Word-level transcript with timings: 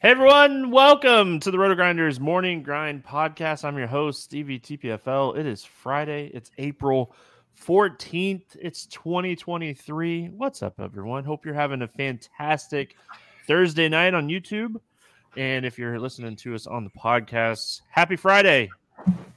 Hey 0.00 0.10
everyone, 0.10 0.70
welcome 0.70 1.40
to 1.40 1.50
the 1.50 1.58
RotoGrinders 1.58 2.20
Morning 2.20 2.62
Grind 2.62 3.04
Podcast. 3.04 3.64
I'm 3.64 3.76
your 3.76 3.88
host, 3.88 4.22
Stevie 4.22 4.60
TPFL. 4.60 5.36
It 5.36 5.44
is 5.44 5.64
Friday, 5.64 6.30
it's 6.32 6.52
April 6.56 7.12
14th, 7.66 8.44
it's 8.60 8.86
2023. 8.86 10.28
What's 10.28 10.62
up, 10.62 10.78
everyone? 10.78 11.24
Hope 11.24 11.44
you're 11.44 11.52
having 11.52 11.82
a 11.82 11.88
fantastic 11.88 12.94
Thursday 13.48 13.88
night 13.88 14.14
on 14.14 14.28
YouTube. 14.28 14.76
And 15.36 15.66
if 15.66 15.80
you're 15.80 15.98
listening 15.98 16.36
to 16.36 16.54
us 16.54 16.68
on 16.68 16.84
the 16.84 16.90
podcast, 16.90 17.80
happy 17.90 18.14
Friday. 18.14 18.70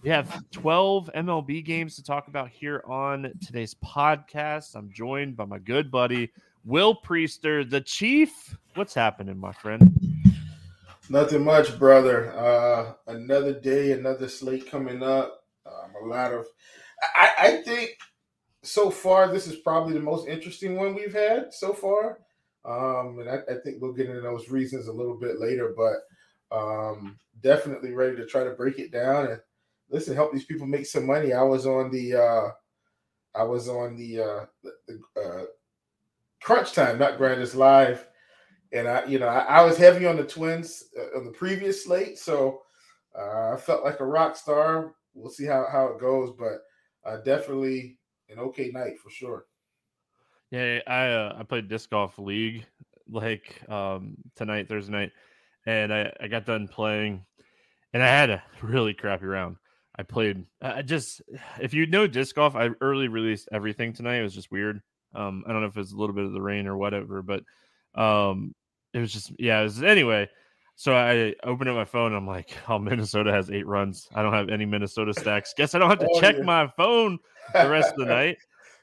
We 0.04 0.12
have 0.12 0.48
12 0.52 1.10
MLB 1.16 1.66
games 1.66 1.96
to 1.96 2.04
talk 2.04 2.28
about 2.28 2.50
here 2.50 2.84
on 2.88 3.34
today's 3.44 3.74
podcast. 3.84 4.76
I'm 4.76 4.92
joined 4.94 5.36
by 5.36 5.46
my 5.46 5.58
good 5.58 5.90
buddy, 5.90 6.32
Will 6.66 6.96
Priester, 6.96 7.68
the 7.68 7.82
Chief. 7.82 8.56
What's 8.76 8.94
happening, 8.94 9.40
my 9.40 9.54
friend? 9.54 9.98
Nothing 11.10 11.44
much, 11.44 11.78
brother. 11.78 12.32
Uh, 12.38 12.94
another 13.08 13.54
day, 13.60 13.92
another 13.92 14.30
slate 14.30 14.70
coming 14.70 15.04
up. 15.04 15.44
Um, 15.66 15.94
a 16.04 16.08
lot 16.08 16.34
of, 16.34 16.46
I, 17.16 17.32
I 17.40 17.62
think 17.64 17.98
so 18.64 18.90
far 18.90 19.28
this 19.28 19.48
is 19.48 19.58
probably 19.58 19.94
the 19.94 20.00
most 20.00 20.28
interesting 20.28 20.76
one 20.76 20.96
we've 20.96 21.14
had 21.14 21.54
so 21.54 21.74
far. 21.74 22.20
Um, 22.64 23.20
and 23.20 23.30
I, 23.30 23.40
I 23.52 23.56
think 23.64 23.82
we'll 23.82 23.94
get 23.94 24.08
into 24.08 24.22
those 24.22 24.50
reasons 24.50 24.88
a 24.88 24.94
little 24.94 25.18
bit 25.18 25.40
later, 25.40 25.74
but 25.76 26.56
um, 26.56 27.18
definitely 27.42 27.92
ready 27.94 28.16
to 28.18 28.26
try 28.26 28.44
to 28.44 28.52
break 28.52 28.78
it 28.78 28.92
down 28.92 29.28
and 29.28 29.42
listen, 29.90 30.16
help 30.16 30.32
these 30.32 30.46
people 30.46 30.68
make 30.68 30.86
some 30.86 31.08
money. 31.08 31.34
I 31.34 31.42
was 31.42 31.66
on 31.66 31.92
the, 31.92 32.16
uh, 32.16 32.52
I 33.34 33.44
was 33.44 33.68
on 33.68 33.98
the, 33.98 34.22
uh, 34.22 34.46
the, 34.88 35.22
uh, 35.22 35.46
crunch 36.42 36.74
time, 36.74 37.00
not 37.00 37.18
Grinders 37.18 37.56
Live 37.56 38.08
and 38.74 38.88
I, 38.88 39.06
you 39.06 39.20
know, 39.20 39.28
I, 39.28 39.40
I 39.40 39.66
was 39.66 39.78
heavy 39.78 40.06
on 40.06 40.16
the 40.16 40.24
Twins 40.24 40.86
uh, 40.98 41.18
on 41.18 41.26
the 41.26 41.32
previous 41.32 41.84
slate, 41.84 42.18
so 42.18 42.62
uh, 43.18 43.54
I 43.54 43.58
felt 43.58 43.84
like 43.84 44.00
a 44.00 44.06
rock 44.06 44.36
star. 44.36 44.94
We'll 45.14 45.32
see 45.32 45.46
how 45.46 45.66
how 45.72 45.88
it 45.88 46.00
goes, 46.00 46.34
but 46.38 46.62
uh, 47.06 47.18
definitely 47.18 47.98
an 48.30 48.40
okay 48.40 48.70
night 48.74 48.98
for 49.04 49.10
sure. 49.10 49.46
Yeah, 50.52 50.80
I 50.88 51.08
uh, 51.08 51.36
I 51.40 51.44
played 51.44 51.68
disc 51.68 51.90
golf 51.90 52.18
league 52.18 52.66
like 53.10 53.62
um, 53.70 54.16
tonight, 54.36 54.70
Thursday 54.70 54.92
night, 54.92 55.12
and 55.66 55.94
I 55.94 56.14
I 56.22 56.28
got 56.28 56.46
done 56.46 56.68
playing, 56.68 57.26
and 57.94 58.02
I 58.02 58.08
had 58.08 58.30
a 58.30 58.44
really 58.62 58.94
crappy 58.94 59.26
round. 59.26 59.58
I 59.96 60.04
played. 60.04 60.46
I 60.62 60.82
just 60.82 61.22
if 61.60 61.74
you 61.74 61.86
know 61.86 62.08
disc 62.08 62.36
golf, 62.36 62.56
I 62.56 62.70
early 62.80 63.10
released 63.10 63.50
everything 63.52 63.92
tonight. 63.92 64.20
It 64.20 64.24
was 64.24 64.36
just 64.36 64.52
weird. 64.52 64.82
Um, 65.14 65.44
I 65.46 65.52
don't 65.52 65.62
know 65.62 65.68
if 65.68 65.78
it's 65.78 65.92
a 65.92 65.98
little 65.98 66.16
bit 66.16 66.24
of 66.24 66.32
the 66.32 66.42
rain 66.42 66.68
or 66.68 66.78
whatever, 66.78 67.22
but 67.22 67.44
um, 67.96 68.56
it 68.94 69.00
was 69.00 69.12
just 69.12 69.32
yeah. 69.38 69.60
It 69.62 69.64
was, 69.64 69.84
anyway, 69.84 70.30
so 70.76 70.96
I 70.96 71.36
opened 71.44 71.70
up 71.70 71.76
my 71.76 71.86
phone. 71.86 72.08
And 72.08 72.16
I'm 72.16 72.28
like, 72.28 72.52
oh, 72.68 72.80
Minnesota 72.80 73.32
has 73.32 73.52
eight 73.52 73.68
runs. 73.68 74.10
I 74.14 74.22
don't 74.22 74.34
have 74.34 74.50
any 74.50 74.66
Minnesota 74.66 75.14
stacks. 75.14 75.54
Guess 75.56 75.76
I 75.76 75.80
don't 75.80 75.90
have 75.90 76.00
to 76.00 76.10
oh, 76.12 76.20
check 76.20 76.38
yeah. 76.38 76.44
my 76.44 76.68
phone 76.78 77.20
the 77.54 77.70
rest 77.70 77.94
of 77.94 78.00
the 78.00 78.06
night. 78.14 78.38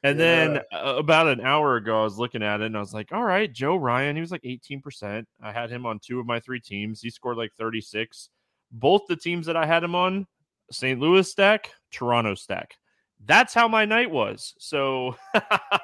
And 0.04 0.18
yeah. 0.18 0.24
then 0.24 0.58
uh, 0.72 0.94
about 0.96 1.26
an 1.26 1.40
hour 1.40 1.76
ago, 1.76 2.00
I 2.00 2.04
was 2.04 2.18
looking 2.18 2.42
at 2.42 2.60
it 2.60 2.66
and 2.66 2.76
I 2.76 2.80
was 2.80 2.94
like, 2.94 3.12
all 3.12 3.24
right, 3.24 3.52
Joe 3.52 3.76
Ryan, 3.76 4.14
he 4.14 4.20
was 4.20 4.30
like 4.30 4.42
18%. 4.42 5.24
I 5.42 5.52
had 5.52 5.70
him 5.70 5.86
on 5.86 5.98
two 5.98 6.20
of 6.20 6.26
my 6.26 6.38
three 6.38 6.60
teams. 6.60 7.00
He 7.00 7.10
scored 7.10 7.36
like 7.36 7.52
36. 7.58 8.30
Both 8.70 9.02
the 9.08 9.16
teams 9.16 9.46
that 9.46 9.56
I 9.56 9.66
had 9.66 9.82
him 9.82 9.94
on, 9.94 10.26
St. 10.70 11.00
Louis 11.00 11.28
stack, 11.28 11.72
Toronto 11.90 12.34
stack 12.34 12.76
that's 13.24 13.54
how 13.54 13.68
my 13.68 13.84
night 13.84 14.10
was. 14.10 14.54
So 14.58 15.16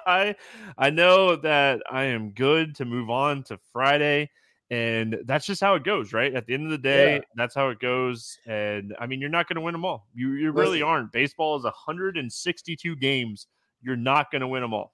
I 0.06 0.34
I 0.78 0.90
know 0.90 1.36
that 1.36 1.82
I 1.90 2.04
am 2.04 2.30
good 2.30 2.74
to 2.76 2.84
move 2.84 3.10
on 3.10 3.42
to 3.44 3.58
Friday. 3.72 4.30
And 4.70 5.18
that's 5.26 5.44
just 5.44 5.60
how 5.60 5.74
it 5.74 5.84
goes, 5.84 6.12
right? 6.12 6.34
At 6.34 6.46
the 6.46 6.54
end 6.54 6.64
of 6.64 6.70
the 6.70 6.78
day, 6.78 7.16
yeah. 7.16 7.20
that's 7.36 7.54
how 7.54 7.68
it 7.68 7.78
goes. 7.78 8.38
And 8.46 8.96
I 8.98 9.06
mean, 9.06 9.20
you're 9.20 9.28
not 9.28 9.46
going 9.46 9.56
to 9.56 9.60
win 9.60 9.72
them 9.72 9.84
all. 9.84 10.08
You, 10.14 10.32
you 10.32 10.52
really 10.52 10.80
aren't. 10.80 11.12
Baseball 11.12 11.56
is 11.56 11.64
162 11.64 12.96
games. 12.96 13.46
You're 13.82 13.94
not 13.94 14.32
going 14.32 14.40
to 14.40 14.48
win 14.48 14.62
them 14.62 14.72
all. 14.72 14.92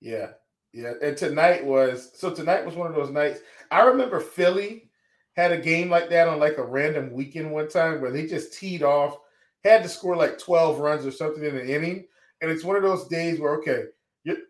Yeah. 0.00 0.28
Yeah, 0.74 0.94
and 1.00 1.16
tonight 1.16 1.64
was 1.64 2.10
so 2.14 2.34
tonight 2.34 2.66
was 2.66 2.74
one 2.74 2.88
of 2.88 2.96
those 2.96 3.10
nights. 3.10 3.38
I 3.70 3.82
remember 3.84 4.18
Philly 4.18 4.90
had 5.34 5.52
a 5.52 5.56
game 5.58 5.88
like 5.88 6.10
that 6.10 6.26
on 6.26 6.40
like 6.40 6.58
a 6.58 6.64
random 6.64 7.12
weekend 7.12 7.52
one 7.52 7.68
time 7.68 8.00
where 8.00 8.10
they 8.10 8.26
just 8.26 8.52
teed 8.52 8.82
off, 8.82 9.16
had 9.64 9.82
to 9.82 9.88
score 9.88 10.16
like 10.16 10.38
12 10.38 10.78
runs 10.78 11.06
or 11.06 11.10
something 11.10 11.42
in 11.42 11.56
an 11.56 11.68
inning. 11.68 12.06
And 12.40 12.50
it's 12.50 12.64
one 12.64 12.76
of 12.76 12.82
those 12.82 13.08
days 13.08 13.40
where, 13.40 13.56
okay, 13.56 13.84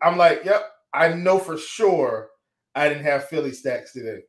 I'm 0.01 0.17
like, 0.17 0.43
yep, 0.43 0.71
I 0.93 1.09
know 1.09 1.39
for 1.39 1.57
sure 1.57 2.29
I 2.73 2.89
didn't 2.89 3.03
have 3.05 3.29
Philly 3.29 3.51
stacks 3.51 3.93
today. 3.93 4.23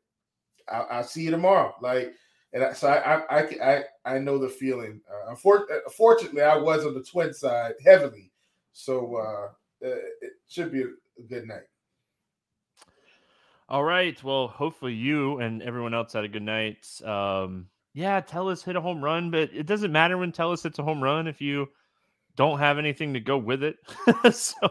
I'll, 0.68 0.86
I'll 0.90 1.04
see 1.04 1.22
you 1.22 1.30
tomorrow. 1.30 1.74
Like, 1.80 2.14
and 2.52 2.64
I, 2.64 2.72
so 2.72 2.88
I, 2.88 3.22
I, 3.28 3.42
I, 3.62 3.84
I 4.04 4.18
know 4.18 4.38
the 4.38 4.48
feeling. 4.48 5.00
Uh, 5.10 5.30
unfortunately, 5.86 6.42
I 6.42 6.56
was 6.56 6.86
on 6.86 6.94
the 6.94 7.02
twin 7.02 7.34
side 7.34 7.74
heavily, 7.84 8.30
so 8.72 9.16
uh, 9.16 9.48
it 9.80 10.32
should 10.48 10.72
be 10.72 10.82
a 10.82 11.22
good 11.28 11.46
night. 11.46 11.66
All 13.68 13.82
right. 13.82 14.22
Well, 14.22 14.46
hopefully 14.46 14.94
you 14.94 15.40
and 15.40 15.60
everyone 15.60 15.92
else 15.92 16.12
had 16.12 16.24
a 16.24 16.28
good 16.28 16.42
night. 16.42 16.88
Um, 17.04 17.66
yeah, 17.96 18.20
Tellez 18.20 18.62
hit 18.62 18.76
a 18.76 18.80
home 18.80 19.02
run, 19.02 19.30
but 19.30 19.48
it 19.54 19.64
doesn't 19.64 19.90
matter 19.90 20.18
when 20.18 20.30
Tellez 20.30 20.62
hits 20.62 20.78
a 20.78 20.82
home 20.82 21.02
run 21.02 21.26
if 21.26 21.40
you 21.40 21.68
don't 22.36 22.58
have 22.58 22.76
anything 22.76 23.14
to 23.14 23.20
go 23.20 23.38
with 23.38 23.62
it. 23.62 23.76
so, 24.34 24.68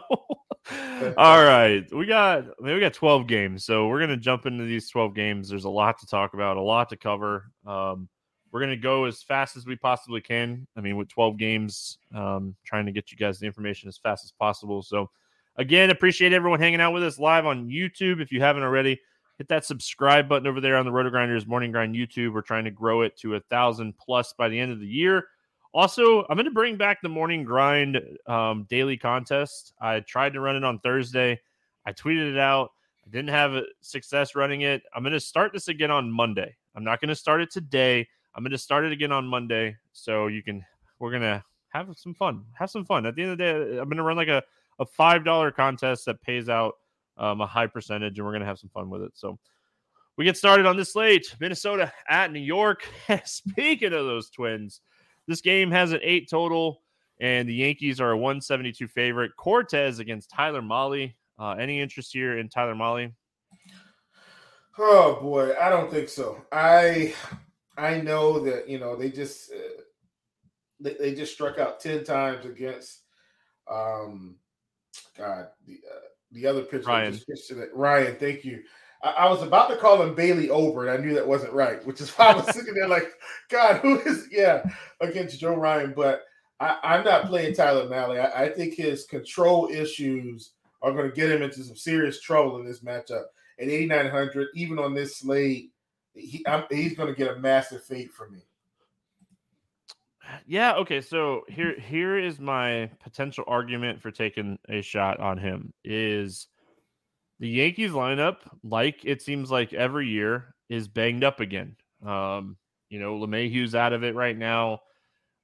all 1.18 1.42
right, 1.44 1.84
we 1.92 2.06
got 2.06 2.44
I 2.44 2.62
mean, 2.64 2.74
we 2.74 2.80
got 2.80 2.94
12 2.94 3.26
games, 3.26 3.64
so 3.64 3.88
we're 3.88 3.98
gonna 3.98 4.16
jump 4.16 4.46
into 4.46 4.62
these 4.62 4.88
12 4.90 5.12
games. 5.16 5.48
There's 5.48 5.64
a 5.64 5.68
lot 5.68 5.98
to 5.98 6.06
talk 6.06 6.34
about, 6.34 6.56
a 6.56 6.62
lot 6.62 6.88
to 6.90 6.96
cover. 6.96 7.50
Um, 7.66 8.08
we're 8.52 8.60
gonna 8.60 8.76
go 8.76 9.06
as 9.06 9.24
fast 9.24 9.56
as 9.56 9.66
we 9.66 9.74
possibly 9.74 10.20
can. 10.20 10.64
I 10.76 10.80
mean, 10.80 10.96
with 10.96 11.08
12 11.08 11.36
games, 11.36 11.98
um, 12.14 12.54
trying 12.64 12.86
to 12.86 12.92
get 12.92 13.10
you 13.10 13.16
guys 13.16 13.40
the 13.40 13.46
information 13.46 13.88
as 13.88 13.98
fast 13.98 14.24
as 14.24 14.30
possible. 14.30 14.84
So, 14.84 15.10
again, 15.56 15.90
appreciate 15.90 16.32
everyone 16.32 16.60
hanging 16.60 16.80
out 16.80 16.92
with 16.92 17.02
us 17.02 17.18
live 17.18 17.44
on 17.44 17.68
YouTube. 17.68 18.20
If 18.20 18.30
you 18.30 18.40
haven't 18.40 18.62
already, 18.62 19.00
hit 19.38 19.48
that 19.48 19.64
subscribe 19.64 20.28
button 20.28 20.46
over 20.46 20.60
there 20.60 20.76
on 20.76 20.86
the 20.86 20.92
RotoGrinders 20.92 21.46
Morning 21.46 21.72
Grind 21.72 21.94
YouTube. 21.94 22.32
We're 22.32 22.42
trying 22.42 22.64
to 22.64 22.70
grow 22.70 23.02
it 23.02 23.16
to 23.18 23.34
a 23.34 23.40
thousand 23.40 23.96
plus 23.98 24.32
by 24.32 24.48
the 24.48 24.58
end 24.58 24.72
of 24.72 24.80
the 24.80 24.86
year. 24.86 25.26
Also, 25.74 26.24
I'm 26.30 26.36
going 26.36 26.46
to 26.46 26.50
bring 26.50 26.76
back 26.76 27.02
the 27.02 27.08
morning 27.10 27.44
grind 27.44 28.00
um, 28.26 28.66
daily 28.70 28.96
contest. 28.96 29.74
I 29.78 30.00
tried 30.00 30.32
to 30.32 30.40
run 30.40 30.56
it 30.56 30.64
on 30.64 30.78
Thursday. 30.78 31.38
I 31.84 31.92
tweeted 31.92 32.32
it 32.32 32.38
out. 32.38 32.70
I 33.06 33.10
didn't 33.10 33.28
have 33.28 33.62
success 33.82 34.34
running 34.34 34.62
it. 34.62 34.82
I'm 34.94 35.02
going 35.02 35.12
to 35.12 35.20
start 35.20 35.52
this 35.52 35.68
again 35.68 35.90
on 35.90 36.10
Monday. 36.10 36.56
I'm 36.74 36.82
not 36.82 37.00
going 37.00 37.10
to 37.10 37.14
start 37.14 37.42
it 37.42 37.50
today. 37.50 38.08
I'm 38.34 38.42
going 38.42 38.52
to 38.52 38.58
start 38.58 38.86
it 38.86 38.92
again 38.92 39.12
on 39.12 39.26
Monday. 39.26 39.76
So 39.92 40.28
you 40.28 40.42
can, 40.42 40.64
we're 40.98 41.10
going 41.10 41.22
to 41.22 41.44
have 41.68 41.88
some 41.94 42.14
fun. 42.14 42.44
Have 42.54 42.70
some 42.70 42.86
fun. 42.86 43.04
At 43.04 43.14
the 43.14 43.22
end 43.22 43.32
of 43.32 43.38
the 43.38 43.44
day, 43.44 43.78
I'm 43.78 43.84
going 43.84 43.98
to 43.98 44.02
run 44.02 44.16
like 44.16 44.28
a, 44.28 44.42
a 44.78 44.86
$5 44.86 45.54
contest 45.54 46.06
that 46.06 46.22
pays 46.22 46.48
out 46.48 46.76
um, 47.18 47.40
a 47.40 47.46
high 47.46 47.66
percentage, 47.66 48.18
and 48.18 48.26
we're 48.26 48.32
going 48.32 48.40
to 48.40 48.46
have 48.46 48.58
some 48.58 48.70
fun 48.70 48.90
with 48.90 49.02
it. 49.02 49.12
So 49.14 49.38
we 50.16 50.24
get 50.24 50.36
started 50.36 50.66
on 50.66 50.76
this 50.76 50.92
slate 50.92 51.34
Minnesota 51.40 51.92
at 52.08 52.32
New 52.32 52.40
York. 52.40 52.88
Speaking 53.24 53.92
of 53.92 54.06
those 54.06 54.30
twins, 54.30 54.80
this 55.26 55.40
game 55.40 55.70
has 55.70 55.92
an 55.92 56.00
eight 56.02 56.28
total, 56.30 56.82
and 57.20 57.48
the 57.48 57.54
Yankees 57.54 58.00
are 58.00 58.12
a 58.12 58.16
172 58.16 58.88
favorite. 58.88 59.36
Cortes 59.36 59.98
against 59.98 60.30
Tyler 60.30 60.62
Mahle. 60.62 61.14
Uh, 61.38 61.52
any 61.52 61.80
interest 61.80 62.12
here 62.12 62.38
in 62.38 62.48
Tyler 62.48 62.74
Mahle? 62.74 63.12
Oh 64.78 65.18
boy, 65.20 65.54
I 65.60 65.68
don't 65.70 65.90
think 65.90 66.08
so. 66.08 66.42
I 66.52 67.14
I 67.78 68.00
know 68.00 68.38
that 68.40 68.68
you 68.68 68.78
know 68.78 68.94
they 68.94 69.10
just 69.10 69.50
uh, 69.50 69.82
they, 70.80 70.94
they 70.94 71.14
just 71.14 71.32
struck 71.32 71.58
out 71.58 71.80
ten 71.80 72.04
times 72.04 72.44
against 72.44 73.00
um 73.70 74.36
God 75.16 75.48
the 75.66 75.80
uh, 75.90 76.00
the 76.36 76.46
other 76.46 76.62
pitcher 76.62 76.86
Ryan. 76.86 77.18
Ryan, 77.74 78.16
thank 78.16 78.44
you. 78.44 78.62
I, 79.02 79.10
I, 79.10 79.30
was 79.30 79.42
about 79.42 79.68
to 79.70 79.76
call 79.76 80.02
him 80.02 80.14
Bailey 80.14 80.50
Ober, 80.50 80.86
and 80.86 80.98
I 80.98 81.02
knew 81.02 81.14
that 81.14 81.26
wasn't 81.26 81.52
right, 81.52 81.84
which 81.86 82.00
is 82.00 82.10
why 82.16 82.26
I 82.26 82.36
was 82.36 82.54
sitting 82.54 82.74
there 82.74 82.88
like, 82.88 83.12
God, 83.48 83.80
who 83.80 84.00
is 84.00 84.28
yeah 84.30 84.62
against 85.00 85.40
Joe 85.40 85.54
Ryan? 85.54 85.94
But 85.96 86.22
I, 86.60 86.96
am 86.96 87.04
not 87.04 87.26
playing 87.26 87.54
Tyler 87.54 87.88
Mahle. 87.88 88.20
I, 88.20 88.44
I, 88.44 88.48
think 88.50 88.74
his 88.74 89.04
control 89.06 89.68
issues 89.70 90.52
are 90.82 90.92
going 90.92 91.08
to 91.08 91.16
get 91.16 91.30
him 91.30 91.42
into 91.42 91.62
some 91.64 91.76
serious 91.76 92.20
trouble 92.20 92.58
in 92.58 92.66
this 92.66 92.80
matchup. 92.80 93.24
At 93.58 93.68
8,900, 93.68 94.48
even 94.54 94.78
on 94.78 94.94
this 94.94 95.16
slate, 95.16 95.70
he, 96.14 96.44
he's 96.70 96.96
going 96.96 97.08
to 97.08 97.18
get 97.18 97.36
a 97.36 97.40
massive 97.40 97.84
fate 97.84 98.12
for 98.12 98.28
me. 98.28 98.40
Yeah. 100.46 100.74
Okay. 100.74 101.00
So 101.00 101.42
here, 101.48 101.78
here 101.78 102.18
is 102.18 102.38
my 102.38 102.90
potential 103.02 103.44
argument 103.46 104.00
for 104.00 104.10
taking 104.10 104.58
a 104.68 104.82
shot 104.82 105.20
on 105.20 105.38
him. 105.38 105.72
Is 105.84 106.48
the 107.38 107.48
Yankees 107.48 107.90
lineup, 107.92 108.36
like 108.62 109.00
it 109.04 109.22
seems 109.22 109.50
like 109.50 109.72
every 109.72 110.08
year, 110.08 110.54
is 110.68 110.88
banged 110.88 111.24
up 111.24 111.40
again. 111.40 111.76
Um, 112.04 112.56
you 112.88 112.98
know, 112.98 113.18
LeMahieu's 113.18 113.74
out 113.74 113.92
of 113.92 114.04
it 114.04 114.14
right 114.14 114.36
now. 114.36 114.80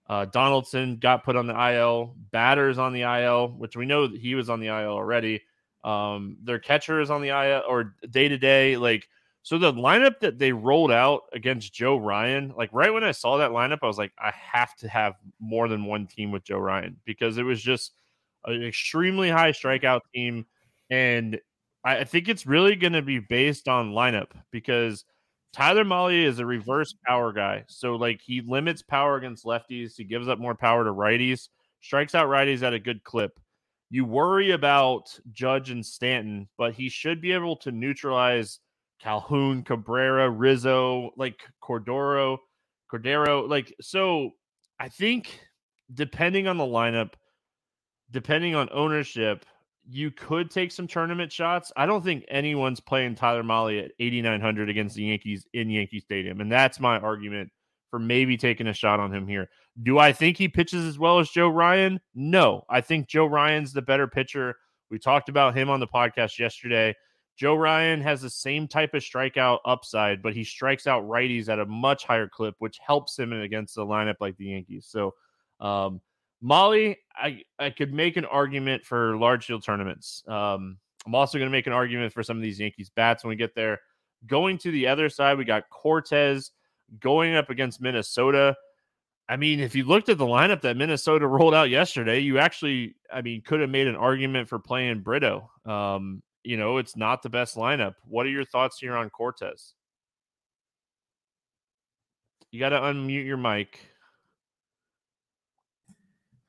Uh, 0.09 0.25
Donaldson 0.27 0.97
got 0.97 1.25
put 1.25 1.37
on 1.37 1.47
the 1.47 1.75
IL. 1.75 2.15
Batters 2.31 2.79
on 2.79 2.93
the 2.93 3.03
IL, 3.03 3.49
which 3.49 3.77
we 3.77 3.87
know 3.87 4.07
that 4.07 4.21
he 4.21 4.35
was 4.35 4.51
on 4.51 4.61
the 4.61 4.67
IL 4.67 4.91
already. 4.93 5.43
Um, 5.85 6.37
their 6.43 6.59
catcher 6.59 7.01
is 7.01 7.11
on 7.11 7.23
the 7.23 7.29
IL 7.29 7.63
or 7.69 7.95
day 8.09 8.29
to 8.29 8.39
day. 8.39 8.77
Like, 8.77 9.09
so 9.43 9.59
the 9.59 9.73
lineup 9.73 10.21
that 10.21 10.39
they 10.39 10.53
rolled 10.53 10.93
out 10.93 11.23
against 11.33 11.75
Joe 11.75 11.97
Ryan, 11.97 12.55
like 12.57 12.71
right 12.73 12.93
when 12.93 13.03
I 13.03 13.11
saw 13.11 13.39
that 13.39 13.51
lineup, 13.51 13.81
I 13.83 13.87
was 13.87 13.99
like, 13.99 14.13
I 14.19 14.33
have 14.37 14.75
to 14.77 14.89
have 14.89 15.15
more 15.41 15.67
than 15.69 15.85
one 15.85 16.07
team 16.07 16.31
with 16.31 16.45
Joe 16.45 16.59
Ryan 16.59 16.97
because 17.05 17.39
it 17.39 17.43
was 17.43 17.61
just 17.61 17.93
an 18.45 18.63
extremely 18.63 19.31
high 19.31 19.51
strikeout 19.51 20.01
team. 20.15 20.47
And 20.91 21.41
I 21.85 22.05
think 22.05 22.29
it's 22.29 22.47
really 22.47 22.77
going 22.77 22.93
to 22.93 23.03
be 23.03 23.19
based 23.19 23.67
on 23.67 23.93
lineup 23.93 24.31
because 24.53 25.05
Tyler 25.53 25.85
Mahle 25.85 26.25
is 26.25 26.39
a 26.39 26.47
reverse 26.47 26.95
power 27.05 27.33
guy. 27.33 27.65
So, 27.67 27.97
like, 27.97 28.21
he 28.23 28.41
limits 28.41 28.83
power 28.83 29.17
against 29.17 29.45
lefties, 29.45 29.97
he 29.97 30.05
gives 30.05 30.29
up 30.29 30.39
more 30.39 30.55
power 30.55 30.85
to 30.85 30.93
righties, 30.93 31.49
strikes 31.81 32.15
out 32.15 32.29
righties 32.29 32.63
at 32.63 32.75
a 32.75 32.79
good 32.79 33.03
clip. 33.03 33.41
You 33.91 34.05
worry 34.05 34.53
about 34.53 35.19
Judge 35.33 35.71
and 35.71 35.85
Stanton, 35.85 36.49
but 36.57 36.75
he 36.75 36.89
should 36.89 37.21
be 37.21 37.33
able 37.33 37.57
to 37.57 37.73
neutralize 37.73 38.61
Calhoun, 39.03 39.63
Cabrera, 39.63 40.31
Rizzo, 40.31 41.11
like 41.17 41.41
Cordero, 41.63 42.39
Cordero. 42.93 43.49
Like, 43.49 43.75
so 43.81 44.31
I 44.79 44.89
think 44.89 45.41
depending 45.93 46.47
on 46.47 46.57
the 46.57 46.65
lineup, 46.65 47.15
depending 48.11 48.55
on 48.55 48.69
ownership, 48.73 49.45
you 49.89 50.13
could 50.13 50.51
take 50.51 50.71
some 50.71 50.87
tournament 50.87 51.33
shots. 51.33 51.73
I 51.77 51.87
don't 51.87 52.05
think 52.05 52.25
anyone's 52.29 52.79
playing 52.79 53.17
Tyler 53.17 53.43
Mahle 53.43 53.85
at 53.85 53.91
8,900 53.99 54.69
against 54.69 54.95
the 54.95 55.05
Yankees 55.05 55.47
in 55.53 55.69
Yankee 55.71 55.99
Stadium. 55.99 56.41
And 56.41 56.53
that's 56.53 56.79
my 56.79 56.99
argument 56.99 57.51
for 57.91 57.99
maybe 57.99 58.37
taking 58.37 58.69
a 58.69 58.73
shot 58.73 59.01
on 59.01 59.13
him 59.13 59.27
here. 59.27 59.49
Do 59.83 59.99
I 59.99 60.13
think 60.13 60.37
he 60.37 60.49
pitches 60.49 60.85
as 60.85 60.99
well 60.99 61.19
as 61.19 61.31
Joe 61.31 61.49
Ryan? 61.49 62.01
No. 62.15 62.65
I 62.71 62.81
think 62.81 63.09
Joe 63.09 63.27
Ryan's 63.27 63.73
the 63.73 63.83
better 63.83 64.07
pitcher. 64.07 64.55
We 64.91 64.99
talked 64.99 65.29
about 65.29 65.57
him 65.57 65.69
on 65.69 65.81
the 65.81 65.89
podcast 65.89 66.39
yesterday. 66.39 66.95
Joe 67.37 67.55
Ryan 67.55 68.01
has 68.03 68.21
the 68.21 68.31
same 68.31 68.69
type 68.69 68.95
of 68.95 69.03
strikeout 69.03 69.59
upside, 69.65 70.23
but 70.23 70.35
he 70.35 70.45
strikes 70.45 70.87
out 70.87 71.09
righties 71.09 71.49
at 71.49 71.59
a 71.59 71.67
much 71.67 72.05
higher 72.05 72.29
clip, 72.29 72.55
which 72.59 72.79
helps 72.85 73.19
him 73.19 73.33
against 73.33 73.79
a 73.79 73.81
lineup 73.81 74.17
like 74.21 74.37
the 74.37 74.47
Yankees. 74.47 74.87
So, 74.89 75.15
um, 75.61 76.01
Mahle, 76.43 76.97
I, 77.17 77.43
I 77.59 77.71
could 77.71 77.93
make 77.93 78.17
an 78.17 78.25
argument 78.25 78.85
for 78.85 79.17
large 79.17 79.47
field 79.47 79.65
tournaments. 79.65 80.23
Um, 80.27 80.79
I'm 81.07 81.15
also 81.15 81.39
going 81.39 81.51
to 81.51 81.57
make 81.57 81.67
an 81.67 81.73
argument 81.73 82.13
for 82.13 82.23
some 82.23 82.37
of 82.37 82.43
these 82.43 82.61
Yankees 82.61 82.91
bats 82.91 83.25
when 83.25 83.31
we 83.31 83.37
get 83.37 83.55
there. 83.55 83.81
Going 84.27 84.59
to 84.59 84.71
the 84.71 84.87
other 84.89 85.09
side, 85.09 85.39
we 85.39 85.45
got 85.45 85.71
Cortes 85.71 86.51
going 87.01 87.35
up 87.35 87.51
against 87.51 87.81
Minnesota. 87.81 88.57
I 89.29 89.37
mean, 89.37 89.61
if 89.61 89.75
you 89.75 89.85
looked 89.85 90.09
at 90.09 90.19
the 90.19 90.27
lineup 90.27 90.61
that 90.63 90.77
Minnesota 90.77 91.27
rolled 91.29 91.55
out 91.55 91.71
yesterday, 91.71 92.21
you 92.21 92.39
actually, 92.39 92.97
I 93.13 93.23
mean, 93.23 93.43
could 93.43 93.61
have 93.61 93.71
made 93.71 93.87
an 93.87 93.97
argument 93.97 94.49
for 94.49 94.59
playing 94.59 95.01
Brito. 95.01 95.51
Um, 95.65 96.23
you 96.45 96.57
know, 96.57 96.79
it's 96.79 96.97
not 96.97 97.23
the 97.23 97.31
best 97.31 97.57
lineup. 97.57 97.95
What 98.05 98.27
are 98.27 98.31
your 98.31 98.45
thoughts 98.45 98.79
here 98.79 98.97
on 98.97 99.11
Cortes? 99.11 99.75
You 102.51 102.61
got 102.61 102.71
to 102.71 102.81
unmute 102.81 103.25
your 103.25 103.39
mic. 103.39 103.81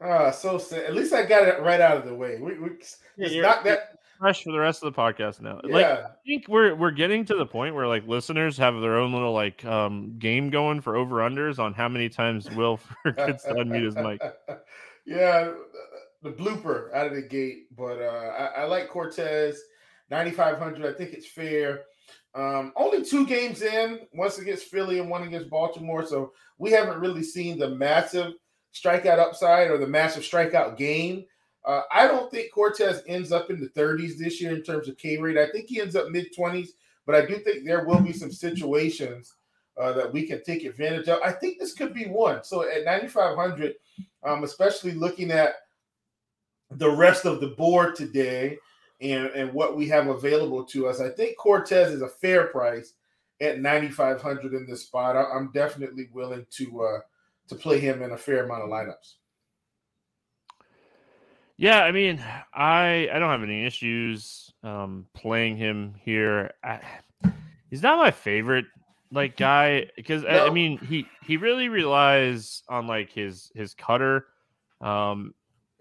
Ah, 0.02 0.32
so 0.32 0.58
sad. 0.58 0.84
At 0.84 0.96
least 0.96 1.14
I 1.14 1.26
got 1.26 1.48
it 1.48 1.62
right 1.62 1.80
out 1.80 1.96
of 1.96 2.06
the 2.06 2.14
way. 2.14 2.38
We, 2.40 2.60
we 2.60 2.72
yeah, 3.16 3.42
not 3.42 3.64
that 3.64 4.00
fresh 4.20 4.44
for 4.44 4.52
the 4.52 4.60
rest 4.60 4.84
of 4.84 4.94
the 4.94 5.02
podcast 5.02 5.42
now. 5.42 5.62
Yeah. 5.64 5.74
Like 5.74 5.86
I 5.86 6.06
think 6.26 6.48
we're 6.50 6.76
we're 6.76 6.92
getting 6.92 7.24
to 7.26 7.36
the 7.36 7.46
point 7.46 7.74
where 7.74 7.88
like 7.88 8.06
listeners 8.08 8.58
have 8.58 8.80
their 8.82 8.98
own 8.98 9.14
little 9.14 9.32
like 9.32 9.64
um 9.64 10.16
game 10.20 10.50
going 10.50 10.82
for 10.82 10.96
over 10.96 11.18
unders 11.18 11.58
on 11.58 11.74
how 11.74 11.88
many 11.88 12.10
times 12.10 12.50
Will 12.52 12.80
gets 13.18 13.44
to 13.44 13.54
unmute 13.54 13.86
his 13.86 13.96
mic. 13.96 14.22
Yeah, 15.06 15.52
the 16.22 16.32
blooper 16.32 16.94
out 16.94 17.08
of 17.08 17.14
the 17.14 17.22
gate. 17.22 17.76
But 17.76 18.02
uh 18.02 18.52
I, 18.56 18.62
I 18.62 18.64
like 18.64 18.88
Cortes, 18.88 19.58
9500. 20.14 20.86
I 20.86 20.96
think 20.96 21.14
it's 21.14 21.28
fair. 21.28 21.82
Um, 22.36 22.72
only 22.76 23.04
two 23.04 23.26
games 23.26 23.62
in, 23.64 24.02
once 24.14 24.38
against 24.38 24.66
Philly 24.66 25.00
and 25.00 25.10
one 25.10 25.24
against 25.24 25.50
Baltimore. 25.50 26.06
So 26.06 26.34
we 26.60 26.72
haven't 26.72 27.00
really 27.00 27.24
seen 27.24 27.58
the 27.58 27.70
massive 27.70 28.34
strikeout 28.74 29.20
upside 29.20 29.72
or 29.72 29.78
the 29.78 29.88
massive 29.88 30.24
strikeout 30.24 30.78
game. 30.78 31.26
Uh, 31.66 31.82
I 31.92 32.08
don't 32.08 32.30
think 32.30 32.52
Cortes 32.52 33.02
ends 33.08 33.32
up 33.32 33.50
in 33.50 33.60
the 33.60 33.70
30s 33.70 34.18
this 34.18 34.40
year 34.40 34.54
in 34.54 34.62
terms 34.62 34.88
of 34.88 34.98
K 34.98 35.18
rate. 35.18 35.38
I 35.38 35.50
think 35.50 35.68
he 35.68 35.82
ends 35.82 35.96
up 35.96 36.10
mid 36.10 36.28
20s, 36.38 36.70
but 37.06 37.16
I 37.16 37.26
do 37.26 37.38
think 37.40 37.66
there 37.66 37.86
will 37.86 38.02
be 38.02 38.14
some 38.14 38.32
situations 38.32 39.34
uh, 39.80 39.94
that 39.94 40.12
we 40.12 40.28
can 40.28 40.44
take 40.44 40.66
advantage 40.66 41.08
of. 41.08 41.20
I 41.24 41.32
think 41.32 41.58
this 41.58 41.74
could 41.74 41.94
be 41.94 42.06
one. 42.06 42.44
So 42.44 42.70
at 42.70 42.86
9,500, 42.86 43.74
um, 44.24 44.44
especially 44.44 44.92
looking 44.92 45.32
at 45.32 45.56
the 46.70 46.92
rest 46.92 47.26
of 47.26 47.40
the 47.40 47.48
board 47.48 47.96
today 47.96 48.58
and, 49.02 49.28
and 49.28 49.54
what 49.54 49.76
we 49.76 49.88
have 49.90 50.08
available 50.08 50.64
to 50.66 50.88
us, 50.88 51.00
I 51.00 51.10
think 51.10 51.38
Cortes 51.38 51.92
is 51.92 52.02
a 52.02 52.08
fair 52.08 52.48
price 52.48 52.94
at 53.42 53.60
9,500 53.60 54.54
in 54.54 54.66
this 54.66 54.84
spot. 54.84 55.18
I, 55.18 55.36
am 55.36 55.52
definitely 55.54 56.10
willing 56.14 56.46
to 56.52 56.84
uh, 56.84 57.00
to 57.50 57.56
play 57.56 57.80
him 57.80 58.02
in 58.02 58.12
a 58.12 58.18
fair 58.18 58.46
amount 58.46 58.64
of 58.64 58.70
lineups. 58.70 59.16
Yeah, 61.58 61.84
I 61.84 61.92
mean, 61.92 62.24
I 62.54 63.10
I 63.14 63.20
don't 63.20 63.30
have 63.30 63.44
any 63.44 63.66
issues 63.66 64.52
um, 64.64 65.08
playing 65.14 65.58
him 65.58 65.96
here. 66.02 66.52
I, 66.64 66.80
he's 67.70 67.84
not 67.84 67.98
my 67.98 68.12
favorite 68.12 68.66
like 69.12 69.38
guy 69.38 69.90
because 69.96 70.24
no. 70.24 70.30
I, 70.30 70.48
I, 70.48 70.50
mean 70.50 70.78
he 70.80 71.06
he 71.26 71.38
really 71.38 71.70
relies 71.70 72.64
on 72.70 72.88
like 72.88 73.12
his 73.12 73.52
his 73.56 73.74
cutter. 73.74 74.28
Um, 74.82 75.34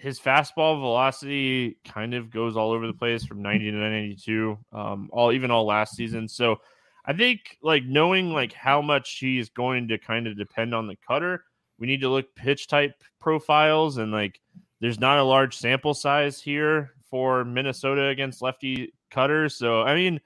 his 0.02 0.18
fastball 0.18 0.78
velocity 0.80 1.76
kind 1.84 2.14
of 2.14 2.30
goes 2.30 2.56
all 2.56 2.72
over 2.72 2.86
the 2.86 2.92
place 2.92 3.24
from 3.24 3.40
90 3.40 3.70
to 3.70 3.76
92 3.76 4.58
um 4.72 5.08
all 5.12 5.32
even 5.32 5.50
all 5.50 5.64
last 5.64 5.96
season 5.96 6.28
so 6.28 6.56
i 7.04 7.12
think 7.12 7.56
like 7.62 7.84
knowing 7.84 8.32
like 8.32 8.52
how 8.52 8.82
much 8.82 9.18
he's 9.18 9.48
going 9.48 9.88
to 9.88 9.98
kind 9.98 10.26
of 10.26 10.36
depend 10.36 10.74
on 10.74 10.86
the 10.86 10.96
cutter 11.06 11.44
we 11.78 11.86
need 11.86 12.00
to 12.00 12.08
look 12.08 12.34
pitch 12.34 12.66
type 12.66 12.94
profiles 13.20 13.98
and 13.98 14.12
like 14.12 14.40
there's 14.80 15.00
not 15.00 15.18
a 15.18 15.24
large 15.24 15.56
sample 15.56 15.94
size 15.94 16.40
here 16.40 16.92
for 17.08 17.44
minnesota 17.44 18.06
against 18.06 18.42
lefty 18.42 18.92
cutters 19.10 19.54
so 19.54 19.82
i 19.82 19.94
mean 19.94 20.20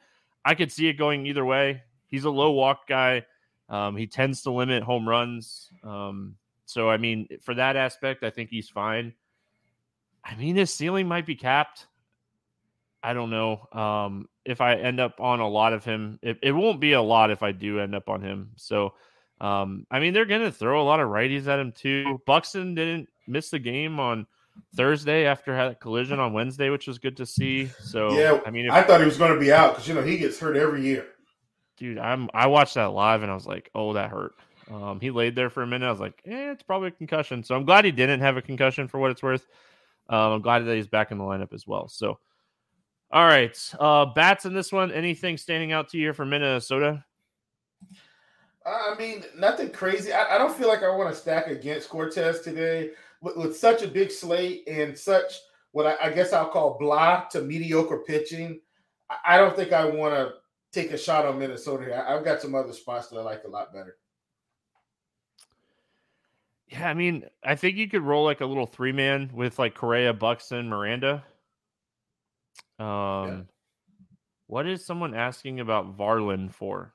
i 0.44 0.54
could 0.54 0.72
see 0.72 0.88
it 0.88 0.94
going 0.94 1.26
either 1.26 1.44
way 1.44 1.82
he's 2.08 2.24
a 2.24 2.30
low 2.30 2.52
walk 2.52 2.86
guy. 2.86 3.24
Um, 3.68 3.96
he 3.96 4.06
tends 4.06 4.42
to 4.42 4.50
limit 4.50 4.82
home 4.82 5.08
runs. 5.08 5.70
Um, 5.82 6.36
so 6.64 6.88
I 6.88 6.96
mean, 6.96 7.28
for 7.42 7.54
that 7.54 7.76
aspect, 7.76 8.24
I 8.24 8.30
think 8.30 8.50
he's 8.50 8.68
fine. 8.68 9.12
I 10.26 10.34
mean, 10.36 10.56
his 10.56 10.72
ceiling 10.72 11.08
might 11.08 11.26
be 11.26 11.36
capped. 11.36 11.86
I 13.02 13.12
don't 13.12 13.30
know. 13.30 13.68
Um, 13.72 14.28
if 14.44 14.60
I 14.60 14.74
end 14.74 14.98
up 14.98 15.20
on 15.20 15.40
a 15.40 15.48
lot 15.48 15.72
of 15.72 15.84
him, 15.84 16.18
it, 16.22 16.38
it 16.42 16.52
won't 16.52 16.80
be 16.80 16.92
a 16.92 17.02
lot 17.02 17.30
if 17.30 17.42
I 17.42 17.52
do 17.52 17.78
end 17.78 17.94
up 17.94 18.08
on 18.08 18.20
him. 18.20 18.50
So, 18.56 18.94
um, 19.40 19.86
I 19.90 20.00
mean, 20.00 20.12
they're 20.12 20.24
going 20.24 20.42
to 20.42 20.50
throw 20.50 20.82
a 20.82 20.84
lot 20.84 20.98
of 20.98 21.08
righties 21.08 21.46
at 21.46 21.60
him 21.60 21.72
too. 21.72 22.20
Buxton 22.26 22.74
didn't 22.74 23.08
miss 23.28 23.50
the 23.50 23.58
game 23.58 24.00
on 24.00 24.26
Thursday 24.74 25.26
after 25.26 25.54
had 25.54 25.72
a 25.72 25.74
collision 25.74 26.18
on 26.18 26.32
Wednesday, 26.32 26.70
which 26.70 26.88
was 26.88 26.98
good 26.98 27.18
to 27.18 27.26
see. 27.26 27.66
So, 27.80 28.18
yeah, 28.18 28.40
I 28.44 28.50
mean, 28.50 28.66
if, 28.66 28.72
I 28.72 28.82
thought 28.82 29.00
he 29.00 29.06
was 29.06 29.18
going 29.18 29.34
to 29.34 29.38
be 29.38 29.52
out 29.52 29.74
because 29.74 29.86
you 29.86 29.94
know 29.94 30.02
he 30.02 30.18
gets 30.18 30.40
hurt 30.40 30.56
every 30.56 30.82
year 30.82 31.06
dude, 31.76 31.98
I'm 31.98 32.28
I 32.34 32.46
watched 32.46 32.74
that 32.74 32.92
live 32.92 33.22
and 33.22 33.30
I 33.30 33.34
was 33.34 33.46
like, 33.46 33.70
oh, 33.74 33.92
that 33.94 34.10
hurt. 34.10 34.34
Um, 34.70 35.00
he 35.00 35.10
laid 35.10 35.36
there 35.36 35.50
for 35.50 35.62
a 35.62 35.66
minute. 35.66 35.86
I 35.86 35.90
was 35.90 36.00
like, 36.00 36.20
eh, 36.26 36.50
it's 36.50 36.62
probably 36.62 36.88
a 36.88 36.92
concussion. 36.92 37.44
So 37.44 37.54
I'm 37.54 37.64
glad 37.64 37.84
he 37.84 37.92
didn't 37.92 38.20
have 38.20 38.36
a 38.36 38.42
concussion 38.42 38.88
for 38.88 38.98
what 38.98 39.10
it's 39.10 39.22
worth. 39.22 39.46
Um, 40.08 40.32
I'm 40.32 40.42
glad 40.42 40.60
that 40.60 40.76
he's 40.76 40.86
back 40.86 41.10
in 41.10 41.18
the 41.18 41.24
lineup 41.24 41.52
as 41.52 41.66
well. 41.66 41.88
So, 41.88 42.18
all 43.10 43.26
right, 43.26 43.56
uh, 43.78 44.06
bats 44.06 44.44
in 44.44 44.54
this 44.54 44.72
one. 44.72 44.92
Anything 44.92 45.36
standing 45.36 45.72
out 45.72 45.88
to 45.90 45.98
you 45.98 46.12
for 46.12 46.24
Minnesota? 46.24 47.04
I 48.64 48.96
mean, 48.98 49.24
nothing 49.36 49.70
crazy. 49.70 50.12
I, 50.12 50.34
I 50.34 50.38
don't 50.38 50.56
feel 50.56 50.68
like 50.68 50.82
I 50.82 50.94
want 50.94 51.10
to 51.10 51.20
stack 51.20 51.46
against 51.46 51.88
Cortes 51.88 52.40
today 52.40 52.90
with, 53.20 53.36
with 53.36 53.56
such 53.56 53.82
a 53.82 53.88
big 53.88 54.10
slate 54.10 54.66
and 54.66 54.98
such 54.98 55.34
what 55.70 55.86
I, 55.86 56.08
I 56.08 56.10
guess 56.10 56.32
I'll 56.32 56.48
call 56.48 56.76
blah 56.78 57.24
to 57.30 57.42
mediocre 57.42 57.98
pitching. 57.98 58.60
I, 59.08 59.34
I 59.34 59.38
don't 59.38 59.54
think 59.54 59.72
I 59.72 59.84
want 59.84 60.14
to 60.14 60.32
take 60.72 60.90
a 60.90 60.98
shot 60.98 61.24
on 61.24 61.38
Minnesota 61.38 61.84
here. 61.84 62.04
I've 62.06 62.24
got 62.24 62.40
some 62.40 62.54
other 62.54 62.72
spots 62.72 63.08
that 63.08 63.18
I 63.18 63.22
like 63.22 63.44
a 63.44 63.48
lot 63.48 63.72
better. 63.72 63.98
Yeah, 66.68 66.88
I 66.88 66.94
mean, 66.94 67.24
I 67.44 67.54
think 67.54 67.76
you 67.76 67.88
could 67.88 68.02
roll 68.02 68.24
like 68.24 68.40
a 68.40 68.46
little 68.46 68.66
three 68.66 68.92
man 68.92 69.30
with 69.32 69.58
like 69.58 69.74
Correa, 69.74 70.12
Buxton, 70.12 70.68
Miranda. 70.68 71.24
Um, 72.78 72.86
yeah. 72.86 73.40
what 74.48 74.66
is 74.66 74.84
someone 74.84 75.14
asking 75.14 75.60
about 75.60 75.96
Varland 75.96 76.52
for? 76.52 76.92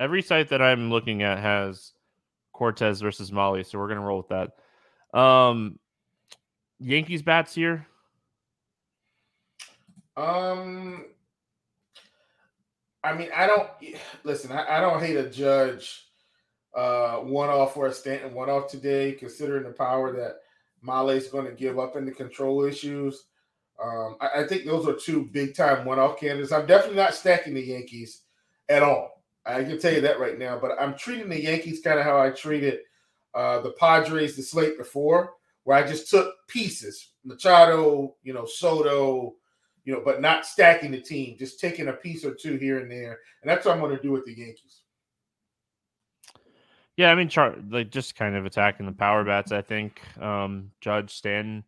Every 0.00 0.20
site 0.20 0.48
that 0.48 0.60
I'm 0.60 0.90
looking 0.90 1.22
at 1.22 1.38
has 1.38 1.92
Cortes 2.52 3.00
versus 3.00 3.30
Mahle, 3.30 3.64
so 3.64 3.78
we're 3.78 3.88
gonna 3.88 4.00
roll 4.00 4.18
with 4.18 4.28
that. 4.28 5.18
Um, 5.18 5.78
Yankees 6.80 7.22
bats 7.22 7.54
here. 7.54 7.86
Um, 10.16 11.06
I 13.04 13.14
mean, 13.14 13.28
I 13.34 13.46
don't 13.46 13.68
listen. 14.24 14.50
I, 14.50 14.78
I 14.78 14.80
don't 14.80 15.00
hate 15.00 15.16
a 15.16 15.30
judge 15.30 16.11
uh, 16.74 17.16
one 17.16 17.48
off 17.48 17.74
for 17.74 17.86
a 17.86 17.92
Stanton 17.92 18.34
one 18.34 18.48
off 18.48 18.70
today, 18.70 19.12
considering 19.12 19.64
the 19.64 19.70
power 19.70 20.12
that 20.16 20.36
Mahle 20.86 21.16
is 21.16 21.28
going 21.28 21.46
to 21.46 21.52
give 21.52 21.78
up 21.78 21.96
in 21.96 22.04
the 22.04 22.12
control 22.12 22.64
issues. 22.64 23.24
Um, 23.82 24.16
I, 24.20 24.40
I, 24.40 24.46
think 24.46 24.64
those 24.64 24.86
are 24.86 24.94
two 24.94 25.28
big 25.32 25.54
time 25.54 25.84
one 25.84 25.98
off 25.98 26.18
candidates. 26.18 26.52
I'm 26.52 26.66
definitely 26.66 26.96
not 26.96 27.14
stacking 27.14 27.54
the 27.54 27.62
Yankees 27.62 28.22
at 28.68 28.82
all. 28.82 29.22
I 29.44 29.64
can 29.64 29.78
tell 29.78 29.92
you 29.92 30.00
that 30.02 30.20
right 30.20 30.38
now. 30.38 30.58
But 30.58 30.80
I'm 30.80 30.96
treating 30.96 31.28
the 31.28 31.42
Yankees 31.42 31.80
kind 31.80 31.98
of 31.98 32.04
how 32.04 32.20
I 32.20 32.30
treated 32.30 32.80
uh, 33.34 33.60
the 33.60 33.72
Padres, 33.72 34.36
the 34.36 34.42
slate 34.42 34.78
before, 34.78 35.34
where 35.64 35.76
I 35.76 35.86
just 35.86 36.10
took 36.10 36.34
pieces, 36.48 37.08
Machado, 37.24 38.14
you 38.22 38.32
know, 38.32 38.46
Soto, 38.46 39.34
you 39.84 39.92
know, 39.92 40.02
but 40.04 40.20
not 40.20 40.46
stacking 40.46 40.92
the 40.92 41.00
team, 41.00 41.36
just 41.38 41.58
taking 41.58 41.88
a 41.88 41.92
piece 41.92 42.24
or 42.24 42.34
two 42.34 42.56
here 42.56 42.78
and 42.78 42.90
there. 42.90 43.18
And 43.42 43.50
that's 43.50 43.66
what 43.66 43.74
I'm 43.74 43.80
going 43.80 43.96
to 43.96 44.02
do 44.02 44.12
with 44.12 44.24
the 44.24 44.34
Yankees. 44.34 44.81
Yeah, 46.96 47.10
I 47.10 47.14
mean, 47.14 47.28
char- 47.28 47.56
like 47.70 47.90
just 47.90 48.14
kind 48.14 48.36
of 48.36 48.44
attacking 48.44 48.86
the 48.86 48.92
power 48.92 49.24
bats. 49.24 49.52
I 49.52 49.62
think 49.62 50.00
um, 50.20 50.72
Judge 50.80 51.14
Stanton. 51.14 51.64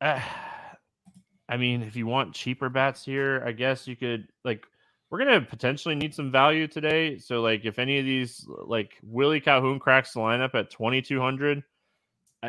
Uh, 0.00 0.20
I 1.48 1.56
mean, 1.58 1.82
if 1.82 1.94
you 1.94 2.06
want 2.06 2.34
cheaper 2.34 2.68
bats 2.68 3.04
here, 3.04 3.42
I 3.44 3.52
guess 3.52 3.86
you 3.86 3.96
could 3.96 4.28
like. 4.44 4.64
We're 5.08 5.18
gonna 5.18 5.40
potentially 5.40 5.94
need 5.94 6.14
some 6.14 6.32
value 6.32 6.66
today. 6.66 7.18
So, 7.18 7.40
like, 7.40 7.64
if 7.64 7.78
any 7.78 8.00
of 8.00 8.04
these, 8.04 8.44
like 8.48 8.98
Willie 9.04 9.40
Calhoun 9.40 9.78
cracks 9.78 10.12
the 10.12 10.18
lineup 10.18 10.56
at 10.56 10.70
twenty 10.70 11.00
two 11.00 11.20
hundred, 11.20 11.62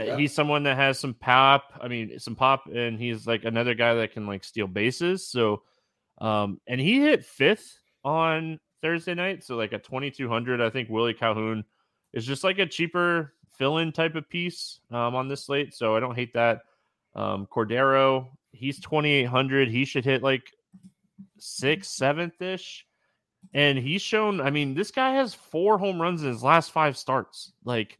yeah. 0.06 0.18
He's 0.18 0.34
someone 0.34 0.64
that 0.64 0.76
has 0.76 1.00
some 1.00 1.14
pop. 1.14 1.80
I 1.82 1.88
mean, 1.88 2.20
some 2.20 2.36
pop, 2.36 2.66
and 2.68 3.00
he's 3.00 3.26
like 3.26 3.46
another 3.46 3.74
guy 3.74 3.96
that 3.96 4.12
can 4.12 4.28
like 4.28 4.44
steal 4.44 4.68
bases. 4.68 5.28
So, 5.28 5.64
um, 6.20 6.60
and 6.68 6.80
he 6.80 7.00
hit 7.00 7.26
fifth 7.26 7.80
on 8.04 8.60
Thursday 8.82 9.14
night. 9.14 9.44
So, 9.44 9.56
like 9.56 9.74
a 9.74 9.80
2200, 9.80 10.62
I 10.62 10.70
think 10.70 10.90
Willie 10.90 11.14
Calhoun 11.14 11.64
is 12.14 12.26
just 12.26 12.44
like 12.44 12.60
a 12.60 12.66
cheaper 12.66 13.34
fill 13.58 13.80
in 13.80 13.92
type 13.92 14.16
of 14.16 14.30
piece 14.30 14.80
um, 14.92 15.16
on 15.16 15.28
this 15.28 15.46
slate. 15.46 15.74
So, 15.74 15.96
I 15.96 16.00
don't 16.00 16.16
hate 16.16 16.34
that. 16.34 16.62
Um, 17.16 17.48
Cordero, 17.48 18.28
he's 18.52 18.80
2800. 18.80 19.70
He 19.70 19.86
should 19.86 20.06
hit 20.06 20.22
like 20.22 20.52
sixth, 21.38 21.92
seventh 21.92 22.42
ish. 22.42 22.86
And 23.54 23.78
he's 23.78 24.02
shown, 24.02 24.42
I 24.42 24.50
mean, 24.50 24.74
this 24.74 24.92
guy 24.92 25.14
has 25.14 25.34
four 25.34 25.78
home 25.78 26.02
runs 26.02 26.22
in 26.22 26.30
his 26.30 26.44
last 26.44 26.72
five 26.72 26.98
starts. 26.98 27.54
Like, 27.64 27.98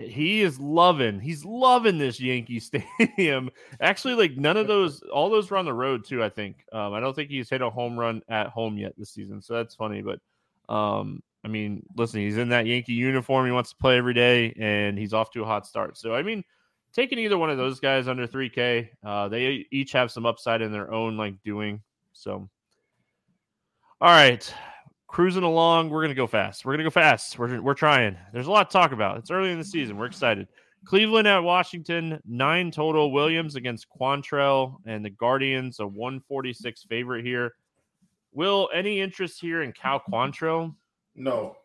he 0.00 0.42
is 0.42 0.58
loving 0.58 1.20
he's 1.20 1.44
loving 1.44 1.98
this 1.98 2.20
yankee 2.20 2.60
stadium. 2.98 3.50
Actually 3.80 4.14
like 4.14 4.36
none 4.36 4.56
of 4.56 4.66
those 4.66 5.02
all 5.02 5.30
those 5.30 5.50
were 5.50 5.56
on 5.56 5.64
the 5.64 5.72
road 5.72 6.04
too 6.04 6.22
i 6.22 6.28
think. 6.28 6.64
Um, 6.72 6.92
i 6.92 7.00
don't 7.00 7.14
think 7.14 7.30
he's 7.30 7.50
hit 7.50 7.62
a 7.62 7.70
home 7.70 7.98
run 7.98 8.22
at 8.28 8.48
home 8.48 8.78
yet 8.78 8.94
this 8.96 9.10
season 9.10 9.40
so 9.40 9.54
that's 9.54 9.74
funny 9.74 10.02
but 10.02 10.20
um, 10.74 11.22
i 11.44 11.48
mean 11.48 11.82
listen 11.96 12.20
he's 12.20 12.36
in 12.36 12.48
that 12.50 12.66
yankee 12.66 12.92
uniform 12.92 13.46
he 13.46 13.52
wants 13.52 13.70
to 13.70 13.76
play 13.76 13.96
every 13.96 14.14
day 14.14 14.54
and 14.58 14.98
he's 14.98 15.14
off 15.14 15.30
to 15.32 15.42
a 15.42 15.46
hot 15.46 15.66
start. 15.66 15.96
So 15.96 16.14
i 16.14 16.22
mean 16.22 16.44
taking 16.92 17.18
either 17.18 17.38
one 17.38 17.50
of 17.50 17.56
those 17.58 17.80
guys 17.80 18.08
under 18.08 18.26
3k 18.26 18.88
uh, 19.04 19.28
they 19.28 19.66
each 19.70 19.92
have 19.92 20.10
some 20.10 20.26
upside 20.26 20.62
in 20.62 20.72
their 20.72 20.92
own 20.92 21.16
like 21.16 21.40
doing 21.42 21.80
so. 22.12 22.48
All 24.02 24.10
right 24.10 24.52
cruising 25.10 25.42
along. 25.42 25.90
We're 25.90 26.02
gonna 26.02 26.14
go 26.14 26.28
fast. 26.28 26.64
We're 26.64 26.72
gonna 26.72 26.84
go 26.84 26.90
fast. 26.90 27.38
We're 27.38 27.60
we're 27.60 27.74
trying. 27.74 28.16
There's 28.32 28.46
a 28.46 28.50
lot 28.50 28.70
to 28.70 28.72
talk 28.72 28.92
about. 28.92 29.18
It's 29.18 29.30
early 29.30 29.50
in 29.50 29.58
the 29.58 29.64
season. 29.64 29.98
We're 29.98 30.06
excited. 30.06 30.46
Cleveland 30.84 31.28
at 31.28 31.40
Washington, 31.40 32.20
nine 32.26 32.70
total. 32.70 33.12
Williams 33.12 33.56
against 33.56 33.86
Quantrill 33.90 34.76
and 34.86 35.04
the 35.04 35.10
Guardians, 35.10 35.80
a 35.80 35.86
146 35.86 36.84
favorite 36.84 37.24
here. 37.24 37.54
Will 38.32 38.70
any 38.72 39.00
interest 39.00 39.40
here 39.40 39.62
in 39.62 39.72
Cal 39.72 40.00
Quantrill? 40.00 40.74
No. 41.16 41.56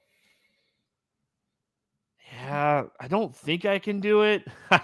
Yeah, 2.33 2.85
I 2.99 3.07
don't 3.07 3.33
think 3.33 3.65
I 3.65 3.79
can 3.79 3.99
do 3.99 4.23
it. 4.23 4.45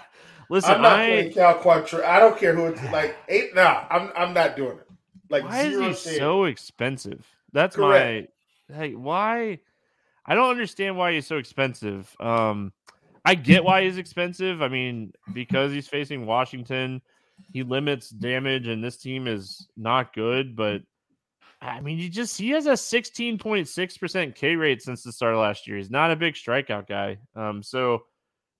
Listen, 0.48 0.74
I'm 0.76 0.82
not 0.82 1.00
I, 1.00 1.06
playing 1.06 1.32
Cal 1.32 1.58
Quantrill. 1.58 2.04
I 2.04 2.20
don't 2.20 2.38
care 2.38 2.54
who 2.54 2.66
it's 2.66 2.82
like. 2.92 3.16
Eight, 3.28 3.54
nah, 3.54 3.84
I'm 3.90 4.12
I'm 4.16 4.32
not 4.32 4.56
doing 4.56 4.78
it. 4.78 4.86
Like 5.28 5.44
why 5.44 5.62
is 5.62 6.04
he 6.04 6.16
so 6.16 6.44
expensive? 6.44 7.26
That's 7.52 7.76
Correct. 7.76 8.30
Hey, 8.72 8.94
why? 8.94 9.60
I 10.24 10.34
don't 10.34 10.50
understand 10.50 10.96
why 10.96 11.12
he's 11.12 11.26
so 11.26 11.38
expensive. 11.38 12.14
Um, 12.20 12.72
I 13.24 13.34
get 13.36 13.64
why 13.64 13.84
he's 13.84 13.98
expensive. 13.98 14.62
I 14.62 14.68
mean, 14.68 15.12
because 15.32 15.72
he's 15.72 15.88
facing 15.88 16.26
Washington, 16.26 17.02
he 17.52 17.62
limits 17.62 18.10
damage, 18.10 18.68
and 18.68 18.82
this 18.82 18.96
team 18.96 19.26
is 19.26 19.68
not 19.76 20.14
good. 20.14 20.56
But 20.56 20.82
I 21.60 21.80
mean, 21.80 21.98
you 21.98 22.08
just 22.08 22.38
he 22.38 22.50
has 22.50 22.66
a 22.66 22.72
16.6% 22.72 24.34
K 24.34 24.56
rate 24.56 24.82
since 24.82 25.02
the 25.02 25.12
start 25.12 25.34
of 25.34 25.40
last 25.40 25.66
year. 25.66 25.76
He's 25.76 25.90
not 25.90 26.10
a 26.10 26.16
big 26.16 26.34
strikeout 26.34 26.88
guy. 26.88 27.18
Um, 27.36 27.62
so 27.62 28.04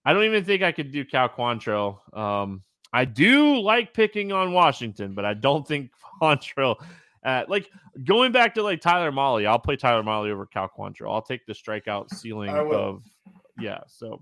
I 0.04 0.12
don't 0.12 0.24
even 0.24 0.44
think 0.44 0.62
I 0.62 0.72
could 0.72 0.92
do 0.92 1.04
Cal 1.04 1.28
Quantrill. 1.28 1.98
Um, 2.16 2.62
I 2.92 3.04
do 3.04 3.58
like 3.60 3.94
picking 3.94 4.32
on 4.32 4.52
Washington, 4.52 5.14
but 5.14 5.24
I 5.24 5.34
don't 5.34 5.66
think 5.66 5.90
Quantrill 6.20 6.76
uh, 7.24 7.44
like 7.48 7.70
going 8.04 8.32
back 8.32 8.54
to 8.54 8.62
like 8.62 8.80
Tyler 8.80 9.12
Mahle, 9.12 9.46
I'll 9.46 9.58
play 9.58 9.76
Tyler 9.76 10.02
Mahle 10.02 10.30
over 10.30 10.46
Cal 10.46 10.68
Quantrill. 10.68 11.12
I'll 11.12 11.22
take 11.22 11.46
the 11.46 11.52
strikeout 11.52 12.10
ceiling 12.14 12.50
of 12.50 13.04
yeah. 13.58 13.80
So, 13.86 14.20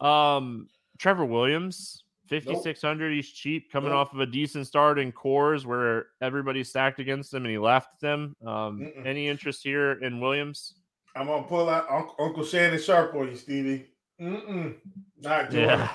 um, 0.00 0.68
Trevor 0.98 1.24
Williams, 1.24 2.04
fifty 2.28 2.54
six 2.60 2.82
hundred. 2.82 3.08
Nope. 3.08 3.16
He's 3.16 3.30
cheap, 3.30 3.72
coming 3.72 3.90
nope. 3.90 3.98
off 3.98 4.12
of 4.12 4.20
a 4.20 4.26
decent 4.26 4.66
start 4.66 4.98
in 4.98 5.12
Coors 5.12 5.64
where 5.64 6.06
everybody 6.20 6.62
stacked 6.62 7.00
against 7.00 7.32
him 7.32 7.44
and 7.44 7.50
he 7.50 7.58
left 7.58 8.00
them. 8.00 8.36
Um, 8.44 8.80
Mm-mm. 8.80 9.06
any 9.06 9.28
interest 9.28 9.62
here 9.62 9.92
in 9.92 10.20
Williams? 10.20 10.74
I'm 11.16 11.26
gonna 11.26 11.42
pull 11.42 11.68
out 11.68 11.86
Uncle 11.90 12.44
Shannon 12.44 12.78
Sharpe 12.78 13.12
for 13.12 13.26
you, 13.26 13.36
Stevie. 13.36 13.86
Mm-mm. 14.20 14.74
Not 15.18 15.50
doing 15.50 15.64
yeah. 15.64 15.90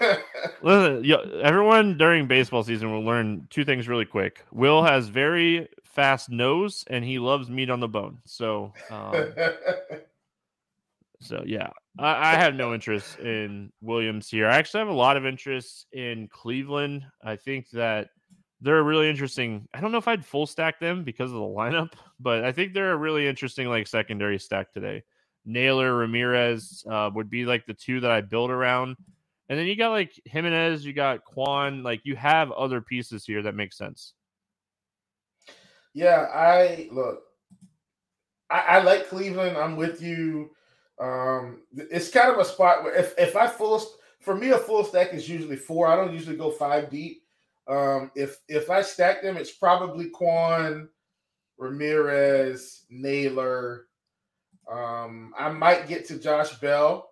Listen, 0.62 1.04
everyone 1.42 1.96
during 1.98 2.26
baseball 2.26 2.62
season 2.62 2.92
will 2.92 3.04
learn 3.04 3.46
two 3.50 3.64
things 3.64 3.88
really 3.88 4.04
quick. 4.04 4.44
Will 4.52 4.82
has 4.82 5.08
very 5.08 5.68
fast 5.84 6.30
nose, 6.30 6.84
and 6.88 7.04
he 7.04 7.18
loves 7.18 7.48
meat 7.48 7.70
on 7.70 7.80
the 7.80 7.88
bone. 7.88 8.18
So, 8.24 8.72
um, 8.90 9.32
so 11.20 11.42
yeah, 11.46 11.70
I, 11.98 12.32
I, 12.32 12.36
have 12.36 12.54
no 12.54 12.74
interest 12.74 13.18
in 13.20 13.72
Williams 13.80 14.28
here. 14.28 14.48
I 14.48 14.56
actually 14.56 14.80
have 14.80 14.88
a 14.88 14.92
lot 14.92 15.16
of 15.16 15.24
interest 15.24 15.86
in 15.92 16.28
Cleveland. 16.28 17.04
I 17.22 17.36
think 17.36 17.70
that 17.70 18.08
they're 18.60 18.82
really 18.82 19.08
interesting. 19.08 19.68
I 19.74 19.80
don't 19.80 19.92
know 19.92 19.98
if 19.98 20.08
I'd 20.08 20.24
full 20.24 20.46
stack 20.46 20.80
them 20.80 21.04
because 21.04 21.30
of 21.30 21.36
the 21.36 21.42
lineup, 21.42 21.92
but 22.18 22.44
I 22.44 22.52
think 22.52 22.72
they're 22.72 22.92
a 22.92 22.96
really 22.96 23.28
interesting 23.28 23.68
like 23.68 23.86
secondary 23.86 24.38
stack 24.38 24.72
today. 24.72 25.04
Naylor 25.44 25.94
Ramirez 25.94 26.84
uh, 26.90 27.10
would 27.14 27.28
be 27.28 27.44
like 27.44 27.66
the 27.66 27.74
two 27.74 28.00
that 28.00 28.10
I 28.10 28.22
build 28.22 28.50
around. 28.50 28.96
And 29.48 29.58
then 29.58 29.66
you 29.66 29.76
got 29.76 29.90
like 29.90 30.12
Gimenez, 30.24 30.84
you 30.84 30.92
got 30.92 31.24
Kwan, 31.24 31.82
like 31.82 32.00
you 32.04 32.16
have 32.16 32.50
other 32.52 32.80
pieces 32.80 33.24
here 33.26 33.42
that 33.42 33.54
make 33.54 33.72
sense. 33.72 34.14
Yeah, 35.92 36.26
I 36.34 36.88
look, 36.90 37.22
I, 38.50 38.60
I 38.60 38.82
like 38.82 39.08
Cleveland. 39.08 39.56
I'm 39.56 39.76
with 39.76 40.02
you. 40.02 40.50
Um, 41.00 41.62
it's 41.76 42.10
kind 42.10 42.30
of 42.30 42.38
a 42.38 42.44
spot 42.44 42.82
where 42.82 42.94
if, 42.94 43.14
if 43.18 43.36
I 43.36 43.46
full 43.46 43.82
for 44.20 44.34
me 44.34 44.50
a 44.50 44.58
full 44.58 44.84
stack 44.84 45.12
is 45.12 45.28
usually 45.28 45.56
four. 45.56 45.86
I 45.86 45.96
don't 45.96 46.12
usually 46.12 46.36
go 46.36 46.50
five 46.50 46.90
deep. 46.90 47.22
Um, 47.68 48.10
if 48.14 48.38
if 48.48 48.70
I 48.70 48.82
stack 48.82 49.22
them, 49.22 49.36
it's 49.36 49.52
probably 49.52 50.10
Kwan, 50.10 50.88
Ramirez, 51.58 52.84
Naylor. 52.90 53.86
Um, 54.70 55.32
I 55.38 55.50
might 55.50 55.88
get 55.88 56.06
to 56.08 56.18
Josh 56.18 56.58
Bell. 56.58 57.10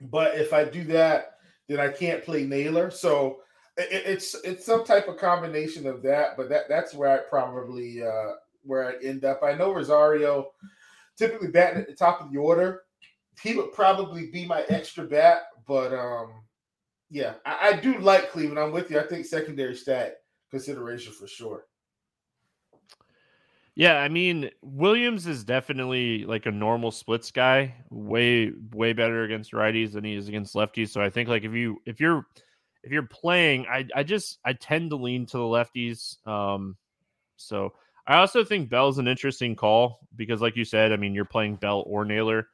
But 0.00 0.36
if 0.36 0.52
I 0.52 0.64
do 0.64 0.84
that, 0.84 1.32
then 1.68 1.80
I 1.80 1.88
can't 1.88 2.24
play 2.24 2.44
Naylor. 2.44 2.90
So 2.90 3.40
it, 3.76 4.02
it's 4.06 4.34
it's 4.44 4.64
some 4.64 4.84
type 4.84 5.08
of 5.08 5.18
combination 5.18 5.86
of 5.86 6.02
that. 6.02 6.36
But 6.36 6.48
that 6.50 6.64
that's 6.68 6.94
where 6.94 7.10
I 7.10 7.18
probably 7.28 8.02
uh, 8.02 8.32
where 8.62 8.88
I 8.88 9.04
end 9.04 9.24
up. 9.24 9.40
I 9.42 9.54
know 9.54 9.72
Rosario 9.72 10.50
typically 11.16 11.48
batting 11.48 11.80
at 11.80 11.88
the 11.88 11.94
top 11.94 12.20
of 12.20 12.32
the 12.32 12.38
order. 12.38 12.82
He 13.42 13.54
would 13.54 13.72
probably 13.72 14.30
be 14.30 14.44
my 14.44 14.64
extra 14.68 15.04
bat, 15.04 15.42
but 15.66 15.92
um, 15.92 16.32
yeah, 17.10 17.34
I, 17.46 17.68
I 17.68 17.72
do 17.74 17.98
like 17.98 18.30
Cleveland. 18.30 18.58
I'm 18.58 18.72
with 18.72 18.90
you. 18.90 18.98
I 18.98 19.04
think 19.04 19.26
secondary 19.26 19.76
stat 19.76 20.16
consideration 20.50 21.12
for 21.12 21.28
sure. 21.28 21.64
Yeah, 23.78 23.98
I 23.98 24.08
mean 24.08 24.50
Williams 24.60 25.28
is 25.28 25.44
definitely 25.44 26.24
like 26.24 26.46
a 26.46 26.50
normal 26.50 26.90
splits 26.90 27.30
guy, 27.30 27.76
way 27.90 28.50
way 28.72 28.92
better 28.92 29.22
against 29.22 29.52
righties 29.52 29.92
than 29.92 30.02
he 30.02 30.16
is 30.16 30.26
against 30.26 30.56
lefties. 30.56 30.88
So 30.88 31.00
I 31.00 31.10
think 31.10 31.28
like 31.28 31.44
if 31.44 31.52
you 31.52 31.80
if 31.86 32.00
you're 32.00 32.26
if 32.82 32.90
you're 32.90 33.06
playing, 33.06 33.66
I 33.70 33.86
I 33.94 34.02
just 34.02 34.40
I 34.44 34.54
tend 34.54 34.90
to 34.90 34.96
lean 34.96 35.26
to 35.26 35.36
the 35.36 35.44
lefties. 35.44 36.16
Um, 36.26 36.76
so 37.36 37.72
I 38.04 38.16
also 38.16 38.42
think 38.42 38.68
Bell's 38.68 38.98
an 38.98 39.06
interesting 39.06 39.54
call 39.54 40.00
because, 40.16 40.42
like 40.42 40.56
you 40.56 40.64
said, 40.64 40.90
I 40.90 40.96
mean 40.96 41.14
you're 41.14 41.24
playing 41.24 41.54
Bell 41.54 41.84
or 41.86 42.04
Naylor. 42.04 42.48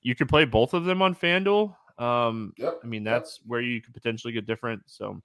You 0.00 0.14
could 0.14 0.30
play 0.30 0.46
both 0.46 0.72
of 0.72 0.86
them 0.86 1.02
on 1.02 1.14
FanDuel. 1.14 1.76
Um, 1.98 2.54
yep, 2.56 2.80
I 2.82 2.86
mean 2.86 3.04
that's 3.04 3.38
yep. 3.42 3.50
where 3.50 3.60
you 3.60 3.82
could 3.82 3.92
potentially 3.92 4.32
get 4.32 4.46
different. 4.46 4.80
So 4.86 5.20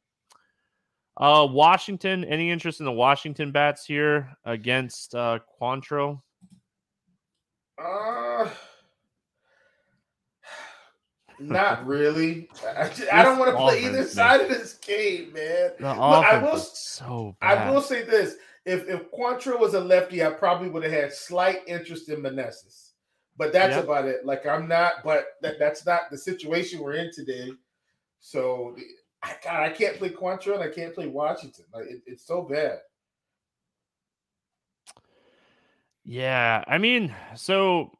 uh, 1.19 1.47
Washington. 1.49 2.23
Any 2.23 2.49
interest 2.49 2.79
in 2.79 2.86
the 2.86 2.91
Washington 2.91 3.51
bats 3.51 3.86
here 3.86 4.36
against 4.45 5.13
uh, 5.13 5.39
Quantrill? 5.62 6.21
Uh, 7.77 8.49
not 11.39 11.86
really. 11.86 12.49
I, 12.77 12.91
I 13.12 13.23
don't 13.23 13.38
want 13.38 13.51
to 13.51 13.58
play 13.58 13.86
either 13.86 14.05
side 14.05 14.41
of 14.41 14.49
this 14.49 14.73
game, 14.75 15.34
man. 15.34 15.71
The 15.79 15.88
Look, 15.88 15.97
I 15.97 16.41
will 16.41 16.58
so 16.58 17.36
bad. 17.41 17.58
I 17.58 17.71
will 17.71 17.82
say 17.82 18.03
this: 18.03 18.36
if 18.65 18.88
if 18.88 19.12
Quantrill 19.12 19.60
was 19.60 19.73
a 19.73 19.79
lefty, 19.79 20.23
I 20.23 20.29
probably 20.32 20.69
would 20.69 20.84
have 20.84 20.91
had 20.91 21.13
slight 21.13 21.60
interest 21.67 22.10
in 22.10 22.21
Meneses. 22.21 22.91
But 23.38 23.53
that's 23.53 23.75
yep. 23.75 23.86
about 23.86 24.05
it. 24.05 24.25
Like 24.25 24.45
I'm 24.45 24.67
not, 24.67 24.95
but 25.03 25.27
that, 25.41 25.60
that's 25.60 25.86
not 25.86 26.12
the 26.12 26.17
situation 26.17 26.82
we're 26.82 26.95
in 26.95 27.12
today. 27.13 27.51
So 28.19 28.75
I, 29.21 29.36
God, 29.43 29.63
I 29.63 29.69
can't 29.69 29.97
play 29.97 30.10
Quantrill 30.10 30.55
and 30.55 30.63
I 30.63 30.69
can't 30.69 30.95
play 30.95 31.08
Washington. 31.08 31.65
Like 31.73 31.86
it, 31.86 32.01
it's 32.05 32.25
so 32.25 32.41
bad. 32.43 32.79
Yeah, 36.05 36.63
I 36.67 36.77
mean, 36.77 37.13
so 37.36 37.91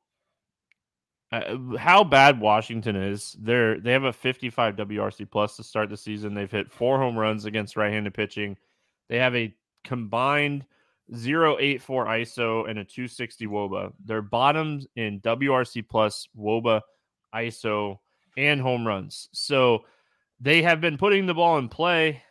uh, 1.32 1.58
how 1.78 2.04
bad 2.04 2.40
Washington 2.40 2.96
is? 2.96 3.36
They're 3.40 3.80
they 3.80 3.92
have 3.92 4.06
a 4.06 4.14
55 4.14 4.76
WRC 4.78 5.30
plus 5.30 5.58
to 5.58 5.64
start 5.64 5.90
the 5.90 5.98
season. 5.98 6.34
They've 6.34 6.50
hit 6.50 6.72
four 6.72 6.98
home 6.98 7.18
runs 7.18 7.46
against 7.46 7.76
right-handed 7.76 8.14
pitching. 8.14 8.58
They 9.10 9.18
have 9.18 9.36
a 9.36 9.54
combined 9.84 10.66
084 11.14 12.06
ISO 12.06 12.70
and 12.70 12.80
a 12.80 12.84
260 12.84 13.48
WOBA. 13.48 13.94
They're 14.06 14.22
bottoms 14.22 14.88
in 14.96 15.20
WRC 15.22 15.88
plus, 15.88 16.28
WOBA, 16.38 16.82
ISO, 17.34 18.00
and 18.38 18.62
home 18.62 18.88
runs. 18.88 19.30
So 19.34 19.86
they 20.40 20.62
have 20.62 20.82
been 20.82 20.98
putting 20.98 21.26
the 21.26 21.34
ball 21.34 21.58
in 21.58 21.70
play. 21.70 22.22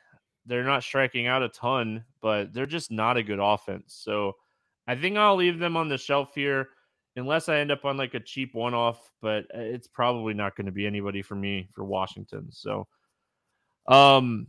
They're 0.47 0.65
not 0.65 0.83
striking 0.83 1.27
out 1.27 1.43
a 1.43 1.49
ton, 1.49 2.05
but 2.23 2.53
they're 2.53 2.67
just 2.67 2.91
not 2.91 3.17
a 3.17 3.23
good 3.23 3.39
offense. 3.41 4.01
So 4.03 4.33
I 4.87 4.97
think 4.97 5.17
I'll 5.17 5.37
leave 5.37 5.59
them 5.59 5.77
on 5.77 5.89
the 5.89 5.99
shelf 5.99 6.35
here 6.35 6.69
unless 7.17 7.49
I 7.49 7.59
end 7.59 7.71
up 7.71 7.85
on 7.85 7.97
like 7.97 8.15
a 8.15 8.21
cheap 8.21 8.55
one 8.55 8.75
off, 8.75 9.11
but 9.21 9.45
uh, 9.55 9.61
it's 9.61 9.89
probably 9.89 10.35
not 10.35 10.57
going 10.57 10.67
to 10.67 10.73
be 10.73 10.87
anybody 10.87 11.21
for 11.21 11.35
me 11.35 11.69
for 11.75 11.85
Washington. 11.85 12.49
So 12.51 12.87
um 13.87 14.49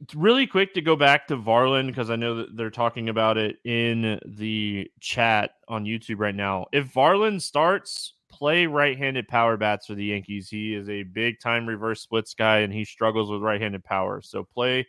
it's 0.00 0.14
really 0.14 0.46
quick 0.46 0.72
to 0.74 0.80
go 0.80 0.96
back 0.96 1.28
to 1.28 1.36
Varland 1.36 1.88
because 1.88 2.10
I 2.10 2.16
know 2.16 2.36
that 2.36 2.56
they're 2.56 2.70
talking 2.70 3.10
about 3.10 3.36
it 3.36 3.56
in 3.64 4.18
the 4.24 4.90
chat 5.00 5.52
on 5.68 5.84
YouTube 5.84 6.18
right 6.18 6.34
now. 6.34 6.66
If 6.72 6.92
Varland 6.94 7.42
starts, 7.42 8.14
play 8.30 8.66
right-handed 8.66 9.28
power 9.28 9.56
bats 9.56 9.86
for 9.86 9.94
the 9.94 10.04
Yankees. 10.04 10.48
He 10.48 10.74
is 10.74 10.88
a 10.88 11.02
big 11.02 11.40
time 11.40 11.66
reverse 11.66 12.02
splits 12.02 12.34
guy 12.34 12.58
and 12.58 12.72
he 12.72 12.84
struggles 12.84 13.30
with 13.30 13.42
right-handed 13.42 13.84
power. 13.84 14.22
So 14.22 14.44
play 14.44 14.86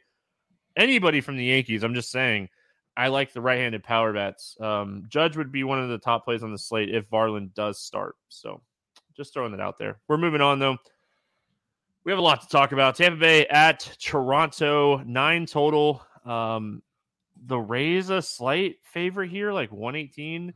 anybody 0.75 1.21
from 1.21 1.37
the 1.37 1.45
Yankees. 1.45 1.83
I'm 1.83 1.93
just 1.93 2.11
saying 2.11 2.49
I 2.95 3.07
like 3.07 3.33
the 3.33 3.41
right-handed 3.41 3.83
power 3.83 4.13
bats. 4.13 4.55
Um, 4.59 5.05
Judge 5.09 5.37
would 5.37 5.51
be 5.51 5.63
one 5.63 5.79
of 5.79 5.89
the 5.89 5.97
top 5.97 6.25
plays 6.25 6.43
on 6.43 6.51
the 6.51 6.57
slate 6.57 6.93
if 6.93 7.09
Varland 7.09 7.53
does 7.53 7.79
start. 7.79 8.15
So 8.29 8.61
just 9.15 9.33
throwing 9.33 9.51
that 9.51 9.61
out 9.61 9.77
there. 9.77 9.99
We're 10.07 10.17
moving 10.17 10.41
on 10.41 10.59
though. 10.59 10.77
We 12.03 12.11
have 12.11 12.19
a 12.19 12.23
lot 12.23 12.41
to 12.41 12.47
talk 12.47 12.71
about. 12.71 12.95
Tampa 12.95 13.19
Bay 13.19 13.45
at 13.47 13.79
Toronto, 13.99 14.97
nine 15.05 15.45
total. 15.45 16.03
Um, 16.25 16.81
the 17.45 17.59
Rays 17.59 18.09
a 18.09 18.21
slight 18.21 18.75
favorite 18.83 19.29
here, 19.29 19.51
like 19.51 19.71
118. 19.71 20.53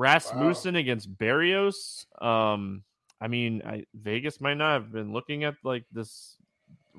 Rasmussen 0.00 0.74
wow. 0.74 0.80
against 0.80 1.14
Berrios. 1.18 2.06
Um, 2.24 2.82
I 3.20 3.28
mean, 3.28 3.60
I, 3.66 3.84
Vegas 3.92 4.40
might 4.40 4.54
not 4.54 4.72
have 4.72 4.92
been 4.92 5.12
looking 5.12 5.44
at 5.44 5.56
like 5.62 5.84
this 5.92 6.36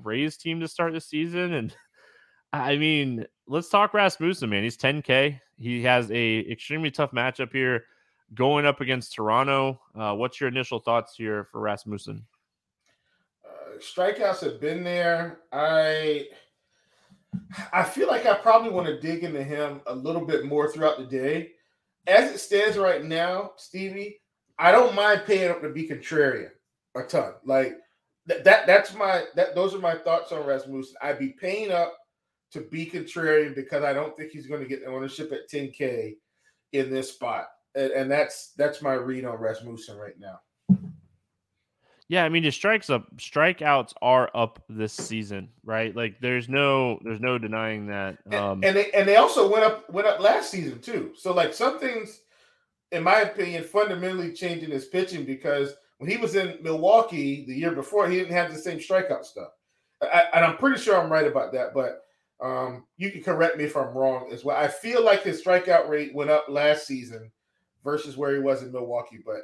Rays 0.03 0.37
team 0.37 0.59
to 0.59 0.67
start 0.67 0.93
the 0.93 1.01
season, 1.01 1.53
and 1.53 1.75
I 2.53 2.77
mean, 2.77 3.25
let's 3.47 3.69
talk 3.69 3.95
Rasmussen, 3.95 4.51
man. 4.51 4.63
He's 4.63 4.77
10K. 4.77 5.39
He 5.57 5.81
has 5.81 6.11
a 6.11 6.39
extremely 6.51 6.91
tough 6.91 7.11
matchup 7.11 7.51
here, 7.51 7.85
going 8.35 8.67
up 8.67 8.81
against 8.81 9.15
Toronto. 9.15 9.81
Uh, 9.95 10.13
what's 10.13 10.39
your 10.39 10.49
initial 10.49 10.77
thoughts 10.77 11.15
here 11.15 11.47
for 11.51 11.59
Rasmussen? 11.59 12.23
Uh, 13.43 13.79
strikeouts 13.79 14.41
have 14.41 14.61
been 14.61 14.83
there. 14.83 15.39
I 15.51 16.27
I 17.73 17.83
feel 17.83 18.07
like 18.07 18.27
I 18.27 18.35
probably 18.35 18.69
want 18.69 18.85
to 18.85 18.99
dig 18.99 19.23
into 19.23 19.43
him 19.43 19.81
a 19.87 19.95
little 19.95 20.23
bit 20.23 20.45
more 20.45 20.71
throughout 20.71 20.99
the 20.99 21.05
day 21.05 21.53
as 22.07 22.31
it 22.31 22.39
stands 22.39 22.77
right 22.77 23.03
now, 23.03 23.51
Stevie, 23.57 24.19
I 24.57 24.71
don't 24.71 24.95
mind 24.95 25.23
paying 25.25 25.51
up 25.51 25.61
to 25.61 25.69
be 25.69 25.87
contrarian 25.87 26.51
a 26.95 27.03
ton. 27.03 27.33
Like 27.45 27.77
that, 28.25 28.43
that 28.43 28.67
that's 28.67 28.93
my 28.93 29.25
that 29.35 29.55
those 29.55 29.73
are 29.73 29.79
my 29.79 29.95
thoughts 29.95 30.31
on 30.31 30.45
Rasmussen. 30.45 30.95
I'd 31.01 31.19
be 31.19 31.29
paying 31.29 31.71
up 31.71 31.97
to 32.51 32.61
be 32.61 32.85
contrarian 32.85 33.55
because 33.55 33.83
I 33.83 33.93
don't 33.93 34.15
think 34.15 34.31
he's 34.31 34.47
going 34.47 34.61
to 34.61 34.67
get 34.67 34.83
the 34.83 34.91
ownership 34.91 35.31
at 35.31 35.49
10K 35.49 36.15
in 36.73 36.89
this 36.89 37.11
spot. 37.11 37.45
And, 37.75 37.91
and 37.91 38.11
that's 38.11 38.53
that's 38.57 38.81
my 38.81 38.93
read 38.93 39.25
on 39.25 39.37
Rasmussen 39.37 39.97
right 39.97 40.19
now. 40.19 40.39
Yeah, 42.11 42.25
I 42.25 42.29
mean 42.29 42.43
the 42.43 42.51
strikes 42.51 42.89
up 42.89 43.15
strikeouts 43.15 43.93
are 44.01 44.29
up 44.35 44.61
this 44.67 44.91
season, 44.91 45.47
right? 45.63 45.95
Like 45.95 46.19
there's 46.19 46.49
no 46.49 46.99
there's 47.05 47.21
no 47.21 47.37
denying 47.37 47.87
that. 47.87 48.17
Um, 48.33 48.61
and, 48.61 48.65
and 48.65 48.75
they 48.75 48.91
and 48.91 49.07
they 49.07 49.15
also 49.15 49.49
went 49.49 49.63
up 49.63 49.89
went 49.89 50.07
up 50.07 50.19
last 50.19 50.51
season 50.51 50.81
too. 50.81 51.13
So 51.15 51.33
like 51.33 51.53
some 51.53 51.79
things, 51.79 52.19
in 52.91 53.01
my 53.01 53.21
opinion, 53.21 53.63
fundamentally 53.63 54.33
changing 54.33 54.71
his 54.71 54.87
pitching 54.87 55.23
because 55.23 55.73
when 55.99 56.09
he 56.09 56.17
was 56.17 56.35
in 56.35 56.57
Milwaukee 56.61 57.45
the 57.45 57.55
year 57.55 57.71
before, 57.71 58.09
he 58.09 58.17
didn't 58.17 58.33
have 58.33 58.51
the 58.51 58.59
same 58.59 58.79
strikeout 58.79 59.23
stuff. 59.23 59.53
I, 60.01 60.23
and 60.33 60.43
I'm 60.43 60.57
pretty 60.57 60.81
sure 60.81 60.99
I'm 61.01 61.09
right 61.09 61.27
about 61.27 61.53
that, 61.53 61.73
but 61.73 62.01
um, 62.45 62.87
you 62.97 63.09
can 63.11 63.23
correct 63.23 63.55
me 63.55 63.63
if 63.63 63.77
I'm 63.77 63.95
wrong 63.97 64.33
as 64.33 64.43
well. 64.43 64.57
I 64.57 64.67
feel 64.67 65.01
like 65.01 65.23
his 65.23 65.41
strikeout 65.41 65.87
rate 65.87 66.13
went 66.13 66.29
up 66.29 66.47
last 66.49 66.85
season 66.85 67.31
versus 67.85 68.17
where 68.17 68.33
he 68.33 68.41
was 68.41 68.63
in 68.63 68.73
Milwaukee, 68.73 69.19
but 69.25 69.43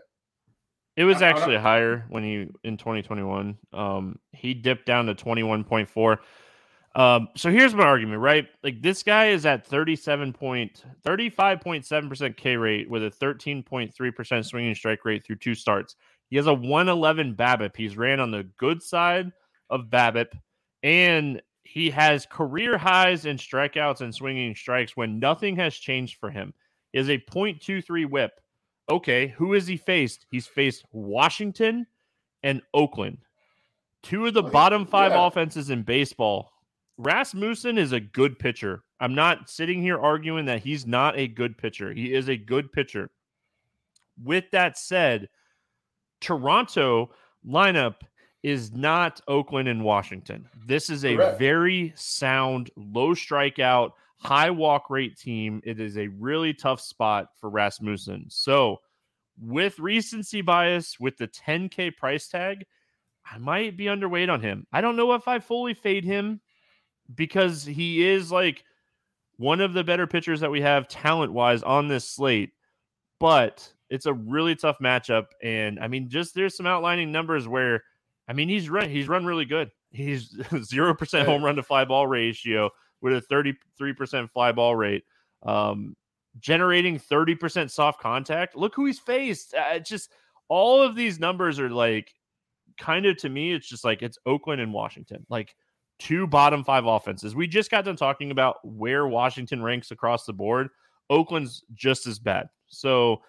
it 0.98 1.04
was 1.04 1.22
actually 1.22 1.56
higher 1.58 2.06
when 2.10 2.24
he 2.24 2.48
in 2.64 2.76
2021. 2.76 3.56
Um, 3.72 4.20
he 4.32 4.56
dipped 4.56 4.88
down 4.88 5.06
to 5.06 5.16
21.4. 5.16 6.18
Um, 6.96 7.28
so 7.36 7.52
here's 7.52 7.76
my 7.76 7.84
argument, 7.84 8.20
right? 8.20 8.48
Like 8.64 8.82
this 8.82 9.04
guy 9.04 9.28
is 9.28 9.46
at 9.46 9.68
37 9.68 10.34
point 10.34 10.84
35.7% 11.06 12.36
K 12.36 12.58
rate 12.58 12.90
with 12.90 13.04
a 13.04 13.12
13.3% 13.12 14.46
swinging 14.46 14.74
strike 14.74 15.06
rate 15.06 15.24
through 15.24 15.36
two 15.36 15.54
starts. 15.54 15.96
He 16.32 16.36
has 16.36 16.48
a 16.48 16.54
111 16.54 17.36
BABIP. 17.36 17.78
He's 17.78 17.96
ran 17.96 18.20
on 18.20 18.32
the 18.32 18.50
good 18.58 18.82
side 18.82 19.32
of 19.70 19.92
BABIP, 19.92 20.32
and 20.82 21.42
he 21.64 21.92
has 21.92 22.26
career 22.26 22.76
highs 22.76 23.26
in 23.26 23.38
strikeouts 23.38 24.02
and 24.02 24.14
swinging 24.14 24.56
strikes 24.56 24.98
when 24.98 25.20
nothing 25.20 25.58
has 25.58 25.76
changed 25.76 26.18
for 26.20 26.32
him. 26.32 26.56
He 26.92 26.98
has 26.98 27.10
a 27.10 27.20
0.23 27.20 28.10
whip. 28.10 28.32
Okay, 28.89 29.28
who 29.28 29.54
has 29.54 29.67
he 29.67 29.78
faced? 29.78 30.26
He's 30.32 30.47
faced 30.47 30.86
Washington 30.91 31.86
and 32.43 32.62
Oakland, 32.73 33.17
two 34.04 34.26
of 34.26 34.34
the 34.34 34.43
oh, 34.43 34.50
bottom 34.50 34.86
five 34.86 35.12
yeah. 35.12 35.28
offenses 35.28 35.69
in 35.69 35.84
baseball. 35.84 36.52
Rasmussen 36.97 37.78
is 37.78 37.91
a 37.91 38.00
good 38.00 38.39
pitcher. 38.39 38.84
I'm 39.00 39.13
not 39.13 39.50
sitting 39.50 39.82
here 39.82 40.00
arguing 40.00 40.45
that 40.45 40.62
he's 40.62 40.88
not 40.88 41.17
a 41.17 41.28
good 41.28 41.58
pitcher. 41.58 41.93
He 41.93 42.13
is 42.13 42.30
a 42.30 42.38
good 42.38 42.71
pitcher. 42.71 43.12
With 44.23 44.50
that 44.52 44.78
said, 44.78 45.30
Toronto 46.21 47.12
lineup 47.45 47.95
is 48.41 48.71
not 48.71 49.21
Oakland 49.28 49.67
and 49.67 49.84
Washington. 49.84 50.47
This 50.65 50.89
is 50.89 51.06
a 51.06 51.15
Correct. 51.15 51.39
very 51.39 51.93
sound, 51.95 52.71
low 52.76 53.13
strikeout, 53.13 53.91
high 54.18 54.50
walk 54.50 54.90
rate 54.90 55.18
team. 55.18 55.62
It 55.64 55.80
is 55.80 55.98
a 55.98 56.08
really 56.08 56.54
tough 56.54 56.82
spot 56.82 57.28
for 57.40 57.50
Rasmussen. 57.50 58.26
So, 58.30 58.78
with 59.40 59.78
recency 59.78 60.42
bias, 60.42 61.00
with 61.00 61.18
the 61.18 61.28
10K 61.28 61.96
price 61.96 62.28
tag, 62.28 62.66
I 63.30 63.38
might 63.38 63.78
be 63.78 63.86
underweight 63.86 64.32
on 64.32 64.42
him. 64.42 64.66
I 64.74 64.82
don't 64.82 64.96
know 64.96 65.14
if 65.14 65.28
I 65.28 65.40
fully 65.40 65.74
fade 65.74 66.04
him 66.04 66.42
because 67.14 67.64
he 67.64 68.08
is 68.08 68.32
like 68.32 68.64
one 69.38 69.62
of 69.62 69.74
the 69.74 69.84
better 69.84 70.08
pitchers 70.08 70.40
that 70.40 70.50
we 70.52 70.62
have 70.62 70.88
talent 70.88 71.32
wise 71.34 71.62
on 71.62 71.88
this 71.88 72.10
slate, 72.10 72.52
but 73.20 73.72
it's 73.90 74.08
a 74.08 74.14
really 74.14 74.56
tough 74.56 74.78
matchup. 74.82 75.26
And 75.44 75.80
I 75.80 75.88
mean, 75.88 76.10
just 76.10 76.34
there's 76.34 76.58
some 76.58 76.66
outlining 76.66 77.12
numbers 77.12 77.48
where, 77.48 77.84
I 78.28 78.34
mean, 78.34 78.50
he's 78.50 78.70
run, 78.70 78.90
he's 78.90 79.08
run 79.08 79.26
really 79.26 79.46
good. 79.46 79.70
He's 79.92 80.34
0% 80.34 81.26
home 81.26 81.44
run 81.44 81.56
to 81.58 81.64
fly 81.64 81.86
ball 81.86 82.08
ratio 82.08 82.72
with 83.02 83.14
a 83.14 83.22
33% 83.34 84.30
fly 84.32 84.52
ball 84.52 84.76
rate, 84.76 85.04
um, 85.44 85.96
generating 86.40 87.00
30% 87.00 87.70
soft 87.70 88.02
contact. 88.02 88.56
Look 88.56 88.76
who 88.76 88.86
he's 88.86 89.00
faced. 89.00 89.54
Uh, 89.54 89.80
just 89.80 90.12
all 90.50 90.82
of 90.82 90.96
these 90.96 91.20
numbers 91.20 91.60
are 91.60 91.70
like 91.70 92.14
kind 92.78 93.06
of 93.06 93.18
to 93.18 93.30
me, 93.30 93.54
it's 93.54 93.68
just 93.68 93.84
like 93.84 94.02
it's 94.02 94.18
Oakland 94.26 94.62
and 94.62 94.74
Washington, 94.74 95.26
like 95.30 95.56
two 96.00 96.28
bottom 96.28 96.64
five 96.64 96.86
offenses. 96.86 97.36
We 97.36 97.48
just 97.48 97.72
got 97.72 97.86
done 97.86 97.96
talking 97.96 98.32
about 98.32 98.58
where 98.64 99.08
Washington 99.08 99.62
ranks 99.62 99.92
across 99.92 100.26
the 100.26 100.34
board. 100.34 100.70
Oakland's 101.10 101.64
just 101.74 102.08
as 102.08 102.20
bad. 102.20 102.50
So, 102.68 103.22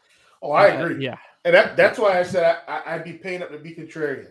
oh, 0.42 0.52
I 0.52 0.76
uh, 0.76 0.85
agree. 0.85 1.04
yeah. 1.04 1.16
And 1.44 1.54
that, 1.54 1.76
that's 1.76 1.98
why 1.98 2.18
I 2.18 2.22
said 2.24 2.59
I, 2.66 2.83
I'd 2.87 3.04
be 3.04 3.14
paying 3.14 3.42
up 3.42 3.50
to 3.50 3.59
be 3.59 3.74
contrarian 3.74 4.26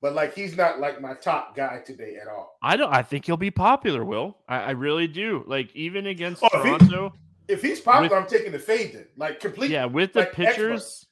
but 0.00 0.14
like 0.14 0.34
he's 0.34 0.56
not 0.56 0.80
like 0.80 1.00
my 1.00 1.14
top 1.14 1.56
guy 1.56 1.80
today 1.84 2.16
at 2.20 2.28
all. 2.28 2.56
I 2.62 2.76
don't. 2.76 2.92
I 2.92 3.02
think 3.02 3.26
he'll 3.26 3.36
be 3.36 3.50
popular. 3.50 4.04
Will 4.04 4.38
I, 4.48 4.58
I 4.58 4.70
really 4.70 5.08
do? 5.08 5.44
Like 5.46 5.74
even 5.74 6.06
against 6.06 6.42
oh, 6.42 6.48
Toronto. 6.48 7.14
If, 7.48 7.58
if 7.58 7.62
he's 7.62 7.80
popular, 7.80 8.16
with, 8.16 8.24
I'm 8.24 8.38
taking 8.38 8.52
the 8.52 8.58
fade 8.58 8.92
then. 8.94 9.06
Like 9.16 9.40
completely. 9.40 9.74
Yeah, 9.74 9.86
with 9.86 10.12
the 10.12 10.20
like 10.20 10.32
pitchers. 10.32 11.06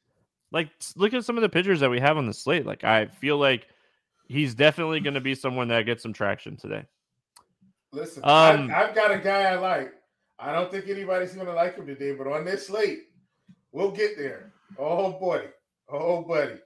Like 0.52 0.70
look 0.94 1.12
at 1.12 1.24
some 1.24 1.36
of 1.36 1.42
the 1.42 1.48
pitchers 1.48 1.80
that 1.80 1.90
we 1.90 2.00
have 2.00 2.16
on 2.16 2.26
the 2.26 2.34
slate. 2.34 2.64
Like 2.64 2.84
I 2.84 3.06
feel 3.06 3.38
like 3.38 3.66
he's 4.28 4.54
definitely 4.54 5.00
going 5.00 5.14
to 5.14 5.20
be 5.20 5.34
someone 5.34 5.68
that 5.68 5.82
gets 5.82 6.02
some 6.02 6.12
traction 6.12 6.56
today. 6.56 6.84
Listen, 7.92 8.22
um, 8.24 8.70
I, 8.70 8.84
I've 8.84 8.94
got 8.94 9.10
a 9.10 9.18
guy 9.18 9.42
I 9.42 9.56
like. 9.56 9.92
I 10.38 10.52
don't 10.52 10.70
think 10.70 10.88
anybody's 10.88 11.32
going 11.32 11.46
to 11.46 11.54
like 11.54 11.76
him 11.76 11.86
today, 11.86 12.12
but 12.12 12.26
on 12.26 12.44
this 12.44 12.66
slate, 12.66 13.04
we'll 13.72 13.90
get 13.90 14.18
there. 14.18 14.52
Oh, 14.78 15.12
buddy. 15.12 15.48
Oh, 15.88 16.22
buddy. 16.22 16.58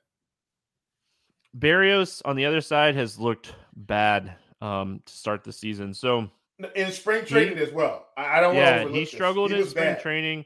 Berrios 1.58 2.22
on 2.24 2.36
the 2.36 2.46
other 2.46 2.60
side 2.60 2.94
has 2.94 3.18
looked 3.18 3.54
bad 3.74 4.34
um, 4.60 5.02
to 5.04 5.12
start 5.12 5.44
the 5.44 5.52
season. 5.52 5.94
So 5.94 6.30
in 6.74 6.92
spring 6.92 7.24
training 7.24 7.56
he, 7.56 7.62
as 7.62 7.72
well. 7.72 8.06
I 8.16 8.40
don't. 8.40 8.54
Yeah, 8.54 8.88
he 8.88 9.04
struggled 9.04 9.50
he 9.50 9.60
in 9.60 9.66
spring 9.66 9.94
bad. 9.94 10.02
training. 10.02 10.44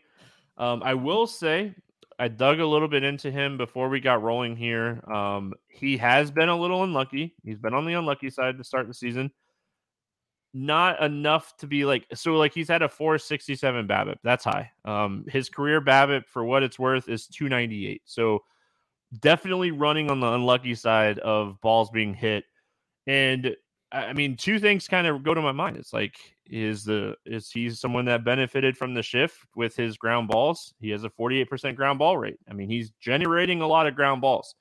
Um, 0.56 0.82
I 0.84 0.94
will 0.94 1.26
say 1.26 1.74
I 2.18 2.28
dug 2.28 2.60
a 2.60 2.66
little 2.66 2.88
bit 2.88 3.02
into 3.02 3.30
him 3.30 3.56
before 3.56 3.88
we 3.88 4.00
got 4.00 4.22
rolling 4.22 4.56
here. 4.56 5.02
Um, 5.12 5.54
he 5.68 5.96
has 5.96 6.30
been 6.30 6.48
a 6.48 6.56
little 6.56 6.84
unlucky. 6.84 7.34
He's 7.44 7.58
been 7.58 7.74
on 7.74 7.84
the 7.84 7.94
unlucky 7.94 8.30
side 8.30 8.58
to 8.58 8.64
start 8.64 8.86
the 8.86 8.94
season. 8.94 9.30
Not 10.56 11.02
enough 11.02 11.56
to 11.58 11.66
be 11.66 11.84
like 11.84 12.06
so. 12.14 12.34
Like 12.34 12.54
he's 12.54 12.68
had 12.68 12.82
a 12.82 12.88
467 12.88 13.88
BABIP. 13.88 14.16
That's 14.22 14.44
high. 14.44 14.70
Um, 14.84 15.24
his 15.28 15.48
career 15.48 15.80
BABIP, 15.80 16.28
for 16.28 16.44
what 16.44 16.62
it's 16.62 16.78
worth, 16.78 17.08
is 17.08 17.26
298. 17.26 18.02
So 18.04 18.44
definitely 19.20 19.70
running 19.70 20.10
on 20.10 20.20
the 20.20 20.32
unlucky 20.32 20.74
side 20.74 21.18
of 21.20 21.60
balls 21.60 21.90
being 21.90 22.14
hit. 22.14 22.44
And 23.06 23.56
I 23.92 24.12
mean, 24.12 24.36
two 24.36 24.58
things 24.58 24.88
kind 24.88 25.06
of 25.06 25.22
go 25.22 25.34
to 25.34 25.42
my 25.42 25.52
mind. 25.52 25.76
It's 25.76 25.92
like, 25.92 26.16
is 26.46 26.84
the 26.84 27.16
is 27.24 27.50
he 27.50 27.70
someone 27.70 28.04
that 28.06 28.24
benefited 28.24 28.76
from 28.76 28.92
the 28.92 29.02
shift 29.02 29.36
with 29.54 29.76
his 29.76 29.96
ground 29.96 30.28
balls? 30.28 30.74
He 30.80 30.90
has 30.90 31.04
a 31.04 31.10
48% 31.10 31.76
ground 31.76 31.98
ball 31.98 32.18
rate. 32.18 32.38
I 32.48 32.54
mean, 32.54 32.68
he's 32.68 32.90
generating 33.00 33.60
a 33.60 33.66
lot 33.66 33.86
of 33.86 33.94
ground 33.94 34.20
balls. 34.20 34.54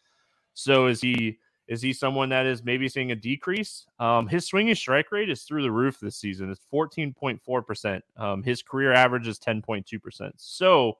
So 0.53 0.87
is 0.87 1.01
he 1.01 1.39
is 1.67 1.81
he 1.81 1.93
someone 1.93 2.29
that 2.29 2.45
is 2.45 2.63
maybe 2.63 2.87
seeing 2.89 3.11
a 3.11 3.15
decrease? 3.15 3.85
Um, 3.97 4.27
his 4.27 4.45
swinging 4.45 4.75
strike 4.75 5.11
rate 5.11 5.29
is 5.29 5.43
through 5.43 5.63
the 5.63 5.71
roof 5.71 5.99
this 5.99 6.17
season. 6.17 6.51
It's 6.51 6.61
14.4%. 6.71 8.01
Um, 8.17 8.43
his 8.43 8.61
career 8.61 8.93
average 8.93 9.27
is 9.27 9.39
10.2%. 9.39 10.31
So 10.37 10.97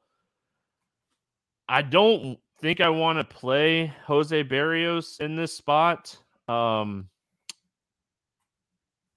I 1.68 1.82
don't 1.82 2.39
think 2.63 2.80
I 2.80 2.88
want 2.88 3.19
to 3.19 3.26
play 3.26 3.93
Jose 4.06 4.43
Berrios 4.45 5.19
in 5.19 5.36
this 5.36 5.54
spot. 5.54 6.17
Um, 6.47 7.10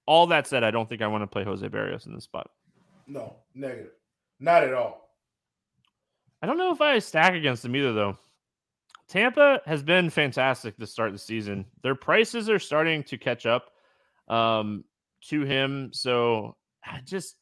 all 0.05 0.27
that 0.27 0.47
said, 0.47 0.65
I 0.65 0.71
don't 0.71 0.87
think 0.87 1.01
I 1.01 1.07
want 1.07 1.23
to 1.23 1.27
play 1.27 1.45
Jose 1.45 1.65
Berrios 1.69 2.05
in 2.07 2.13
this 2.13 2.25
spot. 2.25 2.49
No, 3.07 3.37
negative. 3.55 3.93
Not 4.41 4.63
at 4.63 4.73
all. 4.73 5.09
I 6.41 6.45
don't 6.45 6.57
know 6.57 6.73
if 6.73 6.81
I 6.81 6.99
stack 6.99 7.35
against 7.35 7.63
them 7.63 7.73
either, 7.77 7.93
though. 7.93 8.17
Tampa 9.07 9.61
has 9.65 9.81
been 9.81 10.09
fantastic 10.09 10.77
to 10.77 10.85
start 10.85 11.13
the 11.13 11.17
season. 11.17 11.65
Their 11.83 11.95
prices 11.95 12.49
are 12.49 12.59
starting 12.59 13.01
to 13.05 13.17
catch 13.17 13.45
up 13.45 13.71
um, 14.27 14.83
to 15.29 15.43
him. 15.43 15.91
So 15.93 16.57
I 16.83 16.99
just 17.05 17.37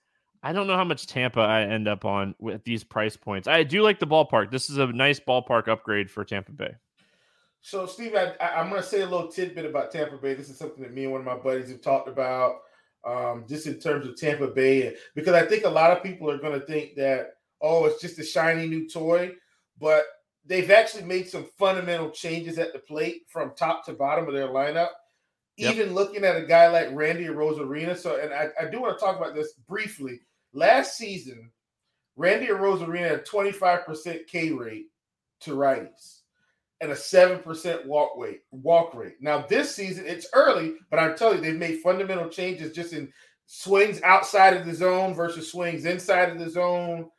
I 0.45 0.53
don't 0.53 0.67
know 0.67 0.75
how 0.75 0.83
much 0.83 1.07
Tampa 1.07 1.39
I 1.39 1.63
end 1.63 1.87
up 1.87 2.05
on 2.05 2.35
with 2.37 2.63
these 2.63 2.83
price 2.83 3.17
points. 3.17 3.47
I 3.47 3.63
do 3.63 3.81
like 3.81 3.97
the 3.97 4.05
ballpark. 4.05 4.51
This 4.51 4.69
is 4.69 4.77
a 4.77 4.85
nice 4.85 5.19
ballpark 5.19 5.67
upgrade 5.67 6.11
for 6.11 6.23
Tampa 6.23 6.51
Bay. 6.51 6.75
So, 7.61 7.87
Steve, 7.87 8.13
I, 8.15 8.35
am 8.39 8.69
going 8.69 8.79
to 8.79 8.87
say 8.87 9.01
a 9.01 9.07
little 9.07 9.27
tidbit 9.27 9.65
about 9.65 9.91
Tampa 9.91 10.17
Bay. 10.17 10.35
This 10.35 10.51
is 10.51 10.59
something 10.59 10.83
that 10.83 10.93
me 10.93 11.05
and 11.05 11.11
one 11.11 11.21
of 11.21 11.25
my 11.25 11.35
buddies 11.35 11.71
have 11.71 11.81
talked 11.81 12.07
about, 12.07 12.57
um, 13.03 13.45
just 13.49 13.65
in 13.65 13.79
terms 13.79 14.05
of 14.05 14.17
Tampa 14.17 14.45
Bay, 14.45 14.95
because 15.15 15.33
I 15.33 15.47
think 15.47 15.65
a 15.65 15.69
lot 15.69 15.89
of 15.89 16.03
people 16.03 16.29
are 16.29 16.37
going 16.37 16.59
to 16.59 16.63
think 16.67 16.93
that, 16.93 17.37
oh, 17.59 17.85
it's 17.85 17.99
just 17.99 18.19
a 18.19 18.23
shiny 18.23 18.67
new 18.67 18.87
toy, 18.87 19.31
but 19.79 20.03
they've 20.45 20.69
actually 20.69 21.05
made 21.05 21.27
some 21.27 21.47
fundamental 21.57 22.11
changes 22.11 22.59
at 22.59 22.71
the 22.71 22.77
plate 22.77 23.23
from 23.29 23.55
top 23.55 23.83
to 23.87 23.93
bottom 23.93 24.27
of 24.27 24.35
their 24.35 24.49
lineup. 24.49 24.89
Yep. 25.57 25.73
Even 25.73 25.95
looking 25.95 26.23
at 26.23 26.35
a 26.35 26.45
guy 26.45 26.67
like 26.67 26.89
Randy 26.91 27.25
Arozarena. 27.25 27.97
So, 27.97 28.19
and 28.21 28.31
I, 28.31 28.49
I 28.61 28.69
do 28.69 28.79
want 28.79 28.99
to 28.99 29.03
talk 29.03 29.17
about 29.17 29.33
this 29.33 29.53
briefly 29.67 30.19
Last 30.55 30.97
season, 30.97 31.51
Randy 32.15 32.47
Arozarena 32.47 33.09
had 33.09 33.25
25% 33.27 34.25
K 34.25 34.51
rate 34.51 34.85
to 35.41 35.51
righties. 35.51 36.21
and 36.81 36.91
a 36.91 36.95
7% 36.95 37.85
walk 37.85 38.11
rate. 38.17 38.41
Walk 38.51 38.93
rate. 38.93 39.15
Now, 39.21 39.45
this 39.47 39.73
season, 39.73 40.05
it's 40.05 40.27
early, 40.33 40.75
but 40.89 40.99
I'm 40.99 41.15
telling 41.15 41.37
you, 41.37 41.41
they've 41.41 41.59
made 41.59 41.81
fundamental 41.81 42.29
changes 42.29 42.73
just 42.73 42.93
in 42.93 43.11
swings 43.45 44.01
outside 44.01 44.55
of 44.55 44.65
the 44.65 44.73
zone 44.73 45.13
versus 45.13 45.51
swings 45.51 45.85
inside 45.85 46.29
of 46.29 46.39
the 46.39 46.49
zone. 46.49 47.09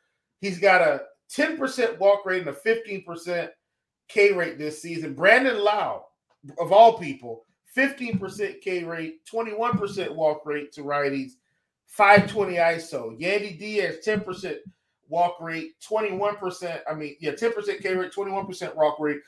He's 0.41 0.59
got 0.59 0.83
a 0.83 1.03
10% 1.35 1.99
walk 1.99 2.27
rate 2.27 2.47
and 2.47 2.51
a 2.51 2.53
15% 2.53 3.49
K 4.09 4.33
rate 4.33 4.59
this 4.59 4.81
season. 4.81 5.15
Brandon 5.15 5.59
Lowe, 5.59 6.05
of 6.61 6.71
all 6.71 6.99
people, 6.99 7.45
15% 7.77 8.61
K 8.61 8.85
rate, 8.85 9.21
21% 9.31 10.15
walk 10.15 10.43
rate 10.45 10.73
to 10.73 10.83
righties, 10.83 11.33
520 11.87 12.55
ISO. 12.57 13.21
Yandy 13.21 13.59
Diaz, 13.59 13.97
10% 14.05 14.57
walk 15.09 15.41
rate, 15.41 15.73
21%. 15.89 16.81
I 16.91 16.95
mean, 16.95 17.17
yeah, 17.21 17.33
10% 17.33 17.81
K 17.81 17.95
rate, 17.95 18.13
21% 18.13 18.75
walk 18.75 18.99
rate, 18.99 19.21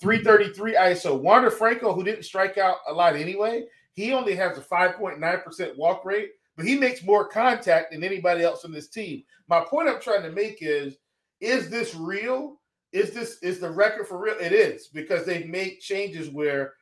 333 0.00 0.74
ISO. 0.74 1.20
Wander 1.20 1.50
Franco, 1.50 1.92
who 1.94 2.04
didn't 2.04 2.24
strike 2.24 2.58
out 2.58 2.76
a 2.88 2.92
lot 2.92 3.16
anyway, 3.16 3.64
he 3.94 4.12
only 4.12 4.34
has 4.34 4.58
a 4.58 4.62
5.9% 4.62 5.76
walk 5.76 6.04
rate, 6.04 6.30
but 6.56 6.66
he 6.66 6.78
makes 6.78 7.02
more 7.02 7.28
contact 7.28 7.92
than 7.92 8.04
anybody 8.04 8.42
else 8.42 8.64
on 8.64 8.72
this 8.72 8.88
team. 8.88 9.22
My 9.48 9.60
point 9.60 9.88
I'm 9.88 10.00
trying 10.00 10.22
to 10.22 10.32
make 10.32 10.58
is 10.60 10.96
is 11.40 11.70
this 11.70 11.94
real? 11.94 12.60
Is 12.92 13.12
this 13.12 13.38
is 13.42 13.60
the 13.60 13.70
record 13.70 14.06
for 14.06 14.18
real? 14.18 14.36
It 14.40 14.52
is 14.52 14.88
because 14.88 15.24
they've 15.24 15.48
made 15.48 15.80
changes 15.80 16.28
where 16.28 16.74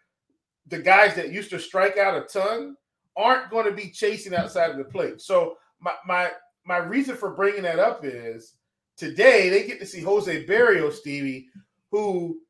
the 0.66 0.78
guys 0.78 1.14
that 1.14 1.32
used 1.32 1.50
to 1.50 1.60
strike 1.60 1.96
out 1.96 2.16
a 2.16 2.26
ton 2.26 2.76
aren't 3.18 3.50
going 3.50 3.66
to 3.66 3.72
be 3.72 3.90
chasing 3.90 4.34
outside 4.34 4.70
of 4.70 4.78
the 4.78 4.84
plate. 4.84 5.20
So 5.20 5.56
my 5.80 5.92
my 6.06 6.30
my 6.64 6.78
reason 6.78 7.16
for 7.16 7.34
bringing 7.34 7.62
that 7.62 7.78
up 7.78 8.04
is 8.04 8.54
today 8.96 9.50
they 9.50 9.66
get 9.66 9.80
to 9.80 9.86
see 9.86 10.00
Jose 10.00 10.46
Berrios, 10.46 10.94
Stevie, 10.94 11.48
who 11.90 12.40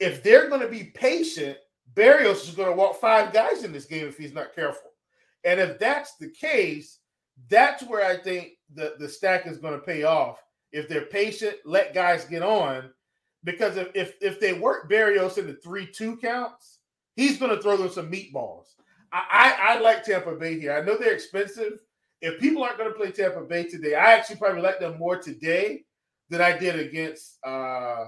if 0.00 0.22
they're 0.22 0.48
going 0.48 0.60
to 0.60 0.68
be 0.68 0.92
patient, 0.94 1.56
Berrios 1.94 2.48
is 2.48 2.54
going 2.54 2.68
to 2.68 2.76
walk 2.76 3.00
five 3.00 3.32
guys 3.32 3.64
in 3.64 3.72
this 3.72 3.86
game 3.86 4.06
if 4.06 4.18
he's 4.18 4.34
not 4.34 4.54
careful. 4.54 4.90
And 5.44 5.60
if 5.60 5.78
that's 5.78 6.16
the 6.16 6.28
case, 6.28 6.98
that's 7.48 7.82
where 7.84 8.04
I 8.04 8.16
think 8.16 8.52
the, 8.74 8.94
the 8.98 9.08
stack 9.08 9.46
is 9.46 9.58
going 9.58 9.74
to 9.74 9.86
pay 9.86 10.02
off. 10.02 10.42
If 10.72 10.88
they're 10.88 11.06
patient, 11.06 11.56
let 11.64 11.94
guys 11.94 12.24
get 12.24 12.42
on. 12.42 12.90
Because 13.44 13.76
if, 13.76 13.90
if, 13.94 14.14
if 14.20 14.40
they 14.40 14.54
work 14.54 14.90
Berrios 14.90 15.38
into 15.38 15.54
three 15.54 15.86
two 15.86 16.16
counts, 16.16 16.80
he's 17.14 17.38
going 17.38 17.54
to 17.54 17.62
throw 17.62 17.76
them 17.76 17.90
some 17.90 18.10
meatballs. 18.10 18.74
I, 19.12 19.56
I, 19.60 19.80
like 19.80 20.04
Tampa 20.04 20.34
Bay 20.34 20.58
here. 20.58 20.72
I 20.72 20.82
know 20.82 20.96
they're 20.96 21.12
expensive. 21.12 21.78
If 22.20 22.40
people 22.40 22.62
aren't 22.62 22.78
going 22.78 22.90
to 22.90 22.98
play 22.98 23.10
Tampa 23.10 23.42
Bay 23.42 23.64
today, 23.64 23.94
I 23.94 24.12
actually 24.12 24.36
probably 24.36 24.62
like 24.62 24.80
them 24.80 24.98
more 24.98 25.16
today 25.18 25.84
than 26.28 26.40
I 26.40 26.56
did 26.56 26.78
against 26.78 27.38
uh, 27.44 28.06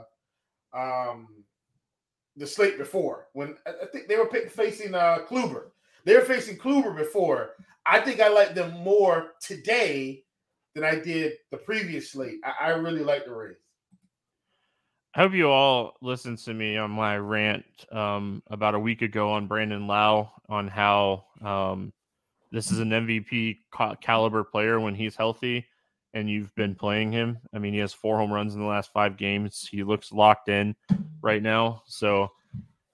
um, 0.74 1.28
the 2.36 2.46
slate 2.46 2.78
before. 2.78 3.26
When 3.32 3.56
I 3.66 3.86
think 3.92 4.08
they 4.08 4.16
were 4.16 4.30
facing 4.48 4.94
uh, 4.94 5.18
Kluber, 5.28 5.70
they 6.04 6.14
were 6.14 6.22
facing 6.22 6.56
Kluber 6.56 6.96
before. 6.96 7.50
I 7.86 8.00
think 8.00 8.20
I 8.20 8.28
like 8.28 8.54
them 8.54 8.72
more 8.72 9.32
today 9.40 10.24
than 10.74 10.84
I 10.84 10.96
did 10.96 11.34
the 11.50 11.56
previous 11.58 12.12
slate. 12.12 12.40
I, 12.44 12.66
I 12.66 12.68
really 12.70 13.02
like 13.02 13.24
the 13.24 13.32
Rays. 13.32 13.56
I 15.14 15.22
hope 15.22 15.32
you 15.32 15.48
all 15.48 15.94
listened 16.02 16.38
to 16.38 16.54
me 16.54 16.76
on 16.76 16.90
my 16.90 17.16
rant 17.16 17.64
um, 17.90 18.42
about 18.50 18.74
a 18.74 18.78
week 18.78 19.02
ago 19.02 19.32
on 19.32 19.46
Brandon 19.46 19.86
Lowe 19.86 20.30
on 20.48 20.68
how 20.68 21.24
um, 21.42 21.92
this 22.52 22.70
is 22.70 22.78
an 22.78 22.90
MVP 22.90 23.58
caliber 24.00 24.44
player 24.44 24.78
when 24.78 24.94
he's 24.94 25.16
healthy 25.16 25.66
and 26.14 26.28
you've 26.28 26.54
been 26.54 26.74
playing 26.74 27.12
him. 27.12 27.38
I 27.54 27.58
mean, 27.58 27.72
he 27.72 27.80
has 27.80 27.92
four 27.92 28.18
home 28.18 28.32
runs 28.32 28.54
in 28.54 28.60
the 28.60 28.66
last 28.66 28.92
five 28.92 29.16
games. 29.16 29.66
He 29.70 29.82
looks 29.82 30.12
locked 30.12 30.48
in 30.48 30.76
right 31.22 31.42
now. 31.42 31.82
So 31.86 32.30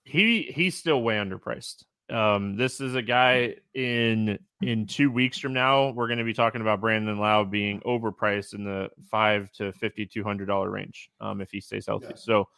he 0.05 0.53
he's 0.55 0.77
still 0.77 1.03
way 1.03 1.17
underpriced. 1.17 1.85
Um, 2.11 2.57
this 2.57 2.81
is 2.81 2.95
a 2.95 3.03
guy 3.03 3.55
in 3.75 4.39
in 4.61 4.87
two 4.87 5.11
weeks 5.11 5.39
from 5.39 5.55
now. 5.55 5.91
We're 5.91 6.07
going 6.07 6.19
to 6.19 6.25
be 6.25 6.35
talking 6.35 6.61
about 6.61 6.81
Brandon 6.81 7.19
Lowe 7.19 7.45
being 7.45 7.81
overpriced 7.81 8.55
in 8.55 8.65
the 8.65 8.91
five 9.11 9.51
to 9.53 9.73
fifty 9.73 10.07
two 10.07 10.23
hundred 10.23 10.47
dollar 10.47 10.71
range 10.71 11.11
um, 11.21 11.41
if 11.41 11.51
he 11.51 11.61
stays 11.61 11.87
healthy. 11.87 12.09
Yeah. 12.11 12.17
So 12.17 12.49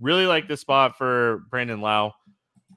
really 0.00 0.26
like 0.26 0.48
this 0.48 0.60
spot 0.60 0.96
for 0.96 1.44
Brandon 1.50 1.80
Lowe. 1.80 2.12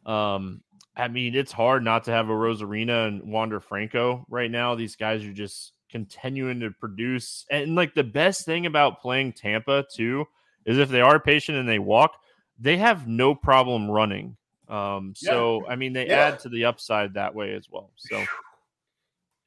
Um, 0.06 0.62
I 0.96 1.08
mean, 1.08 1.36
it's 1.36 1.52
hard 1.52 1.84
not 1.84 2.04
to 2.06 2.12
have 2.12 2.30
a 2.30 2.34
Arozarena 2.34 3.08
and 3.08 3.32
Wander 3.32 3.60
Franco 3.60 4.26
right 4.30 4.52
now. 4.52 4.76
These 4.76 4.98
guys 4.98 5.24
are 5.24 5.34
just 5.34 5.74
continuing 5.90 6.60
to 6.62 6.72
produce. 6.72 7.46
And 7.50 7.76
like 7.76 7.94
the 7.94 8.04
best 8.04 8.46
thing 8.46 8.66
about 8.66 9.02
playing 9.02 9.34
Tampa 9.34 9.86
too 9.94 10.26
is 10.66 10.78
if 10.78 10.90
they 10.90 11.02
are 11.02 11.20
patient 11.20 11.58
and 11.58 11.70
they 11.70 11.80
walk, 11.80 12.14
they 12.60 12.78
have 12.78 13.08
no 13.08 13.34
problem 13.34 13.90
running. 13.90 14.38
Um, 14.72 15.14
so 15.16 15.64
yeah. 15.64 15.72
I 15.72 15.76
mean, 15.76 15.94
they 15.94 16.08
yeah. 16.08 16.20
add 16.20 16.40
to 16.40 16.50
the 16.50 16.66
upside 16.66 17.14
that 17.16 17.36
way 17.36 17.54
as 17.54 17.68
well. 17.70 17.92
So 17.98 18.24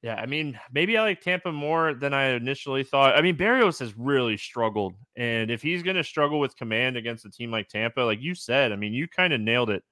yeah, 0.03 0.17
I 0.17 0.27
mean, 0.27 0.59
maybe 0.73 0.99
I 0.99 1.03
like 1.03 1.23
Tampa 1.23 1.51
more 1.51 1.95
than 1.95 2.13
I 2.13 2.35
initially 2.35 2.85
thought. 2.85 3.17
I 3.17 3.23
mean, 3.23 3.37
Berrios 3.37 3.79
has 3.81 3.97
really 3.97 4.37
struggled, 4.37 4.95
and 5.17 5.51
if 5.51 5.63
he's 5.63 5.83
going 5.83 5.97
to 5.97 6.05
struggle 6.05 6.39
with 6.39 6.57
command 6.57 6.97
against 6.97 7.25
a 7.25 7.31
team 7.31 7.51
like 7.51 7.69
Tampa, 7.69 8.01
like 8.01 8.21
you 8.21 8.35
said, 8.35 8.71
I 8.71 8.77
mean, 8.77 8.93
you 8.93 9.09
kind 9.09 9.33
of 9.33 9.41
nailed 9.41 9.71
it. 9.71 9.83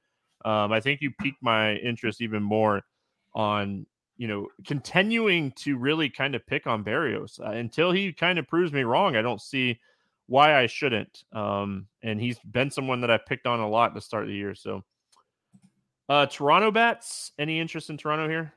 Um, 0.45 0.71
I 0.73 0.81
think 0.81 1.01
you 1.01 1.13
piqued 1.21 1.43
my 1.43 1.77
interest 1.77 2.21
even 2.21 2.43
more 2.43 2.83
on 3.35 3.87
you 4.17 4.29
know, 4.29 4.47
continuing 4.67 5.51
to 5.53 5.77
really 5.77 6.09
kind 6.09 6.35
of 6.35 6.47
pick 6.47 6.69
on 6.69 6.85
Berrios 6.85 7.41
uh, 7.41 7.51
until 7.51 7.91
he 7.91 8.13
kind 8.13 8.39
of 8.39 8.47
proves 8.47 8.73
me 8.73 8.83
wrong. 8.83 9.17
I 9.17 9.23
don't 9.23 9.41
see 9.41 9.81
why 10.27 10.57
I 10.57 10.67
shouldn't. 10.67 11.25
Um, 11.33 11.87
and 12.03 12.21
he's 12.21 12.39
been 12.41 12.71
someone 12.71 13.01
that 13.01 13.11
I 13.11 13.19
picked 13.19 13.47
on 13.47 13.59
a 13.59 13.69
lot 13.69 13.95
the 13.95 14.01
start 14.01 14.23
of 14.23 14.29
the 14.29 14.35
year. 14.37 14.55
So, 14.55 14.85
uh, 16.09 16.27
Toronto 16.27 16.71
bats. 16.71 17.33
Any 17.39 17.61
interest 17.61 17.91
in 17.91 17.97
Toronto 17.97 18.29
here? 18.29 18.53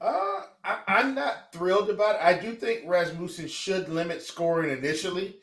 Uh, 0.00 0.42
I, 0.64 1.00
am 1.00 1.14
not 1.14 1.52
thrilled 1.52 1.90
about 1.90 2.16
it. 2.16 2.22
I 2.22 2.38
do 2.38 2.54
think 2.54 2.82
Rasmussen 2.86 3.48
should 3.48 3.88
limit 3.88 4.22
scoring 4.22 4.76
initially. 4.76 5.36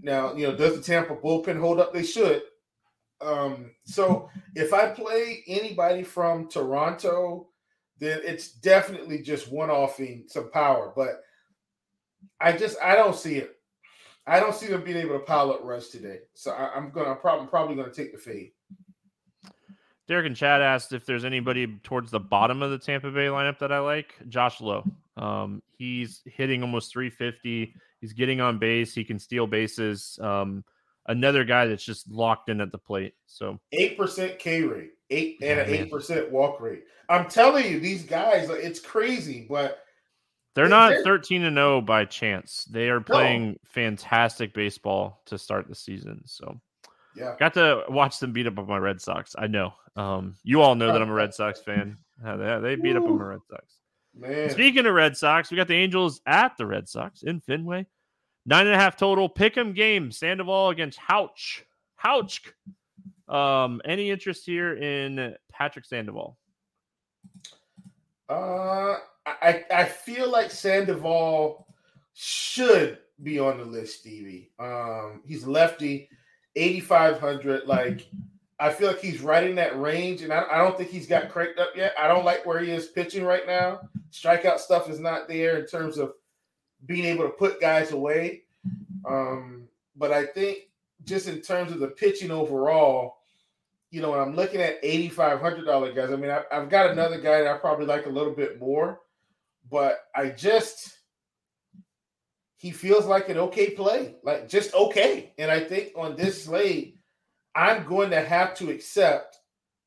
Now, 0.00 0.34
you 0.34 0.46
know, 0.46 0.56
does 0.56 0.76
the 0.76 0.82
Tampa 0.82 1.16
bullpen 1.16 1.58
hold 1.58 1.80
up? 1.80 1.92
They 1.92 2.02
should. 2.04 2.42
Um, 3.20 3.72
so 3.84 4.30
if 4.54 4.72
I 4.72 4.88
play 4.88 5.42
anybody 5.46 6.04
from 6.04 6.48
Toronto 6.48 7.48
then 7.98 8.20
it's 8.24 8.52
definitely 8.52 9.22
just 9.22 9.50
one 9.50 9.70
offing 9.70 10.24
some 10.28 10.50
power. 10.50 10.92
But 10.94 11.22
I 12.40 12.52
just 12.52 12.76
I 12.82 12.94
don't 12.94 13.16
see 13.16 13.36
it. 13.36 13.54
I 14.26 14.40
don't 14.40 14.54
see 14.54 14.66
them 14.66 14.84
being 14.84 14.98
able 14.98 15.18
to 15.18 15.24
pile 15.24 15.50
up 15.50 15.64
runs 15.64 15.88
today. 15.88 16.20
So 16.34 16.52
I, 16.52 16.76
am 16.76 16.90
gonna 16.90 17.10
I'm 17.10 17.18
probably, 17.18 17.46
probably 17.48 17.76
gonna 17.76 17.92
take 17.92 18.12
the 18.12 18.18
fade. 18.18 18.52
Derek 20.08 20.26
and 20.26 20.36
Chad 20.36 20.62
asked 20.62 20.94
if 20.94 21.04
there's 21.04 21.26
anybody 21.26 21.78
towards 21.82 22.10
the 22.10 22.18
bottom 22.20 22.62
of 22.62 22.70
the 22.70 22.78
Tampa 22.78 23.10
Bay 23.10 23.26
lineup 23.26 23.58
that 23.58 23.70
I 23.70 23.78
like. 23.80 24.14
Josh 24.28 24.60
Lowe. 24.60 24.84
Um, 25.18 25.62
he's 25.76 26.22
hitting 26.24 26.62
almost 26.62 26.92
350. 26.92 27.74
He's 28.00 28.12
getting 28.14 28.40
on 28.40 28.58
base. 28.58 28.94
He 28.94 29.04
can 29.04 29.18
steal 29.18 29.46
bases. 29.46 30.18
Um, 30.22 30.64
another 31.06 31.44
guy 31.44 31.66
that's 31.66 31.84
just 31.84 32.10
locked 32.10 32.48
in 32.48 32.60
at 32.62 32.72
the 32.72 32.78
plate. 32.78 33.14
So 33.26 33.58
eight 33.72 33.98
percent 33.98 34.38
K 34.38 34.62
rate, 34.62 34.92
eight 35.10 35.38
and 35.42 35.60
an 35.60 35.68
eight 35.68 35.90
percent 35.90 36.30
walk 36.30 36.60
rate. 36.60 36.84
I'm 37.08 37.28
telling 37.28 37.70
you, 37.70 37.80
these 37.80 38.04
guys, 38.04 38.48
it's 38.50 38.80
crazy, 38.80 39.46
but 39.48 39.80
they're 40.54 40.68
not 40.68 41.04
13 41.04 41.44
and 41.44 41.56
0 41.56 41.82
by 41.82 42.04
chance. 42.04 42.64
They 42.70 42.88
are 42.88 43.00
playing 43.00 43.50
no. 43.50 43.56
fantastic 43.64 44.54
baseball 44.54 45.22
to 45.26 45.38
start 45.38 45.68
the 45.68 45.74
season. 45.74 46.22
So 46.26 46.60
yeah, 47.18 47.34
got 47.38 47.54
to 47.54 47.84
watch 47.88 48.18
them 48.18 48.32
beat 48.32 48.46
up 48.46 48.58
on 48.58 48.66
my 48.66 48.78
Red 48.78 49.00
Sox. 49.00 49.34
I 49.38 49.46
know. 49.46 49.72
Um, 49.96 50.36
you 50.44 50.62
all 50.62 50.74
know 50.74 50.92
that 50.92 51.02
I'm 51.02 51.10
a 51.10 51.14
Red 51.14 51.34
Sox 51.34 51.60
fan. 51.60 51.98
they, 52.22 52.58
they 52.62 52.76
beat 52.76 52.96
up 52.96 53.04
on 53.04 53.18
my 53.18 53.24
Red 53.24 53.40
Sox. 53.50 53.74
Man. 54.14 54.50
Speaking 54.50 54.86
of 54.86 54.94
Red 54.94 55.16
Sox, 55.16 55.50
we 55.50 55.56
got 55.56 55.68
the 55.68 55.74
Angels 55.74 56.20
at 56.26 56.56
the 56.56 56.66
Red 56.66 56.88
Sox 56.88 57.22
in 57.22 57.40
Fenway. 57.40 57.86
Nine 58.46 58.66
and 58.66 58.74
a 58.74 58.78
half 58.78 58.96
total. 58.96 59.28
Pick 59.28 59.56
'em 59.56 59.72
game. 59.74 60.10
Sandoval 60.10 60.70
against 60.70 60.98
Houck. 60.98 61.36
Houck. 61.96 62.54
Um, 63.28 63.82
any 63.84 64.10
interest 64.10 64.46
here 64.46 64.74
in 64.74 65.34
Patrick 65.52 65.84
Sandoval? 65.84 66.38
Uh, 68.28 68.96
I 69.26 69.64
I 69.70 69.84
feel 69.84 70.30
like 70.30 70.50
Sandoval 70.50 71.66
should 72.14 72.98
be 73.22 73.38
on 73.38 73.58
the 73.58 73.64
list, 73.64 74.00
Stevie. 74.00 74.50
Um, 74.58 75.22
he's 75.26 75.46
lefty, 75.46 76.08
eighty 76.56 76.80
five 76.80 77.20
hundred. 77.20 77.66
Like, 77.66 78.08
I 78.58 78.70
feel 78.70 78.88
like 78.88 79.00
he's 79.00 79.20
right 79.20 79.48
in 79.48 79.56
that 79.56 79.80
range, 79.80 80.22
and 80.22 80.32
I, 80.32 80.44
I 80.50 80.58
don't 80.58 80.76
think 80.76 80.90
he's 80.90 81.06
got 81.06 81.30
cranked 81.30 81.58
up 81.58 81.76
yet. 81.76 81.94
I 81.98 82.08
don't 82.08 82.24
like 82.24 82.44
where 82.46 82.60
he 82.60 82.70
is 82.70 82.86
pitching 82.86 83.24
right 83.24 83.46
now. 83.46 83.80
Strikeout 84.10 84.58
stuff 84.58 84.88
is 84.88 85.00
not 85.00 85.28
there 85.28 85.58
in 85.58 85.66
terms 85.66 85.98
of 85.98 86.12
being 86.86 87.04
able 87.04 87.24
to 87.24 87.30
put 87.30 87.60
guys 87.60 87.92
away. 87.92 88.42
Um, 89.08 89.68
but 89.96 90.12
I 90.12 90.26
think 90.26 90.58
just 91.04 91.28
in 91.28 91.40
terms 91.40 91.72
of 91.72 91.80
the 91.80 91.88
pitching 91.88 92.30
overall, 92.30 93.16
you 93.90 94.00
know, 94.00 94.14
I'm 94.14 94.36
looking 94.36 94.60
at 94.60 94.82
$8,500 94.82 95.94
guys, 95.94 96.10
I 96.10 96.16
mean, 96.16 96.30
I, 96.30 96.42
have 96.50 96.68
got 96.68 96.90
another 96.90 97.18
guy 97.18 97.42
that 97.42 97.54
I 97.54 97.58
probably 97.58 97.86
like 97.86 98.06
a 98.06 98.10
little 98.10 98.34
bit 98.34 98.60
more, 98.60 99.00
but 99.70 100.00
I 100.14 100.28
just, 100.28 100.97
he 102.58 102.72
feels 102.72 103.06
like 103.06 103.28
an 103.28 103.38
okay 103.38 103.70
play, 103.70 104.16
like 104.24 104.48
just 104.48 104.74
okay. 104.74 105.32
And 105.38 105.50
I 105.50 105.60
think 105.60 105.92
on 105.96 106.16
this 106.16 106.44
slate, 106.44 106.98
I'm 107.54 107.86
going 107.86 108.10
to 108.10 108.20
have 108.20 108.54
to 108.56 108.70
accept 108.70 109.38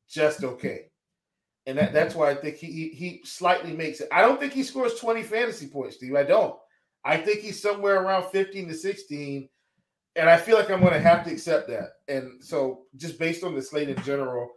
just 0.09 0.43
okay. 0.43 0.87
And 1.67 1.77
that, 1.77 1.93
that's 1.93 2.15
why 2.15 2.31
I 2.31 2.35
think 2.35 2.55
he, 2.55 2.89
he 2.89 3.21
slightly 3.25 3.73
makes 3.73 3.99
it. 3.99 4.07
I 4.11 4.21
don't 4.21 4.39
think 4.39 4.53
he 4.53 4.63
scores 4.63 4.95
20 4.95 5.21
fantasy 5.23 5.67
points, 5.67 5.97
Steve. 5.97 6.15
I 6.15 6.23
don't. 6.23 6.55
I 7.03 7.17
think 7.17 7.41
he's 7.41 7.61
somewhere 7.61 8.01
around 8.01 8.31
15 8.31 8.69
to 8.69 8.73
16. 8.73 9.49
And 10.15 10.29
I 10.29 10.37
feel 10.37 10.57
like 10.57 10.71
I'm 10.71 10.81
going 10.81 10.93
to 10.93 10.99
have 10.99 11.25
to 11.25 11.31
accept 11.31 11.67
that. 11.67 11.89
And 12.07 12.43
so, 12.43 12.83
just 12.97 13.19
based 13.19 13.43
on 13.43 13.55
the 13.55 13.61
slate 13.61 13.89
in 13.89 14.01
general, 14.03 14.49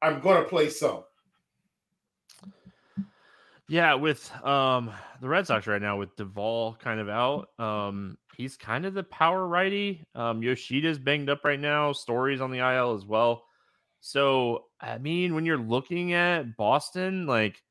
I'm 0.00 0.20
going 0.20 0.42
to 0.42 0.48
play 0.48 0.68
some. 0.70 1.04
Yeah, 3.68 3.94
with 3.94 4.30
um 4.44 4.92
the 5.20 5.28
Red 5.28 5.46
Sox 5.46 5.66
right 5.66 5.80
now 5.80 5.96
with 5.98 6.14
Duvall 6.16 6.74
kind 6.74 7.00
of 7.00 7.08
out, 7.08 7.48
um 7.58 8.18
he's 8.36 8.56
kind 8.56 8.84
of 8.86 8.94
the 8.94 9.04
power 9.04 9.46
righty. 9.46 10.04
Um 10.14 10.42
Yoshida's 10.42 10.98
banged 10.98 11.30
up 11.30 11.44
right 11.44 11.60
now. 11.60 11.92
Story's 11.92 12.40
on 12.40 12.50
the 12.50 12.58
IL 12.58 12.94
as 12.94 13.04
well. 13.04 13.44
So 14.00 14.64
I 14.80 14.98
mean, 14.98 15.34
when 15.34 15.46
you're 15.46 15.58
looking 15.58 16.12
at 16.12 16.56
Boston, 16.56 17.26
like 17.26 17.62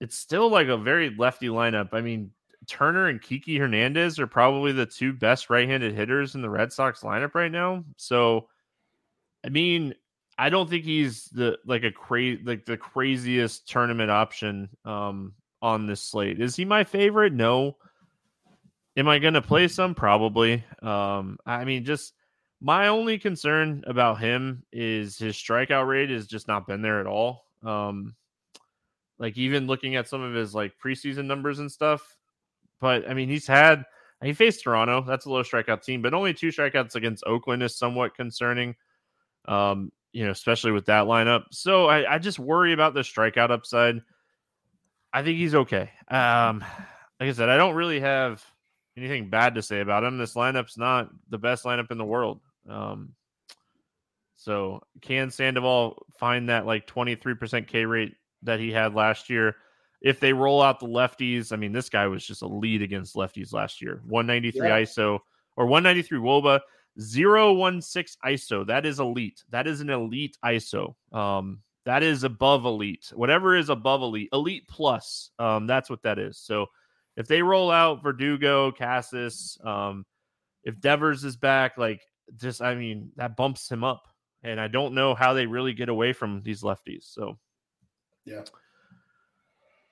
it's 0.00 0.16
still 0.18 0.50
like 0.50 0.68
a 0.68 0.76
very 0.76 1.14
lefty 1.16 1.46
lineup. 1.46 1.90
I 1.92 2.00
mean, 2.00 2.32
Turner 2.68 3.08
and 3.08 3.22
Kiki 3.22 3.56
Hernandez 3.58 4.18
are 4.18 4.26
probably 4.26 4.72
the 4.72 4.86
two 4.86 5.12
best 5.12 5.48
right-handed 5.50 5.94
hitters 5.94 6.34
in 6.34 6.42
the 6.42 6.50
Red 6.50 6.72
Sox 6.72 7.02
lineup 7.02 7.34
right 7.34 7.52
now. 7.52 7.84
So 7.96 8.48
I 9.44 9.48
mean, 9.48 9.94
I 10.42 10.50
don't 10.50 10.68
think 10.68 10.84
he's 10.84 11.26
the 11.26 11.56
like 11.64 11.84
a 11.84 11.92
crazy 11.92 12.42
like 12.44 12.66
the 12.66 12.76
craziest 12.76 13.68
tournament 13.68 14.10
option 14.10 14.68
um 14.84 15.34
on 15.62 15.86
this 15.86 16.02
slate. 16.02 16.40
Is 16.40 16.56
he 16.56 16.64
my 16.64 16.82
favorite? 16.82 17.32
No. 17.32 17.76
Am 18.96 19.06
I 19.06 19.20
going 19.20 19.34
to 19.34 19.40
play 19.40 19.68
some? 19.68 19.94
Probably. 19.94 20.64
Um 20.82 21.38
I 21.46 21.64
mean 21.64 21.84
just 21.84 22.14
my 22.60 22.88
only 22.88 23.20
concern 23.20 23.84
about 23.86 24.18
him 24.18 24.64
is 24.72 25.16
his 25.16 25.36
strikeout 25.36 25.86
rate 25.86 26.10
has 26.10 26.26
just 26.26 26.48
not 26.48 26.66
been 26.66 26.82
there 26.82 26.98
at 26.98 27.06
all. 27.06 27.44
Um 27.62 28.16
like 29.20 29.38
even 29.38 29.68
looking 29.68 29.94
at 29.94 30.08
some 30.08 30.22
of 30.22 30.34
his 30.34 30.56
like 30.56 30.72
preseason 30.84 31.26
numbers 31.26 31.60
and 31.60 31.70
stuff. 31.70 32.16
But 32.80 33.08
I 33.08 33.14
mean, 33.14 33.28
he's 33.28 33.46
had 33.46 33.84
he 34.24 34.32
faced 34.32 34.64
Toronto. 34.64 35.04
That's 35.06 35.26
a 35.26 35.30
low 35.30 35.44
strikeout 35.44 35.84
team, 35.84 36.02
but 36.02 36.14
only 36.14 36.34
two 36.34 36.48
strikeouts 36.48 36.96
against 36.96 37.22
Oakland 37.28 37.62
is 37.62 37.76
somewhat 37.76 38.16
concerning. 38.16 38.74
Um, 39.46 39.92
you 40.12 40.24
know, 40.24 40.30
especially 40.30 40.72
with 40.72 40.86
that 40.86 41.04
lineup. 41.04 41.44
So 41.50 41.86
I, 41.86 42.14
I 42.14 42.18
just 42.18 42.38
worry 42.38 42.72
about 42.72 42.94
the 42.94 43.00
strikeout 43.00 43.50
upside. 43.50 44.00
I 45.12 45.22
think 45.22 45.38
he's 45.38 45.54
okay. 45.54 45.90
Um, 46.08 46.64
like 47.20 47.28
I 47.28 47.32
said, 47.32 47.48
I 47.48 47.56
don't 47.56 47.74
really 47.74 48.00
have 48.00 48.44
anything 48.96 49.30
bad 49.30 49.54
to 49.54 49.62
say 49.62 49.80
about 49.80 50.04
him. 50.04 50.18
This 50.18 50.34
lineup's 50.34 50.78
not 50.78 51.10
the 51.30 51.38
best 51.38 51.64
lineup 51.64 51.90
in 51.90 51.98
the 51.98 52.04
world. 52.04 52.40
Um, 52.68 53.14
so 54.36 54.82
can 55.00 55.30
Sandoval 55.30 56.04
find 56.18 56.48
that 56.48 56.66
like 56.66 56.86
23% 56.86 57.66
K 57.66 57.84
rate 57.84 58.14
that 58.42 58.60
he 58.60 58.72
had 58.72 58.94
last 58.94 59.30
year? 59.30 59.56
If 60.00 60.18
they 60.18 60.32
roll 60.32 60.60
out 60.60 60.80
the 60.80 60.88
lefties, 60.88 61.52
I 61.52 61.56
mean, 61.56 61.72
this 61.72 61.88
guy 61.88 62.08
was 62.08 62.26
just 62.26 62.42
a 62.42 62.48
lead 62.48 62.82
against 62.82 63.14
lefties 63.14 63.52
last 63.52 63.80
year. 63.80 64.02
193 64.06 64.66
yeah. 64.66 64.80
ISO 64.80 65.20
or 65.56 65.66
193 65.66 66.18
wOBA. 66.18 66.60
016 66.98 68.04
ISO. 68.24 68.66
That 68.66 68.86
is 68.86 69.00
elite. 69.00 69.42
That 69.50 69.66
is 69.66 69.80
an 69.80 69.90
elite 69.90 70.36
ISO. 70.44 70.94
Um, 71.12 71.60
that 71.84 72.02
is 72.02 72.24
above 72.24 72.64
elite. 72.64 73.12
Whatever 73.14 73.56
is 73.56 73.68
above 73.68 74.02
elite, 74.02 74.28
elite 74.32 74.68
plus. 74.68 75.30
Um, 75.38 75.66
that's 75.66 75.90
what 75.90 76.02
that 76.02 76.18
is. 76.18 76.38
So 76.38 76.66
if 77.16 77.26
they 77.26 77.42
roll 77.42 77.70
out 77.70 78.02
Verdugo, 78.02 78.70
Casas, 78.72 79.58
um, 79.64 80.06
if 80.64 80.80
Devers 80.80 81.24
is 81.24 81.36
back, 81.36 81.76
like 81.76 82.02
just 82.36 82.62
I 82.62 82.74
mean, 82.74 83.10
that 83.16 83.36
bumps 83.36 83.70
him 83.70 83.84
up. 83.84 84.08
And 84.44 84.60
I 84.60 84.68
don't 84.68 84.94
know 84.94 85.14
how 85.14 85.34
they 85.34 85.46
really 85.46 85.72
get 85.72 85.88
away 85.88 86.12
from 86.12 86.42
these 86.42 86.62
lefties. 86.62 87.04
So 87.04 87.38
yeah. 88.24 88.42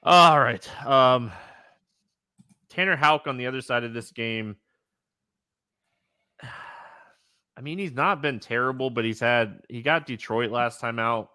All 0.03 0.41
right. 0.41 0.87
Um 0.87 1.31
Tanner 2.69 2.97
Houck 2.97 3.27
on 3.27 3.37
the 3.37 3.47
other 3.47 3.61
side 3.61 3.85
of 3.85 3.93
this 3.93 4.11
game 4.13 4.57
I 7.61 7.63
mean, 7.63 7.79
he's 7.79 7.93
not 7.93 8.23
been 8.23 8.41
terrible, 8.41 8.89
but 8.89 9.05
he's 9.05 9.21
had 9.21 9.61
he 9.69 9.83
got 9.83 10.07
Detroit 10.07 10.51
last 10.51 10.81
time 10.81 10.99
out. 10.99 11.29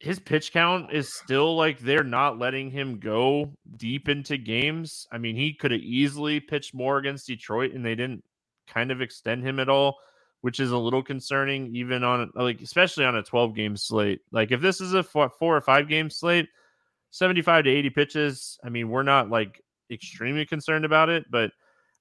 His 0.00 0.18
pitch 0.18 0.52
count 0.52 0.92
is 0.92 1.14
still 1.14 1.54
like 1.56 1.78
they're 1.78 2.02
not 2.02 2.40
letting 2.40 2.72
him 2.72 2.98
go 2.98 3.52
deep 3.76 4.08
into 4.08 4.36
games. 4.36 5.06
I 5.12 5.18
mean, 5.18 5.36
he 5.36 5.54
could 5.54 5.70
have 5.70 5.80
easily 5.80 6.40
pitched 6.40 6.74
more 6.74 6.98
against 6.98 7.28
Detroit 7.28 7.70
and 7.72 7.86
they 7.86 7.94
didn't 7.94 8.24
kind 8.66 8.90
of 8.90 9.00
extend 9.00 9.44
him 9.44 9.60
at 9.60 9.68
all, 9.68 9.94
which 10.40 10.58
is 10.58 10.72
a 10.72 10.76
little 10.76 11.04
concerning, 11.04 11.72
even 11.76 12.02
on 12.02 12.32
like 12.34 12.60
especially 12.60 13.04
on 13.04 13.14
a 13.14 13.22
12 13.22 13.54
game 13.54 13.76
slate. 13.76 14.22
Like 14.32 14.50
if 14.50 14.60
this 14.60 14.80
is 14.80 14.92
a 14.92 15.04
four, 15.04 15.30
four 15.38 15.56
or 15.56 15.60
five 15.60 15.88
game 15.88 16.10
slate, 16.10 16.48
75 17.10 17.62
to 17.62 17.70
80 17.70 17.90
pitches. 17.90 18.58
I 18.64 18.70
mean, 18.70 18.88
we're 18.88 19.04
not 19.04 19.30
like 19.30 19.62
extremely 19.88 20.46
concerned 20.46 20.84
about 20.84 21.10
it, 21.10 21.26
but 21.30 21.52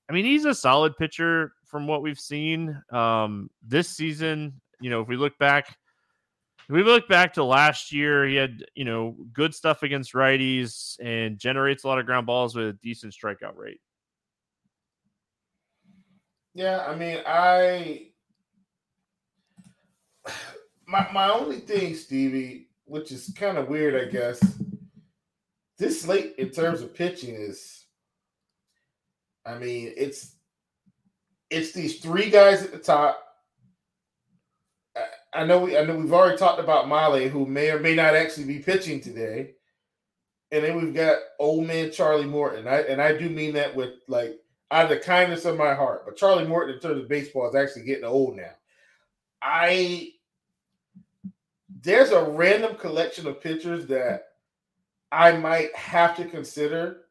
I 0.09 0.13
mean, 0.13 0.25
he's 0.25 0.45
a 0.45 0.55
solid 0.55 0.97
pitcher 0.97 1.53
from 1.71 1.87
what 1.87 2.01
we've 2.03 2.19
seen 2.19 2.79
um, 2.91 3.49
this 3.65 3.89
season. 3.89 4.59
You 4.81 4.89
know, 4.89 5.01
if 5.01 5.07
we 5.07 5.15
look 5.15 5.37
back, 5.39 5.77
we 6.69 6.83
look 6.83 7.07
back 7.07 7.33
to 7.33 7.43
last 7.43 7.91
year, 7.91 8.27
he 8.27 8.35
had 8.35 8.65
you 8.75 8.83
know 8.85 9.15
good 9.33 9.55
stuff 9.55 9.81
against 9.81 10.13
righties 10.13 10.99
and 11.01 11.39
generates 11.39 11.85
a 11.85 11.87
lot 11.87 11.97
of 11.97 12.05
ground 12.05 12.27
balls 12.27 12.53
with 12.53 12.67
a 12.67 12.73
decent 12.73 13.13
strikeout 13.13 13.55
rate. 13.55 13.79
Yeah, 16.53 16.85
I 16.85 16.95
mean, 16.95 17.19
I 17.25 18.09
my 20.85 21.07
my 21.13 21.29
only 21.31 21.59
thing, 21.59 21.95
Stevie, 21.95 22.67
which 22.83 23.11
is 23.11 23.33
kind 23.35 23.57
of 23.57 23.69
weird, 23.69 23.95
I 23.95 24.11
guess. 24.11 24.39
This 25.77 26.05
late 26.05 26.35
in 26.37 26.49
terms 26.49 26.81
of 26.81 26.93
pitching 26.93 27.33
is 27.33 27.81
I 29.45 29.57
mean, 29.57 29.93
it's 29.97 30.35
it's 31.51 31.73
these 31.73 31.99
three 31.99 32.29
guys 32.29 32.63
at 32.63 32.71
the 32.71 32.79
top. 32.79 33.21
I 35.33 35.45
know 35.45 35.59
we 35.59 35.77
I 35.77 35.83
know 35.85 35.95
we've 35.95 36.13
already 36.13 36.37
talked 36.37 36.59
about 36.59 36.87
Miley, 36.87 37.29
who 37.29 37.45
may 37.45 37.69
or 37.69 37.79
may 37.79 37.93
not 37.93 38.15
actually 38.15 38.45
be 38.45 38.59
pitching 38.59 38.99
today. 38.99 39.51
And 40.51 40.63
then 40.63 40.81
we've 40.81 40.93
got 40.93 41.19
old 41.39 41.67
man 41.67 41.91
Charlie 41.91 42.25
Morton. 42.25 42.67
I 42.67 42.81
and 42.81 43.01
I 43.01 43.17
do 43.17 43.29
mean 43.29 43.53
that 43.53 43.75
with 43.75 43.91
like 44.07 44.39
out 44.71 44.85
of 44.85 44.89
the 44.89 44.97
kindness 44.97 45.45
of 45.45 45.57
my 45.57 45.73
heart. 45.73 46.05
But 46.05 46.17
Charlie 46.17 46.47
Morton, 46.47 46.75
in 46.75 46.81
terms 46.81 47.01
of 47.01 47.09
baseball, 47.09 47.47
is 47.47 47.55
actually 47.55 47.83
getting 47.83 48.05
old 48.05 48.37
now. 48.37 48.51
I 49.41 50.09
there's 51.81 52.11
a 52.11 52.23
random 52.23 52.75
collection 52.75 53.27
of 53.27 53.41
pitchers 53.41 53.87
that 53.87 54.23
I 55.11 55.33
might 55.33 55.75
have 55.75 56.15
to 56.17 56.25
consider 56.25 57.01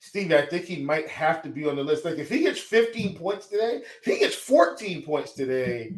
Steve, 0.00 0.32
I 0.32 0.46
think 0.46 0.64
he 0.64 0.82
might 0.82 1.08
have 1.08 1.42
to 1.42 1.50
be 1.50 1.68
on 1.68 1.76
the 1.76 1.84
list. 1.84 2.06
Like 2.06 2.18
if 2.18 2.30
he 2.30 2.40
gets 2.40 2.58
15 2.58 3.16
points 3.16 3.46
today, 3.46 3.82
if 4.02 4.04
he 4.04 4.18
gets 4.18 4.34
14 4.34 5.02
points 5.02 5.32
today, 5.32 5.94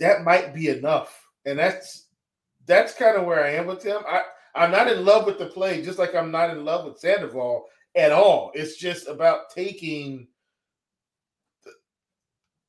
that 0.00 0.24
might 0.24 0.54
be 0.54 0.68
enough. 0.68 1.28
And 1.44 1.58
that's 1.58 2.06
that's 2.66 2.94
kind 2.94 3.16
of 3.16 3.26
where 3.26 3.44
I 3.44 3.50
am 3.50 3.66
with 3.66 3.82
him. 3.82 3.98
I, 4.08 4.22
I'm 4.54 4.70
not 4.70 4.90
in 4.90 5.04
love 5.04 5.26
with 5.26 5.38
the 5.38 5.46
play, 5.46 5.82
just 5.82 5.98
like 5.98 6.14
I'm 6.14 6.30
not 6.30 6.50
in 6.50 6.64
love 6.64 6.86
with 6.86 6.98
Sandoval 6.98 7.66
at 7.94 8.10
all. 8.10 8.52
It's 8.54 8.76
just 8.76 9.06
about 9.06 9.50
taking 9.50 10.26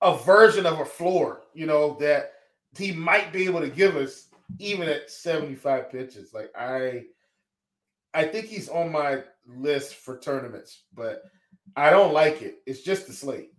a 0.02 0.18
version 0.18 0.66
of 0.66 0.80
a 0.80 0.86
floor, 0.86 1.44
you 1.54 1.66
know, 1.66 1.96
that 2.00 2.34
he 2.78 2.92
might 2.92 3.32
be 3.32 3.46
able 3.46 3.62
to 3.62 3.70
give 3.70 3.96
us 3.96 4.28
even 4.60 4.90
at 4.90 5.10
75 5.10 5.90
pitches. 5.92 6.34
Like 6.34 6.52
I 6.58 7.04
I 8.13 8.26
think 8.26 8.47
he's 8.47 8.69
on 8.69 8.91
my 8.91 9.24
list 9.47 9.95
for 9.95 10.17
tournaments, 10.17 10.84
but 10.93 11.24
I 11.76 11.89
don't 11.89 12.13
like 12.13 12.41
it. 12.41 12.60
It's 12.65 12.82
just 12.82 13.08
the 13.08 13.13
slate. 13.13 13.52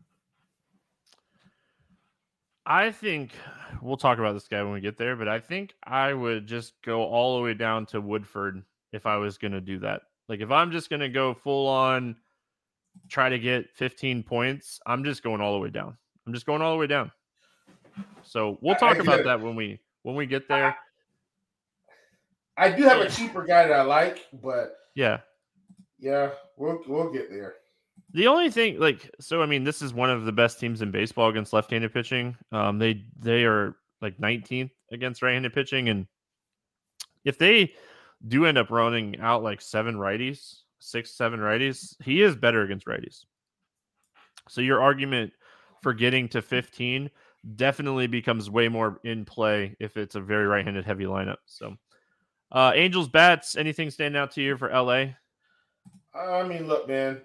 I 2.65 2.93
think 2.93 3.33
we'll 3.81 3.97
talk 3.97 4.19
about 4.19 4.35
this 4.35 4.47
guy 4.47 4.63
when 4.63 4.73
we 4.73 4.81
get 4.81 4.97
there, 4.97 5.17
but 5.17 5.29
I 5.29 5.41
think 5.41 5.75
I 5.83 6.13
would 6.13 6.47
just 6.47 6.75
go 6.85 7.03
all 7.03 7.37
the 7.37 7.43
way 7.43 7.55
down 7.55 7.87
to 7.87 8.01
Woodford 8.01 8.63
if 8.93 9.07
I 9.07 9.17
was 9.17 9.39
going 9.39 9.53
to 9.53 9.61
do 9.61 9.79
that. 9.81 10.03
Like 10.29 10.41
if 10.41 10.51
I'm 10.51 10.71
just 10.71 10.89
going 10.89 11.01
to 11.01 11.09
go 11.09 11.35
full 11.35 11.67
on 11.67 12.17
try 13.09 13.29
to 13.29 13.39
get 13.39 13.71
15 13.75 14.23
points, 14.23 14.79
I'm 14.87 15.03
just 15.03 15.23
going 15.23 15.41
all 15.41 15.55
the 15.55 15.59
way 15.59 15.71
down. 15.71 15.97
I'm 16.27 16.33
just 16.33 16.47
going 16.47 16.63
all 16.63 16.73
the 16.73 16.79
way 16.79 16.87
down. 16.87 17.11
So 18.23 18.59
we'll 18.61 18.77
talk 18.77 18.99
about 18.99 19.25
that 19.25 19.41
when 19.41 19.57
we 19.57 19.81
when 20.03 20.15
we 20.15 20.27
get 20.27 20.49
there. 20.49 20.77
I 22.57 22.71
do 22.71 22.83
have 22.85 23.01
a 23.01 23.09
cheaper 23.09 23.45
guy 23.45 23.67
that 23.67 23.73
I 23.73 23.83
like, 23.83 24.27
but 24.43 24.77
yeah, 24.95 25.21
yeah, 25.99 26.31
we'll 26.57 26.81
we'll 26.87 27.13
get 27.13 27.31
there. 27.31 27.55
The 28.15 28.27
only 28.27 28.51
thing, 28.51 28.79
like, 28.79 29.11
so 29.21 29.43
I 29.43 29.47
mean, 29.47 29.65
this 29.65 29.81
is 29.81 29.95
one 29.95 30.11
of 30.11 30.25
the 30.25 30.33
best 30.33 30.61
teams 30.61 30.83
in 30.83 30.91
baseball 30.91 31.31
against 31.31 31.53
left-handed 31.53 31.95
pitching. 31.95 32.37
Um, 32.51 32.79
they 32.79 33.05
they 33.19 33.45
are 33.45 33.77
like 34.03 34.19
19th 34.19 34.71
against 34.91 35.23
right-handed 35.23 35.55
pitching, 35.55 35.89
and 35.89 36.07
if 37.25 37.39
they 37.39 37.73
do 38.27 38.47
end 38.47 38.59
up 38.59 38.71
running 38.71 39.19
out 39.21 39.43
like 39.43 39.61
seven 39.61 39.97
righties, 39.97 40.57
six, 40.79 41.13
seven 41.13 41.41
righties, 41.41 41.95
he 42.03 42.23
is 42.23 42.37
better 42.37 42.63
against 42.63 42.87
righties. 42.87 43.25
So 44.49 44.61
your 44.61 44.83
argument 44.83 45.33
for 45.83 45.95
getting 45.95 46.29
to 46.31 46.43
15 46.43 47.11
definitely 47.57 48.07
becomes 48.07 48.51
way 48.51 48.69
more 48.69 49.01
in 49.05 49.25
play 49.25 49.77
if 49.81 49.97
it's 49.97 50.15
a 50.15 50.21
very 50.21 50.47
right-handed 50.47 50.85
heavy 50.85 51.05
lineup. 51.05 51.39
So, 51.47 51.77
uh, 52.53 52.73
Angels 52.75 53.09
bats, 53.09 53.57
anything 53.57 53.91
stand 53.91 54.17
out 54.17 54.31
to 54.33 54.43
you 54.43 54.57
for 54.57 54.69
LA? 54.69 55.07
I 56.15 56.43
mean, 56.45 56.69
look, 56.69 56.87
man, 56.87 57.23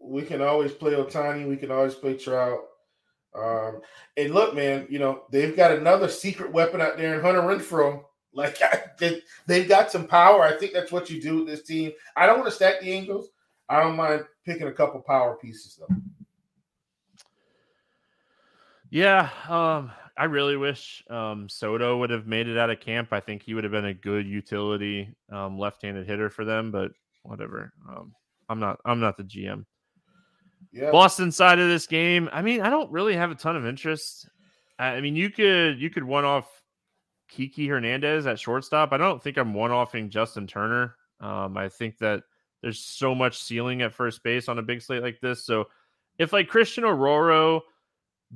we 0.00 0.22
can 0.22 0.40
always 0.40 0.72
play 0.72 0.92
Ohtani, 0.92 1.46
we 1.46 1.56
can 1.56 1.70
always 1.70 1.94
play 1.94 2.16
Trout. 2.16 2.60
Um, 3.36 3.80
and 4.16 4.32
look, 4.32 4.54
man, 4.54 4.86
you 4.88 4.98
know 4.98 5.24
they've 5.30 5.54
got 5.54 5.72
another 5.72 6.08
secret 6.08 6.52
weapon 6.52 6.80
out 6.80 6.96
there 6.96 7.14
in 7.14 7.20
Hunter 7.20 7.42
Renfroe. 7.42 8.02
Like 8.36 8.58
they, 8.98 9.22
they've 9.46 9.66
got 9.66 9.90
some 9.90 10.06
power. 10.06 10.42
I 10.42 10.58
think 10.58 10.74
that's 10.74 10.92
what 10.92 11.08
you 11.08 11.22
do 11.22 11.36
with 11.36 11.46
this 11.46 11.62
team. 11.62 11.92
I 12.16 12.26
don't 12.26 12.38
want 12.38 12.50
to 12.50 12.54
stack 12.54 12.82
the 12.82 12.92
Angels. 12.92 13.30
I 13.66 13.80
don't 13.80 13.96
mind 13.96 14.26
picking 14.44 14.66
a 14.66 14.72
couple 14.72 15.00
power 15.00 15.38
pieces 15.40 15.80
though. 15.80 15.96
Yeah, 18.90 19.30
um, 19.48 19.90
I 20.18 20.24
really 20.24 20.56
wish 20.56 21.04
um, 21.10 21.48
Soto 21.48 21.98
would 21.98 22.10
have 22.10 22.26
made 22.26 22.48
it 22.48 22.56
out 22.56 22.70
of 22.70 22.80
camp. 22.80 23.12
I 23.12 23.20
think 23.20 23.42
he 23.42 23.54
would 23.54 23.64
have 23.64 23.72
been 23.72 23.86
a 23.86 23.94
good 23.94 24.26
utility 24.26 25.14
um, 25.30 25.58
left-handed 25.58 26.06
hitter 26.06 26.30
for 26.30 26.44
them, 26.44 26.70
but 26.70 26.92
whatever. 27.22 27.72
Um, 27.88 28.14
I'm 28.48 28.60
not. 28.60 28.80
I'm 28.84 29.00
not 29.00 29.16
the 29.16 29.24
GM. 29.24 29.64
Yeah. 30.72 30.90
Boston 30.90 31.32
side 31.32 31.58
of 31.58 31.68
this 31.68 31.86
game. 31.86 32.28
I 32.32 32.42
mean, 32.42 32.60
I 32.60 32.70
don't 32.70 32.90
really 32.90 33.14
have 33.16 33.30
a 33.30 33.34
ton 33.34 33.56
of 33.56 33.66
interest. 33.66 34.28
I 34.78 35.00
mean, 35.00 35.16
you 35.16 35.30
could 35.30 35.80
you 35.80 35.90
could 35.90 36.04
one 36.04 36.24
off 36.24 36.62
Kiki 37.28 37.66
Hernandez 37.66 38.26
at 38.26 38.38
shortstop. 38.38 38.92
I 38.92 38.96
don't 38.96 39.22
think 39.22 39.36
I'm 39.36 39.54
one 39.54 39.70
offing 39.70 40.10
Justin 40.10 40.46
Turner. 40.46 40.96
Um, 41.20 41.56
I 41.56 41.68
think 41.68 41.98
that 41.98 42.22
there's 42.62 42.80
so 42.80 43.14
much 43.14 43.38
ceiling 43.38 43.82
at 43.82 43.94
first 43.94 44.22
base 44.22 44.48
on 44.48 44.58
a 44.58 44.62
big 44.62 44.82
slate 44.82 45.02
like 45.02 45.20
this. 45.20 45.44
So 45.44 45.66
if 46.18 46.32
like 46.32 46.48
Christian 46.48 46.84
Arroyo 46.84 47.62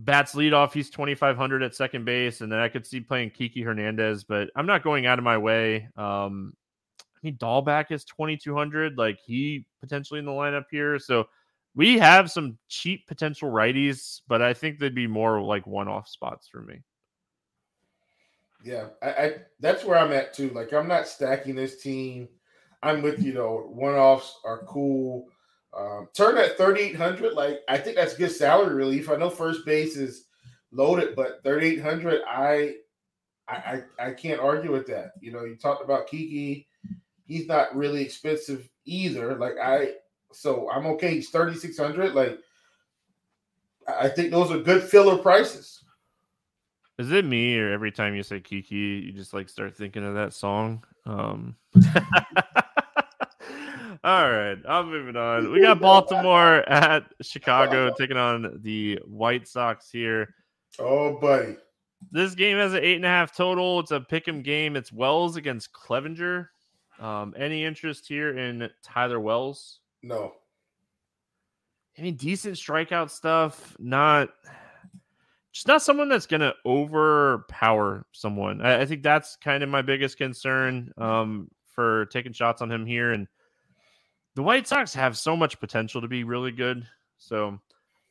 bats 0.05 0.35
lead 0.35 0.53
off, 0.53 0.73
he's 0.73 0.91
2,500 0.91 1.63
at 1.63 1.75
second 1.75 2.05
base, 2.05 2.41
and 2.41 2.51
then 2.51 2.59
I 2.59 2.69
could 2.69 2.87
see 2.87 3.01
playing 3.01 3.31
Kiki 3.31 3.63
Hernandez, 3.63 4.25
but 4.25 4.51
I'm 4.57 4.67
not 4.67 4.83
going 4.83 5.07
out 5.07 5.19
of 5.19 5.25
my 5.25 5.39
way. 5.39 5.89
Um, 5.97 6.55
I 7.01 7.19
mean, 7.23 7.37
Dalbec 7.37 7.91
is 7.91 8.05
2,200, 8.05 8.97
like 8.97 9.19
he 9.25 9.67
potentially 9.81 10.19
in 10.19 10.27
the 10.27 10.33
lineup 10.33 10.65
here. 10.71 10.99
So 10.99 11.29
we 11.75 11.99
have 11.99 12.31
some 12.31 12.59
cheap 12.69 13.07
potential 13.07 13.51
righties, 13.51 14.23
but 14.27 14.41
I 14.41 14.55
think 14.55 14.79
they'd 14.79 14.95
be 14.95 15.07
more 15.07 15.41
like 15.41 15.67
one 15.67 15.89
off 15.89 16.09
spots 16.09 16.49
for 16.49 16.63
me. 16.63 16.83
Yeah, 18.63 18.87
I, 19.03 19.11
I, 19.11 19.35
that's 19.61 19.85
where 19.85 19.99
I'm 19.99 20.13
at 20.13 20.35
too. 20.35 20.51
Like 20.51 20.73
I'm 20.73 20.89
not 20.89 21.09
stacking 21.09 21.55
this 21.55 21.81
team. 21.83 22.29
I'm 22.83 23.03
with 23.03 23.23
you 23.23 23.33
though. 23.33 23.69
One 23.71 23.95
offs 23.95 24.39
are 24.45 24.65
cool. 24.65 25.27
Um, 25.73 26.09
Turner 26.15 26.49
3,800. 26.57 27.35
Like 27.35 27.61
I 27.69 27.79
think 27.79 27.97
that's 27.97 28.17
good 28.17 28.33
salary 28.33 28.75
relief. 28.75 29.11
I 29.11 29.17
know 29.17 29.31
first 29.31 29.65
base 29.65 29.97
is 29.97 30.27
loaded, 30.73 31.15
but 31.17 31.43
3,800, 31.45 32.23
I, 32.29 32.75
I, 33.49 33.83
I 33.99 34.13
can't 34.13 34.41
argue 34.41 34.73
with 34.73 34.87
that. 34.89 35.13
You 35.21 35.33
know, 35.33 35.45
you 35.45 35.57
talked 35.57 35.85
about 35.85 36.07
Kiki. 36.07 36.67
He's 37.27 37.47
not 37.47 37.75
really 37.77 38.03
expensive 38.03 38.69
either. 38.85 39.37
Like 39.37 39.55
I, 39.63 39.95
so 40.33 40.71
I'm 40.71 40.87
okay. 40.87 41.15
He's 41.15 41.31
3,600. 41.31 42.15
Like 42.15 42.39
I 43.89 44.09
think 44.09 44.31
those 44.31 44.51
are 44.51 44.59
good 44.59 44.83
filler 44.83 45.19
prices. 45.19 45.85
Is 46.99 47.11
it 47.13 47.25
me 47.25 47.59
or 47.59 47.73
every 47.73 47.91
time 47.91 48.15
you 48.15 48.23
say 48.23 48.41
Kiki, 48.41 48.77
you 48.77 49.13
just 49.13 49.33
like 49.33 49.49
start 49.49 49.77
thinking 49.77 50.05
of 50.05 50.15
that 50.15 50.33
song? 50.33 50.85
Um 51.07 51.57
All 54.03 54.31
right, 54.31 54.57
I'm 54.67 54.91
moving 54.91 55.17
on. 55.17 55.53
We 55.53 55.61
got 55.61 55.79
Baltimore 55.81 56.57
at 56.69 57.05
Chicago 57.21 57.93
taking 57.99 58.17
on 58.17 58.61
the 58.63 58.99
White 59.05 59.47
Sox 59.47 59.91
here. 59.91 60.35
Oh, 60.79 61.19
buddy. 61.19 61.57
This 62.11 62.35
game 62.35 62.57
has 62.57 62.73
an 62.73 62.83
eight 62.83 62.97
and 62.97 63.05
a 63.05 63.09
half 63.09 63.37
total. 63.37 63.81
It's 63.81 63.91
a 63.91 64.01
pick 64.01 64.27
'em 64.27 64.41
game. 64.43 64.75
It's 64.75 64.91
Wells 64.91 65.37
against 65.37 65.75
Clevinger. 65.75 66.49
Um, 66.99 67.35
any 67.37 67.65
interest 67.65 68.09
here 68.09 68.39
in 68.39 68.71
Tyler 68.83 69.21
Wells? 69.21 69.81
No. 70.03 70.33
I 71.99 72.03
mean, 72.03 72.17
decent 72.17 72.55
strikeout 72.55 73.11
stuff. 73.11 73.77
Not 73.79 74.31
just 75.53 75.67
not 75.67 75.83
someone 75.83 76.09
that's 76.09 76.27
going 76.27 76.41
to 76.41 76.55
overpower 76.65 78.07
someone. 78.13 78.63
I, 78.63 78.83
I, 78.83 78.87
think 78.87 79.03
that's 79.03 79.37
kind 79.37 79.63
of 79.63 79.69
my 79.69 79.83
biggest 79.83 80.17
concern 80.17 80.93
um, 80.97 81.51
for 81.67 82.07
taking 82.07 82.33
shots 82.33 82.63
on 82.63 82.71
him 82.71 82.87
here. 82.87 83.13
And 83.13 83.27
the 84.35 84.43
White 84.43 84.67
Sox 84.67 84.95
have 84.95 85.19
so 85.19 85.37
much 85.37 85.61
potential 85.61 86.01
to 86.01 86.09
be 86.09 86.25
really 86.25 86.53
good. 86.53 86.87
So 87.19 87.59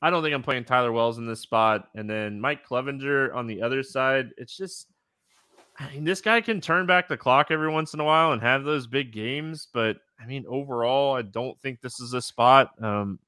I 0.01 0.09
don't 0.09 0.23
think 0.23 0.33
I'm 0.33 0.43
playing 0.43 0.65
Tyler 0.65 0.91
Wells 0.91 1.17
in 1.17 1.27
this 1.27 1.39
spot. 1.39 1.87
And 1.95 2.09
then 2.09 2.39
Mike 2.39 2.67
Clevinger 2.67 3.33
on 3.33 3.47
the 3.47 3.61
other 3.61 3.83
side. 3.83 4.29
It's 4.37 4.55
just, 4.55 4.87
I 5.79 5.89
mean, 5.91 6.03
this 6.03 6.21
guy 6.21 6.41
can 6.41 6.61
turn 6.61 6.85
back 6.85 7.07
the 7.07 7.17
clock 7.17 7.47
every 7.51 7.69
once 7.69 7.93
in 7.93 7.99
a 7.99 8.05
while 8.05 8.33
and 8.33 8.41
have 8.41 8.63
those 8.63 8.87
big 8.87 9.11
games. 9.11 9.67
But 9.73 9.97
I 10.19 10.25
mean, 10.25 10.45
overall, 10.47 11.15
I 11.15 11.21
don't 11.21 11.59
think 11.61 11.81
this 11.81 11.99
is 11.99 12.13
a 12.13 12.21
spot 12.21 12.71
um, 12.83 13.19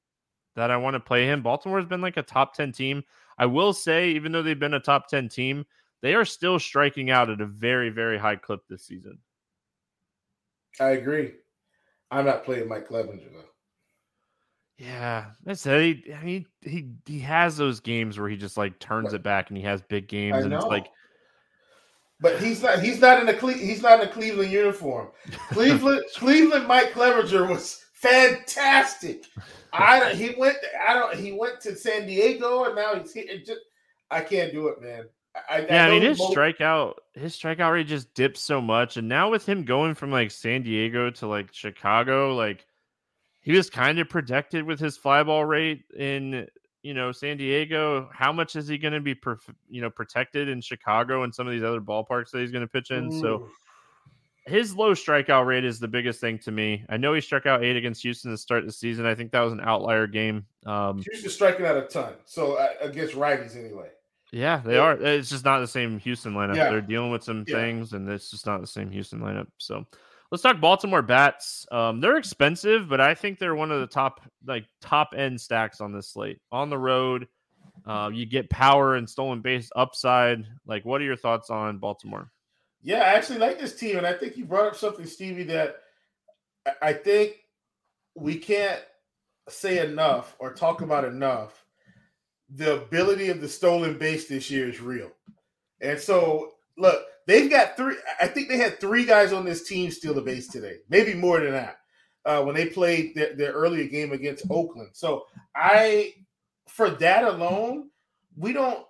that 0.54 0.70
I 0.70 0.76
want 0.76 0.94
to 0.94 1.00
play 1.00 1.26
him. 1.26 1.42
Baltimore's 1.42 1.86
been 1.86 2.02
like 2.02 2.18
a 2.18 2.22
top 2.22 2.54
10 2.54 2.72
team. 2.72 3.02
I 3.38 3.46
will 3.46 3.72
say, 3.72 4.10
even 4.10 4.32
though 4.32 4.42
they've 4.42 4.58
been 4.58 4.74
a 4.74 4.80
top 4.80 5.08
10 5.08 5.30
team, 5.30 5.64
they 6.02 6.14
are 6.14 6.24
still 6.24 6.58
striking 6.58 7.10
out 7.10 7.30
at 7.30 7.40
a 7.40 7.46
very, 7.46 7.88
very 7.88 8.18
high 8.18 8.36
clip 8.36 8.60
this 8.68 8.84
season. 8.84 9.18
I 10.80 10.90
agree. 10.90 11.32
I'm 12.12 12.26
not 12.26 12.44
playing 12.44 12.68
Mike 12.68 12.88
Clevinger 12.88 13.32
though. 13.32 13.44
Yeah, 14.78 15.26
that's 15.44 15.64
it. 15.66 15.98
I 16.14 16.22
mean, 16.22 16.46
he 16.60 16.90
he 17.06 17.18
has 17.20 17.56
those 17.56 17.80
games 17.80 18.18
where 18.18 18.28
he 18.28 18.36
just 18.36 18.56
like 18.56 18.78
turns 18.78 19.14
it 19.14 19.22
back 19.22 19.48
and 19.48 19.56
he 19.56 19.64
has 19.64 19.80
big 19.82 20.08
games, 20.08 20.36
I 20.36 20.40
and 20.40 20.50
know. 20.50 20.56
it's 20.58 20.66
like. 20.66 20.88
But 22.20 22.40
he's 22.40 22.62
not. 22.62 22.80
He's 22.80 23.00
not 23.00 23.20
in 23.20 23.28
a. 23.28 23.34
Cle- 23.34 23.48
he's 23.54 23.82
not 23.82 24.00
in 24.00 24.08
a 24.08 24.12
Cleveland 24.12 24.52
uniform. 24.52 25.08
Cleveland. 25.50 26.04
Cleveland. 26.16 26.68
Mike 26.68 26.92
Clevinger 26.92 27.48
was 27.48 27.80
fantastic. 27.94 29.24
I 29.72 30.12
he 30.14 30.34
went. 30.36 30.56
I 30.86 30.94
don't. 30.94 31.16
He 31.16 31.32
went 31.32 31.60
to 31.62 31.74
San 31.74 32.06
Diego, 32.06 32.64
and 32.64 32.76
now 32.76 32.94
he's 32.94 33.12
here. 33.12 33.24
Just, 33.44 33.60
I 34.10 34.20
can't 34.20 34.52
do 34.52 34.68
it, 34.68 34.80
man. 34.82 35.04
I, 35.48 35.60
yeah, 35.60 35.84
I, 35.84 35.88
I 35.88 35.90
mean 35.90 36.02
his 36.02 36.18
most... 36.18 36.36
strikeout, 36.36 36.94
his 37.14 37.36
strikeout 37.36 37.72
rate 37.72 37.86
just 37.86 38.12
dipped 38.14 38.36
so 38.36 38.60
much, 38.60 38.96
and 38.96 39.08
now 39.08 39.30
with 39.30 39.48
him 39.48 39.64
going 39.64 39.94
from 39.94 40.10
like 40.10 40.30
San 40.30 40.62
Diego 40.62 41.10
to 41.10 41.26
like 41.26 41.52
Chicago, 41.52 42.34
like 42.34 42.66
he 43.40 43.52
was 43.52 43.70
kind 43.70 43.98
of 43.98 44.08
protected 44.08 44.64
with 44.64 44.78
his 44.78 44.96
fly 44.96 45.22
ball 45.22 45.44
rate 45.44 45.84
in 45.96 46.46
you 46.82 46.94
know 46.94 47.12
San 47.12 47.38
Diego. 47.38 48.10
How 48.12 48.32
much 48.32 48.56
is 48.56 48.68
he 48.68 48.76
going 48.76 48.92
to 48.92 49.00
be, 49.00 49.14
perf- 49.14 49.54
you 49.70 49.80
know, 49.80 49.90
protected 49.90 50.48
in 50.48 50.60
Chicago 50.60 51.22
and 51.22 51.34
some 51.34 51.46
of 51.46 51.52
these 51.52 51.62
other 51.62 51.80
ballparks 51.80 52.30
that 52.32 52.40
he's 52.40 52.52
going 52.52 52.66
to 52.66 52.68
pitch 52.68 52.90
in? 52.90 53.12
Ooh. 53.12 53.20
So 53.20 53.48
his 54.46 54.74
low 54.74 54.92
strikeout 54.92 55.46
rate 55.46 55.64
is 55.64 55.78
the 55.78 55.88
biggest 55.88 56.20
thing 56.20 56.38
to 56.40 56.50
me. 56.50 56.84
I 56.88 56.96
know 56.96 57.14
he 57.14 57.20
struck 57.20 57.46
out 57.46 57.64
eight 57.64 57.76
against 57.76 58.02
Houston 58.02 58.32
to 58.32 58.36
start 58.36 58.66
the 58.66 58.72
season. 58.72 59.06
I 59.06 59.14
think 59.14 59.32
that 59.32 59.40
was 59.40 59.52
an 59.52 59.60
outlier 59.60 60.06
game. 60.06 60.46
Um, 60.66 60.98
Houston 60.98 61.30
striking 61.30 61.64
out 61.64 61.76
a 61.76 61.82
ton, 61.82 62.14
so 62.24 62.54
uh, 62.54 62.68
against 62.80 63.14
righties 63.14 63.56
anyway. 63.56 63.88
Yeah, 64.32 64.62
they 64.64 64.78
are. 64.78 64.94
It's 64.94 65.28
just 65.28 65.44
not 65.44 65.60
the 65.60 65.68
same 65.68 65.98
Houston 66.00 66.32
lineup. 66.32 66.56
Yeah. 66.56 66.70
They're 66.70 66.80
dealing 66.80 67.10
with 67.10 67.22
some 67.22 67.44
yeah. 67.46 67.54
things, 67.54 67.92
and 67.92 68.08
it's 68.08 68.30
just 68.30 68.46
not 68.46 68.62
the 68.62 68.66
same 68.66 68.90
Houston 68.90 69.20
lineup. 69.20 69.48
So 69.58 69.84
let's 70.30 70.42
talk 70.42 70.58
Baltimore 70.58 71.02
bats. 71.02 71.66
Um, 71.70 72.00
they're 72.00 72.16
expensive, 72.16 72.88
but 72.88 72.98
I 72.98 73.14
think 73.14 73.38
they're 73.38 73.54
one 73.54 73.70
of 73.70 73.80
the 73.80 73.86
top 73.86 74.22
like 74.46 74.64
top 74.80 75.10
end 75.14 75.38
stacks 75.38 75.82
on 75.82 75.92
this 75.92 76.08
slate. 76.08 76.40
On 76.50 76.70
the 76.70 76.78
road, 76.78 77.28
uh, 77.86 78.10
you 78.12 78.24
get 78.24 78.48
power 78.48 78.94
and 78.96 79.08
stolen 79.08 79.42
base 79.42 79.70
upside. 79.76 80.46
Like, 80.66 80.86
what 80.86 81.02
are 81.02 81.04
your 81.04 81.16
thoughts 81.16 81.50
on 81.50 81.76
Baltimore? 81.76 82.32
Yeah, 82.80 83.00
I 83.00 83.12
actually 83.12 83.38
like 83.38 83.60
this 83.60 83.76
team, 83.76 83.98
and 83.98 84.06
I 84.06 84.14
think 84.14 84.38
you 84.38 84.46
brought 84.46 84.66
up 84.66 84.76
something, 84.76 85.06
Stevie, 85.06 85.44
that 85.44 85.76
I 86.80 86.94
think 86.94 87.34
we 88.14 88.36
can't 88.38 88.80
say 89.48 89.84
enough 89.86 90.34
or 90.38 90.54
talk 90.54 90.80
about 90.80 91.04
enough 91.04 91.61
the 92.54 92.82
ability 92.82 93.28
of 93.28 93.40
the 93.40 93.48
stolen 93.48 93.98
base 93.98 94.28
this 94.28 94.50
year 94.50 94.68
is 94.68 94.80
real. 94.80 95.10
And 95.80 95.98
so, 95.98 96.52
look, 96.76 97.02
they've 97.26 97.50
got 97.50 97.76
three. 97.76 97.96
I 98.20 98.26
think 98.26 98.48
they 98.48 98.58
had 98.58 98.80
three 98.80 99.04
guys 99.04 99.32
on 99.32 99.44
this 99.44 99.66
team 99.66 99.90
steal 99.90 100.14
the 100.14 100.22
base 100.22 100.48
today, 100.48 100.76
maybe 100.88 101.14
more 101.14 101.40
than 101.40 101.52
that, 101.52 101.78
uh, 102.24 102.42
when 102.42 102.54
they 102.54 102.66
played 102.66 103.14
their, 103.14 103.34
their 103.34 103.52
earlier 103.52 103.88
game 103.88 104.12
against 104.12 104.46
Oakland. 104.50 104.90
So, 104.92 105.24
I, 105.54 106.14
for 106.68 106.90
that 106.90 107.24
alone, 107.24 107.90
we 108.36 108.52
don't 108.52 108.84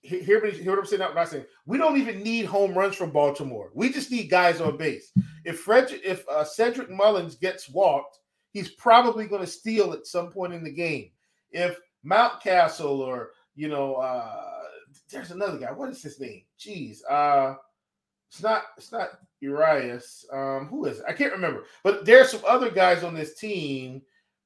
hear, 0.00 0.20
hear 0.50 0.70
what 0.70 0.78
I'm 0.78 0.86
saying. 0.86 1.02
What 1.02 1.16
I'm 1.16 1.26
saying. 1.26 1.44
We 1.66 1.78
don't 1.78 1.98
even 1.98 2.22
need 2.22 2.46
home 2.46 2.74
runs 2.74 2.96
from 2.96 3.10
Baltimore. 3.10 3.70
We 3.74 3.90
just 3.92 4.10
need 4.10 4.30
guys 4.30 4.60
on 4.60 4.76
base. 4.76 5.12
If 5.44 5.60
Fred, 5.60 5.88
if 6.04 6.26
uh, 6.28 6.44
Cedric 6.44 6.90
Mullins 6.90 7.36
gets 7.36 7.68
walked, 7.68 8.18
he's 8.52 8.70
probably 8.70 9.26
going 9.26 9.42
to 9.42 9.46
steal 9.46 9.92
at 9.92 10.06
some 10.06 10.30
point 10.30 10.52
in 10.52 10.64
the 10.64 10.72
game. 10.72 11.10
If 11.50 11.78
Mountcastle 12.04 12.98
or 12.98 13.30
you 13.58 13.68
know, 13.68 13.94
uh, 13.96 14.44
there's 15.10 15.32
another 15.32 15.58
guy. 15.58 15.72
What 15.72 15.90
is 15.90 16.00
his 16.00 16.20
name? 16.20 16.42
Jeez, 16.60 16.98
uh, 17.10 17.54
it's 18.30 18.42
not 18.42 18.62
it's 18.76 18.92
not 18.92 19.18
Urias. 19.40 20.24
Um, 20.32 20.68
who 20.68 20.84
is 20.84 20.98
it? 20.98 21.04
I 21.08 21.12
can't 21.12 21.32
remember. 21.32 21.64
But 21.82 22.04
there's 22.04 22.30
some 22.30 22.42
other 22.46 22.70
guys 22.70 23.02
on 23.02 23.14
this 23.14 23.38
team 23.38 24.02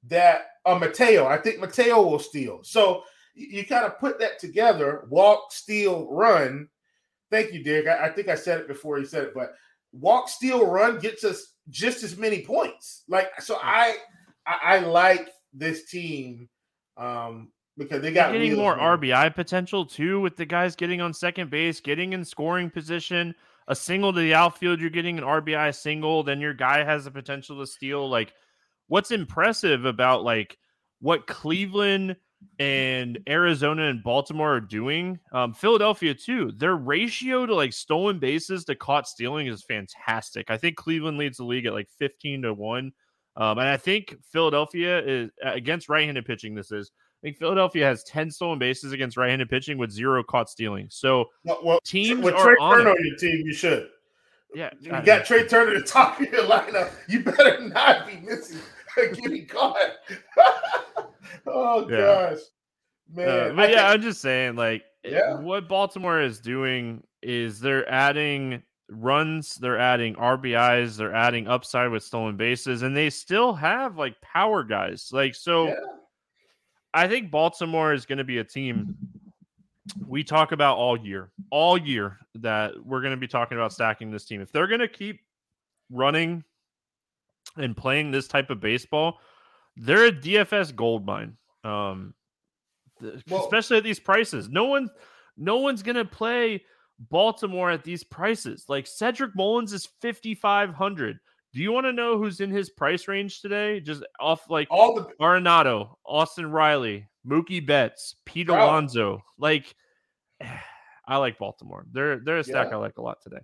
that 0.08 0.46
uh 0.64 0.78
Mateo. 0.78 1.26
I 1.26 1.36
think 1.36 1.60
Mateo 1.60 2.02
will 2.02 2.18
steal. 2.18 2.62
So 2.62 3.02
you, 3.34 3.58
you 3.58 3.66
kind 3.66 3.84
of 3.84 3.98
put 3.98 4.18
that 4.20 4.38
together: 4.38 5.04
walk, 5.10 5.52
steal, 5.52 6.08
run. 6.10 6.68
Thank 7.30 7.52
you, 7.52 7.62
Dick. 7.62 7.86
I, 7.86 8.06
I 8.06 8.08
think 8.10 8.28
I 8.28 8.34
said 8.34 8.60
it 8.60 8.68
before 8.68 8.98
he 8.98 9.04
said 9.04 9.24
it, 9.24 9.34
but 9.34 9.52
walk, 9.92 10.28
steal, 10.28 10.66
run 10.66 10.98
gets 10.98 11.24
us 11.24 11.54
just 11.68 12.02
as 12.02 12.16
many 12.16 12.42
points. 12.42 13.02
Like 13.08 13.28
so, 13.40 13.58
I 13.62 13.96
I, 14.46 14.58
I 14.62 14.78
like 14.78 15.28
this 15.52 15.90
team 15.90 16.48
um, 16.96 17.48
because 17.76 18.02
they 18.02 18.12
got 18.12 18.32
They're 18.32 18.40
getting 18.40 18.56
more 18.56 18.76
RBI 18.76 19.34
potential 19.34 19.86
too 19.86 20.20
with 20.20 20.36
the 20.36 20.44
guys 20.44 20.76
getting 20.76 21.00
on 21.00 21.14
second 21.14 21.50
base, 21.50 21.80
getting 21.80 22.12
in 22.12 22.24
scoring 22.24 22.70
position. 22.70 23.34
A 23.68 23.76
single 23.76 24.12
to 24.12 24.18
the 24.18 24.34
outfield, 24.34 24.80
you're 24.80 24.90
getting 24.90 25.18
an 25.18 25.24
RBI 25.24 25.74
single. 25.74 26.22
Then 26.22 26.40
your 26.40 26.52
guy 26.52 26.82
has 26.84 27.04
the 27.04 27.10
potential 27.10 27.60
to 27.60 27.66
steal. 27.66 28.08
Like, 28.08 28.34
what's 28.88 29.12
impressive 29.12 29.84
about 29.84 30.24
like 30.24 30.58
what 31.00 31.26
Cleveland 31.26 32.16
and 32.58 33.18
Arizona 33.28 33.84
and 33.84 34.02
Baltimore 34.02 34.56
are 34.56 34.60
doing, 34.60 35.18
um, 35.32 35.54
Philadelphia 35.54 36.14
too. 36.14 36.52
Their 36.52 36.76
ratio 36.76 37.46
to 37.46 37.54
like 37.54 37.72
stolen 37.72 38.18
bases 38.18 38.64
to 38.64 38.74
caught 38.74 39.06
stealing 39.06 39.46
is 39.46 39.62
fantastic. 39.62 40.50
I 40.50 40.56
think 40.56 40.76
Cleveland 40.76 41.18
leads 41.18 41.38
the 41.38 41.44
league 41.44 41.66
at 41.66 41.72
like 41.72 41.88
15 41.98 42.42
to 42.42 42.54
1. 42.54 42.92
Um, 43.36 43.58
and 43.58 43.68
I 43.68 43.76
think 43.76 44.16
Philadelphia 44.30 45.02
is 45.04 45.30
against 45.42 45.88
right-handed 45.88 46.26
pitching. 46.26 46.54
This 46.54 46.70
is 46.70 46.90
I 47.22 47.26
think 47.26 47.38
Philadelphia 47.38 47.86
has 47.86 48.02
10 48.04 48.30
stolen 48.32 48.58
bases 48.58 48.92
against 48.92 49.16
right-handed 49.16 49.48
pitching 49.48 49.78
with 49.78 49.92
zero 49.92 50.24
caught 50.24 50.50
stealing. 50.50 50.88
So 50.90 51.26
well, 51.44 51.60
well 51.62 51.80
teams 51.84 52.22
with 52.22 52.34
on, 52.34 52.56
Turner 52.56 52.90
on 52.90 52.96
your 53.04 53.16
team, 53.16 53.46
you 53.46 53.54
should. 53.54 53.88
Yeah, 54.54 54.70
you 54.80 54.90
got 54.90 55.24
Trea 55.24 55.46
Turner 55.46 55.74
at 55.74 55.82
the 55.82 55.86
top 55.86 56.20
of 56.20 56.30
your 56.30 56.42
lineup. 56.42 56.90
You 57.08 57.22
better 57.22 57.60
not 57.68 58.06
be 58.06 58.16
missing 58.16 58.58
getting 58.96 59.46
caught. 59.46 59.78
oh 61.46 61.88
yeah. 61.88 61.96
gosh, 61.96 62.38
man! 63.14 63.28
Uh, 63.28 63.52
but 63.54 63.70
yeah, 63.70 63.88
I'm 63.88 64.02
just 64.02 64.20
saying, 64.20 64.56
like, 64.56 64.82
yeah. 65.04 65.38
what 65.38 65.68
Baltimore 65.68 66.20
is 66.20 66.38
doing 66.38 67.02
is 67.22 67.60
they're 67.60 67.90
adding 67.90 68.62
runs, 68.92 69.56
they're 69.56 69.78
adding 69.78 70.14
RBIs, 70.14 70.96
they're 70.96 71.14
adding 71.14 71.48
upside 71.48 71.90
with 71.90 72.02
stolen 72.02 72.36
bases, 72.36 72.82
and 72.82 72.96
they 72.96 73.10
still 73.10 73.54
have 73.54 73.96
like 73.96 74.20
power 74.20 74.62
guys. 74.62 75.10
Like, 75.12 75.34
so 75.34 75.68
yeah. 75.68 75.74
I 76.94 77.08
think 77.08 77.30
Baltimore 77.30 77.92
is 77.92 78.06
going 78.06 78.18
to 78.18 78.24
be 78.24 78.38
a 78.38 78.44
team 78.44 78.96
we 80.06 80.22
talk 80.22 80.52
about 80.52 80.76
all 80.76 80.96
year, 80.96 81.30
all 81.50 81.76
year 81.76 82.18
that 82.36 82.72
we're 82.84 83.00
going 83.00 83.12
to 83.12 83.16
be 83.16 83.26
talking 83.26 83.58
about 83.58 83.72
stacking 83.72 84.10
this 84.10 84.24
team. 84.24 84.40
If 84.40 84.52
they're 84.52 84.68
going 84.68 84.80
to 84.80 84.88
keep 84.88 85.20
running 85.90 86.44
and 87.56 87.76
playing 87.76 88.10
this 88.10 88.28
type 88.28 88.50
of 88.50 88.60
baseball, 88.60 89.18
they're 89.76 90.06
a 90.06 90.12
DFS 90.12 90.74
gold 90.74 91.04
mine. 91.04 91.36
Um, 91.64 92.14
well, 93.28 93.42
especially 93.42 93.78
at 93.78 93.84
these 93.84 93.98
prices. 94.00 94.48
No 94.48 94.64
one, 94.64 94.88
no 95.36 95.56
one's 95.58 95.82
going 95.82 95.96
to 95.96 96.04
play 96.04 96.62
Baltimore 96.98 97.70
at 97.70 97.84
these 97.84 98.04
prices. 98.04 98.64
Like 98.68 98.86
Cedric 98.86 99.34
Mullins 99.34 99.72
is 99.72 99.88
5500. 100.00 101.18
Do 101.52 101.60
you 101.60 101.72
want 101.72 101.86
to 101.86 101.92
know 101.92 102.16
who's 102.16 102.40
in 102.40 102.50
his 102.50 102.70
price 102.70 103.08
range 103.08 103.42
today? 103.42 103.80
Just 103.80 104.02
off 104.18 104.48
like 104.48 104.68
all 104.70 104.94
the 104.94 105.06
Arenado, 105.20 105.96
Austin 106.06 106.50
Riley, 106.50 107.08
Mookie 107.26 107.64
Betts, 107.64 108.16
Pete 108.24 108.48
Alonso. 108.48 109.22
Like 109.38 109.74
I 111.06 111.16
like 111.16 111.38
Baltimore. 111.38 111.84
They're 111.92 112.20
they're 112.20 112.38
a 112.38 112.44
stack 112.44 112.68
yeah. 112.70 112.76
I 112.76 112.78
like 112.78 112.96
a 112.96 113.02
lot 113.02 113.18
today. 113.22 113.42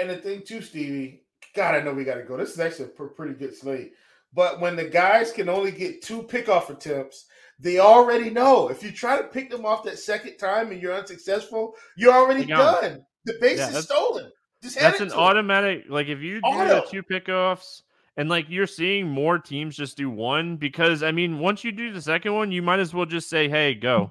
And 0.00 0.10
the 0.10 0.16
thing 0.16 0.42
too, 0.46 0.62
Stevie, 0.62 1.24
God, 1.54 1.74
I 1.74 1.80
know 1.80 1.92
we 1.92 2.04
got 2.04 2.14
to 2.14 2.22
go. 2.22 2.36
This 2.36 2.52
is 2.52 2.60
actually 2.60 2.86
a 2.86 3.08
pretty 3.08 3.34
good 3.34 3.54
slate. 3.54 3.92
But 4.32 4.60
when 4.60 4.76
the 4.76 4.84
guys 4.84 5.30
can 5.30 5.48
only 5.48 5.70
get 5.70 6.02
two 6.02 6.22
pickoff 6.22 6.70
attempts, 6.70 7.26
they 7.60 7.78
already 7.78 8.30
know. 8.30 8.68
If 8.68 8.82
you 8.82 8.90
try 8.90 9.16
to 9.16 9.24
pick 9.24 9.50
them 9.50 9.64
off 9.64 9.84
that 9.84 9.98
second 9.98 10.36
time 10.36 10.72
and 10.72 10.80
you're 10.80 10.94
unsuccessful, 10.94 11.74
you're 11.96 12.12
already 12.12 12.44
done. 12.44 13.04
The 13.24 13.34
base 13.40 13.58
yeah, 13.58 13.70
is 13.70 13.84
stolen. 13.84 14.30
Just 14.62 14.78
that's 14.78 15.00
an 15.00 15.12
automatic. 15.12 15.84
Like 15.88 16.08
if 16.08 16.20
you 16.20 16.40
do 16.40 16.46
Auto. 16.46 16.80
the 16.80 16.86
two 16.90 17.02
pickoffs, 17.02 17.82
and 18.16 18.28
like 18.28 18.46
you're 18.48 18.66
seeing 18.66 19.08
more 19.08 19.38
teams 19.38 19.76
just 19.76 19.96
do 19.96 20.10
one 20.10 20.56
because 20.56 21.02
I 21.02 21.12
mean, 21.12 21.38
once 21.38 21.64
you 21.64 21.72
do 21.72 21.92
the 21.92 22.02
second 22.02 22.34
one, 22.34 22.50
you 22.50 22.62
might 22.62 22.80
as 22.80 22.94
well 22.94 23.06
just 23.06 23.28
say, 23.28 23.48
"Hey, 23.48 23.74
go." 23.74 24.10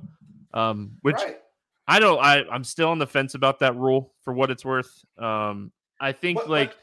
Um, 0.53 0.91
which 1.01 1.15
right. 1.15 1.37
I 1.87 1.99
don't. 1.99 2.19
I 2.19 2.43
I'm 2.51 2.63
still 2.63 2.89
on 2.89 2.99
the 2.99 3.07
fence 3.07 3.33
about 3.33 3.59
that 3.59 3.75
rule 3.75 4.13
for 4.23 4.33
what 4.33 4.51
it's 4.51 4.63
worth. 4.63 5.03
Um, 5.17 5.71
I 5.99 6.11
think 6.11 6.39
what, 6.39 6.49
like. 6.49 6.69
What? 6.69 6.77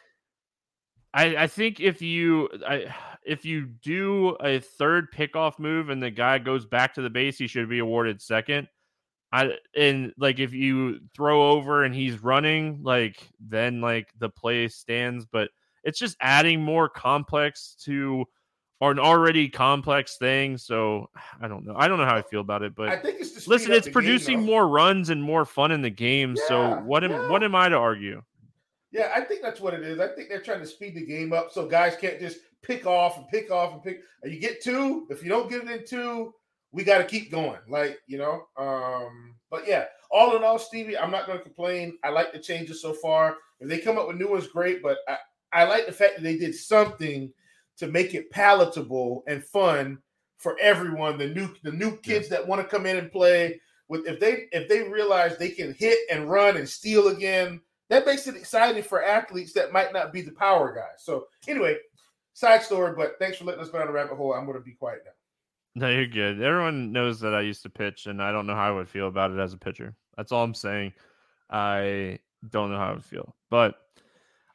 I, 1.12 1.36
I 1.36 1.46
think 1.48 1.80
if 1.80 2.02
you 2.02 2.48
I, 2.66 2.94
if 3.24 3.44
you 3.44 3.66
do 3.66 4.30
a 4.40 4.60
third 4.60 5.12
pickoff 5.12 5.58
move 5.58 5.90
and 5.90 6.02
the 6.02 6.10
guy 6.10 6.38
goes 6.38 6.66
back 6.66 6.94
to 6.94 7.02
the 7.02 7.10
base, 7.10 7.38
he 7.38 7.46
should 7.46 7.68
be 7.68 7.78
awarded 7.78 8.20
second. 8.20 8.68
I 9.32 9.52
and 9.76 10.12
like 10.18 10.40
if 10.40 10.52
you 10.52 11.00
throw 11.14 11.50
over 11.50 11.84
and 11.84 11.94
he's 11.94 12.22
running, 12.22 12.82
like 12.82 13.28
then 13.38 13.80
like 13.80 14.08
the 14.18 14.28
play 14.28 14.68
stands, 14.68 15.24
but 15.24 15.50
it's 15.84 15.98
just 15.98 16.16
adding 16.20 16.62
more 16.62 16.88
complex 16.88 17.76
to 17.84 18.26
or 18.80 18.90
an 18.90 18.98
already 18.98 19.48
complex 19.48 20.16
thing. 20.16 20.56
So 20.56 21.10
I 21.40 21.46
don't 21.46 21.64
know. 21.64 21.74
I 21.76 21.86
don't 21.86 21.98
know 21.98 22.06
how 22.06 22.16
I 22.16 22.22
feel 22.22 22.40
about 22.40 22.62
it, 22.62 22.74
but 22.74 22.88
I 22.88 22.96
think 22.96 23.20
it's 23.20 23.46
listen, 23.46 23.72
it's 23.72 23.88
producing 23.88 24.38
game, 24.38 24.46
more 24.46 24.66
runs 24.66 25.10
and 25.10 25.22
more 25.22 25.44
fun 25.44 25.70
in 25.70 25.82
the 25.82 25.90
game. 25.90 26.34
Yeah, 26.36 26.48
so 26.48 26.76
what 26.84 27.04
am 27.04 27.10
yeah. 27.12 27.28
what 27.28 27.44
am 27.44 27.54
I 27.54 27.68
to 27.68 27.76
argue? 27.76 28.22
Yeah, 28.90 29.12
I 29.14 29.20
think 29.20 29.42
that's 29.42 29.60
what 29.60 29.74
it 29.74 29.82
is. 29.82 30.00
I 30.00 30.08
think 30.08 30.28
they're 30.28 30.40
trying 30.40 30.60
to 30.60 30.66
speed 30.66 30.96
the 30.96 31.06
game 31.06 31.32
up 31.32 31.52
so 31.52 31.68
guys 31.68 31.94
can't 31.94 32.18
just 32.18 32.38
pick 32.62 32.86
off 32.86 33.16
and 33.16 33.28
pick 33.28 33.50
off 33.50 33.72
and 33.72 33.82
pick. 33.82 34.00
And 34.22 34.32
You 34.32 34.40
get 34.40 34.62
two. 34.62 35.06
If 35.10 35.22
you 35.22 35.28
don't 35.28 35.50
get 35.50 35.64
it 35.64 35.70
in 35.70 35.86
two, 35.86 36.34
we 36.72 36.84
got 36.84 36.98
to 36.98 37.04
keep 37.04 37.30
going. 37.30 37.60
Like 37.68 37.98
you 38.06 38.18
know. 38.18 38.46
Um, 38.56 39.34
but 39.50 39.66
yeah, 39.66 39.86
all 40.10 40.36
in 40.36 40.44
all, 40.44 40.58
Stevie, 40.58 40.98
I'm 40.98 41.10
not 41.10 41.26
going 41.26 41.38
to 41.38 41.44
complain. 41.44 41.98
I 42.04 42.10
like 42.10 42.32
the 42.32 42.38
changes 42.38 42.82
so 42.82 42.92
far. 42.92 43.36
If 43.60 43.68
they 43.68 43.78
come 43.78 43.98
up 43.98 44.08
with 44.08 44.16
new 44.16 44.30
ones, 44.30 44.46
great. 44.46 44.82
But 44.82 44.98
I, 45.08 45.16
I 45.52 45.64
like 45.64 45.86
the 45.86 45.92
fact 45.92 46.16
that 46.16 46.22
they 46.22 46.38
did 46.38 46.54
something 46.54 47.32
to 47.78 47.86
make 47.86 48.14
it 48.14 48.30
palatable 48.30 49.24
and 49.26 49.44
fun 49.44 49.98
for 50.36 50.56
everyone. 50.60 51.18
The 51.18 51.28
new 51.28 51.54
the 51.62 51.72
new 51.72 51.96
kids 51.98 52.28
yeah. 52.30 52.38
that 52.38 52.48
want 52.48 52.62
to 52.62 52.68
come 52.68 52.86
in 52.86 52.96
and 52.96 53.12
play 53.12 53.60
with 53.88 54.06
if 54.06 54.20
they 54.20 54.46
if 54.52 54.68
they 54.68 54.82
realize 54.82 55.36
they 55.36 55.50
can 55.50 55.74
hit 55.74 55.98
and 56.10 56.30
run 56.30 56.56
and 56.56 56.68
steal 56.68 57.08
again 57.08 57.60
that 57.90 58.06
makes 58.06 58.28
it 58.28 58.36
exciting 58.36 58.84
for 58.84 59.04
athletes 59.04 59.52
that 59.52 59.72
might 59.72 59.92
not 59.92 60.12
be 60.12 60.22
the 60.22 60.30
power 60.30 60.72
guys. 60.72 61.04
So 61.04 61.26
anyway, 61.46 61.76
side 62.32 62.62
story, 62.62 62.94
but 62.96 63.18
thanks 63.18 63.38
for 63.38 63.44
letting 63.44 63.62
us 63.62 63.70
go 63.70 63.78
down 63.78 63.86
the 63.86 63.92
rabbit 63.92 64.16
hole. 64.16 64.34
I'm 64.34 64.46
going 64.46 64.58
to 64.58 64.64
be 64.64 64.72
quiet 64.72 65.02
now. 65.04 65.12
No, 65.76 65.88
you're 65.88 66.06
good. 66.06 66.42
Everyone 66.42 66.92
knows 66.92 67.20
that 67.20 67.34
I 67.34 67.42
used 67.42 67.62
to 67.62 67.70
pitch, 67.70 68.06
and 68.06 68.22
I 68.22 68.32
don't 68.32 68.46
know 68.46 68.54
how 68.54 68.68
I 68.68 68.72
would 68.72 68.88
feel 68.88 69.08
about 69.08 69.30
it 69.30 69.38
as 69.38 69.52
a 69.52 69.58
pitcher. 69.58 69.94
That's 70.16 70.32
all 70.32 70.42
I'm 70.42 70.54
saying. 70.54 70.92
I 71.48 72.18
don't 72.48 72.70
know 72.70 72.78
how 72.78 72.90
I 72.90 72.92
would 72.94 73.04
feel, 73.04 73.36
but 73.50 73.76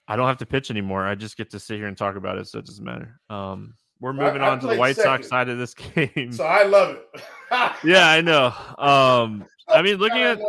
I 0.07 0.15
don't 0.15 0.27
have 0.27 0.37
to 0.39 0.45
pitch 0.45 0.71
anymore. 0.71 1.05
I 1.05 1.15
just 1.15 1.37
get 1.37 1.51
to 1.51 1.59
sit 1.59 1.77
here 1.77 1.87
and 1.87 1.97
talk 1.97 2.15
about 2.15 2.37
it, 2.37 2.47
so 2.47 2.59
it 2.59 2.65
doesn't 2.65 2.83
matter. 2.83 3.19
Um, 3.29 3.75
we're 4.01 4.13
moving 4.13 4.41
I, 4.41 4.47
I 4.47 4.49
on 4.51 4.59
to 4.59 4.67
the 4.67 4.75
White 4.75 4.97
second, 4.97 5.23
Sox 5.23 5.29
side 5.29 5.49
of 5.49 5.57
this 5.57 5.73
game. 5.95 6.31
So 6.33 6.43
I 6.43 6.63
love 6.63 6.97
it. 6.97 7.21
yeah, 7.83 8.09
I 8.09 8.21
know. 8.21 8.53
Um, 8.77 9.45
I 9.69 9.81
mean, 9.81 9.97
looking 9.97 10.21
at 10.21 10.39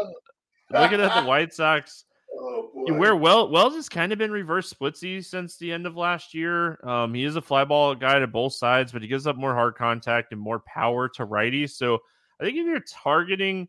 looking 0.71 1.01
at 1.01 1.21
the 1.21 1.27
White 1.27 1.55
Sox, 1.55 2.05
Oh, 2.39 2.71
where 2.95 3.17
well 3.17 3.51
Wells 3.51 3.75
has 3.75 3.89
kind 3.89 4.13
of 4.13 4.19
been 4.19 4.31
reverse 4.31 4.73
splitsy 4.73 5.25
since 5.25 5.57
the 5.57 5.73
end 5.73 5.87
of 5.87 5.97
last 5.97 6.35
year. 6.35 6.79
Um, 6.87 7.15
he 7.15 7.25
is 7.25 7.37
a 7.37 7.43
fly 7.43 7.65
ball 7.65 7.95
guy 7.95 8.19
to 8.19 8.27
both 8.27 8.53
sides, 8.53 8.93
but 8.93 9.03
he 9.03 9.09
gives 9.09 9.27
up 9.27 9.37
more 9.37 9.55
hard 9.55 9.77
contact 9.77 10.33
and 10.33 10.41
more 10.41 10.63
power 10.67 11.09
to 11.11 11.27
righties. 11.27 11.71
So 11.71 11.99
I 12.41 12.45
think 12.45 12.57
if 12.57 12.67
you're 12.67 12.81
targeting 12.89 13.69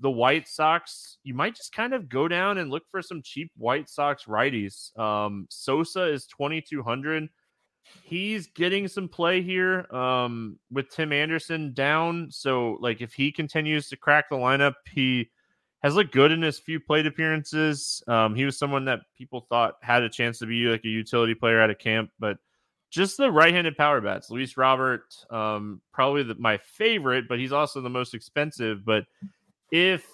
the 0.00 0.10
White 0.10 0.48
Sox, 0.48 1.18
you 1.22 1.34
might 1.34 1.56
just 1.56 1.72
kind 1.72 1.94
of 1.94 2.08
go 2.08 2.28
down 2.28 2.58
and 2.58 2.70
look 2.70 2.84
for 2.90 3.02
some 3.02 3.22
cheap 3.22 3.50
White 3.56 3.88
Sox 3.88 4.24
righties. 4.24 4.96
Um, 4.98 5.46
Sosa 5.50 6.04
is 6.04 6.26
2200. 6.26 7.28
He's 8.02 8.48
getting 8.48 8.86
some 8.86 9.08
play 9.08 9.42
here 9.42 9.86
um, 9.94 10.58
with 10.70 10.90
Tim 10.90 11.12
Anderson 11.12 11.72
down. 11.72 12.28
So, 12.30 12.76
like, 12.80 13.00
if 13.00 13.12
he 13.12 13.32
continues 13.32 13.88
to 13.88 13.96
crack 13.96 14.28
the 14.28 14.36
lineup, 14.36 14.74
he 14.90 15.30
has 15.82 15.94
looked 15.94 16.12
good 16.12 16.32
in 16.32 16.42
his 16.42 16.58
few 16.58 16.80
plate 16.80 17.06
appearances. 17.06 18.02
Um, 18.08 18.34
he 18.34 18.44
was 18.44 18.58
someone 18.58 18.84
that 18.86 19.00
people 19.16 19.46
thought 19.48 19.74
had 19.80 20.02
a 20.02 20.08
chance 20.08 20.38
to 20.40 20.46
be 20.46 20.64
like 20.64 20.84
a 20.84 20.88
utility 20.88 21.34
player 21.34 21.60
at 21.60 21.70
a 21.70 21.74
camp, 21.74 22.10
but 22.18 22.38
just 22.90 23.16
the 23.16 23.30
right-handed 23.30 23.76
power 23.76 24.00
bats. 24.00 24.30
Luis 24.30 24.56
Robert, 24.56 25.14
um, 25.30 25.80
probably 25.92 26.22
the, 26.22 26.34
my 26.36 26.58
favorite, 26.58 27.28
but 27.28 27.38
he's 27.38 27.52
also 27.52 27.80
the 27.80 27.90
most 27.90 28.14
expensive. 28.14 28.84
But 28.84 29.04
if 29.70 30.06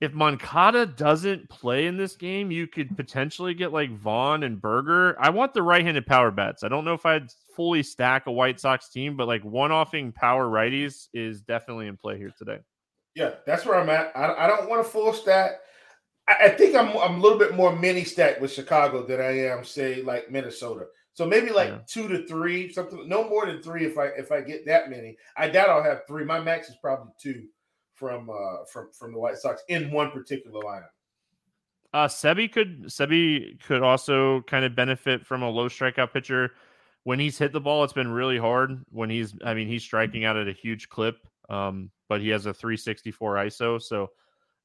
if 0.00 0.12
Moncada 0.12 0.84
doesn't 0.84 1.48
play 1.48 1.86
in 1.86 1.96
this 1.96 2.16
game, 2.16 2.50
you 2.50 2.66
could 2.66 2.94
potentially 2.96 3.54
get 3.54 3.72
like 3.72 3.90
Vaughn 3.96 4.42
and 4.42 4.60
Burger. 4.60 5.16
I 5.18 5.30
want 5.30 5.54
the 5.54 5.62
right-handed 5.62 6.04
power 6.04 6.30
bats. 6.30 6.62
I 6.62 6.68
don't 6.68 6.84
know 6.84 6.94
if 6.94 7.06
I'd 7.06 7.30
fully 7.56 7.82
stack 7.82 8.26
a 8.26 8.32
White 8.32 8.60
Sox 8.60 8.90
team, 8.90 9.16
but 9.16 9.28
like 9.28 9.42
one-offing 9.44 10.12
power 10.12 10.46
righties 10.46 11.08
is 11.14 11.40
definitely 11.40 11.86
in 11.86 11.96
play 11.96 12.18
here 12.18 12.32
today. 12.36 12.58
Yeah, 13.14 13.34
that's 13.46 13.64
where 13.64 13.78
I'm 13.78 13.90
at. 13.90 14.16
I, 14.16 14.44
I 14.44 14.46
don't 14.46 14.68
want 14.68 14.80
a 14.80 14.88
full 14.88 15.12
stack. 15.12 15.52
I, 16.28 16.34
I, 16.44 16.48
think 16.48 16.74
I'm 16.74 16.96
I'm 16.96 17.16
a 17.16 17.20
little 17.20 17.38
bit 17.38 17.54
more 17.54 17.74
mini 17.74 18.04
stack 18.04 18.40
with 18.40 18.52
Chicago 18.52 19.06
than 19.06 19.20
I 19.20 19.46
am, 19.46 19.64
say, 19.64 20.02
like 20.02 20.30
Minnesota. 20.30 20.86
So 21.12 21.24
maybe 21.24 21.50
like 21.50 21.68
yeah. 21.68 21.78
two 21.86 22.08
to 22.08 22.26
three, 22.26 22.72
something 22.72 23.08
no 23.08 23.28
more 23.28 23.46
than 23.46 23.62
three 23.62 23.84
if 23.86 23.98
I 23.98 24.06
if 24.06 24.32
I 24.32 24.40
get 24.40 24.66
that 24.66 24.90
many. 24.90 25.16
I 25.36 25.48
doubt 25.48 25.70
I'll 25.70 25.82
have 25.82 26.02
three. 26.08 26.24
My 26.24 26.40
max 26.40 26.68
is 26.68 26.76
probably 26.82 27.12
two 27.20 27.44
from 27.94 28.28
uh, 28.30 28.64
from 28.72 28.90
from 28.92 29.12
the 29.12 29.18
White 29.18 29.36
Sox 29.36 29.62
in 29.68 29.90
one 29.90 30.10
particular 30.10 30.60
lineup. 30.60 30.88
Uh, 31.92 32.08
Seby 32.08 32.50
could 32.50 32.82
Seby 32.86 33.62
could 33.62 33.82
also 33.82 34.40
kind 34.42 34.64
of 34.64 34.74
benefit 34.74 35.24
from 35.24 35.42
a 35.42 35.48
low 35.48 35.68
strikeout 35.68 36.12
pitcher. 36.12 36.50
When 37.04 37.20
he's 37.20 37.38
hit 37.38 37.52
the 37.52 37.60
ball, 37.60 37.84
it's 37.84 37.92
been 37.92 38.10
really 38.10 38.38
hard. 38.38 38.82
When 38.90 39.10
he's, 39.10 39.34
I 39.44 39.54
mean, 39.54 39.68
he's 39.68 39.84
striking 39.84 40.24
out 40.24 40.38
at 40.38 40.48
a 40.48 40.52
huge 40.52 40.88
clip, 40.88 41.18
um, 41.48 41.90
but 42.08 42.20
he 42.20 42.28
has 42.30 42.46
a 42.46 42.54
364 42.54 43.34
ISO. 43.36 43.82
So 43.82 44.10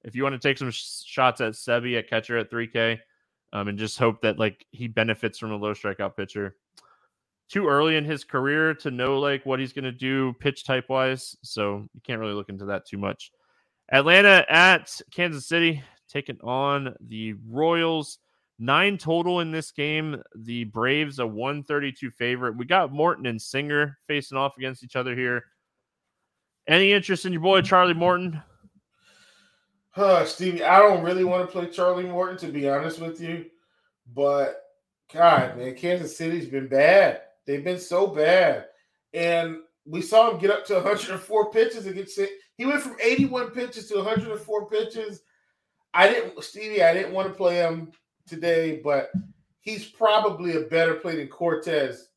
if 0.03 0.15
you 0.15 0.23
want 0.23 0.33
to 0.33 0.47
take 0.47 0.57
some 0.57 0.71
sh- 0.71 1.03
shots 1.05 1.41
at 1.41 1.53
Seby 1.53 1.97
at 1.97 2.09
catcher 2.09 2.37
at 2.37 2.51
3K, 2.51 2.99
um, 3.53 3.67
and 3.67 3.77
just 3.77 3.97
hope 3.97 4.21
that 4.21 4.39
like 4.39 4.65
he 4.71 4.87
benefits 4.87 5.39
from 5.39 5.51
a 5.51 5.55
low 5.55 5.73
strikeout 5.73 6.15
pitcher. 6.15 6.55
Too 7.49 7.67
early 7.67 7.95
in 7.95 8.05
his 8.05 8.23
career 8.23 8.75
to 8.75 8.91
know 8.91 9.19
like 9.19 9.45
what 9.45 9.59
he's 9.59 9.73
going 9.73 9.85
to 9.85 9.91
do 9.91 10.33
pitch 10.33 10.65
type 10.65 10.87
wise, 10.87 11.35
so 11.41 11.87
you 11.93 12.01
can't 12.03 12.19
really 12.19 12.33
look 12.33 12.49
into 12.49 12.65
that 12.65 12.85
too 12.85 12.97
much. 12.97 13.31
Atlanta 13.91 14.45
at 14.49 15.01
Kansas 15.11 15.47
City 15.47 15.83
taking 16.07 16.39
on 16.41 16.95
the 17.01 17.33
Royals. 17.47 18.19
Nine 18.59 18.97
total 18.97 19.39
in 19.39 19.51
this 19.51 19.71
game. 19.71 20.21
The 20.35 20.65
Braves 20.65 21.17
a 21.19 21.25
132 21.25 22.11
favorite. 22.11 22.57
We 22.57 22.65
got 22.65 22.91
Morton 22.91 23.25
and 23.25 23.41
Singer 23.41 23.97
facing 24.05 24.37
off 24.37 24.57
against 24.57 24.83
each 24.83 24.95
other 24.95 25.15
here. 25.15 25.45
Any 26.69 26.93
interest 26.93 27.25
in 27.25 27.33
your 27.33 27.41
boy 27.41 27.63
Charlie 27.63 27.95
Morton? 27.95 28.39
Huh, 29.89 30.23
Stevie, 30.23 30.63
I 30.63 30.77
don't 30.77 31.03
really 31.03 31.23
want 31.23 31.47
to 31.47 31.51
play 31.51 31.67
Charlie 31.67 32.03
Morton 32.03 32.37
to 32.37 32.53
be 32.53 32.69
honest 32.69 33.01
with 33.01 33.19
you, 33.19 33.45
but 34.13 34.61
God, 35.11 35.57
man, 35.57 35.73
Kansas 35.73 36.15
City's 36.15 36.45
been 36.45 36.67
bad. 36.67 37.21
They've 37.47 37.63
been 37.63 37.79
so 37.79 38.05
bad, 38.05 38.67
and 39.15 39.57
we 39.83 40.03
saw 40.03 40.29
him 40.29 40.37
get 40.37 40.51
up 40.51 40.63
to 40.67 40.75
104 40.75 41.51
pitches 41.51 41.87
against 41.87 42.19
it. 42.19 42.29
He 42.55 42.67
went 42.67 42.83
from 42.83 42.97
81 43.01 43.49
pitches 43.49 43.87
to 43.87 43.95
104 43.95 44.69
pitches. 44.69 45.23
I 45.95 46.07
didn't, 46.07 46.43
Stevie, 46.43 46.83
I 46.83 46.93
didn't 46.93 47.15
want 47.15 47.29
to 47.29 47.33
play 47.33 47.55
him 47.55 47.91
today, 48.27 48.79
but 48.83 49.11
he's 49.61 49.85
probably 49.85 50.55
a 50.55 50.67
better 50.67 50.93
play 50.93 51.15
than 51.15 51.29
Cortes, 51.29 52.09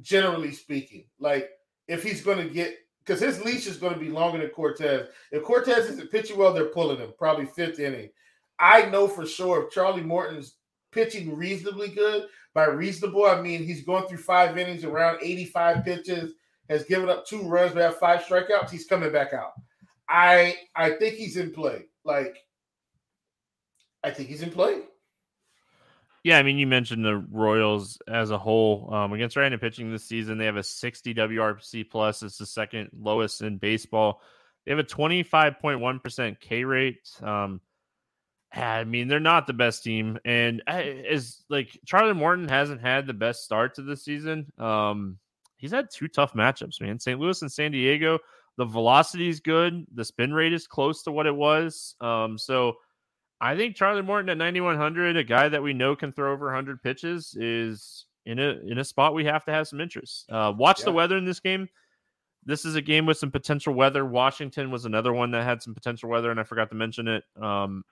generally 0.00 0.52
speaking. 0.52 1.06
Like 1.18 1.50
if 1.88 2.04
he's 2.04 2.20
going 2.20 2.38
to 2.38 2.54
get 2.54 2.76
because 3.06 3.20
his 3.20 3.42
leash 3.44 3.66
is 3.66 3.76
going 3.76 3.94
to 3.94 4.00
be 4.00 4.10
longer 4.10 4.38
than 4.38 4.48
Cortes. 4.48 5.08
If 5.30 5.44
Cortes 5.44 5.68
isn't 5.68 6.10
pitching 6.10 6.36
well, 6.36 6.52
they're 6.52 6.66
pulling 6.66 6.98
him 6.98 7.12
probably 7.16 7.46
fifth 7.46 7.78
inning. 7.78 8.10
I 8.58 8.86
know 8.86 9.06
for 9.06 9.24
sure 9.24 9.64
if 9.64 9.72
Charlie 9.72 10.02
Morton's 10.02 10.56
pitching 10.90 11.36
reasonably 11.36 11.88
good, 11.88 12.26
by 12.54 12.64
reasonable, 12.64 13.26
I 13.26 13.40
mean 13.40 13.62
he's 13.62 13.84
going 13.84 14.08
through 14.08 14.18
five 14.18 14.56
innings, 14.56 14.82
around 14.82 15.18
85 15.22 15.84
pitches, 15.84 16.32
has 16.70 16.84
given 16.84 17.08
up 17.08 17.26
two 17.26 17.42
runs, 17.42 17.74
but 17.74 17.82
have 17.82 17.98
five 17.98 18.22
strikeouts. 18.22 18.70
He's 18.70 18.86
coming 18.86 19.12
back 19.12 19.32
out. 19.32 19.52
I 20.08 20.56
I 20.74 20.90
think 20.90 21.14
he's 21.14 21.36
in 21.36 21.52
play. 21.52 21.84
Like 22.04 22.38
I 24.02 24.10
think 24.10 24.28
he's 24.28 24.42
in 24.42 24.50
play. 24.50 24.80
Yeah, 26.26 26.38
I 26.38 26.42
mean, 26.42 26.58
you 26.58 26.66
mentioned 26.66 27.04
the 27.04 27.18
Royals 27.30 28.00
as 28.08 28.32
a 28.32 28.36
whole 28.36 28.92
um, 28.92 29.12
against 29.12 29.36
right-handed 29.36 29.60
pitching 29.60 29.92
this 29.92 30.02
season. 30.02 30.38
They 30.38 30.46
have 30.46 30.56
a 30.56 30.62
60 30.64 31.14
WRC 31.14 31.88
plus. 31.88 32.24
It's 32.24 32.36
the 32.36 32.46
second 32.46 32.90
lowest 32.98 33.42
in 33.42 33.58
baseball. 33.58 34.20
They 34.64 34.72
have 34.72 34.80
a 34.80 34.82
25.1% 34.82 36.40
K 36.40 36.64
rate. 36.64 37.08
Um, 37.22 37.60
I 38.52 38.82
mean, 38.82 39.06
they're 39.06 39.20
not 39.20 39.46
the 39.46 39.52
best 39.52 39.84
team, 39.84 40.18
and 40.24 40.64
is 40.68 41.44
like 41.48 41.78
Charlie 41.86 42.12
Morton 42.12 42.48
hasn't 42.48 42.80
had 42.80 43.06
the 43.06 43.14
best 43.14 43.44
start 43.44 43.76
to 43.76 43.82
the 43.82 43.96
season. 43.96 44.52
Um, 44.58 45.18
he's 45.58 45.70
had 45.70 45.92
two 45.92 46.08
tough 46.08 46.32
matchups, 46.32 46.80
man. 46.80 46.98
St. 46.98 47.20
Louis 47.20 47.40
and 47.40 47.52
San 47.52 47.70
Diego. 47.70 48.18
The 48.56 48.64
velocity 48.64 49.28
is 49.28 49.38
good. 49.38 49.86
The 49.94 50.04
spin 50.04 50.34
rate 50.34 50.54
is 50.54 50.66
close 50.66 51.04
to 51.04 51.12
what 51.12 51.26
it 51.28 51.36
was. 51.36 51.94
Um, 52.00 52.36
so 52.36 52.78
I 53.40 53.56
think 53.56 53.76
Charlie 53.76 54.02
Morton 54.02 54.30
at 54.30 54.38
9100, 54.38 55.16
a 55.16 55.24
guy 55.24 55.48
that 55.48 55.62
we 55.62 55.74
know 55.74 55.94
can 55.94 56.12
throw 56.12 56.32
over 56.32 56.46
100 56.46 56.82
pitches, 56.82 57.36
is 57.38 58.06
in 58.24 58.38
a 58.38 58.58
in 58.66 58.78
a 58.78 58.84
spot 58.84 59.14
we 59.14 59.24
have 59.26 59.44
to 59.44 59.52
have 59.52 59.68
some 59.68 59.80
interest. 59.80 60.24
Uh, 60.30 60.52
watch 60.56 60.80
yeah. 60.80 60.86
the 60.86 60.92
weather 60.92 61.16
in 61.16 61.24
this 61.24 61.40
game. 61.40 61.68
This 62.44 62.64
is 62.64 62.76
a 62.76 62.82
game 62.82 63.06
with 63.06 63.18
some 63.18 63.30
potential 63.30 63.74
weather. 63.74 64.04
Washington 64.04 64.70
was 64.70 64.84
another 64.84 65.12
one 65.12 65.32
that 65.32 65.44
had 65.44 65.62
some 65.62 65.74
potential 65.74 66.08
weather, 66.08 66.30
and 66.30 66.38
I 66.38 66.44
forgot 66.44 66.70
to 66.70 66.76
mention 66.76 67.08
it. 67.08 67.24
Um, 67.40 67.84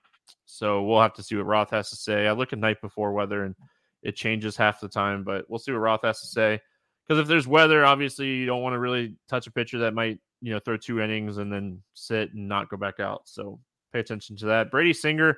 so 0.45 0.83
we'll 0.83 1.01
have 1.01 1.13
to 1.15 1.23
see 1.23 1.35
what 1.35 1.45
Roth 1.45 1.71
has 1.71 1.89
to 1.89 1.95
say. 1.95 2.25
I 2.25 2.31
look 2.31 2.53
at 2.53 2.59
night 2.59 2.81
before 2.81 3.11
weather, 3.11 3.43
and 3.43 3.55
it 4.01 4.15
changes 4.15 4.55
half 4.55 4.79
the 4.79 4.87
time, 4.87 5.23
but 5.23 5.49
we'll 5.49 5.59
see 5.59 5.71
what 5.71 5.79
Roth 5.79 6.03
has 6.03 6.21
to 6.21 6.27
say. 6.27 6.59
Because 7.05 7.21
if 7.21 7.27
there's 7.27 7.47
weather, 7.47 7.85
obviously 7.85 8.27
you 8.27 8.45
don't 8.45 8.61
want 8.61 8.73
to 8.73 8.79
really 8.79 9.15
touch 9.27 9.45
a 9.45 9.51
pitcher 9.51 9.79
that 9.79 9.93
might 9.93 10.19
you 10.41 10.53
know 10.53 10.59
throw 10.59 10.77
two 10.77 11.01
innings 11.01 11.37
and 11.37 11.51
then 11.51 11.81
sit 11.93 12.33
and 12.33 12.47
not 12.47 12.69
go 12.69 12.77
back 12.77 12.99
out. 12.99 13.23
So 13.25 13.59
Pay 13.95 14.01
attention 14.01 14.35
to 14.35 14.47
that. 14.47 14.71
Brady 14.71 14.91
Singer 14.91 15.37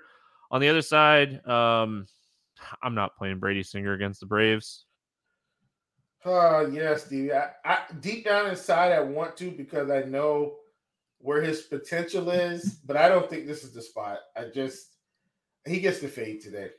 on 0.49 0.59
the 0.61 0.67
other 0.67 0.81
side. 0.81 1.47
Um, 1.47 2.07
I'm 2.81 2.95
not 2.95 3.15
playing 3.15 3.37
Brady 3.37 3.61
Singer 3.61 3.93
against 3.93 4.19
the 4.19 4.25
Braves. 4.25 4.85
Uh, 6.25 6.65
yes, 6.71 7.05
Stevie. 7.05 7.33
I, 7.33 7.51
I, 7.63 7.77
deep 7.99 8.25
down 8.25 8.49
inside, 8.49 8.93
I 8.93 9.01
want 9.01 9.37
to 9.37 9.51
because 9.51 9.91
I 9.91 10.01
know 10.01 10.55
where 11.19 11.43
his 11.43 11.61
potential 11.61 12.31
is, 12.31 12.79
but 12.83 12.97
I 12.97 13.07
don't 13.07 13.29
think 13.29 13.45
this 13.45 13.63
is 13.63 13.73
the 13.73 13.81
spot. 13.83 14.17
I 14.35 14.45
just 14.51 14.87
he 15.67 15.79
gets 15.79 15.99
the 15.99 16.07
fade 16.07 16.41
today. 16.41 16.71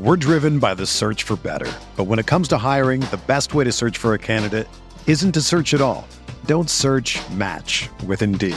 We're 0.00 0.16
driven 0.16 0.58
by 0.58 0.74
the 0.74 0.86
search 0.86 1.22
for 1.22 1.36
better, 1.36 1.72
but 1.96 2.04
when 2.04 2.18
it 2.18 2.26
comes 2.26 2.48
to 2.48 2.58
hiring, 2.58 3.00
the 3.00 3.20
best 3.28 3.54
way 3.54 3.62
to 3.62 3.70
search 3.70 3.96
for 3.96 4.14
a 4.14 4.18
candidate 4.18 4.66
isn't 5.06 5.32
to 5.32 5.40
search 5.40 5.72
at 5.72 5.80
all. 5.80 6.04
Don't 6.46 6.68
search. 6.68 7.20
Match 7.30 7.88
with 8.08 8.22
Indeed. 8.22 8.56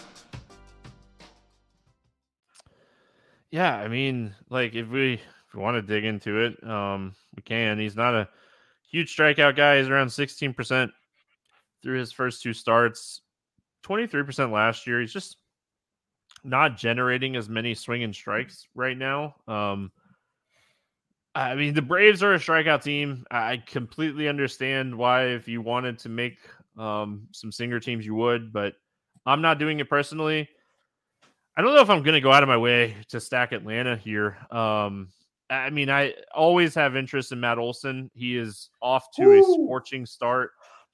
Yeah, 3.51 3.75
I 3.75 3.87
mean, 3.89 4.33
like 4.49 4.73
if 4.75 4.87
we 4.87 5.13
if 5.13 5.53
we 5.53 5.61
want 5.61 5.75
to 5.75 5.81
dig 5.81 6.05
into 6.05 6.39
it, 6.39 6.63
um, 6.67 7.13
we 7.35 7.41
can. 7.43 7.77
He's 7.77 7.95
not 7.95 8.15
a 8.15 8.29
huge 8.89 9.15
strikeout 9.15 9.55
guy. 9.57 9.77
He's 9.77 9.89
around 9.89 10.07
16% 10.07 10.89
through 11.83 11.99
his 11.99 12.11
first 12.11 12.41
two 12.41 12.53
starts, 12.53 13.21
23% 13.83 14.51
last 14.51 14.87
year. 14.87 15.01
He's 15.01 15.11
just 15.13 15.37
not 16.43 16.77
generating 16.77 17.35
as 17.35 17.49
many 17.49 17.73
swing 17.75 18.03
and 18.03 18.15
strikes 18.15 18.67
right 18.73 18.97
now. 18.97 19.35
Um, 19.47 19.91
I 21.35 21.55
mean, 21.55 21.73
the 21.73 21.81
Braves 21.81 22.23
are 22.23 22.33
a 22.33 22.39
strikeout 22.39 22.83
team. 22.83 23.25
I 23.31 23.57
completely 23.65 24.27
understand 24.27 24.95
why, 24.97 25.25
if 25.27 25.47
you 25.47 25.61
wanted 25.61 25.99
to 25.99 26.09
make 26.09 26.37
um, 26.77 27.27
some 27.31 27.51
singer 27.51 27.79
teams, 27.79 28.05
you 28.05 28.15
would, 28.15 28.51
but 28.51 28.73
I'm 29.25 29.41
not 29.41 29.59
doing 29.59 29.79
it 29.79 29.89
personally. 29.89 30.49
I 31.55 31.61
don't 31.61 31.75
know 31.75 31.81
if 31.81 31.89
I'm 31.89 32.03
going 32.03 32.13
to 32.13 32.21
go 32.21 32.31
out 32.31 32.43
of 32.43 32.49
my 32.49 32.57
way 32.57 32.95
to 33.09 33.19
stack 33.19 33.51
Atlanta 33.51 33.97
here. 33.97 34.37
Um, 34.51 35.09
I 35.49 35.69
mean, 35.69 35.89
I 35.89 36.13
always 36.33 36.73
have 36.75 36.95
interest 36.95 37.33
in 37.33 37.41
Matt 37.41 37.57
Olson. 37.57 38.09
He 38.13 38.37
is 38.37 38.69
off 38.81 39.11
to 39.15 39.23
Ooh. 39.23 39.39
a 39.39 39.43
scorching 39.43 40.05
start. 40.05 40.51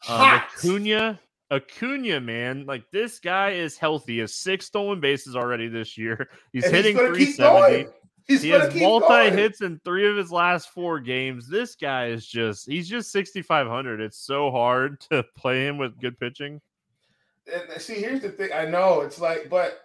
Um, 0.10 0.20
Acuna, 0.20 1.20
Acuna, 1.52 2.20
man, 2.20 2.66
like 2.66 2.84
this 2.92 3.20
guy 3.20 3.52
is 3.52 3.78
healthy. 3.78 4.14
He 4.14 4.20
has 4.20 4.34
six 4.34 4.66
stolen 4.66 5.00
bases 5.00 5.36
already 5.36 5.68
this 5.68 5.98
year. 5.98 6.30
He's 6.54 6.66
and 6.66 6.76
hitting 6.76 6.98
370. 6.98 7.88
He's 8.28 8.42
he 8.42 8.50
has 8.50 8.76
multi 8.76 9.30
hits 9.30 9.62
in 9.62 9.80
three 9.86 10.10
of 10.10 10.18
his 10.18 10.32
last 10.32 10.70
four 10.72 11.00
games. 11.00 11.48
This 11.48 11.76
guy 11.76 12.08
is 12.08 12.28
just, 12.28 12.68
he's 12.68 12.90
just 12.90 13.10
6,500. 13.14 14.02
It's 14.02 14.20
so 14.20 14.52
hard 14.52 15.00
to 15.12 15.24
play 15.38 15.66
him 15.66 15.78
with 15.78 15.98
good 16.00 16.20
pitching. 16.20 16.60
And 17.52 17.82
see, 17.82 17.96
here's 17.96 18.22
the 18.22 18.30
thing 18.30 18.50
I 18.54 18.66
know 18.66 19.00
it's 19.02 19.22
like, 19.22 19.50
but 19.50 19.80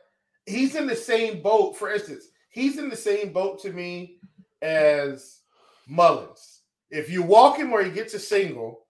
he's 0.47 0.75
in 0.75 0.87
the 0.87 0.97
same 0.97 1.43
boat. 1.43 1.77
For 1.77 1.93
instance, 1.93 2.27
he's 2.51 2.79
in 2.79 2.89
the 2.89 2.97
same 2.97 3.33
boat 3.33 3.61
to 3.63 3.73
me 3.73 4.17
as 4.61 5.41
Mullins. 5.89 6.61
If 6.91 7.11
you 7.11 7.23
walk 7.23 7.59
him 7.59 7.71
where 7.71 7.85
he 7.85 7.91
gets 7.91 8.15
a 8.15 8.19
single, 8.19 8.87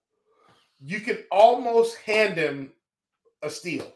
you 0.81 0.99
can 0.99 1.19
almost 1.31 1.97
hand 1.97 2.35
him 2.35 2.71
a 3.41 3.49
steal. 3.49 3.91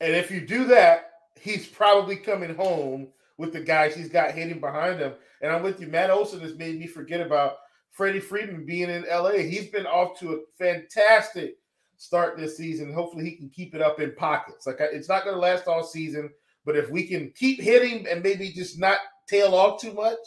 And 0.00 0.14
if 0.14 0.30
you 0.30 0.40
do 0.40 0.64
that, 0.66 1.12
he's 1.40 1.66
probably 1.66 2.16
coming 2.16 2.54
home 2.54 3.08
with 3.38 3.52
the 3.52 3.60
guys 3.60 3.94
he's 3.94 4.08
got 4.08 4.32
hitting 4.32 4.60
behind 4.60 5.00
him. 5.00 5.12
And 5.40 5.52
I'm 5.52 5.62
with 5.62 5.80
you. 5.80 5.86
Matt 5.86 6.10
Olson 6.10 6.40
has 6.40 6.56
made 6.56 6.78
me 6.78 6.86
forget 6.86 7.20
about 7.20 7.56
Freddie 7.90 8.20
Freeman 8.20 8.64
being 8.64 8.90
in 8.90 9.04
LA. 9.08 9.32
He's 9.32 9.68
been 9.68 9.86
off 9.86 10.18
to 10.18 10.34
a 10.34 10.38
fantastic 10.58 11.56
start 11.96 12.36
this 12.36 12.56
season. 12.56 12.92
Hopefully, 12.92 13.24
he 13.24 13.36
can 13.36 13.48
keep 13.50 13.74
it 13.74 13.82
up 13.82 14.00
in 14.00 14.14
pockets. 14.16 14.66
Like 14.66 14.76
it's 14.80 15.08
not 15.08 15.24
going 15.24 15.34
to 15.34 15.40
last 15.40 15.68
all 15.68 15.84
season, 15.84 16.30
but 16.64 16.76
if 16.76 16.90
we 16.90 17.06
can 17.06 17.32
keep 17.36 17.60
hitting 17.60 18.06
and 18.08 18.22
maybe 18.22 18.50
just 18.50 18.78
not 18.78 18.98
tail 19.28 19.54
off 19.54 19.80
too 19.80 19.92
much, 19.92 20.18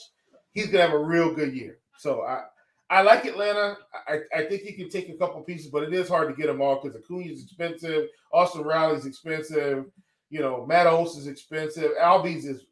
he's 0.53 0.71
to 0.71 0.81
have 0.81 0.93
a 0.93 0.97
real 0.99 1.33
good 1.33 1.53
year. 1.53 1.79
So 1.97 2.23
I. 2.23 2.43
I 2.89 3.01
like 3.01 3.25
Atlanta. 3.25 3.75
I, 4.07 4.19
I 4.33 4.45
think 4.45 4.61
he 4.61 4.71
can 4.71 4.88
take 4.88 5.09
a 5.09 5.17
couple 5.17 5.41
pieces, 5.41 5.67
but 5.67 5.83
it 5.83 5.93
is 5.93 6.07
hard 6.07 6.29
to 6.29 6.33
get 6.33 6.47
them 6.47 6.61
all 6.61 6.79
because 6.81 6.95
Acuna 6.95 7.33
is 7.33 7.43
expensive. 7.43 8.07
Austin 8.31 8.61
Riley's 8.61 9.05
expensive. 9.05 9.83
You 10.29 10.39
know, 10.39 10.65
Matt 10.65 10.88
Olson's 10.88 11.27
expensive. 11.27 11.91
Albies 12.01 12.45
is 12.45 12.63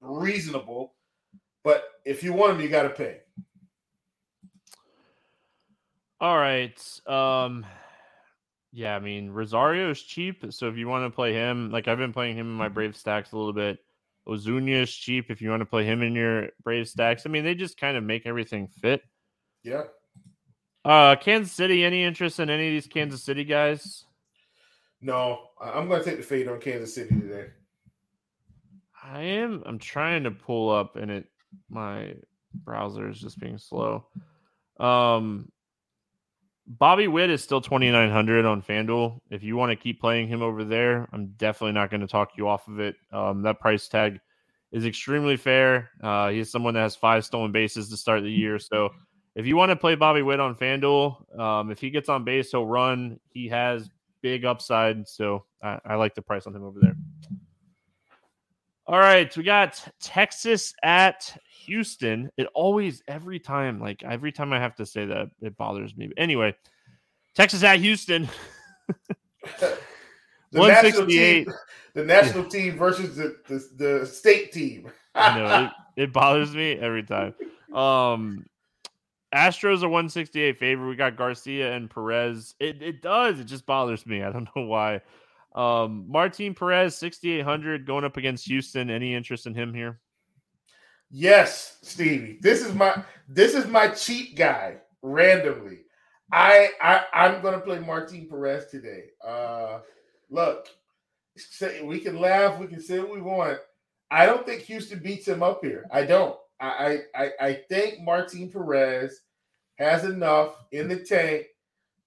reasonable, 0.00 0.94
but 1.62 1.84
if 2.04 2.24
you 2.24 2.32
want 2.32 2.56
him, 2.56 2.62
you 2.62 2.68
got 2.68 2.82
to 2.82 2.90
pay. 2.90 3.20
All 6.20 6.36
right. 6.36 7.00
Um, 7.06 7.64
yeah, 8.74 8.96
I 8.96 8.98
mean 8.98 9.30
Rosario 9.30 9.92
is 9.92 10.02
cheap, 10.02 10.44
so 10.50 10.68
if 10.68 10.76
you 10.76 10.88
want 10.88 11.06
to 11.06 11.14
play 11.14 11.32
him, 11.32 11.70
like 11.70 11.86
I've 11.86 11.96
been 11.96 12.12
playing 12.12 12.36
him 12.36 12.48
in 12.48 12.54
my 12.54 12.68
Brave 12.68 12.96
stacks 12.96 13.30
a 13.30 13.36
little 13.36 13.52
bit. 13.52 13.78
Ozuna 14.26 14.82
is 14.82 14.92
cheap 14.92 15.30
if 15.30 15.40
you 15.40 15.50
want 15.50 15.60
to 15.60 15.66
play 15.66 15.84
him 15.84 16.02
in 16.02 16.14
your 16.14 16.48
Brave 16.64 16.88
stacks. 16.88 17.22
I 17.24 17.28
mean, 17.28 17.44
they 17.44 17.54
just 17.54 17.78
kind 17.78 17.96
of 17.96 18.02
make 18.02 18.26
everything 18.26 18.66
fit. 18.66 19.02
Yeah. 19.62 19.84
Uh, 20.84 21.14
Kansas 21.14 21.52
City. 21.52 21.84
Any 21.84 22.02
interest 22.02 22.40
in 22.40 22.50
any 22.50 22.66
of 22.66 22.72
these 22.72 22.88
Kansas 22.88 23.22
City 23.22 23.44
guys? 23.44 24.04
No, 25.00 25.50
I'm 25.60 25.86
going 25.86 26.02
to 26.02 26.10
take 26.10 26.18
the 26.18 26.24
fade 26.24 26.48
on 26.48 26.60
Kansas 26.60 26.96
City 26.96 27.14
today. 27.14 27.46
I 29.04 29.20
am. 29.20 29.62
I'm 29.66 29.78
trying 29.78 30.24
to 30.24 30.32
pull 30.32 30.70
up, 30.70 30.96
and 30.96 31.12
it 31.12 31.26
my 31.70 32.14
browser 32.52 33.08
is 33.08 33.20
just 33.20 33.38
being 33.38 33.58
slow. 33.58 34.06
Um, 34.80 35.52
Bobby 36.66 37.08
Witt 37.08 37.30
is 37.30 37.42
still 37.42 37.60
2,900 37.60 38.44
on 38.44 38.62
FanDuel. 38.62 39.20
If 39.30 39.42
you 39.42 39.56
want 39.56 39.70
to 39.70 39.76
keep 39.76 40.00
playing 40.00 40.28
him 40.28 40.42
over 40.42 40.64
there, 40.64 41.08
I'm 41.12 41.34
definitely 41.36 41.72
not 41.72 41.90
going 41.90 42.00
to 42.00 42.06
talk 42.06 42.30
you 42.36 42.48
off 42.48 42.68
of 42.68 42.80
it. 42.80 42.96
Um, 43.12 43.42
that 43.42 43.60
price 43.60 43.86
tag 43.86 44.18
is 44.72 44.86
extremely 44.86 45.36
fair. 45.36 45.90
Uh, 46.02 46.30
he's 46.30 46.50
someone 46.50 46.74
that 46.74 46.80
has 46.80 46.96
five 46.96 47.24
stolen 47.24 47.52
bases 47.52 47.90
to 47.90 47.96
start 47.96 48.22
the 48.22 48.30
year. 48.30 48.58
So 48.58 48.90
if 49.34 49.46
you 49.46 49.56
want 49.56 49.70
to 49.70 49.76
play 49.76 49.94
Bobby 49.94 50.22
Witt 50.22 50.40
on 50.40 50.54
FanDuel, 50.54 51.38
um, 51.38 51.70
if 51.70 51.80
he 51.80 51.90
gets 51.90 52.08
on 52.08 52.24
base, 52.24 52.50
he'll 52.50 52.66
run. 52.66 53.20
He 53.28 53.48
has 53.48 53.90
big 54.22 54.46
upside. 54.46 55.06
So 55.06 55.44
I, 55.62 55.78
I 55.84 55.94
like 55.96 56.14
the 56.14 56.22
price 56.22 56.46
on 56.46 56.56
him 56.56 56.64
over 56.64 56.80
there. 56.80 56.96
All 58.86 58.98
right, 58.98 59.34
we 59.34 59.42
got 59.42 59.82
Texas 59.98 60.74
at 60.82 61.34
Houston. 61.64 62.30
It 62.36 62.46
always, 62.54 63.02
every 63.08 63.38
time, 63.38 63.80
like 63.80 64.02
every 64.02 64.30
time 64.30 64.52
I 64.52 64.60
have 64.60 64.74
to 64.76 64.84
say 64.84 65.06
that, 65.06 65.30
it 65.40 65.56
bothers 65.56 65.96
me. 65.96 66.08
But 66.08 66.18
anyway, 66.18 66.54
Texas 67.34 67.62
at 67.62 67.80
Houston. 67.80 68.28
the 69.60 69.78
national 70.52 71.06
team, 71.06 71.46
the 71.94 72.04
national 72.04 72.44
team 72.44 72.76
versus 72.76 73.16
the, 73.16 73.36
the, 73.48 73.68
the 73.76 74.06
state 74.06 74.52
team. 74.52 74.92
I 75.14 75.38
know 75.38 75.64
it, 75.96 76.02
it 76.02 76.12
bothers 76.12 76.54
me 76.54 76.72
every 76.72 77.04
time. 77.04 77.34
Um, 77.72 78.44
Astros 79.34 79.82
are 79.82 79.88
168 79.88 80.58
favor. 80.58 80.86
We 80.86 80.94
got 80.94 81.16
Garcia 81.16 81.74
and 81.74 81.90
Perez. 81.90 82.54
It 82.60 82.82
it 82.82 83.00
does. 83.00 83.40
It 83.40 83.44
just 83.44 83.64
bothers 83.64 84.04
me. 84.04 84.22
I 84.22 84.30
don't 84.30 84.48
know 84.54 84.66
why. 84.66 85.00
Um, 85.54 86.06
Martin 86.08 86.54
Perez, 86.54 86.96
6,800 86.96 87.86
going 87.86 88.04
up 88.04 88.16
against 88.16 88.46
Houston. 88.46 88.90
Any 88.90 89.14
interest 89.14 89.46
in 89.46 89.54
him 89.54 89.72
here? 89.72 90.00
Yes, 91.10 91.78
Stevie. 91.82 92.38
This 92.40 92.64
is 92.64 92.74
my 92.74 93.04
this 93.28 93.54
is 93.54 93.66
my 93.66 93.88
cheap 93.88 94.36
guy 94.36 94.78
randomly. 95.00 95.82
I, 96.32 96.70
I 96.82 97.04
I'm 97.12 97.40
gonna 97.40 97.60
play 97.60 97.78
Martin 97.78 98.26
Perez 98.28 98.66
today. 98.66 99.04
Uh 99.24 99.78
look, 100.28 100.66
we 101.84 102.00
can 102.00 102.18
laugh, 102.18 102.58
we 102.58 102.66
can 102.66 102.80
say 102.80 102.98
what 102.98 103.12
we 103.12 103.20
want. 103.20 103.58
I 104.10 104.26
don't 104.26 104.44
think 104.44 104.62
Houston 104.62 104.98
beats 104.98 105.28
him 105.28 105.42
up 105.42 105.64
here. 105.64 105.86
I 105.92 106.04
don't. 106.04 106.36
I 106.60 107.02
I 107.14 107.30
I 107.40 107.52
think 107.68 108.00
Martin 108.00 108.50
Perez 108.50 109.20
has 109.76 110.04
enough 110.04 110.56
in 110.72 110.88
the 110.88 110.98
tank 110.98 111.46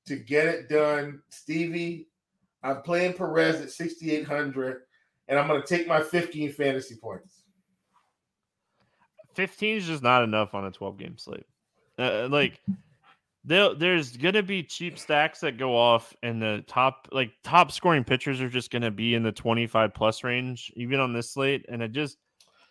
to 0.07 0.15
get 0.17 0.47
it 0.47 0.69
done. 0.69 1.21
Stevie, 1.29 2.07
I'm 2.63 2.81
playing 2.81 3.13
Perez 3.13 3.61
at 3.61 3.71
6,800, 3.71 4.81
and 5.27 5.39
I'm 5.39 5.47
going 5.47 5.61
to 5.61 5.67
take 5.67 5.87
my 5.87 6.01
15 6.01 6.51
fantasy 6.53 6.95
points. 6.95 7.43
15 9.35 9.77
is 9.77 9.85
just 9.85 10.03
not 10.03 10.23
enough 10.23 10.55
on 10.55 10.65
a 10.65 10.71
12 10.71 10.97
game 10.97 11.17
slate. 11.17 11.45
Uh, 11.99 12.01
uh 12.01 12.27
like, 12.31 12.59
there's 13.45 14.17
going 14.17 14.33
to 14.33 14.43
be 14.43 14.61
cheap 14.61 14.99
stacks 14.99 15.39
that 15.39 15.57
go 15.57 15.77
off, 15.77 16.13
and 16.21 16.41
the 16.41 16.65
top, 16.67 17.07
like, 17.11 17.31
top 17.43 17.71
scoring 17.71 18.03
pitchers 18.03 18.41
are 18.41 18.49
just 18.49 18.71
going 18.71 18.81
to 18.81 18.91
be 18.91 19.15
in 19.15 19.23
the 19.23 19.31
25 19.31 19.93
plus 19.93 20.23
range, 20.23 20.71
even 20.75 20.99
on 20.99 21.13
this 21.13 21.31
slate. 21.31 21.65
And 21.69 21.81
I 21.81 21.87
just, 21.87 22.17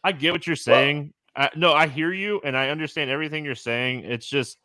I 0.04 0.12
get 0.12 0.32
what 0.32 0.46
you're 0.46 0.54
saying. 0.56 1.14
Well, 1.36 1.48
I, 1.54 1.58
no, 1.58 1.72
I 1.72 1.86
hear 1.86 2.12
you, 2.12 2.40
and 2.44 2.56
I 2.56 2.68
understand 2.68 3.10
everything 3.10 3.44
you're 3.44 3.54
saying. 3.54 4.00
It's 4.04 4.26
just, 4.26 4.58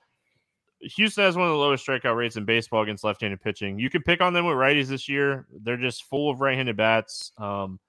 Houston 0.81 1.23
has 1.23 1.35
one 1.35 1.47
of 1.47 1.51
the 1.51 1.57
lowest 1.59 1.85
strikeout 1.85 2.15
rates 2.15 2.35
in 2.35 2.45
baseball 2.45 2.81
against 2.83 3.03
left-handed 3.03 3.41
pitching. 3.41 3.79
You 3.79 3.89
can 3.89 4.01
pick 4.03 4.21
on 4.21 4.33
them 4.33 4.45
with 4.45 4.55
righties 4.55 4.87
this 4.87 5.07
year. 5.07 5.45
They're 5.61 5.77
just 5.77 6.05
full 6.05 6.29
of 6.29 6.41
right-handed 6.41 6.77
bats. 6.77 7.31
Um, 7.37 7.79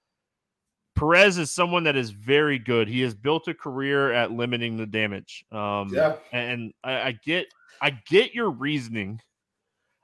Perez 0.95 1.37
is 1.39 1.49
someone 1.49 1.83
that 1.85 1.95
is 1.95 2.11
very 2.11 2.59
good. 2.59 2.87
He 2.87 3.01
has 3.01 3.15
built 3.15 3.47
a 3.47 3.53
career 3.53 4.11
at 4.11 4.31
limiting 4.31 4.77
the 4.77 4.85
damage. 4.85 5.43
Um, 5.51 5.89
yeah, 5.91 6.15
and 6.31 6.71
I, 6.83 6.93
I 7.01 7.11
get, 7.25 7.47
I 7.81 7.89
get 7.91 8.35
your 8.35 8.51
reasoning. 8.51 9.19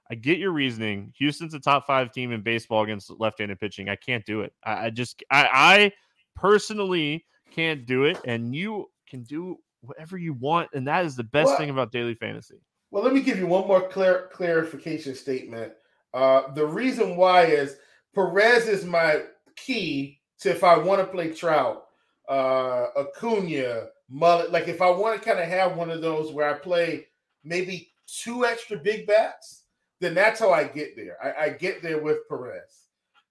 I 0.10 0.16
get 0.16 0.40
your 0.40 0.52
reasoning. 0.52 1.14
Houston's 1.20 1.54
a 1.54 1.60
top 1.60 1.86
five 1.86 2.12
team 2.12 2.32
in 2.32 2.42
baseball 2.42 2.84
against 2.84 3.12
left-handed 3.20 3.60
pitching. 3.60 3.90
I 3.90 3.96
can't 3.96 4.26
do 4.26 4.42
it. 4.42 4.52
I, 4.64 4.86
I 4.86 4.90
just, 4.90 5.24
I, 5.30 5.48
I 5.54 5.92
personally 6.36 7.26
can't 7.52 7.86
do 7.86 8.06
it, 8.06 8.20
and 8.26 8.56
you 8.56 8.90
can 9.08 9.22
do 9.22 9.60
whatever 9.82 10.18
you 10.18 10.34
want, 10.34 10.70
and 10.74 10.88
that 10.88 11.06
is 11.06 11.16
the 11.16 11.24
best 11.24 11.56
thing 11.58 11.70
about 11.70 11.92
daily 11.92 12.16
fantasy. 12.16 12.60
Well, 12.92 13.04
let 13.04 13.14
me 13.14 13.22
give 13.22 13.38
you 13.38 13.48
one 13.48 13.68
more 13.68 13.88
clar- 13.88 14.30
clarification 14.32 15.16
statement. 15.16 15.74
Uh, 16.14 16.52
the 16.54 16.66
reason 16.66 17.16
why 17.16 17.46
is 17.46 17.78
Perez 18.16 18.68
is 18.68 18.86
my 18.86 19.24
key 19.56 20.20
to 20.40 20.50
if 20.50 20.64
I 20.64 20.78
want 20.78 21.02
to 21.02 21.08
play 21.08 21.32
Trout, 21.32 21.86
uh, 22.28 22.88
Acuna, 22.98 23.88
Mullet. 24.10 24.52
Like 24.52 24.68
if 24.68 24.82
I 24.82 24.90
want 24.90 25.22
to 25.22 25.28
kind 25.28 25.40
of 25.40 25.48
have 25.48 25.78
one 25.78 25.92
of 25.92 26.02
those 26.02 26.32
where 26.32 26.50
I 26.50 26.58
play 26.58 27.08
maybe 27.44 27.92
two 28.08 28.46
extra 28.46 28.78
big 28.78 29.06
bats, 29.06 29.64
then 30.00 30.16
that's 30.16 30.40
how 30.40 30.52
I 30.52 30.64
get 30.64 30.96
there. 30.96 31.18
I, 31.24 31.46
I 31.46 31.50
get 31.50 31.84
there 31.84 32.02
with 32.02 32.28
Perez. 32.28 32.88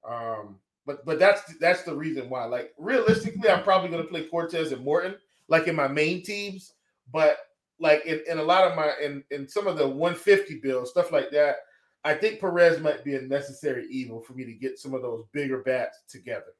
Um, 0.08 0.56
but 0.86 1.04
but 1.04 1.18
that's 1.18 1.42
that's 1.58 1.82
the 1.82 1.94
reason 1.94 2.30
why. 2.30 2.44
Like 2.44 2.72
realistically, 2.78 3.50
I'm 3.50 3.64
probably 3.64 3.90
going 3.90 4.02
to 4.02 4.08
play 4.08 4.24
Cortes 4.24 4.72
and 4.72 4.84
Morton 4.84 5.16
like 5.48 5.66
in 5.66 5.74
my 5.74 5.88
main 5.88 6.22
teams, 6.22 6.74
but 7.12 7.38
like 7.80 8.04
in, 8.06 8.22
in 8.28 8.38
a 8.38 8.42
lot 8.42 8.64
of 8.64 8.76
my 8.76 8.92
in, 9.02 9.22
in 9.30 9.48
some 9.48 9.66
of 9.66 9.76
the 9.76 9.86
150 9.86 10.60
bills, 10.60 10.90
stuff 10.90 11.12
like 11.12 11.30
that, 11.30 11.56
I 12.04 12.14
think 12.14 12.40
Perez 12.40 12.80
might 12.80 13.04
be 13.04 13.14
a 13.16 13.22
necessary 13.22 13.86
evil 13.90 14.20
for 14.20 14.34
me 14.34 14.44
to 14.44 14.52
get 14.52 14.78
some 14.78 14.94
of 14.94 15.02
those 15.02 15.24
bigger 15.32 15.62
bats 15.62 15.98
together. 16.08 16.54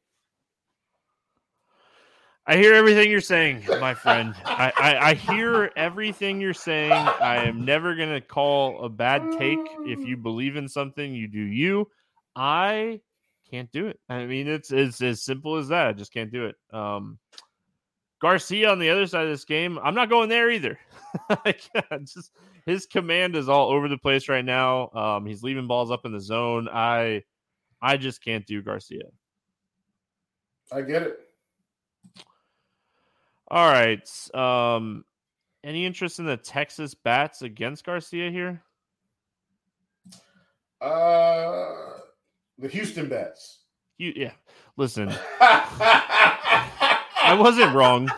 I 2.47 2.57
hear 2.57 2.73
everything 2.73 3.11
you're 3.11 3.21
saying, 3.21 3.65
my 3.79 3.93
friend. 3.93 4.35
I, 4.47 4.73
I, 4.75 4.97
I, 5.11 5.15
hear 5.15 5.71
everything 5.77 6.41
you're 6.41 6.55
saying. 6.55 6.93
I 6.93 7.45
am 7.45 7.67
never 7.67 7.95
gonna 7.95 8.23
call 8.23 8.85
a 8.85 8.89
bad 8.89 9.33
take. 9.39 9.59
If 9.81 9.99
you 10.01 10.17
believe 10.17 10.57
in 10.57 10.67
something, 10.67 11.15
you 11.15 11.29
do 11.29 11.41
you. 11.41 11.91
I 12.35 13.01
can't 13.51 13.71
do 13.71 13.89
it. 13.89 14.01
I 14.09 14.25
mean, 14.25 14.49
it's 14.49 14.73
it's 14.73 15.03
as 15.03 15.23
simple 15.23 15.57
as 15.57 15.69
that. 15.69 15.89
I 15.89 15.93
just 15.93 16.11
can't 16.13 16.33
do 16.33 16.47
it. 16.47 16.57
Um, 16.73 17.19
Garcia 18.21 18.71
on 18.71 18.79
the 18.79 18.91
other 18.91 19.07
side 19.07 19.25
of 19.25 19.31
this 19.31 19.45
game, 19.45 19.79
I'm 19.83 19.95
not 19.95 20.09
going 20.09 20.29
there 20.29 20.51
either. 20.51 20.79
just 22.01 22.33
his 22.67 22.87
command 22.87 23.37
is 23.37 23.49
all 23.49 23.71
over 23.71 23.89
the 23.89 23.99
place 23.99 24.29
right 24.29 24.45
now. 24.45 24.91
Um, 24.91 25.27
he's 25.27 25.43
leaving 25.43 25.67
balls 25.67 25.91
up 25.91 26.05
in 26.05 26.13
the 26.13 26.21
zone. 26.21 26.69
I 26.69 27.23
I 27.81 27.97
just 27.97 28.23
can't 28.23 28.47
do 28.47 28.63
Garcia. 28.63 29.05
I 30.71 30.83
get 30.83 31.03
it. 31.03 31.19
All 33.51 33.71
right. 33.71 34.07
Um, 34.35 35.05
any 35.65 35.87
interest 35.87 36.19
in 36.19 36.27
the 36.27 36.37
Texas 36.37 36.95
bats 36.95 37.43
against 37.43 37.85
Garcia 37.85 38.31
here? 38.31 38.63
Uh, 40.81 42.01
the 42.59 42.69
Houston 42.69 43.09
bats. 43.09 43.61
You, 43.97 44.13
yeah. 44.15 44.33
listen, 44.77 45.09
I 47.29 47.35
wasn't 47.35 47.75
wrong. 47.75 48.11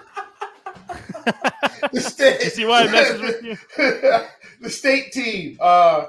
the 1.93 2.01
state, 2.01 2.45
You 2.45 2.51
see 2.51 2.65
why 2.65 2.83
I 2.83 2.91
messes 2.91 3.21
with 3.21 3.43
you? 3.43 3.59
the 4.61 4.71
state 4.71 5.13
team. 5.13 5.59
Uh, 5.61 6.07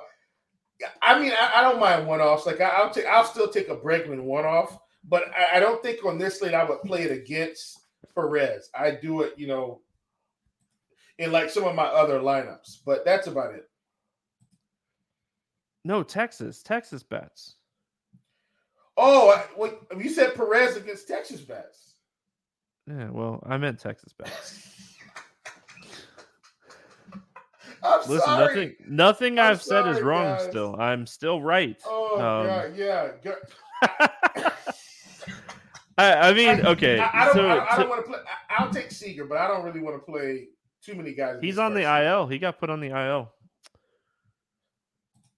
I 1.02 1.20
mean, 1.20 1.32
I, 1.32 1.54
I 1.56 1.62
don't 1.62 1.80
mind 1.80 2.08
one 2.08 2.22
offs. 2.22 2.45
Like 2.45 2.62
I, 2.62 2.70
I'll 2.70 2.91
take, 2.91 3.06
I'll 3.08 3.26
still 3.26 3.49
take 3.49 3.70
a 3.70 3.76
Bregman 3.76 4.22
one 4.22 4.45
off, 4.45 4.78
but 5.08 5.24
I, 5.36 5.58
I 5.58 5.60
don't 5.60 5.82
think 5.82 6.06
on 6.06 6.18
this 6.20 6.39
slate 6.39 6.54
I 6.54 6.64
would 6.64 6.82
play 6.82 7.04
it 7.04 7.12
against 7.12 7.80
Perez. 8.14 8.70
I 8.76 8.91
do 8.91 9.22
it, 9.22 9.34
you 9.36 9.47
know, 9.47 9.82
in 11.18 11.32
like 11.32 11.49
some 11.49 11.64
of 11.64 11.76
my 11.76 11.86
other 11.86 12.20
lineups, 12.20 12.80
but 12.86 13.04
that's 13.04 13.28
about 13.28 13.56
it. 13.56 13.68
No, 15.84 16.04
Texas, 16.04 16.62
Texas 16.62 17.02
bets. 17.02 17.56
Oh, 18.95 19.32
I, 19.32 19.43
wait, 19.58 19.74
you 19.97 20.10
said 20.10 20.36
Perez 20.36 20.76
against 20.78 21.08
Texas 21.08 21.41
bats. 21.41 21.91
Yeah, 22.88 23.10
well, 23.12 23.42
I 23.46 23.58
meant 23.58 23.80
Texas 23.80 24.12
bets. 24.14 24.68
I'm 27.84 28.00
Listen, 28.02 28.20
sorry. 28.26 28.46
nothing, 28.46 28.76
nothing 28.88 29.40
I'm 29.40 29.52
I've 29.54 29.62
said 29.64 29.88
is 29.88 30.02
wrong. 30.02 30.36
guys. 30.38 30.44
Still, 30.50 30.76
I'm 30.80 31.08
still 31.08 31.42
right. 31.42 31.82
Oh 31.86 32.16
Um, 32.16 32.48
god, 32.48 32.74
yeah. 32.76 33.10
Go- 33.24 33.36
I, 35.98 36.14
I 36.30 36.34
mean, 36.34 36.50
I- 36.50 36.62
okay, 36.72 37.00
I, 37.00 37.10
I 37.14 37.26
don't, 37.26 37.34
so, 37.36 37.48
I, 37.48 37.74
I 37.74 37.78
don't 37.78 37.90
want 37.90 38.06
to 38.06 38.10
play. 38.12 38.20
I, 38.50 38.64
I'll 38.64 38.72
take 38.72 38.92
Seager, 38.92 39.26
but 39.26 39.38
I 39.38 39.48
don't 39.48 39.64
really 39.64 39.80
want 39.82 39.96
to 39.96 40.00
play 40.12 40.48
too 40.84 40.96
many 40.96 41.14
guys. 41.14 41.38
he's 41.42 41.58
on 41.60 41.74
the 41.74 41.82
IL. 42.04 42.28
He 42.28 42.38
got 42.40 42.60
put 42.60 42.70
on 42.70 42.80
the 42.80 42.88
IL. 42.90 43.32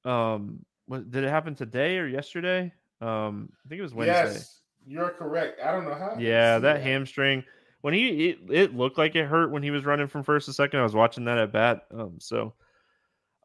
Um, 0.10 0.66
what, 0.86 1.10
did 1.10 1.24
it 1.24 1.30
happen 1.30 1.56
today 1.56 1.98
or 1.98 2.08
yesterday? 2.08 2.74
Um, 3.02 3.50
I 3.66 3.70
think 3.70 3.80
it 3.80 3.84
was 3.84 3.94
Wednesday. 3.94 4.34
Yes, 4.34 4.62
you're 4.86 5.10
correct. 5.10 5.60
I 5.64 5.72
don't 5.72 5.86
know 5.86 5.94
how. 5.94 6.16
Yeah, 6.18 6.58
see 6.58 6.62
that 6.64 6.82
hamstring. 6.82 7.44
When 7.82 7.94
he 7.94 8.30
it, 8.30 8.40
it 8.50 8.76
looked 8.76 8.98
like 8.98 9.16
it 9.16 9.26
hurt 9.26 9.52
when 9.52 9.64
he 9.64 9.72
was 9.72 9.86
running 9.86 10.08
from 10.08 10.24
first 10.24 10.46
to 10.46 10.54
second. 10.54 10.80
I 10.80 10.84
was 10.84 10.96
watching 10.96 11.26
that 11.26 11.38
at 11.38 11.52
bat. 11.52 11.82
Um, 11.94 12.16
so, 12.20 12.54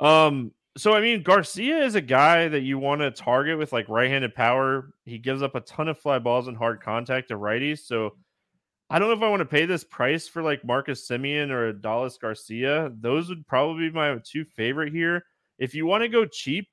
um, 0.01 0.53
so 0.77 0.95
I 0.95 1.01
mean, 1.01 1.23
Garcia 1.23 1.79
is 1.79 1.97
a 1.97 2.01
guy 2.01 2.49
that 2.49 2.61
you 2.61 2.79
want 2.79 3.01
to 3.01 3.11
target 3.11 3.59
with 3.59 3.73
like 3.73 3.89
right-handed 3.89 4.35
power. 4.35 4.91
He 5.05 5.19
gives 5.19 5.43
up 5.43 5.55
a 5.55 5.61
ton 5.61 5.89
of 5.89 5.99
fly 5.99 6.19
balls 6.19 6.47
and 6.47 6.57
hard 6.57 6.81
contact 6.81 7.29
to 7.29 7.35
righties. 7.35 7.81
So, 7.81 8.17
I 8.91 8.99
don't 8.99 9.09
know 9.09 9.15
if 9.15 9.23
I 9.23 9.29
want 9.29 9.41
to 9.41 9.47
pay 9.47 9.67
this 9.67 9.85
price 9.85 10.29
for 10.29 10.43
like 10.43 10.65
Marcus 10.65 11.09
Semien 11.09 11.51
or 11.51 11.73
Adolis 11.73 12.19
Garcia. 12.21 12.93
Those 13.01 13.29
would 13.29 13.47
probably 13.47 13.89
be 13.89 13.95
my 13.95 14.19
two 14.25 14.45
favorite 14.45 14.93
here. 14.93 15.25
If 15.59 15.75
you 15.75 15.85
want 15.85 16.03
to 16.05 16.09
go 16.09 16.25
cheap 16.25 16.69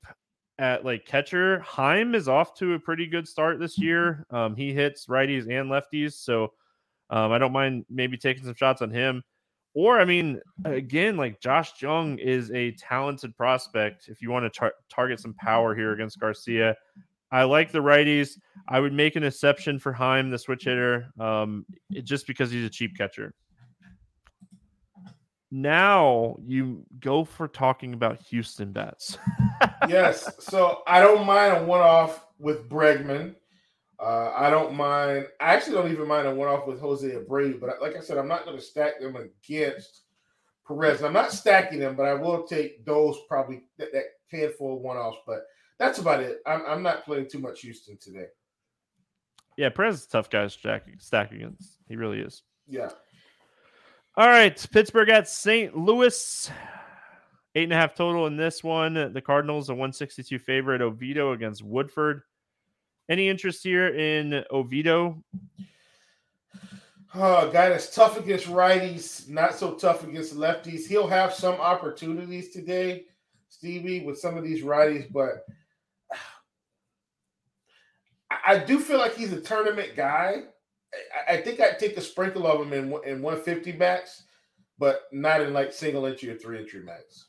at 0.58 0.84
like 0.84 1.04
catcher, 1.04 1.60
Heim 1.60 2.14
is 2.14 2.28
off 2.28 2.54
to 2.58 2.74
a 2.74 2.78
pretty 2.78 3.06
good 3.06 3.28
start 3.28 3.58
this 3.58 3.78
year. 3.78 4.24
Um, 4.30 4.56
he 4.56 4.72
hits 4.72 5.06
righties 5.06 5.42
and 5.42 5.70
lefties, 5.70 6.14
so 6.14 6.52
um, 7.10 7.32
I 7.32 7.38
don't 7.38 7.52
mind 7.52 7.84
maybe 7.90 8.16
taking 8.16 8.44
some 8.44 8.54
shots 8.54 8.82
on 8.82 8.90
him. 8.90 9.22
Or, 9.74 10.00
I 10.00 10.06
mean, 10.06 10.40
again, 10.64 11.18
like 11.18 11.38
Josh 11.40 11.82
Jung 11.82 12.18
is 12.18 12.50
a 12.52 12.72
talented 12.72 13.36
prospect. 13.36 14.08
If 14.08 14.22
you 14.22 14.30
want 14.30 14.50
to 14.50 14.58
tar- 14.58 14.74
target 14.90 15.20
some 15.20 15.34
power 15.34 15.74
here 15.74 15.92
against 15.92 16.18
Garcia, 16.18 16.74
I 17.30 17.42
like 17.42 17.72
the 17.72 17.80
righties. 17.80 18.38
I 18.68 18.80
would 18.80 18.94
make 18.94 19.16
an 19.16 19.24
exception 19.24 19.78
for 19.78 19.92
Heim, 19.92 20.30
the 20.30 20.38
switch 20.38 20.64
hitter, 20.64 21.08
um, 21.20 21.66
just 22.04 22.26
because 22.26 22.50
he's 22.50 22.64
a 22.64 22.70
cheap 22.70 22.96
catcher. 22.96 23.34
Now 25.50 26.36
you 26.44 26.84
go 27.00 27.24
for 27.24 27.46
talking 27.48 27.94
about 27.94 28.20
Houston 28.22 28.72
bats. 28.72 29.18
yes. 29.88 30.28
So 30.40 30.82
I 30.86 31.00
don't 31.00 31.26
mind 31.26 31.56
a 31.56 31.64
one 31.64 31.80
off 31.80 32.26
with 32.38 32.68
Bregman. 32.68 33.36
Uh, 33.98 34.32
I 34.36 34.50
don't 34.50 34.74
mind. 34.74 35.26
I 35.40 35.54
actually 35.54 35.74
don't 35.74 35.92
even 35.92 36.08
mind 36.08 36.26
a 36.26 36.34
one 36.34 36.48
off 36.48 36.66
with 36.66 36.80
Jose 36.80 37.08
Abreu. 37.08 37.60
But 37.60 37.80
like 37.80 37.96
I 37.96 38.00
said, 38.00 38.18
I'm 38.18 38.28
not 38.28 38.44
going 38.44 38.56
to 38.56 38.62
stack 38.62 39.00
them 39.00 39.16
against 39.16 40.02
Perez. 40.66 41.02
I'm 41.02 41.12
not 41.12 41.32
stacking 41.32 41.78
them, 41.78 41.96
but 41.96 42.06
I 42.06 42.14
will 42.14 42.42
take 42.42 42.84
those 42.84 43.16
probably 43.28 43.62
that, 43.78 43.92
that 43.92 44.04
handful 44.30 44.76
of 44.76 44.82
one 44.82 44.96
offs. 44.96 45.18
But 45.26 45.46
that's 45.78 45.98
about 45.98 46.20
it. 46.20 46.40
I'm, 46.46 46.62
I'm 46.66 46.82
not 46.82 47.04
playing 47.04 47.28
too 47.28 47.38
much 47.38 47.60
Houston 47.60 47.96
today. 47.98 48.26
Yeah, 49.56 49.70
Perez 49.70 50.00
is 50.00 50.06
a 50.06 50.08
tough 50.10 50.28
guy 50.28 50.42
to 50.42 50.50
stack, 50.50 50.86
stack 50.98 51.32
against. 51.32 51.78
He 51.88 51.96
really 51.96 52.20
is. 52.20 52.42
Yeah. 52.68 52.90
All 54.18 54.28
right, 54.28 54.66
Pittsburgh 54.72 55.10
at 55.10 55.28
St. 55.28 55.76
Louis. 55.76 56.50
Eight 57.54 57.64
and 57.64 57.72
a 57.72 57.76
half 57.76 57.94
total 57.94 58.26
in 58.26 58.36
this 58.38 58.64
one. 58.64 59.12
The 59.12 59.20
Cardinals 59.20 59.68
a 59.68 59.72
162 59.72 60.38
favorite. 60.38 60.80
Oviedo 60.80 61.32
against 61.32 61.62
Woodford. 61.62 62.22
Any 63.10 63.28
interest 63.28 63.62
here 63.62 63.88
in 63.88 64.42
Oviedo? 64.50 65.22
Oh, 67.14 67.50
guy 67.50 67.68
that's 67.68 67.94
tough 67.94 68.18
against 68.18 68.46
righties, 68.46 69.28
not 69.28 69.54
so 69.54 69.74
tough 69.74 70.02
against 70.02 70.34
lefties. 70.34 70.86
He'll 70.86 71.06
have 71.06 71.32
some 71.32 71.54
opportunities 71.54 72.50
today, 72.50 73.04
Stevie, 73.48 74.00
with 74.00 74.18
some 74.18 74.36
of 74.36 74.44
these 74.44 74.62
righties, 74.62 75.12
but 75.12 75.44
I 78.46 78.58
do 78.58 78.78
feel 78.78 78.98
like 78.98 79.14
he's 79.14 79.32
a 79.32 79.40
tournament 79.40 79.90
guy. 79.94 80.44
I, 81.28 81.38
think 81.38 81.60
I'd 81.60 81.78
take 81.78 81.96
a 81.96 82.00
sprinkle 82.00 82.46
of 82.46 82.58
them 82.58 82.72
in 82.72 82.84
in 83.04 83.22
150 83.22 83.72
max, 83.72 84.24
but 84.78 85.02
not 85.12 85.40
in 85.40 85.52
like 85.52 85.72
single 85.72 86.06
entry 86.06 86.30
or 86.30 86.36
three 86.36 86.58
entry 86.58 86.82
max. 86.82 87.26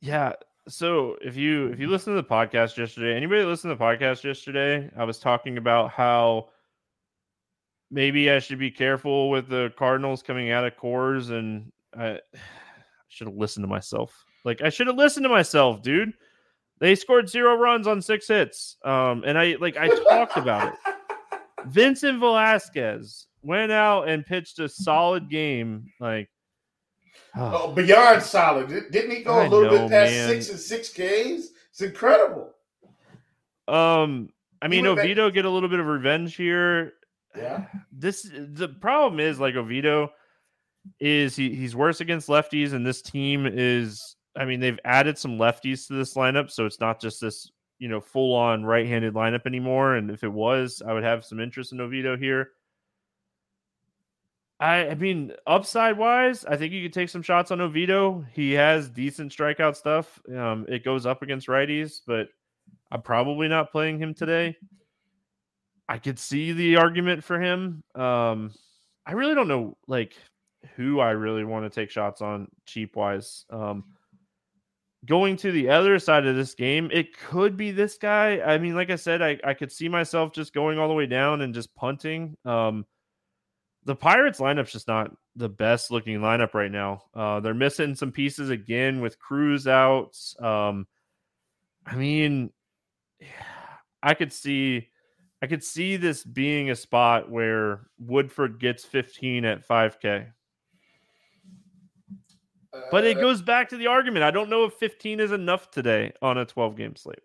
Yeah. 0.00 0.32
So 0.68 1.16
if 1.20 1.36
you 1.36 1.68
if 1.68 1.80
you 1.80 1.88
listen 1.88 2.14
to 2.14 2.20
the 2.20 2.28
podcast 2.28 2.76
yesterday, 2.76 3.16
anybody 3.16 3.42
listen 3.42 3.70
to 3.70 3.76
the 3.76 3.82
podcast 3.82 4.24
yesterday, 4.24 4.90
I 4.96 5.04
was 5.04 5.18
talking 5.18 5.58
about 5.58 5.90
how 5.90 6.48
maybe 7.90 8.30
I 8.30 8.38
should 8.38 8.58
be 8.58 8.70
careful 8.70 9.30
with 9.30 9.48
the 9.48 9.72
Cardinals 9.76 10.22
coming 10.22 10.50
out 10.50 10.64
of 10.64 10.76
Coors, 10.76 11.30
and 11.30 11.72
I 11.96 12.20
should 13.08 13.26
have 13.26 13.36
listened 13.36 13.64
to 13.64 13.68
myself. 13.68 14.24
Like 14.44 14.62
I 14.62 14.68
should 14.68 14.86
have 14.86 14.96
listened 14.96 15.24
to 15.24 15.30
myself, 15.30 15.82
dude. 15.82 16.12
They 16.82 16.96
scored 16.96 17.28
zero 17.28 17.54
runs 17.54 17.86
on 17.86 18.02
six 18.02 18.26
hits. 18.26 18.76
Um, 18.84 19.22
and 19.24 19.38
I 19.38 19.54
like 19.60 19.76
I 19.76 19.86
talked 19.88 20.36
about 20.36 20.72
it. 20.74 20.78
Vincent 21.68 22.18
Velasquez 22.18 23.28
went 23.42 23.70
out 23.70 24.08
and 24.08 24.26
pitched 24.26 24.58
a 24.58 24.68
solid 24.68 25.30
game. 25.30 25.86
Like, 26.00 26.28
Oh, 27.36 27.70
beyond 27.76 28.20
solid. 28.20 28.68
Didn't 28.90 29.12
he 29.12 29.22
go 29.22 29.38
a 29.38 29.44
I 29.44 29.46
little 29.48 29.70
know, 29.70 29.78
bit 29.88 29.90
past 29.92 30.10
man. 30.10 30.28
six 30.28 30.50
and 30.50 30.58
six 30.58 30.88
Ks? 30.90 31.50
It's 31.70 31.80
incredible. 31.82 32.50
um, 33.68 34.28
I 34.60 34.66
mean, 34.66 34.84
went 34.84 34.96
back- 34.96 35.04
Oviedo 35.04 35.30
get 35.30 35.44
a 35.44 35.50
little 35.50 35.68
bit 35.68 35.78
of 35.78 35.86
revenge 35.86 36.34
here. 36.34 36.94
Yeah. 37.36 37.66
This 37.92 38.28
the 38.32 38.68
problem 38.68 39.20
is 39.20 39.38
like 39.38 39.54
Oviedo 39.54 40.10
is 40.98 41.36
he, 41.36 41.54
he's 41.54 41.76
worse 41.76 42.00
against 42.00 42.26
lefties, 42.28 42.72
and 42.72 42.84
this 42.84 43.02
team 43.02 43.46
is. 43.46 44.16
I 44.36 44.44
mean, 44.44 44.60
they've 44.60 44.78
added 44.84 45.18
some 45.18 45.38
lefties 45.38 45.86
to 45.86 45.94
this 45.94 46.14
lineup, 46.14 46.50
so 46.50 46.66
it's 46.66 46.80
not 46.80 47.00
just 47.00 47.20
this 47.20 47.50
you 47.78 47.88
know 47.88 48.00
full 48.00 48.34
on 48.34 48.64
right 48.64 48.86
handed 48.86 49.14
lineup 49.14 49.46
anymore. 49.46 49.96
And 49.96 50.10
if 50.10 50.24
it 50.24 50.32
was, 50.32 50.82
I 50.86 50.92
would 50.92 51.02
have 51.02 51.24
some 51.24 51.40
interest 51.40 51.72
in 51.72 51.80
Oviedo 51.80 52.16
here. 52.16 52.50
I, 54.60 54.90
I 54.90 54.94
mean, 54.94 55.32
upside 55.44 55.98
wise, 55.98 56.44
I 56.44 56.56
think 56.56 56.72
you 56.72 56.84
could 56.84 56.92
take 56.92 57.08
some 57.08 57.22
shots 57.22 57.50
on 57.50 57.60
Oviedo. 57.60 58.24
He 58.32 58.52
has 58.52 58.88
decent 58.88 59.32
strikeout 59.32 59.74
stuff. 59.74 60.20
Um, 60.32 60.66
it 60.68 60.84
goes 60.84 61.04
up 61.04 61.22
against 61.22 61.48
righties, 61.48 62.00
but 62.06 62.28
I'm 62.92 63.02
probably 63.02 63.48
not 63.48 63.72
playing 63.72 63.98
him 63.98 64.14
today. 64.14 64.56
I 65.88 65.98
could 65.98 66.16
see 66.16 66.52
the 66.52 66.76
argument 66.76 67.24
for 67.24 67.40
him. 67.40 67.82
Um, 67.96 68.52
I 69.04 69.12
really 69.12 69.34
don't 69.34 69.48
know 69.48 69.76
like 69.88 70.14
who 70.76 71.00
I 71.00 71.10
really 71.10 71.42
want 71.42 71.64
to 71.64 71.80
take 71.80 71.90
shots 71.90 72.22
on 72.22 72.48
cheap 72.64 72.94
wise. 72.94 73.44
Um, 73.50 73.82
going 75.04 75.36
to 75.38 75.50
the 75.50 75.68
other 75.68 75.98
side 75.98 76.26
of 76.26 76.36
this 76.36 76.54
game, 76.54 76.88
it 76.92 77.18
could 77.18 77.56
be 77.56 77.70
this 77.70 77.98
guy. 77.98 78.40
I 78.40 78.58
mean, 78.58 78.74
like 78.74 78.90
I 78.90 78.96
said, 78.96 79.20
I, 79.22 79.38
I 79.44 79.54
could 79.54 79.72
see 79.72 79.88
myself 79.88 80.32
just 80.32 80.54
going 80.54 80.78
all 80.78 80.88
the 80.88 80.94
way 80.94 81.06
down 81.06 81.40
and 81.40 81.54
just 81.54 81.74
punting. 81.74 82.36
Um, 82.44 82.86
the 83.84 83.96
Pirates 83.96 84.38
lineup's 84.38 84.72
just 84.72 84.86
not 84.86 85.10
the 85.34 85.48
best 85.48 85.90
looking 85.90 86.20
lineup 86.20 86.54
right 86.54 86.70
now. 86.70 87.02
Uh, 87.14 87.40
they're 87.40 87.54
missing 87.54 87.94
some 87.94 88.12
pieces 88.12 88.50
again 88.50 89.00
with 89.00 89.18
Cruz 89.18 89.66
out. 89.66 90.16
Um, 90.38 90.86
I 91.84 91.96
mean, 91.96 92.50
I 94.04 94.14
could 94.14 94.32
see, 94.32 94.88
I 95.40 95.46
could 95.46 95.62
see 95.62 95.96
this 95.96 96.24
being 96.24 96.70
a 96.70 96.76
spot 96.76 97.30
where 97.30 97.86
Woodford 97.98 98.58
gets 98.58 98.84
15 98.84 99.44
at 99.44 99.66
5K. 99.66 100.26
But 102.90 103.04
it 103.04 103.14
goes 103.14 103.42
back 103.42 103.68
to 103.70 103.76
the 103.76 103.86
argument. 103.86 104.24
I 104.24 104.30
don't 104.30 104.48
know 104.48 104.64
if 104.64 104.74
15 104.74 105.20
is 105.20 105.32
enough 105.32 105.70
today 105.70 106.12
on 106.22 106.38
a 106.38 106.44
12 106.44 106.76
game 106.76 106.96
slate. 106.96 107.20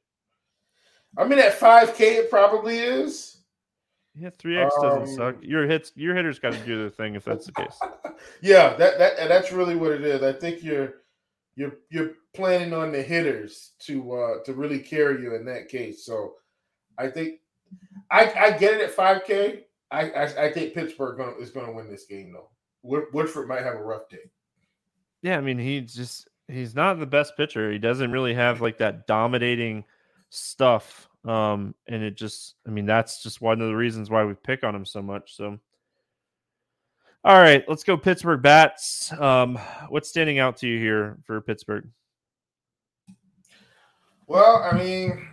I 1.18 1.26
mean, 1.26 1.40
at 1.40 1.58
5K, 1.58 2.00
it 2.00 2.30
probably 2.30 2.80
is. 2.80 3.38
Yeah, 4.14 4.32
3x 4.32 4.70
doesn't 4.82 5.02
Um, 5.04 5.08
suck. 5.08 5.36
Your 5.42 5.68
hits, 5.68 5.92
your 5.96 6.16
hitters 6.16 6.40
got 6.40 6.54
to 6.54 6.66
do 6.66 6.78
their 6.78 6.90
thing 6.90 7.16
if 7.16 7.24
that's 7.24 7.46
the 7.46 7.52
case. 7.52 7.80
yeah, 8.42 8.76
that, 8.76 8.98
that 8.98 9.20
and 9.20 9.30
that's 9.30 9.52
really 9.52 9.76
what 9.76 9.92
it 9.92 10.04
is. 10.04 10.24
I 10.24 10.34
think 10.34 10.64
you're 10.64 10.96
you're 11.56 11.74
you're 11.90 12.12
planning 12.36 12.74
on 12.74 12.92
the 12.92 13.02
hitters 13.02 13.74
to 13.82 14.14
uh 14.14 14.44
to 14.46 14.54
really 14.54 14.80
carry 14.80 15.22
you 15.22 15.36
in 15.36 15.46
that 15.46 15.70
case. 15.70 16.04
So 16.04 16.34
I 16.98 17.10
think 17.10 17.42
I, 18.10 18.32
I 18.32 18.58
get 18.58 18.76
it 18.76 18.82
at 18.82 18.96
5K. 18.96 19.64
I, 19.92 20.10
I, 20.10 20.46
I 20.46 20.52
think 20.52 20.74
Pittsburgh 20.74 21.18
gonna, 21.18 21.38
is 21.38 21.52
going 21.52 21.66
to 21.66 21.72
win 21.72 21.90
this 21.90 22.06
game 22.06 22.34
though. 22.34 22.50
Woodford 22.84 23.48
might 23.48 23.64
have 23.64 23.76
a 23.76 23.84
rough 23.84 24.10
day. 24.10 24.30
Yeah, 25.22 25.38
I 25.38 25.42
mean 25.42 25.58
he's 25.58 25.94
just 25.94 26.28
he's 26.48 26.76
not 26.76 27.00
the 27.00 27.06
best 27.06 27.36
pitcher. 27.38 27.72
He 27.72 27.80
doesn't 27.80 28.12
really 28.12 28.34
have 28.34 28.62
like 28.62 28.78
that 28.80 29.08
dominating 29.08 29.84
stuff. 30.30 31.10
Um, 31.26 31.76
and 31.88 32.04
it 32.04 32.16
just 32.16 32.56
I 32.68 32.72
mean 32.72 32.86
that's 32.86 33.22
just 33.24 33.42
one 33.42 33.62
of 33.62 33.68
the 33.68 33.76
reasons 33.76 34.10
why 34.10 34.24
we 34.24 34.34
pick 34.34 34.64
on 34.64 34.76
him 34.76 34.86
so 34.86 35.02
much. 35.02 35.36
So 35.36 35.60
all 37.24 37.42
right, 37.42 37.68
let's 37.68 37.84
go 37.84 37.98
Pittsburgh 37.98 38.42
bats. 38.42 39.12
Um, 39.20 39.60
what's 39.90 40.08
standing 40.08 40.40
out 40.40 40.58
to 40.58 40.68
you 40.68 40.80
here 40.80 41.18
for 41.26 41.42
Pittsburgh? 41.42 41.90
Well, 44.28 44.58
I 44.64 44.78
mean, 44.78 45.28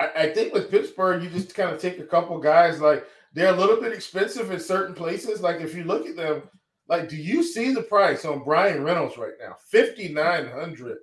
I, 0.00 0.08
I 0.16 0.32
think 0.32 0.54
with 0.54 0.70
Pittsburgh, 0.70 1.22
you 1.22 1.30
just 1.30 1.54
kind 1.54 1.70
of 1.70 1.80
take 1.80 1.98
a 1.98 2.04
couple 2.04 2.38
guys 2.38 2.80
like 2.80 3.06
they're 3.32 3.52
a 3.52 3.56
little 3.56 3.80
bit 3.80 3.92
expensive 3.92 4.50
in 4.50 4.58
certain 4.58 4.94
places. 4.94 5.40
Like 5.40 5.60
if 5.60 5.74
you 5.74 5.84
look 5.84 6.06
at 6.06 6.16
them, 6.16 6.42
like 6.88 7.08
do 7.08 7.16
you 7.16 7.42
see 7.42 7.72
the 7.72 7.82
price 7.82 8.24
on 8.24 8.44
Bryan 8.44 8.82
Reynolds 8.82 9.16
right 9.16 9.34
now? 9.40 9.56
Fifty 9.68 10.08
nine 10.08 10.48
hundred. 10.48 10.98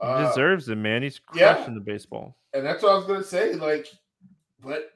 He 0.00 0.06
uh, 0.06 0.28
deserves 0.28 0.68
it, 0.68 0.76
man. 0.76 1.02
He's 1.02 1.18
crushing 1.18 1.72
yeah. 1.72 1.74
the 1.74 1.80
baseball. 1.80 2.36
And 2.52 2.64
that's 2.64 2.82
what 2.82 2.92
I 2.92 2.96
was 2.96 3.06
gonna 3.06 3.24
say. 3.24 3.54
Like, 3.54 3.86
but 4.62 4.90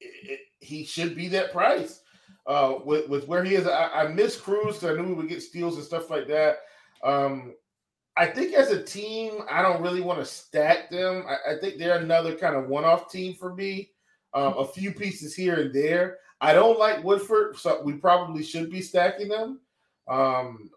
it, 0.00 0.30
it, 0.30 0.40
he 0.60 0.84
should 0.84 1.16
be 1.16 1.28
that 1.28 1.52
price. 1.52 2.00
Uh, 2.46 2.78
with 2.84 3.08
with 3.08 3.26
where 3.26 3.42
he 3.42 3.54
is, 3.54 3.66
I, 3.66 3.88
I 3.88 4.08
miss 4.08 4.36
Cruz 4.36 4.76
because 4.76 4.90
I 4.90 5.00
knew 5.00 5.08
we 5.08 5.14
would 5.14 5.28
get 5.28 5.42
steals 5.42 5.76
and 5.76 5.84
stuff 5.84 6.10
like 6.10 6.28
that. 6.28 6.58
Um, 7.02 7.54
I 8.16 8.26
think 8.26 8.54
as 8.54 8.70
a 8.70 8.82
team, 8.82 9.42
I 9.50 9.62
don't 9.62 9.82
really 9.82 10.00
want 10.00 10.20
to 10.20 10.24
stack 10.24 10.90
them. 10.90 11.24
I, 11.28 11.54
I 11.54 11.58
think 11.58 11.78
they're 11.78 11.98
another 11.98 12.36
kind 12.36 12.54
of 12.54 12.68
one-off 12.68 13.10
team 13.10 13.34
for 13.34 13.54
me. 13.54 13.90
Um, 14.34 14.54
a 14.58 14.66
few 14.66 14.92
pieces 14.92 15.34
here 15.34 15.54
and 15.54 15.74
there. 15.74 16.18
I 16.44 16.52
don't 16.52 16.78
like 16.78 17.02
Woodford, 17.02 17.56
so 17.56 17.80
we 17.82 17.94
probably 17.94 18.42
should 18.42 18.70
be 18.70 18.82
stacking 18.82 19.28
them. 19.28 19.60
Um, 20.06 20.70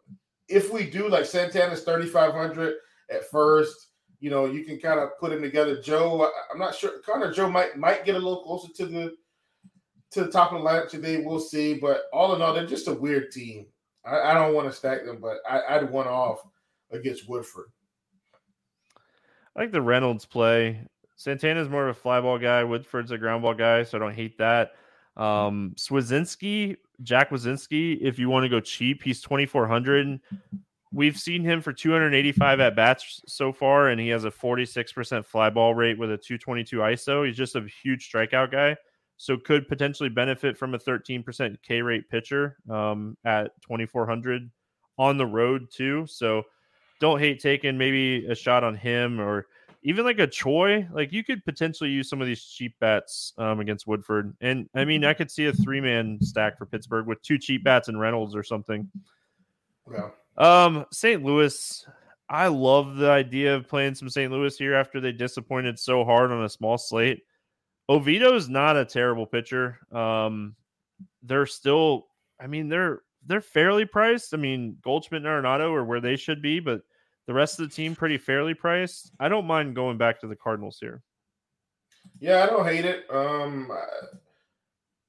if 0.48 0.72
we 0.72 0.90
do, 0.90 1.10
like 1.10 1.26
Santana's 1.26 1.84
3,500 1.84 2.76
at 3.12 3.30
first, 3.30 3.90
you 4.22 4.30
know, 4.30 4.46
you 4.46 4.64
can 4.64 4.80
kind 4.80 5.02
of 5.02 5.10
put 5.20 5.34
him 5.34 5.42
together. 5.42 5.82
Joe, 5.82 6.24
I, 6.24 6.54
am 6.54 6.60
not 6.60 6.74
sure. 6.74 7.00
Connor 7.06 7.34
Joe 7.34 7.50
might 7.50 7.78
might 7.78 8.06
get 8.06 8.16
a 8.16 8.20
little 8.20 8.44
closer 8.44 8.72
to 8.76 8.86
the 8.86 9.16
to 10.12 10.24
the 10.24 10.32
top 10.32 10.54
of 10.54 10.62
the 10.62 10.68
lineup 10.68 10.90
today. 10.90 11.18
We'll 11.18 11.42
see. 11.42 11.74
But 11.74 12.04
all 12.14 12.34
in 12.34 12.42
all, 12.42 12.54
they're 12.54 12.66
just 12.66 12.88
a 12.88 12.94
weird 12.94 13.32
team. 13.32 13.66
I, 14.06 14.32
I 14.32 14.34
don't 14.34 14.56
want 14.56 14.70
to 14.70 14.74
stack 14.74 15.04
them, 15.04 15.20
but 15.22 15.40
I, 15.48 15.76
I'd 15.76 15.92
one 15.92 16.08
off 16.08 16.40
against 16.92 17.28
Woodford. 17.28 17.68
I 19.54 19.60
like 19.60 19.74
the 19.74 19.82
Reynolds 19.82 20.26
play. 20.26 20.80
Santana's 21.18 21.68
more 21.68 21.90
of 21.90 21.98
a 21.98 22.00
fly 22.00 22.22
ball 22.22 22.40
guy. 22.40 22.64
Woodford's 22.64 23.12
a 23.12 23.18
ground 23.18 23.42
ball 23.42 23.54
guy, 23.54 23.84
so 23.84 23.98
I 23.98 24.00
don't 24.00 24.16
hate 24.16 24.38
that. 24.38 24.72
Um, 25.18 25.74
Suwinski, 25.76 26.78
Jack 27.02 27.32
Suwinski, 27.32 28.00
if 28.02 28.20
you 28.20 28.30
want 28.30 28.44
to 28.44 28.50
go 28.50 28.60
cheap, 28.60 29.04
he's 29.04 29.22
2,400. 29.22 30.20
We've 30.94 31.18
seen 31.18 31.44
him 31.44 31.62
for 31.62 31.74
285 31.74 32.60
at 32.60 32.76
bats 32.76 33.22
so 33.28 33.52
far, 33.52 33.90
and 33.90 34.00
he 34.00 34.08
has 34.10 34.24
a 34.24 34.32
46% 34.32 35.26
fly 35.26 35.50
ball 35.50 35.76
rate 35.76 35.98
with 35.98 36.12
a 36.12 36.18
222 36.18 36.78
ISO. 36.78 37.26
He's 37.26 37.36
just 37.36 37.56
a 37.56 37.66
huge 37.84 38.10
strikeout 38.10 38.52
guy, 38.52 38.78
so 39.18 39.38
could 39.38 39.68
potentially 39.68 40.10
benefit 40.10 40.58
from 40.58 40.76
a 40.76 40.80
13% 40.80 41.58
K 41.62 41.82
rate 41.82 42.10
pitcher 42.10 42.58
um, 42.70 43.18
at 43.26 43.52
2,400 43.64 44.50
on 44.98 45.18
the 45.18 45.26
road, 45.26 45.68
too. 45.72 46.06
So 46.08 46.44
don't 47.00 47.20
hate 47.20 47.42
taking 47.42 47.78
maybe 47.78 48.26
a 48.28 48.36
shot 48.36 48.64
on 48.64 48.76
him 48.76 49.20
or 49.20 49.48
even 49.88 50.04
like 50.04 50.20
a 50.20 50.28
Choi. 50.28 50.86
Like 50.92 51.14
you 51.14 51.24
could 51.24 51.46
potentially 51.46 51.90
use 51.90 52.10
some 52.10 52.20
of 52.20 52.28
these 52.28 52.44
cheap 52.44 52.76
bats 52.82 53.32
um, 53.38 53.62
against 53.62 53.88
Woodford. 53.88 54.36
And 54.42 54.70
I 54.76 54.84
mean, 54.84 55.06
I 55.06 55.14
could 55.14 55.32
see 55.32 55.46
a 55.46 55.54
three 55.54 55.80
man 55.80 56.20
stack 56.22 56.58
for 56.58 56.66
Pittsburgh 56.66 57.08
with 57.08 57.22
two 57.22 57.38
cheap 57.38 57.64
bats 57.64 57.88
and 57.88 57.98
Reynolds 57.98 58.36
or 58.36 58.44
something. 58.44 58.90
Yeah. 59.90 60.10
Um, 60.38 60.86
St. 60.92 61.24
Louis. 61.24 61.88
I 62.30 62.48
love 62.48 62.98
the 62.98 63.10
idea 63.10 63.56
of 63.56 63.70
playing 63.70 63.96
some 63.96 64.10
St. 64.10 64.30
Louis 64.30 64.58
here 64.58 64.76
after 64.76 65.00
they 65.00 65.14
disappointed 65.14 65.80
so 65.80 66.04
hard 66.04 66.32
on 66.32 66.44
a 66.44 66.50
small 66.50 66.78
slate. 66.78 67.24
Oviedo 67.88 68.36
is 68.36 68.50
not 68.50 68.76
a 68.76 68.84
terrible 68.84 69.26
pitcher. 69.26 69.80
Um, 69.94 70.58
they're 71.24 71.46
still, 71.46 72.08
I 72.42 72.48
mean, 72.48 72.68
they're 72.68 73.04
they're 73.26 73.40
fairly 73.40 73.86
priced. 73.86 74.34
I 74.34 74.38
mean, 74.38 74.76
Goldschmidt 74.82 75.26
and 75.26 75.46
Arenado 75.46 75.72
are 75.74 75.86
where 75.86 76.02
they 76.02 76.18
should 76.18 76.42
be, 76.42 76.60
but 76.60 76.82
the 77.28 77.34
rest 77.34 77.60
of 77.60 77.70
the 77.70 77.76
team 77.76 77.96
pretty 77.96 78.18
fairly 78.18 78.54
priced. 78.54 79.12
I 79.20 79.30
don't 79.30 79.46
mind 79.46 79.76
going 79.76 79.98
back 79.98 80.20
to 80.22 80.28
the 80.28 80.36
Cardinals 80.36 80.78
here. 80.82 81.04
Yeah, 82.20 82.44
I 82.44 82.48
don't 82.48 82.66
hate 82.66 82.86
it. 82.86 83.06
Um, 83.12 83.70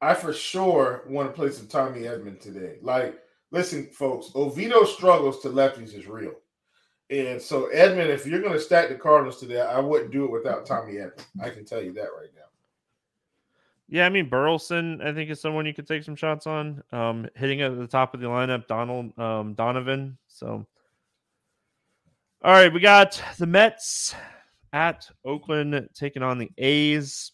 I, 0.03 0.11
I 0.11 0.15
for 0.15 0.33
sure 0.33 1.05
want 1.09 1.29
to 1.29 1.33
play 1.33 1.51
some 1.51 1.69
Tommy 1.69 2.03
Edman 2.03 2.41
today. 2.41 2.77
Like, 2.83 3.19
listen, 3.53 3.87
folks, 3.87 4.31
Oviedo 4.35 4.85
struggles 4.85 5.41
to 5.43 5.49
lefties 5.49 5.95
is 5.95 6.07
real. 6.07 6.35
And 7.11 7.41
so, 7.41 7.71
Edman, 7.75 8.09
if 8.09 8.27
you're 8.27 8.43
going 8.43 8.53
to 8.53 8.61
stack 8.61 8.89
the 8.89 8.95
Cardinals 8.95 9.41
today, 9.41 9.63
I 9.63 9.79
wouldn't 9.79 10.11
do 10.11 10.25
it 10.25 10.31
without 10.31 10.67
Tommy 10.67 10.95
Edman. 10.95 11.25
I 11.43 11.51
can 11.51 11.65
tell 11.65 11.83
you 11.83 11.93
that 11.95 12.11
right 12.19 12.29
now. 12.35 12.43
Yeah, 13.91 14.05
I 14.05 14.11
mean 14.11 14.29
Burleson, 14.29 15.01
I 15.01 15.15
think 15.15 15.31
is 15.31 15.41
someone 15.41 15.65
you 15.65 15.73
could 15.73 15.87
take 15.87 16.03
some 16.03 16.17
shots 16.17 16.47
on. 16.47 16.83
Um, 16.93 17.27
hitting 17.35 17.63
at 17.63 17.79
the 17.79 17.87
top 17.87 18.13
of 18.13 18.21
the 18.21 18.27
lineup, 18.27 18.67
Donald 18.67 19.19
um, 19.19 19.55
Donovan. 19.55 20.19
So, 20.27 20.67
all 22.43 22.53
right, 22.53 22.73
we 22.73 22.79
got 22.79 23.21
the 23.39 23.47
Mets 23.47 24.15
at 24.73 25.09
Oakland 25.25 25.89
taking 25.93 26.23
on 26.23 26.39
the 26.39 26.51
A's. 26.59 27.33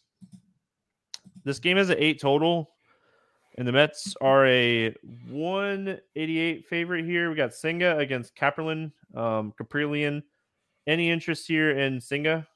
This 1.44 1.58
game 1.58 1.76
has 1.76 1.90
an 1.90 1.96
eight 1.98 2.20
total, 2.20 2.70
and 3.58 3.68
the 3.68 3.72
Mets 3.72 4.14
are 4.22 4.46
a 4.46 4.94
188 5.28 6.66
favorite 6.66 7.04
here. 7.04 7.28
We 7.28 7.36
got 7.36 7.52
Senga 7.52 7.98
against 7.98 8.34
Kaprielian. 8.34 8.92
Um, 9.14 9.52
Kaprielian. 9.60 10.22
Any 10.86 11.10
interest 11.10 11.46
here 11.46 11.78
in 11.78 12.00
Senga? 12.00 12.46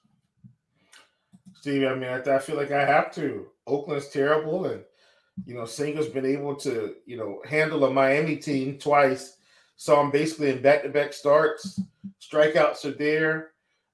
Steve, 1.55 1.87
I 1.87 1.95
mean, 1.95 2.09
I, 2.09 2.21
I 2.35 2.39
feel 2.39 2.57
like 2.57 2.71
I 2.71 2.85
have 2.85 3.13
to. 3.17 3.47
Oakland's 3.67 4.09
terrible, 4.09 4.67
and 4.67 4.83
you 5.45 5.55
know, 5.55 5.63
Senga's 5.63 6.09
been 6.09 6.25
able 6.25 6.55
to 6.57 6.95
you 7.05 7.19
know 7.19 7.43
handle 7.47 7.85
a 7.85 7.91
Miami 7.91 8.37
team 8.37 8.79
twice. 8.79 9.38
So 9.79 9.99
I'm 9.99 10.11
basically 10.11 10.51
in 10.51 10.61
back-to-back 10.61 11.13
starts. 11.13 11.81
Strikeouts 12.21 12.85
are 12.85 12.91
there. 12.99 13.53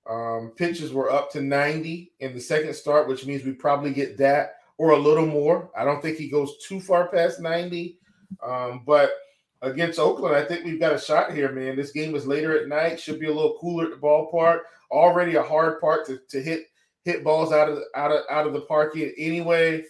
Um, 0.09 0.53
pitches 0.57 0.93
were 0.93 1.12
up 1.12 1.30
to 1.32 1.43
90 1.43 2.11
in 2.20 2.35
the 2.35 2.41
second 2.41 2.74
start, 2.74 3.07
which 3.07 3.26
means 3.26 3.45
we 3.45 3.53
probably 3.53 3.93
get 3.93 4.16
that 4.16 4.57
or 4.78 4.91
a 4.91 4.99
little 4.99 5.26
more. 5.26 5.70
I 5.76 5.85
don't 5.85 6.01
think 6.01 6.16
he 6.16 6.28
goes 6.28 6.57
too 6.66 6.80
far 6.80 7.09
past 7.09 7.39
90. 7.39 7.99
Um, 8.43 8.82
but 8.87 9.12
against 9.61 9.99
Oakland, 9.99 10.35
I 10.35 10.43
think 10.43 10.64
we've 10.64 10.80
got 10.80 10.95
a 10.95 10.99
shot 10.99 11.35
here, 11.35 11.53
man. 11.53 11.76
This 11.76 11.93
game 11.93 12.14
is 12.14 12.26
later 12.26 12.59
at 12.59 12.66
night, 12.66 12.99
should 12.99 13.20
be 13.20 13.26
a 13.26 13.35
little 13.35 13.59
cooler 13.61 13.85
at 13.85 13.91
the 13.91 13.97
ballpark. 13.97 14.61
Already 14.91 15.35
a 15.35 15.43
hard 15.43 15.80
part 15.82 16.07
to, 16.07 16.18
to 16.30 16.41
hit 16.41 16.64
hit 17.05 17.22
balls 17.22 17.53
out 17.53 17.68
of 17.68 17.80
out 17.95 18.11
of 18.11 18.22
out 18.30 18.47
of 18.47 18.55
the 18.55 18.62
park 18.62 18.97
anyway. 18.97 19.85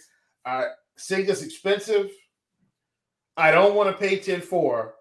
I 0.45 0.63
Uh, 0.63 0.67
Senga's 0.97 1.41
expensive. 1.41 2.11
I 3.37 3.51
don't 3.51 3.75
want 3.75 3.89
to 3.89 3.97
pay 3.97 4.17
10-4, 4.17 4.91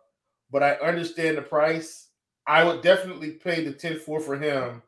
but 0.55 0.63
I 0.63 0.75
understand 0.75 1.37
the 1.37 1.43
price. 1.43 2.11
I 2.47 2.63
would 2.63 2.81
definitely 2.81 3.33
pay 3.33 3.65
the 3.65 3.73
10-4 3.73 4.23
for 4.23 4.39
him 4.39 4.83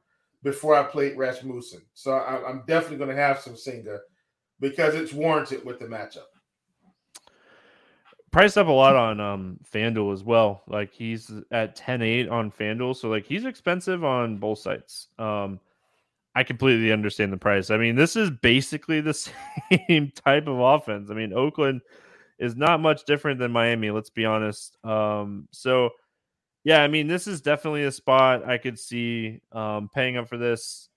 before 0.45 0.77
I 0.77 0.85
played 0.85 1.19
Rasmussen. 1.19 1.83
So 1.93 2.13
I, 2.13 2.49
am 2.49 2.63
definitely 2.69 2.99
going 2.99 3.11
to 3.11 3.21
have 3.21 3.41
some 3.41 3.57
Senga 3.57 3.99
because 4.61 4.95
it's 4.95 5.13
warranted 5.13 5.65
with 5.65 5.81
the 5.81 5.87
matchup. 5.87 6.29
Priced 8.31 8.57
up 8.57 8.69
a 8.69 8.71
lot 8.71 8.95
on 8.95 9.19
um 9.19 9.59
FanDuel 9.73 10.13
as 10.13 10.23
well. 10.23 10.63
Like 10.69 10.93
he's 10.93 11.33
at 11.51 11.77
10-8 11.77 12.31
on 12.31 12.53
FanDuel. 12.53 12.95
So 12.95 13.09
like 13.09 13.27
he's 13.27 13.45
expensive 13.45 14.05
on 14.05 14.37
both 14.37 14.61
sites. 14.61 15.09
Um 15.19 15.59
I 16.37 16.45
completely 16.45 16.93
understand 16.93 17.33
the 17.33 17.39
price. 17.39 17.71
I 17.71 17.77
mean, 17.79 17.97
this 17.97 18.15
is 18.15 18.31
basically 18.31 19.01
the 19.01 19.15
same 19.89 20.13
type 20.15 20.47
of 20.47 20.61
offense. 20.61 21.11
I 21.11 21.15
mean, 21.15 21.33
Oakland 21.33 21.81
is 22.39 22.57
not 22.57 22.81
much 22.81 23.05
different 23.05 23.39
than 23.39 23.53
Miami, 23.53 23.91
let's 23.91 24.11
be 24.11 24.25
honest. 24.25 24.77
Um, 24.85 25.49
so 25.51 25.91
yeah, 26.67 26.83
I 26.83 26.89
mean, 26.89 27.07
this 27.07 27.29
is 27.29 27.41
definitely 27.41 27.85
a 27.85 27.93
spot 27.93 28.45
I 28.45 28.59
could 28.59 28.77
see 28.77 29.41
um, 29.53 29.89
paying 29.95 30.17
up 30.17 30.29
for 30.29 30.37
this. 30.37 30.89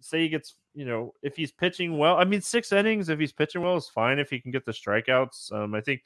Say 0.00 0.20
he 0.20 0.28
gets, 0.28 0.56
you 0.74 0.84
know, 0.84 1.14
if 1.22 1.36
he's 1.36 1.50
pitching 1.50 1.96
well, 1.96 2.16
I 2.16 2.24
mean, 2.24 2.42
six 2.42 2.70
innings, 2.70 3.08
if 3.08 3.18
he's 3.18 3.32
pitching 3.32 3.62
well, 3.62 3.78
is 3.78 3.88
fine 3.88 4.18
if 4.18 4.28
he 4.28 4.38
can 4.38 4.50
get 4.50 4.66
the 4.66 4.72
strikeouts. 4.72 5.50
Um, 5.54 5.74
I 5.74 5.80
think 5.80 6.02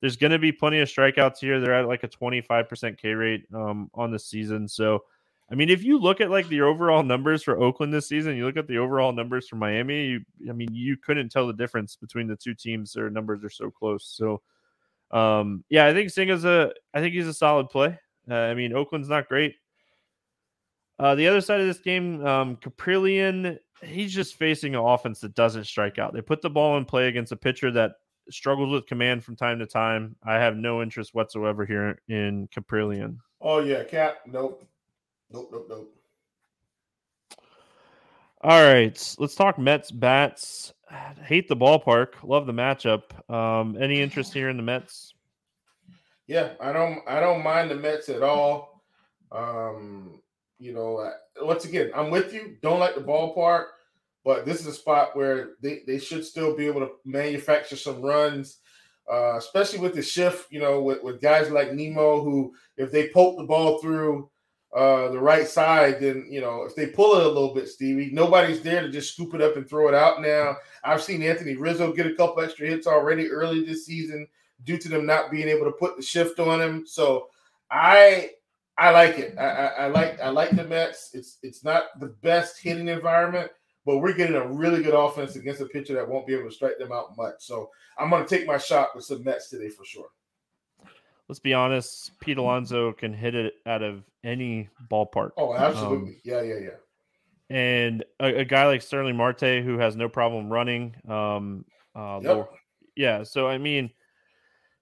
there's 0.00 0.16
going 0.16 0.30
to 0.30 0.38
be 0.38 0.52
plenty 0.52 0.78
of 0.78 0.88
strikeouts 0.88 1.38
here. 1.38 1.58
They're 1.58 1.74
at 1.74 1.88
like 1.88 2.04
a 2.04 2.08
25% 2.08 2.96
K 2.96 3.14
rate 3.14 3.46
um, 3.52 3.90
on 3.94 4.12
the 4.12 4.18
season. 4.18 4.68
So, 4.68 5.02
I 5.50 5.54
mean, 5.54 5.70
if 5.70 5.84
you 5.84 5.98
look 5.98 6.20
at 6.20 6.30
like 6.30 6.48
the 6.48 6.62
overall 6.62 7.02
numbers 7.02 7.42
for 7.42 7.62
Oakland 7.62 7.92
this 7.92 8.08
season, 8.08 8.36
you 8.36 8.44
look 8.44 8.56
at 8.56 8.66
the 8.66 8.78
overall 8.78 9.12
numbers 9.12 9.48
for 9.48 9.56
Miami. 9.56 10.06
You, 10.06 10.20
I 10.48 10.52
mean, 10.52 10.68
you 10.72 10.96
couldn't 10.96 11.30
tell 11.30 11.46
the 11.46 11.52
difference 11.52 11.96
between 11.96 12.26
the 12.26 12.36
two 12.36 12.54
teams. 12.54 12.92
Their 12.92 13.10
numbers 13.10 13.44
are 13.44 13.50
so 13.50 13.70
close. 13.70 14.12
So, 14.16 14.42
um, 15.16 15.64
yeah, 15.68 15.86
I 15.86 15.94
think 15.94 16.10
Senga's 16.10 16.44
a, 16.44 16.72
I 16.92 17.00
think 17.00 17.14
he's 17.14 17.28
a 17.28 17.34
solid 17.34 17.70
play. 17.70 17.98
Uh, 18.28 18.34
I 18.34 18.54
mean, 18.54 18.72
Oakland's 18.72 19.08
not 19.08 19.28
great. 19.28 19.54
Uh, 20.98 21.14
the 21.14 21.28
other 21.28 21.40
side 21.40 21.60
of 21.60 21.66
this 21.66 21.78
game, 21.78 22.26
um, 22.26 22.56
Kaprielian 22.56 23.58
he's 23.82 24.14
just 24.14 24.36
facing 24.36 24.74
an 24.74 24.80
offense 24.80 25.20
that 25.20 25.34
doesn't 25.34 25.64
strike 25.64 25.98
out. 25.98 26.12
They 26.12 26.22
put 26.22 26.42
the 26.42 26.50
ball 26.50 26.76
in 26.78 26.84
play 26.84 27.08
against 27.08 27.32
a 27.32 27.36
pitcher 27.36 27.70
that 27.72 27.92
struggles 28.30 28.72
with 28.72 28.86
command 28.86 29.24
from 29.24 29.36
time 29.36 29.58
to 29.58 29.66
time. 29.66 30.16
I 30.24 30.34
have 30.34 30.56
no 30.56 30.82
interest 30.82 31.14
whatsoever 31.14 31.64
here 31.64 32.00
in 32.08 32.48
Kaprielian. 32.48 33.18
Oh 33.40 33.60
yeah, 33.60 33.84
Cap. 33.84 34.18
Nope. 34.26 34.66
Nope. 35.30 35.50
Nope. 35.52 35.66
Nope. 35.68 35.92
All 38.42 38.62
right, 38.62 39.16
let's 39.18 39.34
talk 39.34 39.58
Mets 39.58 39.90
bats. 39.90 40.72
Hate 41.24 41.48
the 41.48 41.56
ballpark. 41.56 42.14
Love 42.22 42.46
the 42.46 42.52
matchup. 42.52 43.02
Um, 43.32 43.76
any 43.80 44.00
interest 44.00 44.32
here 44.32 44.50
in 44.50 44.56
the 44.56 44.62
Mets? 44.62 45.14
Yeah, 46.26 46.52
I 46.60 46.72
don't. 46.72 47.00
I 47.08 47.18
don't 47.18 47.42
mind 47.42 47.70
the 47.70 47.76
Mets 47.76 48.08
at 48.08 48.22
all. 48.22 48.84
Um, 49.32 50.20
you 50.58 50.72
know, 50.72 51.10
once 51.40 51.64
again, 51.64 51.90
I'm 51.94 52.10
with 52.10 52.32
you. 52.32 52.56
Don't 52.62 52.78
like 52.78 52.94
the 52.94 53.00
ballpark, 53.00 53.66
but 54.24 54.46
this 54.46 54.60
is 54.60 54.66
a 54.66 54.72
spot 54.72 55.16
where 55.16 55.50
they, 55.60 55.80
they 55.86 55.98
should 55.98 56.24
still 56.24 56.56
be 56.56 56.66
able 56.66 56.80
to 56.80 56.90
manufacture 57.04 57.76
some 57.76 58.00
runs, 58.00 58.58
uh, 59.10 59.36
especially 59.36 59.80
with 59.80 59.94
the 59.94 60.02
shift, 60.02 60.50
you 60.50 60.60
know, 60.60 60.80
with, 60.82 61.02
with 61.02 61.20
guys 61.20 61.50
like 61.50 61.72
Nimmo, 61.72 62.22
who, 62.22 62.54
if 62.76 62.90
they 62.90 63.08
poke 63.08 63.36
the 63.36 63.44
ball 63.44 63.78
through 63.78 64.30
uh, 64.76 65.08
the 65.08 65.18
right 65.18 65.48
side, 65.48 66.00
then, 66.00 66.28
you 66.30 66.42
know, 66.42 66.64
if 66.64 66.74
they 66.74 66.86
pull 66.86 67.16
it 67.16 67.24
a 67.24 67.28
little 67.28 67.54
bit, 67.54 67.66
Stevie, 67.66 68.10
nobody's 68.12 68.60
there 68.60 68.82
to 68.82 68.90
just 68.90 69.14
scoop 69.14 69.34
it 69.34 69.40
up 69.40 69.56
and 69.56 69.66
throw 69.66 69.88
it 69.88 69.94
out 69.94 70.20
now. 70.20 70.54
I've 70.84 71.02
seen 71.02 71.22
Anthony 71.22 71.56
Rizzo 71.56 71.94
get 71.94 72.06
a 72.06 72.14
couple 72.14 72.42
extra 72.42 72.66
hits 72.66 72.86
already 72.86 73.30
early 73.30 73.64
this 73.64 73.86
season 73.86 74.28
due 74.64 74.76
to 74.76 74.88
them 74.90 75.06
not 75.06 75.30
being 75.30 75.48
able 75.48 75.64
to 75.64 75.72
put 75.72 75.96
the 75.96 76.02
shift 76.02 76.38
on 76.40 76.60
him. 76.60 76.86
So 76.86 77.28
I 77.70 78.32
I 78.78 78.90
like 78.90 79.18
it. 79.18 79.38
I, 79.38 79.44
I, 79.44 79.66
I, 79.66 79.86
like 79.86 80.20
I 80.20 80.28
like 80.28 80.50
the 80.50 80.64
Mets. 80.64 81.10
It's 81.14 81.38
it's 81.42 81.64
not 81.64 81.84
the 81.98 82.08
best 82.20 82.60
hitting 82.60 82.88
environment, 82.88 83.50
but 83.86 83.98
we're 83.98 84.12
getting 84.12 84.36
a 84.36 84.46
really 84.46 84.82
good 84.82 84.94
offense 84.94 85.36
against 85.36 85.62
a 85.62 85.66
pitcher 85.66 85.94
that 85.94 86.06
won't 86.06 86.26
be 86.26 86.34
able 86.34 86.50
to 86.50 86.54
strike 86.54 86.78
them 86.78 86.92
out 86.92 87.16
much. 87.16 87.36
So 87.38 87.70
I'm 87.96 88.10
going 88.10 88.26
to 88.26 88.28
take 88.28 88.46
my 88.46 88.58
shot 88.58 88.94
with 88.94 89.06
some 89.06 89.24
Mets 89.24 89.48
today 89.48 89.70
for 89.70 89.86
sure. 89.86 90.08
Let's 91.28 91.40
be 91.40 91.54
honest. 91.54 92.12
Pete 92.20 92.38
Alonso 92.38 92.92
can 92.92 93.12
hit 93.12 93.34
it 93.34 93.54
out 93.66 93.82
of 93.82 94.04
any 94.24 94.68
ballpark. 94.90 95.30
Oh, 95.36 95.54
absolutely. 95.54 96.10
Um, 96.10 96.16
yeah, 96.24 96.42
yeah, 96.42 96.58
yeah. 96.58 96.70
And 97.48 98.04
a, 98.20 98.40
a, 98.40 98.44
guy 98.44 98.66
like 98.66 98.82
Starling 98.82 99.16
Marte 99.16 99.62
who 99.62 99.78
has 99.78 99.96
no 99.96 100.08
problem 100.08 100.52
running. 100.52 100.96
Um, 101.08 101.64
uh, 101.94 102.20
yep. 102.22 102.50
yeah. 102.96 103.22
So 103.22 103.46
I 103.46 103.58
mean, 103.58 103.90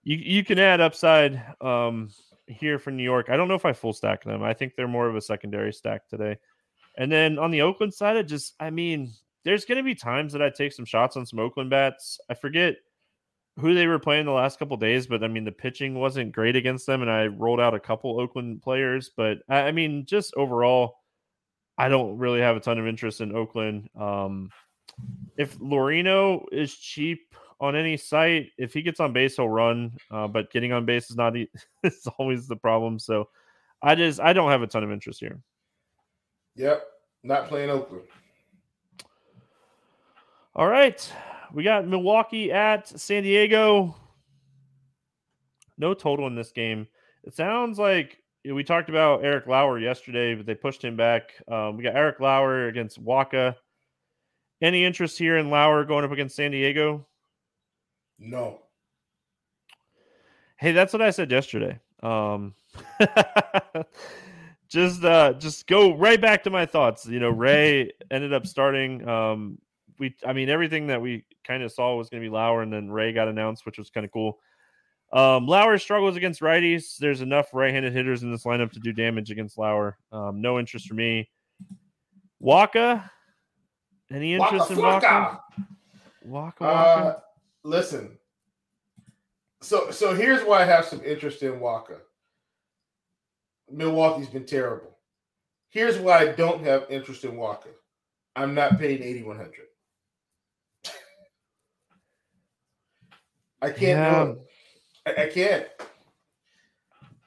you 0.03 0.16
you 0.16 0.45
can 0.45 0.59
add 0.59 0.80
upside. 0.80 1.42
Um, 1.61 2.11
here 2.47 2.78
for 2.78 2.90
New 2.90 3.03
York. 3.03 3.30
I 3.30 3.36
don't 3.36 3.49
know 3.49 3.55
if 3.55 3.64
I 3.64 3.72
full 3.72 3.92
stack 3.92 4.24
them. 4.24 4.42
I 4.42 4.53
think 4.53 4.74
they're 4.74 4.88
more 4.88 5.09
of 5.09 5.16
a 5.16 5.20
secondary 5.20 5.72
stack 5.72 6.09
today. 6.09 6.36
And 6.97 7.11
then 7.11 7.38
on 7.38 7.51
the 7.51 7.62
Oakland 7.62 7.95
side, 7.95 8.16
I 8.16 8.22
just, 8.22 8.55
I 8.61 8.70
mean, 8.70 9.12
there's 9.45 9.64
going 9.64 9.78
to 9.78 9.84
be 9.84 9.95
times 9.95 10.32
that 10.32 10.42
I 10.42 10.51
take 10.51 10.72
some 10.72 10.84
shots 10.84 11.16
on 11.16 11.26
some 11.26 11.38
Oakland 11.38 11.70
bats. 11.70 12.18
I 12.30 12.34
forget 12.34 12.76
who 13.59 13.74
they 13.74 13.86
were 13.86 13.98
playing 13.98 14.26
the 14.26 14.32
last 14.32 14.59
couple 14.59 14.76
days, 14.76 15.07
but 15.07 15.22
I 15.22 15.28
mean, 15.28 15.44
the 15.44 15.52
pitching 15.52 15.94
wasn't 15.94 16.32
great 16.32 16.57
against 16.57 16.86
them. 16.86 17.02
And 17.02 17.11
I 17.11 17.26
rolled 17.26 17.61
out 17.61 17.74
a 17.74 17.80
couple 17.80 18.20
Oakland 18.20 18.62
players. 18.62 19.11
But 19.16 19.38
I 19.48 19.70
mean, 19.70 20.07
just 20.07 20.34
overall, 20.36 20.96
I 21.78 21.88
don't 21.88 22.18
really 22.18 22.40
have 22.40 22.57
a 22.57 22.61
ton 22.61 22.78
of 22.78 22.86
interest 22.86 23.20
in 23.20 23.34
Oakland. 23.34 23.88
Um, 23.98 24.50
if 25.36 25.59
Laureano 25.59 26.44
is 26.52 26.74
cheap 26.74 27.34
on 27.61 27.76
any 27.76 27.96
site. 27.96 28.50
If 28.59 28.74
he 28.74 28.82
gets 28.82 29.00
on 29.00 29.12
base, 29.12 29.36
he'll 29.36 29.48
run. 29.48 29.92
Uh, 30.11 30.28
but 30.28 30.50
getting 30.52 30.72
on 30.72 30.84
base 30.84 31.11
is 31.11 31.16
not 31.16 31.34
it's 31.82 32.07
always 32.18 32.46
the 32.46 32.57
problem. 32.57 32.98
So 32.98 33.28
I 33.82 33.94
just 33.94 34.20
I 34.20 34.32
don't 34.32 34.50
have 34.50 34.62
a 34.62 34.66
ton 34.66 34.84
of 34.84 34.92
interest 34.92 35.20
here. 35.20 35.40
Yep, 36.57 36.84
not 37.22 37.48
playing 37.48 37.70
Oakland. 37.70 38.05
All 40.55 40.68
right, 40.68 41.12
we 41.55 41.62
got 41.62 41.86
Milwaukee 41.86 42.50
at 42.50 42.88
San 42.88 43.22
Diego. 43.22 43.94
No 45.78 45.94
total 45.94 46.26
in 46.26 46.34
this 46.34 46.50
game. 46.50 46.88
It 47.22 47.34
sounds 47.34 47.78
like 47.78 48.18
we 48.44 48.64
talked 48.64 48.90
about 48.90 49.24
Eric 49.24 49.46
Lauer 49.46 49.78
yesterday, 49.78 50.34
but 50.34 50.46
they 50.46 50.55
pushed 50.55 50.84
him 50.84 50.96
back. 50.96 51.30
Um, 51.48 51.76
we 51.76 51.84
got 51.84 51.94
Eric 51.94 52.18
Lauer 52.20 52.66
against 52.66 53.02
Wacha. 53.02 53.55
Any 54.61 54.84
interest 54.84 55.16
here 55.16 55.36
in 55.38 55.48
Lauer 55.48 55.84
going 55.84 56.05
up 56.05 56.11
against 56.11 56.36
San 56.36 56.50
Diego? 56.50 57.07
No. 58.18 58.61
Hey, 60.57 60.72
that's 60.72 60.92
what 60.92 61.02
I 61.02 61.11
said 61.11 61.30
yesterday. 61.30 61.78
Um, 62.02 62.55
just 64.68 65.05
uh, 65.05 65.34
just 65.34 65.66
go 65.66 65.96
right 65.96 66.20
back 66.20 66.42
to 66.44 66.50
my 66.50 66.66
thoughts. 66.66 67.07
You 67.07 67.20
know, 67.20 67.30
Ray 67.30 67.92
ended 68.11 68.32
up 68.32 68.46
starting. 68.46 69.07
Um, 69.09 69.59
we, 69.98 70.14
I 70.26 70.32
mean, 70.32 70.48
everything 70.48 70.88
that 70.88 71.00
we 71.00 71.24
kind 71.45 71.62
of 71.62 71.72
saw 71.72 71.97
was 71.97 72.09
going 72.09 72.22
to 72.22 72.28
be 72.28 72.32
Lauer, 72.32 72.62
and 72.62 72.72
then 72.72 72.90
Ray 72.90 73.12
got 73.12 73.28
announced, 73.28 73.66
which 73.66 73.78
was 73.78 73.90
kind 73.90 74.05
of 74.05 74.12
cool. 74.12 74.38
Um, 75.12 75.47
Lauer 75.47 75.78
struggles 75.78 76.16
against 76.16 76.40
righties. 76.40 76.97
There's 76.99 77.20
enough 77.20 77.53
right-handed 77.53 77.92
hitters 77.92 78.22
in 78.22 78.32
this 78.32 78.45
lineup 78.45 78.72
to 78.72 78.80
do 78.80 78.92
damage 78.92 79.30
against 79.30 79.57
Lauer. 79.57 79.97
Um, 80.11 80.40
no 80.40 80.59
interest 80.59 80.88
for 80.88 80.95
me. 80.95 81.30
Wacha, 82.42 83.09
any 84.11 84.34
interest 84.34 84.68
Wacha 84.68 84.70
in 84.70 84.76
Wacha? 84.76 85.40
Waka, 86.24 86.64
Wacha. 86.64 86.66
Uh, 86.66 87.14
listen. 87.62 88.18
So 89.61 89.90
so 89.90 90.14
here's 90.14 90.42
why 90.42 90.62
I 90.62 90.66
have 90.66 90.84
some 90.84 91.03
interest 91.05 91.42
in 91.42 91.53
Wacha. 91.61 91.99
Milwaukee's 93.70 94.28
been 94.28 94.45
terrible. 94.45 94.99
Here's 95.70 95.99
why 95.99 96.18
I 96.18 96.32
don't 96.32 96.62
have 96.64 96.86
interest 96.90 97.24
in 97.24 97.32
Wacha. 97.32 97.68
I'm 98.36 98.55
not 98.55 98.78
paying 98.78 99.03
8100. 99.03 99.53
I 103.64 103.70
can't 103.70 103.80
yeah. 103.82 104.24
do 104.24 104.30
it. 104.30 105.18
I, 105.18 105.22
I 105.22 105.28
can't. 105.28 105.66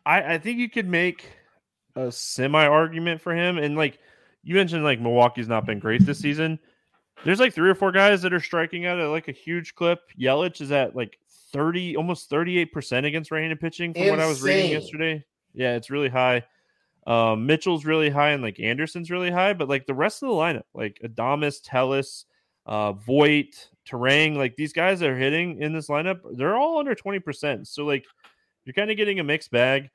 I, 0.05 0.33
I 0.33 0.37
think 0.37 0.59
you 0.59 0.69
could 0.69 0.87
make 0.87 1.29
a 1.95 2.11
semi 2.11 2.65
argument 2.65 3.21
for 3.21 3.35
him. 3.35 3.57
And 3.57 3.75
like 3.75 3.99
you 4.43 4.55
mentioned, 4.55 4.83
like 4.83 5.01
Milwaukee's 5.01 5.47
not 5.47 5.65
been 5.65 5.79
great 5.79 6.05
this 6.05 6.19
season. 6.19 6.59
There's 7.25 7.39
like 7.39 7.53
three 7.53 7.69
or 7.69 7.75
four 7.75 7.91
guys 7.91 8.21
that 8.21 8.33
are 8.33 8.39
striking 8.39 8.85
out 8.85 8.99
at 8.99 9.07
like 9.07 9.27
a 9.27 9.33
huge 9.33 9.73
clip. 9.75 9.99
Yelich 10.19 10.61
is 10.61 10.71
at 10.71 10.95
like 10.95 11.17
30, 11.51 11.97
almost 11.97 12.29
38% 12.29 13.05
against 13.05 13.31
right-handed 13.31 13.59
pitching 13.59 13.93
from 13.93 14.03
Insane. 14.03 14.15
what 14.15 14.23
I 14.23 14.27
was 14.27 14.41
reading 14.43 14.71
yesterday. 14.71 15.25
Yeah, 15.53 15.75
it's 15.75 15.89
really 15.89 16.09
high. 16.09 16.43
Um, 17.07 17.45
Mitchell's 17.45 17.85
really 17.85 18.09
high 18.09 18.29
and 18.31 18.43
like 18.43 18.59
Anderson's 18.59 19.09
really 19.09 19.31
high, 19.31 19.53
but 19.53 19.67
like 19.67 19.87
the 19.87 19.93
rest 19.93 20.21
of 20.21 20.29
the 20.29 20.35
lineup, 20.35 20.65
like 20.73 20.99
Adames, 21.03 21.59
Tellez, 21.63 22.25
uh, 22.65 22.91
Voit, 22.91 23.69
Turang, 23.87 24.35
like 24.35 24.55
these 24.55 24.73
guys 24.73 24.99
that 24.99 25.09
are 25.09 25.17
hitting 25.17 25.61
in 25.61 25.73
this 25.73 25.87
lineup, 25.87 26.19
they're 26.35 26.55
all 26.55 26.79
under 26.79 26.95
20%. 26.95 27.67
So 27.67 27.85
like 27.85 28.05
you're 28.65 28.73
kind 28.73 28.91
of 28.91 28.97
getting 28.97 29.19
a 29.19 29.23
mixed 29.23 29.51
bag. 29.51 29.89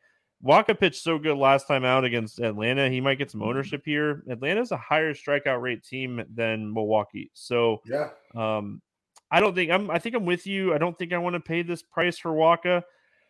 Wacha 0.45 0.79
pitched 0.79 1.03
so 1.03 1.19
good 1.19 1.37
last 1.37 1.69
time 1.69 1.85
out 1.85 2.05
against 2.05 2.41
Atlanta. 2.41 2.89
He 2.89 3.01
might 3.01 3.19
get 3.19 3.31
some 3.31 3.43
ownership 3.43 3.83
here. 3.85 4.25
Atlanta's 4.29 4.73
a 4.73 4.77
higher 4.77 5.15
strikeout 5.15 5.61
rate 5.61 5.85
team 5.85 6.25
than 6.35 6.73
Milwaukee. 6.73 7.31
So 7.33 7.81
yeah. 7.87 8.09
Um, 8.35 8.83
I 9.31 9.41
don't 9.41 9.55
think 9.55 9.71
I'm 9.71 9.91
I 9.91 9.99
think 9.99 10.15
I'm 10.15 10.27
with 10.27 10.47
you. 10.47 10.75
I 10.75 10.79
don't 10.79 10.99
think 10.99 11.13
I 11.13 11.19
want 11.19 11.35
to 11.35 11.41
pay 11.41 11.63
this 11.63 11.83
price 11.83 12.19
for 12.19 12.33
Wacha. 12.33 12.83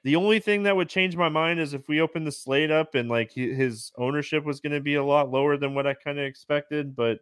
The 0.05 0.17
only 0.17 0.41
thing 0.41 0.65
that 0.65 0.75
would 0.75 0.89
change 0.89 1.15
my 1.15 1.29
mind 1.29 1.61
is 1.61 1.75
if 1.75 1.87
we 1.87 2.01
open 2.01 2.25
the 2.25 2.33
slate 2.33 2.73
up 2.73 2.97
and 2.97 3.09
like 3.09 3.33
his 3.33 3.93
ownership 3.97 4.45
was 4.45 4.61
going 4.61 4.73
to 4.73 4.81
be 4.81 4.97
a 4.97 5.05
lot 5.05 5.31
lower 5.31 5.57
than 5.57 5.75
what 5.75 5.87
I 5.87 5.95
kind 5.95 6.19
of 6.19 6.25
expected, 6.25 6.97
but 6.97 7.21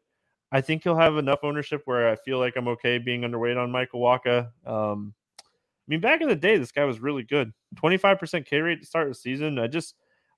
I 0.53 0.61
think 0.61 0.83
he'll 0.83 0.97
have 0.97 1.17
enough 1.17 1.41
ownership 1.43 1.83
where 1.85 2.09
I 2.09 2.17
feel 2.17 2.39
like 2.39 2.57
I'm 2.57 2.69
okay 2.69 2.99
being 2.99 3.23
underweight 3.23 3.57
on 3.57 3.71
Michael 3.71 4.01
Wacha. 4.01 4.51
Um, 4.67 5.15
I 5.39 5.43
mean, 5.87 6.01
back 6.01 6.21
in 6.21 6.29
the 6.29 6.37
day, 6.37 6.57
this 6.57 6.73
guy 6.73 6.85
was 6.85 7.01
really 7.01 7.23
good. 7.23 7.53
25% 7.77 8.47
K 8.47 8.59
rate 8.59 8.81
to 8.81 8.87
start 8.87 9.09
the 9.09 9.15
season. 9.15 9.59
I 9.59 9.69
just, 9.69 9.95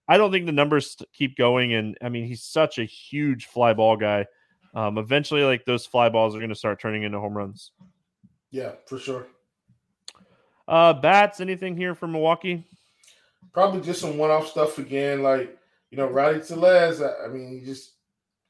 I 0.09 0.18
don't 0.18 0.30
think 0.30 0.47
the 0.47 0.52
numbers 0.52 0.97
keep 1.12 1.36
going. 1.36 1.74
And 1.74 1.97
I 2.02 2.09
mean, 2.09 2.26
he's 2.26 2.43
such 2.43 2.78
a 2.78 2.84
huge 2.84 3.47
fly 3.47 3.72
ball 3.72 3.97
guy. 3.97 4.26
Um, 4.74 4.98
eventually, 4.98 5.44
like 5.44 5.64
those 5.64 5.86
fly 5.86 6.09
balls 6.09 6.34
are 6.34 6.39
going 6.39 6.51
to 6.51 6.55
start 6.55 6.80
turning 6.80 7.02
into 7.02 7.18
home 7.18 7.36
runs. 7.36 7.72
Yeah, 8.51 8.72
for 8.86 8.98
sure. 8.98 9.26
Uh, 10.68 10.93
bats, 10.94 11.40
anything 11.40 11.76
here 11.76 11.94
from 11.94 12.12
Milwaukee? 12.12 12.64
Probably 13.52 13.80
just 13.80 14.01
some 14.01 14.16
one 14.16 14.30
off 14.30 14.48
stuff 14.48 14.78
again. 14.78 15.22
Like, 15.22 15.59
you 15.90 15.98
know, 15.98 16.06
Rowdy 16.06 16.40
Tellez, 16.40 17.02
I, 17.02 17.24
I 17.24 17.28
mean, 17.28 17.51
he 17.51 17.64
just, 17.64 17.93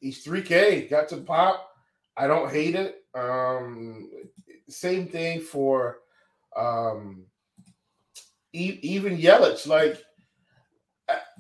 he's 0.03 0.25
3K, 0.25 0.91
got 0.91 1.09
to 1.09 1.19
pop. 1.19 1.71
I 2.17 2.27
don't 2.27 2.51
hate 2.51 2.75
it. 2.75 2.97
Um, 3.15 4.11
same 4.69 5.07
thing 5.07 5.41
for 5.41 5.99
um, 6.55 7.25
e- 8.53 8.79
even 8.83 9.17
Yelich, 9.17 9.67
like 9.67 10.03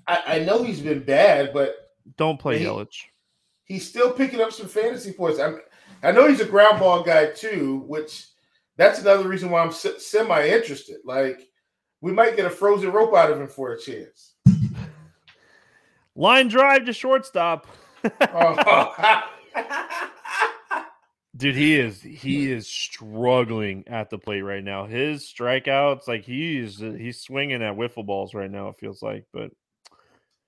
I, 0.06 0.22
I 0.26 0.38
know 0.40 0.62
he's 0.62 0.80
been 0.80 1.02
bad, 1.02 1.52
but 1.52 1.74
don't 2.16 2.38
play 2.40 2.58
he, 2.58 2.64
Yelich. 2.64 3.04
He's 3.64 3.86
still 3.86 4.12
picking 4.12 4.40
up 4.40 4.52
some 4.52 4.68
fantasy 4.68 5.12
points. 5.12 5.38
I'm, 5.38 5.60
I 6.02 6.12
know 6.12 6.28
he's 6.28 6.40
a 6.40 6.46
ground 6.46 6.78
ball 6.78 7.02
guy 7.02 7.26
too, 7.26 7.84
which 7.86 8.26
that's 8.76 9.00
another 9.00 9.28
reason 9.28 9.50
why 9.50 9.62
I'm 9.62 9.72
semi 9.72 10.46
interested. 10.46 10.98
Like 11.04 11.48
we 12.00 12.12
might 12.12 12.36
get 12.36 12.46
a 12.46 12.50
frozen 12.50 12.92
rope 12.92 13.14
out 13.14 13.30
of 13.30 13.40
him 13.40 13.48
for 13.48 13.72
a 13.72 13.78
chance. 13.78 14.34
Line 16.14 16.48
drive 16.48 16.84
to 16.86 16.92
shortstop. 16.92 17.66
Oh. 18.04 19.22
Dude, 21.36 21.56
he 21.56 21.76
is 21.76 22.02
he 22.02 22.52
is 22.52 22.68
struggling 22.68 23.84
at 23.86 24.10
the 24.10 24.18
plate 24.18 24.42
right 24.42 24.62
now. 24.62 24.86
His 24.86 25.22
strikeouts, 25.24 26.06
like 26.06 26.24
he's 26.24 26.78
he's 26.78 27.20
swinging 27.22 27.62
at 27.62 27.74
wiffle 27.74 28.04
balls 28.04 28.34
right 28.34 28.50
now. 28.50 28.68
It 28.68 28.76
feels 28.76 29.02
like, 29.02 29.24
but 29.32 29.50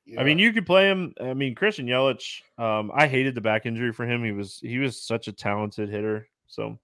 Yeah. 0.04 0.20
I 0.20 0.24
mean, 0.24 0.38
you 0.38 0.52
could 0.52 0.66
play 0.66 0.88
him. 0.88 1.14
I 1.20 1.32
mean, 1.32 1.54
Christian 1.54 1.86
Yelich. 1.86 2.42
Um, 2.58 2.92
I 2.94 3.06
hated 3.06 3.34
the 3.34 3.40
back 3.40 3.64
injury 3.64 3.92
for 3.92 4.04
him. 4.04 4.22
He 4.22 4.32
was 4.32 4.58
he 4.60 4.78
was 4.78 5.00
such 5.00 5.26
a 5.26 5.32
talented 5.32 5.88
hitter. 5.88 6.28
So, 6.48 6.78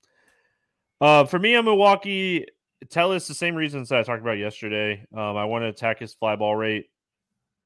uh, 1.03 1.25
for 1.27 1.39
me, 1.39 1.55
I'm 1.55 1.67
Milwaukee. 1.67 2.47
Tellez 2.89 3.29
the 3.29 3.35
same 3.35 3.55
reasons 3.55 3.91
that 3.91 3.99
I 3.99 4.03
talked 4.03 4.23
about 4.23 4.39
yesterday. 4.39 5.07
Um, 5.15 5.37
I 5.37 5.45
want 5.45 5.65
to 5.65 5.69
attack 5.69 5.99
his 5.99 6.15
fly 6.15 6.37
ball 6.37 6.57
rate. 6.57 6.89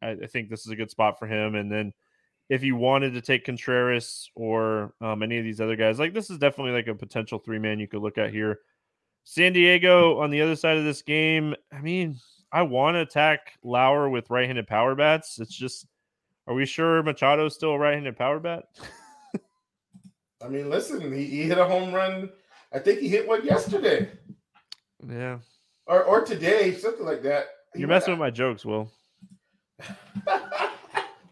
I, 0.02 0.10
I 0.10 0.26
think 0.26 0.51
this 0.51 0.66
is 0.66 0.72
a 0.72 0.76
good 0.76 0.90
spot 0.90 1.20
for 1.20 1.28
him. 1.28 1.55
And 1.55 1.70
then 1.70 1.93
if 2.48 2.62
you 2.62 2.76
wanted 2.76 3.14
to 3.14 3.20
take 3.20 3.44
Contreras 3.44 4.30
or 4.34 4.94
um, 5.00 5.22
any 5.22 5.38
of 5.38 5.44
these 5.44 5.60
other 5.60 5.76
guys, 5.76 5.98
like 5.98 6.14
this 6.14 6.30
is 6.30 6.38
definitely 6.38 6.72
like 6.72 6.86
a 6.86 6.94
potential 6.94 7.38
three 7.38 7.58
man 7.58 7.78
you 7.78 7.88
could 7.88 8.02
look 8.02 8.18
at 8.18 8.32
here. 8.32 8.60
San 9.24 9.52
Diego 9.52 10.20
on 10.20 10.30
the 10.30 10.42
other 10.42 10.56
side 10.56 10.76
of 10.76 10.84
this 10.84 11.02
game. 11.02 11.54
I 11.72 11.80
mean, 11.80 12.16
I 12.52 12.62
want 12.62 12.96
to 12.96 13.00
attack 13.00 13.58
Lauer 13.62 14.08
with 14.08 14.30
right 14.30 14.46
handed 14.46 14.66
power 14.66 14.94
bats. 14.94 15.38
It's 15.40 15.54
just, 15.54 15.86
are 16.46 16.54
we 16.54 16.66
sure 16.66 17.02
Machado's 17.02 17.54
still 17.54 17.70
a 17.70 17.78
right 17.78 17.94
handed 17.94 18.16
power 18.16 18.38
bat? 18.38 18.64
I 20.44 20.48
mean, 20.48 20.68
listen, 20.68 21.10
he, 21.12 21.24
he 21.24 21.42
hit 21.44 21.56
a 21.56 21.64
home 21.64 21.94
run. 21.94 22.30
I 22.72 22.78
think 22.78 23.00
he 23.00 23.08
hit 23.08 23.26
one 23.26 23.46
yesterday 23.46 24.10
yeah. 25.10 25.38
or 25.86 26.02
or 26.04 26.24
today, 26.24 26.74
something 26.74 27.04
like 27.04 27.22
that. 27.22 27.46
You're 27.74 27.88
messing 27.88 28.12
with 28.12 28.20
my 28.20 28.30
jokes, 28.30 28.64
Will. 28.64 28.90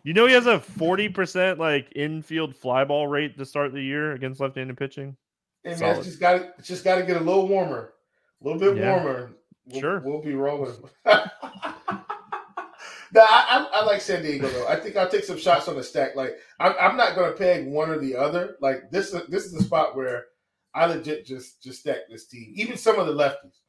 You 0.04 0.14
know 0.14 0.26
he 0.26 0.32
has 0.32 0.46
a 0.46 0.58
40% 0.58 1.58
like 1.58 1.92
infield 1.94 2.56
fly 2.56 2.84
ball 2.84 3.06
rate 3.06 3.38
to 3.38 3.46
start 3.46 3.72
the 3.72 3.80
year 3.82 4.12
against 4.12 4.40
left-handed 4.40 4.76
pitching. 4.76 5.16
And 5.64 5.78
man, 5.80 5.96
it's 5.96 6.06
just 6.06 6.18
got 6.20 6.56
to 6.56 6.62
just 6.62 6.82
got 6.82 6.96
to 6.96 7.04
get 7.04 7.16
a 7.16 7.20
little 7.24 7.46
warmer, 7.46 7.92
a 8.40 8.44
little 8.44 8.58
bit 8.58 8.76
Yeah. 8.76 8.90
warmer. 8.96 9.32
We'll, 9.66 9.80
Sure. 9.80 10.00
we'll 10.00 10.20
be 10.22 10.34
rolling. 10.34 10.74
no, 11.06 11.12
I, 11.14 11.28
I, 13.14 13.68
I 13.74 13.84
like 13.84 14.00
San 14.00 14.22
Diego 14.22 14.48
though. 14.48 14.66
I 14.66 14.74
think 14.74 14.96
I'll 14.96 15.08
take 15.08 15.24
some 15.24 15.38
shots 15.38 15.68
on 15.68 15.76
the 15.76 15.84
stack. 15.84 16.16
Like 16.16 16.36
I'm, 16.58 16.74
I'm 16.80 16.96
not 16.96 17.14
going 17.14 17.30
to 17.30 17.38
peg 17.38 17.68
one 17.68 17.90
or 17.90 17.98
the 17.98 18.16
other. 18.16 18.56
Like 18.60 18.90
this, 18.90 19.14
is 19.14 19.22
this 19.28 19.44
is 19.44 19.52
the 19.52 19.62
spot 19.62 19.94
where 19.94 20.24
I 20.74 20.86
legit 20.86 21.26
just 21.26 21.62
just 21.62 21.80
stack 21.80 22.08
this 22.10 22.26
team. 22.26 22.52
Even 22.56 22.76
some 22.76 22.98
of 22.98 23.06
the 23.06 23.12
lefties, 23.14 23.60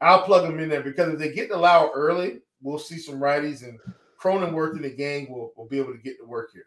I'll 0.00 0.22
plug 0.22 0.42
them 0.42 0.58
in 0.58 0.68
there 0.68 0.82
because 0.82 1.12
if 1.12 1.18
they 1.20 1.32
get 1.32 1.48
the 1.50 1.56
Lauer 1.56 1.90
early, 1.94 2.40
we'll 2.60 2.78
see 2.80 2.98
some 2.98 3.20
righties 3.20 3.62
and 3.62 3.78
Cronenworth 4.22 4.76
in 4.76 4.82
the 4.82 4.90
gang 4.90 5.30
will 5.30 5.52
will 5.56 5.66
be 5.68 5.78
able 5.78 5.92
to 5.92 5.98
get 5.98 6.16
to 6.18 6.26
work 6.26 6.50
here. 6.52 6.66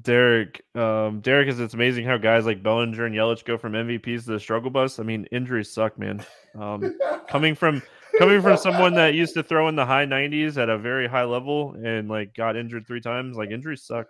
Derek, 0.00 0.62
um, 0.76 1.20
Derek 1.20 1.48
is 1.48 1.58
it's 1.58 1.74
amazing 1.74 2.04
how 2.04 2.16
guys 2.16 2.46
like 2.46 2.62
Bellinger 2.62 3.04
and 3.04 3.14
Yelich 3.14 3.44
go 3.44 3.58
from 3.58 3.72
MVPs 3.72 4.24
to 4.24 4.32
the 4.32 4.40
struggle 4.40 4.70
bus. 4.70 4.98
I 5.00 5.02
mean, 5.02 5.26
injuries 5.32 5.72
suck, 5.72 5.98
man. 5.98 6.24
Um, 6.58 6.96
coming 7.28 7.54
from 7.54 7.82
coming 8.18 8.40
from 8.40 8.56
someone 8.56 8.94
that 8.94 9.14
used 9.14 9.34
to 9.34 9.42
throw 9.42 9.68
in 9.68 9.74
the 9.74 9.84
high 9.84 10.06
90s 10.06 10.56
at 10.56 10.68
a 10.68 10.78
very 10.78 11.08
high 11.08 11.24
level 11.24 11.74
and 11.84 12.08
like 12.08 12.32
got 12.34 12.56
injured 12.56 12.86
three 12.86 13.00
times, 13.00 13.36
like 13.36 13.50
injuries 13.50 13.82
suck. 13.82 14.06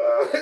Uh, 0.00 0.24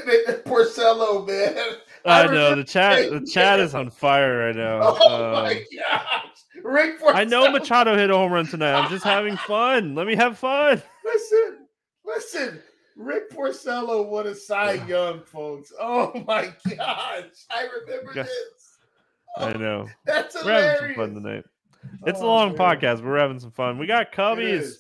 Porcello, 0.46 1.26
man. 1.26 1.56
I, 2.04 2.22
I 2.22 2.26
know 2.26 2.54
the 2.54 2.64
chat. 2.64 3.10
The 3.10 3.26
chat 3.26 3.58
is 3.58 3.74
on 3.74 3.90
fire 3.90 4.38
right 4.38 4.56
now. 4.56 4.80
Oh 5.00 5.36
Um, 5.36 5.44
my 5.44 5.54
gosh, 5.76 6.39
Rick 6.64 7.00
Porcello. 7.00 7.14
I 7.14 7.24
know 7.24 7.50
Machado 7.50 7.96
hit 7.96 8.10
a 8.10 8.14
home 8.14 8.32
run 8.32 8.46
tonight. 8.46 8.74
I'm 8.74 8.90
just 8.90 9.04
having 9.04 9.36
fun. 9.46 9.94
Let 9.94 10.06
me 10.06 10.14
have 10.16 10.38
fun. 10.38 10.82
Listen, 11.04 11.66
listen. 12.04 12.62
Rick 12.96 13.30
Porcello 13.30 14.06
won 14.08 14.26
a 14.26 14.34
Cy 14.34 14.74
Young, 14.86 15.22
folks. 15.22 15.72
Oh 15.80 16.12
my 16.26 16.52
gosh, 16.76 17.24
I 17.50 17.68
remember 17.86 18.12
Yeah. 18.14 18.22
this. 18.24 18.78
I 19.38 19.52
oh, 19.52 19.58
know. 19.58 19.86
That's 20.04 20.34
We're 20.44 20.52
having 20.60 20.88
some 20.88 20.94
fun 20.96 21.14
tonight. 21.14 21.44
Oh, 21.84 21.88
it's 22.06 22.20
a 22.20 22.24
Oh, 22.24 22.26
long 22.26 22.48
man. 22.48 22.58
podcast, 22.58 23.02
we're 23.02 23.18
having 23.18 23.38
some 23.40 23.52
fun. 23.52 23.78
We 23.78 23.86
got 23.86 24.12
Cubbies. 24.12 24.74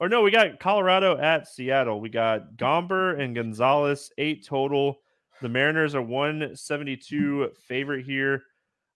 Or 0.00 0.08
no, 0.08 0.22
we 0.22 0.30
got 0.32 0.58
Colorado 0.58 1.16
at 1.16 1.46
Seattle. 1.48 2.00
We 2.00 2.08
got 2.10 2.56
Gomber 2.56 3.18
and 3.18 3.34
Gonzalez, 3.34 4.10
eight 4.18 4.44
total. 4.44 4.98
The 5.40 5.48
Mariners 5.48 5.94
are 5.94 6.02
172 6.02 7.50
favorite 7.66 8.04
here. 8.04 8.42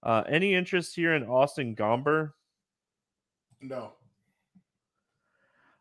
Uh, 0.03 0.23
any 0.29 0.55
interest 0.55 0.95
here 0.95 1.15
in 1.15 1.25
Austin 1.25 1.75
Gomber? 1.75 2.33
No. 3.61 3.93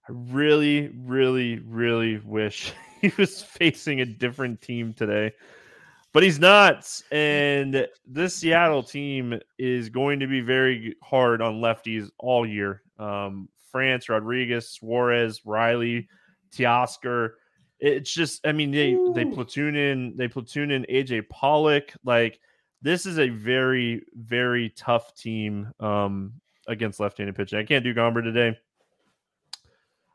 I 0.07 0.14
really, 0.14 0.89
really, 1.06 1.60
really 1.60 2.19
wish 2.19 2.73
he 3.02 3.11
was 3.18 3.41
facing 3.44 4.02
a 4.02 4.06
different 4.06 4.61
team 4.61 4.94
today, 4.94 5.34
but 6.14 6.23
he's 6.23 6.39
not. 6.39 6.89
And 7.11 7.88
this 8.06 8.35
Seattle 8.35 8.84
team 8.84 9.39
is 9.60 9.89
going 9.89 10.22
to 10.22 10.27
be 10.27 10.41
very 10.41 10.95
hard 11.03 11.41
on 11.41 11.61
lefties 11.61 12.10
all 12.18 12.45
year. 12.45 12.81
Um, 12.98 13.49
France, 13.72 14.10
Rodriguez, 14.10 14.69
Suarez, 14.69 15.41
Raleigh, 15.45 16.07
Teoscar. 16.56 17.31
It's 17.80 18.11
just, 18.11 18.48
I 18.48 18.53
mean, 18.53 18.72
they 18.72 18.98
they 19.14 19.26
platoon 19.26 19.76
in, 19.76 20.15
they 20.15 20.27
platoon 20.27 20.72
in 20.72 20.84
AJ 20.89 21.30
Pollock. 21.30 21.94
Like 22.03 22.39
this 22.82 23.06
is 23.06 23.20
a 23.20 23.30
very, 23.30 24.04
very 24.14 24.70
tough 24.70 25.16
team 25.16 25.72
um, 25.80 26.34
against 26.68 26.99
left-handed 26.99 27.36
pitching. 27.36 27.60
I 27.60 27.64
can't 27.64 27.84
do 27.84 27.94
Gomber 27.94 28.24
today. 28.24 28.58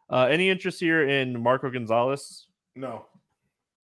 Uh, 0.09 0.27
any 0.31 0.51
interest 0.51 0.81
here 0.81 1.07
in 1.07 1.43
Marco 1.43 1.71
Gonzalez? 1.71 2.47
No. 2.77 3.07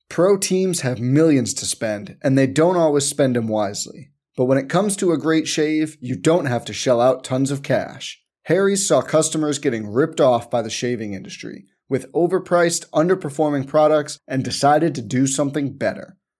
Pro 0.08 0.36
teams 0.36 0.82
have 0.82 1.00
millions 1.00 1.54
to 1.54 1.66
spend, 1.66 2.16
and 2.22 2.36
they 2.36 2.46
don't 2.46 2.76
always 2.76 3.06
spend 3.06 3.36
them 3.36 3.48
wisely. 3.48 4.10
But 4.36 4.44
when 4.44 4.58
it 4.58 4.68
comes 4.68 4.96
to 4.96 5.12
a 5.12 5.18
great 5.18 5.48
shave, 5.48 5.96
you 6.00 6.16
don't 6.16 6.46
have 6.46 6.64
to 6.66 6.72
shell 6.72 7.00
out 7.00 7.24
tons 7.24 7.50
of 7.50 7.62
cash. 7.62 8.22
Harry's 8.44 8.86
saw 8.86 9.02
customers 9.02 9.58
getting 9.58 9.90
ripped 9.92 10.20
off 10.20 10.50
by 10.50 10.62
the 10.62 10.70
shaving 10.70 11.12
industry 11.12 11.66
with 11.88 12.10
overpriced, 12.12 12.88
underperforming 12.90 13.66
products 13.66 14.18
and 14.28 14.44
decided 14.44 14.94
to 14.94 15.02
do 15.02 15.26
something 15.26 15.76
better. 15.76 16.16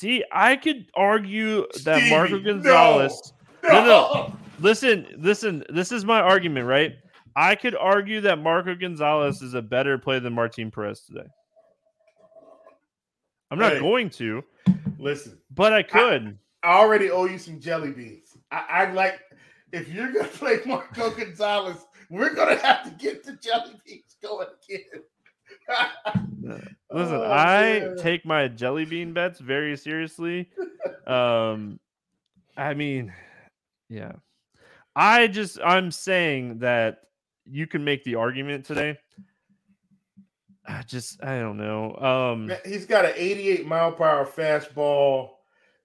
See, 0.00 0.24
I 0.32 0.56
could 0.56 0.86
argue 0.94 1.66
that 1.84 1.98
Stevie, 1.98 2.10
Marco 2.10 2.38
no. 2.38 2.40
Gonzalez. 2.54 3.34
No, 3.62 3.84
no. 3.84 4.36
Listen, 4.58 5.06
listen. 5.18 5.62
This 5.68 5.92
is 5.92 6.06
my 6.06 6.20
argument, 6.22 6.66
right? 6.66 6.94
I 7.36 7.54
could 7.54 7.76
argue 7.76 8.22
that 8.22 8.38
Marco 8.38 8.74
Gonzalez 8.74 9.42
is 9.42 9.52
a 9.52 9.60
better 9.60 9.98
player 9.98 10.20
than 10.20 10.32
Martin 10.32 10.70
Perez 10.70 11.02
today. 11.02 11.28
I'm 13.50 13.58
not 13.58 13.74
Hey. 13.74 13.80
going 13.80 14.08
to, 14.08 14.42
Listen, 14.98 15.38
but 15.50 15.74
I 15.74 15.82
could. 15.82 16.38
I 16.62 16.68
already 16.78 17.10
owe 17.10 17.26
you 17.26 17.36
some 17.38 17.60
jelly 17.60 17.90
beans. 17.90 18.38
I, 18.50 18.64
I 18.70 18.92
like 18.92 19.20
if 19.74 19.86
you're 19.88 20.12
gonna 20.12 20.28
play 20.32 20.60
Marco 20.64 21.10
Gonzalez, 21.10 21.84
we're 22.08 22.32
gonna 22.32 22.56
have 22.56 22.84
to 22.84 22.90
get 22.92 23.22
the 23.22 23.34
jelly 23.34 23.78
beans 23.86 24.16
going 24.22 24.48
again. 24.66 25.02
Listen, 26.92 27.14
Oh, 27.16 27.22
I 27.30 27.80
man. 27.80 27.96
take 27.98 28.24
my 28.26 28.48
jelly 28.48 28.84
bean 28.84 29.12
bets 29.12 29.38
very 29.38 29.76
seriously. 29.76 30.50
Um, 31.06 31.78
I 32.56 32.74
mean, 32.74 33.12
yeah, 33.88 34.12
I 34.96 35.28
just 35.28 35.58
I'm 35.64 35.90
saying 35.92 36.58
that 36.58 37.02
you 37.44 37.66
can 37.66 37.84
make 37.84 38.02
the 38.04 38.16
argument 38.16 38.64
today. 38.64 38.98
I 40.66 40.82
just 40.82 41.22
I 41.22 41.38
don't 41.38 41.56
know. 41.56 41.94
Um, 41.96 42.52
He's 42.64 42.86
got 42.86 43.04
an 43.04 43.12
88 43.16 43.66
mile 43.66 43.92
per 43.92 44.04
hour 44.04 44.26
fastball. 44.26 45.30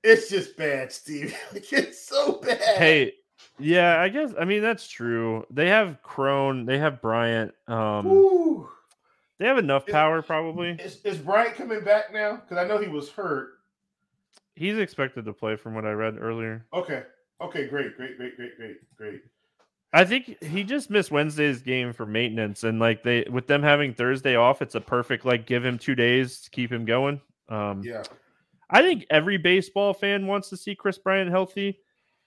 It's 0.04 0.30
just 0.30 0.58
bad, 0.58 0.92
Steve. 0.92 1.36
it's 1.54 2.08
so 2.08 2.34
bad. 2.34 2.60
Hey, 2.78 3.14
yeah, 3.58 4.00
I 4.02 4.10
guess. 4.10 4.34
I 4.40 4.46
mean, 4.46 4.62
that's 4.62 4.88
true. 4.88 5.46
They 5.50 5.70
have 5.70 6.02
Cron. 6.04 6.66
They 6.66 6.78
have 6.78 7.02
Bryant. 7.02 7.54
Um, 7.68 8.08
Ooh. 8.08 8.70
They 9.38 9.46
have 9.46 9.58
enough 9.58 9.88
Is- 9.88 9.92
power, 9.92 10.22
probably. 10.22 10.72
Is, 10.80 11.02
is 11.04 11.18
Bryant 11.18 11.56
coming 11.56 11.84
back 11.84 12.14
now? 12.14 12.38
Because 12.38 12.58
I 12.58 12.68
know 12.68 12.78
he 12.78 12.88
was 12.88 13.10
hurt. 13.10 13.54
He's 14.56 14.78
expected 14.78 15.26
to 15.26 15.34
play, 15.34 15.58
from 15.58 15.74
what 15.76 15.86
I 15.86 15.92
read 15.92 16.18
earlier. 16.20 16.66
Okay. 16.74 17.04
Okay. 17.42 17.68
Great. 17.68 17.98
Great. 17.98 18.18
Great. 18.18 18.38
Great. 18.38 18.56
Great. 18.58 18.78
Great. 18.98 19.22
I 19.92 20.04
think 20.06 20.42
he 20.44 20.64
just 20.64 20.90
missed 20.90 21.12
Wednesday's 21.12 21.62
game 21.62 21.94
for 21.94 22.06
maintenance, 22.06 22.64
and 22.64 22.80
like 22.80 23.04
they, 23.04 23.26
with 23.30 23.48
them 23.48 23.62
having 23.64 23.94
Thursday 23.94 24.36
off, 24.36 24.62
it's 24.62 24.76
a 24.76 24.82
perfect 24.82 25.26
like 25.26 25.46
give 25.46 25.64
him 25.64 25.78
two 25.78 25.96
days 25.96 26.42
to 26.42 26.50
keep 26.50 26.72
him 26.72 26.86
going. 26.86 27.20
Um, 27.50 27.82
Yeah. 27.84 28.04
I 28.70 28.82
think 28.82 29.06
every 29.10 29.38
baseball 29.38 29.94
fan 29.94 30.26
wants 30.28 30.50
to 30.50 30.58
see 30.58 30.74
Kris 30.76 30.98
Bryant 30.98 31.30
healthy. 31.30 31.80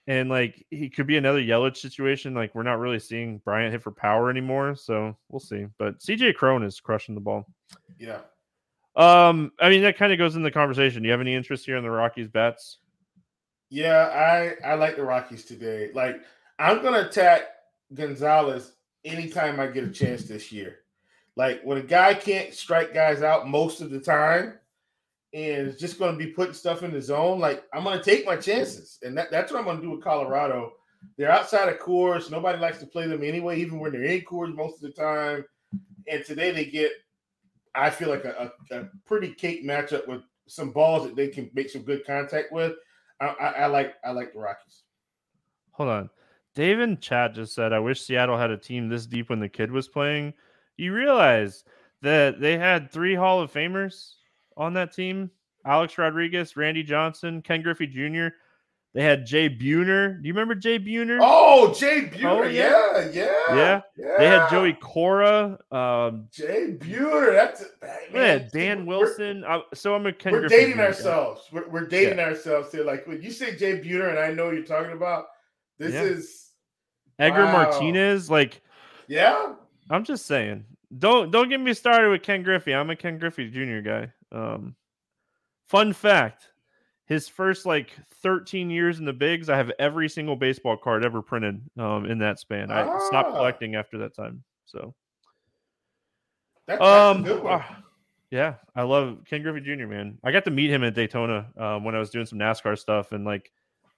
And 0.09 0.27
like 0.27 0.65
he 0.71 0.89
could 0.89 1.05
be 1.05 1.17
another 1.17 1.39
Yelich 1.39 1.77
situation. 1.77 2.33
Like 2.33 2.55
we're 2.55 2.63
not 2.63 2.79
really 2.79 2.97
seeing 2.97 3.37
Bryant 3.45 3.71
hit 3.71 3.83
for 3.83 3.91
power 3.91 4.31
anymore. 4.31 4.75
So 4.75 5.15
we'll 5.29 5.39
see. 5.39 5.67
But 5.77 5.99
CJ 5.99 6.33
Cron 6.33 6.63
is 6.63 6.79
crushing 6.79 7.13
the 7.13 7.21
ball. 7.21 7.45
Yeah. 7.99 8.21
Um, 8.95 9.51
I 9.59 9.69
mean 9.69 9.83
that 9.83 9.97
kind 9.97 10.11
of 10.11 10.17
goes 10.17 10.35
in 10.35 10.41
the 10.41 10.49
conversation. 10.49 11.03
Do 11.03 11.07
you 11.07 11.11
have 11.11 11.21
any 11.21 11.35
interest 11.35 11.63
here 11.63 11.77
in 11.77 11.83
the 11.83 11.91
Rockies 11.91 12.27
bats? 12.27 12.79
Yeah. 13.69 14.55
I 14.63 14.67
I 14.67 14.73
like 14.73 14.95
the 14.95 15.03
Rockies 15.03 15.45
today. 15.45 15.91
Like 15.93 16.23
I'm 16.57 16.81
gonna 16.81 17.01
attack 17.01 17.43
Gonzalez 17.93 18.71
anytime 19.05 19.59
I 19.59 19.67
get 19.67 19.83
a 19.83 19.91
chance 19.91 20.23
this 20.23 20.51
year. 20.51 20.79
Like 21.35 21.61
when 21.61 21.77
a 21.77 21.83
guy 21.83 22.15
can't 22.15 22.51
strike 22.51 22.95
guys 22.95 23.21
out 23.21 23.47
most 23.47 23.79
of 23.79 23.91
the 23.91 23.99
time 23.99 24.55
and 25.33 25.67
is 25.67 25.79
just 25.79 25.99
going 25.99 26.11
to 26.11 26.17
be 26.17 26.31
putting 26.31 26.53
stuff 26.53 26.83
in 26.83 26.91
the 26.91 27.01
zone, 27.01 27.39
like 27.39 27.63
I'm 27.73 27.83
going 27.83 27.97
to 27.99 28.03
take 28.03 28.25
my 28.25 28.35
chances. 28.35 28.97
And 29.03 29.17
that, 29.17 29.31
that's 29.31 29.51
what 29.51 29.59
I'm 29.59 29.65
going 29.65 29.77
to 29.77 29.83
do 29.83 29.91
with 29.91 30.03
Colorado. 30.03 30.73
They're 31.17 31.31
outside 31.31 31.69
of 31.69 31.79
Coors. 31.79 32.31
Nobody 32.31 32.59
likes 32.59 32.79
to 32.79 32.85
play 32.85 33.07
them 33.07 33.23
anyway, 33.23 33.59
even 33.59 33.79
when 33.79 33.91
they're 33.91 34.03
in 34.03 34.21
Coors 34.21 34.55
most 34.55 34.75
of 34.75 34.81
the 34.81 35.01
time. 35.01 35.45
And 36.07 36.25
today 36.25 36.51
they 36.51 36.65
get, 36.65 36.91
I 37.75 37.89
feel 37.89 38.09
like 38.09 38.25
a, 38.25 38.51
a, 38.71 38.79
a 38.79 38.89
pretty 39.05 39.33
cake 39.33 39.63
matchup 39.63 40.07
with 40.07 40.23
some 40.47 40.71
balls 40.71 41.03
that 41.03 41.15
they 41.15 41.27
can 41.27 41.49
make 41.53 41.69
some 41.69 41.83
good 41.83 42.05
contact 42.05 42.51
with. 42.51 42.73
I, 43.21 43.27
I, 43.27 43.47
I 43.47 43.65
like 43.67 43.95
I 44.03 44.11
like 44.11 44.33
the 44.33 44.39
Rockies. 44.39 44.83
Hold 45.73 45.89
on. 45.89 46.09
Dave 46.55 46.79
and 46.79 46.99
Chad 46.99 47.35
just 47.35 47.53
said, 47.53 47.71
I 47.71 47.79
wish 47.79 48.01
Seattle 48.01 48.37
had 48.37 48.49
a 48.49 48.57
team 48.57 48.89
this 48.89 49.05
deep 49.05 49.29
when 49.29 49.39
the 49.39 49.47
kid 49.47 49.71
was 49.71 49.87
playing. 49.87 50.33
You 50.77 50.93
realize 50.93 51.63
that 52.01 52.41
they 52.41 52.57
had 52.57 52.91
three 52.91 53.13
Hall 53.13 53.39
of 53.41 53.53
Famers 53.53 54.15
on 54.59 54.73
that 54.73 54.93
team 54.93 55.31
Alex 55.65 55.97
Rodriguez, 55.97 56.55
Randy 56.55 56.83
Johnson, 56.83 57.41
Ken 57.41 57.61
Griffey 57.61 57.87
Jr. 57.87 58.27
They 58.93 59.03
had 59.03 59.25
Jay 59.25 59.47
Buhner. 59.49 60.19
Do 60.19 60.27
you 60.27 60.33
remember 60.33 60.55
Jay 60.55 60.79
Buhner? 60.79 61.19
Oh, 61.21 61.73
Jay 61.75 62.09
Buhner. 62.11 62.25
Oh, 62.25 62.43
yeah. 62.43 63.09
yeah, 63.11 63.55
Yeah. 63.55 63.81
yeah, 63.95 64.15
They 64.17 64.25
had 64.27 64.49
Joey 64.49 64.73
Cora. 64.73 65.59
Um, 65.71 66.27
Jay 66.31 66.75
Buhner. 66.79 67.33
That's 67.33 67.63
man, 67.81 67.99
yeah, 68.13 68.47
Dan 68.51 68.85
Wilson. 68.87 69.43
I, 69.45 69.61
so 69.75 69.93
I'm 69.93 70.07
a 70.07 70.13
Ken 70.13 70.33
We're 70.33 70.39
Griffey 70.41 70.55
dating 70.55 70.75
Jr. 70.77 70.81
ourselves. 70.81 71.41
We're, 71.51 71.69
we're 71.69 71.87
dating 71.87 72.19
ourselves 72.19 72.71
here. 72.71 72.83
Like 72.83 73.05
when 73.05 73.21
you 73.21 73.29
say 73.31 73.55
Jay 73.55 73.79
Buhner, 73.79 74.09
and 74.09 74.17
I 74.19 74.31
know 74.31 74.49
you're 74.51 74.63
talking 74.63 74.93
about. 74.93 75.25
This 75.77 75.93
Yeah. 75.93 76.03
is 76.03 76.49
Edgar 77.19 77.45
Wow. 77.45 77.51
Martinez. 77.53 78.29
Like 78.29 78.61
yeah. 79.07 79.53
I'm 79.91 80.03
just 80.03 80.25
saying. 80.25 80.65
Don't 80.97 81.29
don't 81.31 81.47
get 81.49 81.59
me 81.59 81.73
started 81.73 82.09
with 82.09 82.23
Ken 82.23 82.41
Griffey. 82.41 82.73
I'm 82.73 82.89
a 82.89 82.95
Ken 82.95 83.19
Griffey 83.19 83.49
Jr. 83.51 83.81
guy. 83.81 84.11
Um, 84.31 84.75
fun 85.67 85.93
fact: 85.93 86.47
his 87.05 87.27
first 87.27 87.65
like 87.65 87.91
13 88.21 88.69
years 88.69 88.99
in 88.99 89.05
the 89.05 89.13
bigs, 89.13 89.49
I 89.49 89.57
have 89.57 89.71
every 89.79 90.09
single 90.09 90.35
baseball 90.35 90.77
card 90.77 91.03
ever 91.05 91.21
printed 91.21 91.61
um, 91.77 92.05
in 92.05 92.19
that 92.19 92.39
span. 92.39 92.71
I 92.71 92.83
stopped 93.07 93.29
Ah. 93.29 93.37
collecting 93.37 93.75
after 93.75 93.97
that 93.99 94.15
time. 94.15 94.43
So, 94.65 94.93
That, 96.67 96.79
that's 96.79 97.17
um, 97.17 97.21
a 97.21 97.27
good 97.27 97.43
one. 97.43 97.53
ah, 97.63 97.83
yeah, 98.29 98.55
I 98.75 98.83
love 98.83 99.19
Ken 99.27 99.41
Griffey 99.41 99.61
Jr. 99.61 99.87
Man, 99.87 100.19
I 100.23 100.31
got 100.31 100.45
to 100.45 100.51
meet 100.51 100.69
him 100.69 100.83
at 100.83 100.93
Daytona 100.93 101.47
um, 101.57 101.83
when 101.83 101.95
I 101.95 101.99
was 101.99 102.11
doing 102.11 102.27
some 102.27 102.37
NASCAR 102.37 102.77
stuff, 102.77 103.11
and 103.11 103.25
like, 103.25 103.51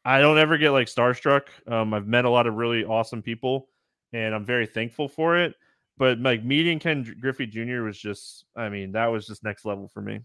I 0.06 0.22
don't 0.22 0.38
ever 0.38 0.58
get 0.58 0.72
like 0.72 0.88
starstruck. 0.88 1.48
Um, 1.68 1.94
I've 1.94 2.08
met 2.08 2.24
a 2.26 2.30
lot 2.30 2.48
of 2.48 2.56
really 2.56 2.86
awesome 2.86 3.22
people, 3.22 3.68
and 4.14 4.34
I'm 4.34 4.45
very 4.45 4.66
thankful 4.66 5.10
for 5.10 5.38
it. 5.38 5.53
But 5.97 6.19
like 6.19 6.43
meeting 6.43 6.80
Ken 6.80 7.03
Griffey 7.19 7.45
Jr. 7.45 7.84
was 7.84 7.97
just, 7.97 8.45
I 8.55 8.69
mean, 8.69 8.93
that 8.93 9.07
was 9.07 9.27
just 9.27 9.43
next 9.43 9.65
level 9.65 9.88
for 9.88 10.01
me. 10.01 10.22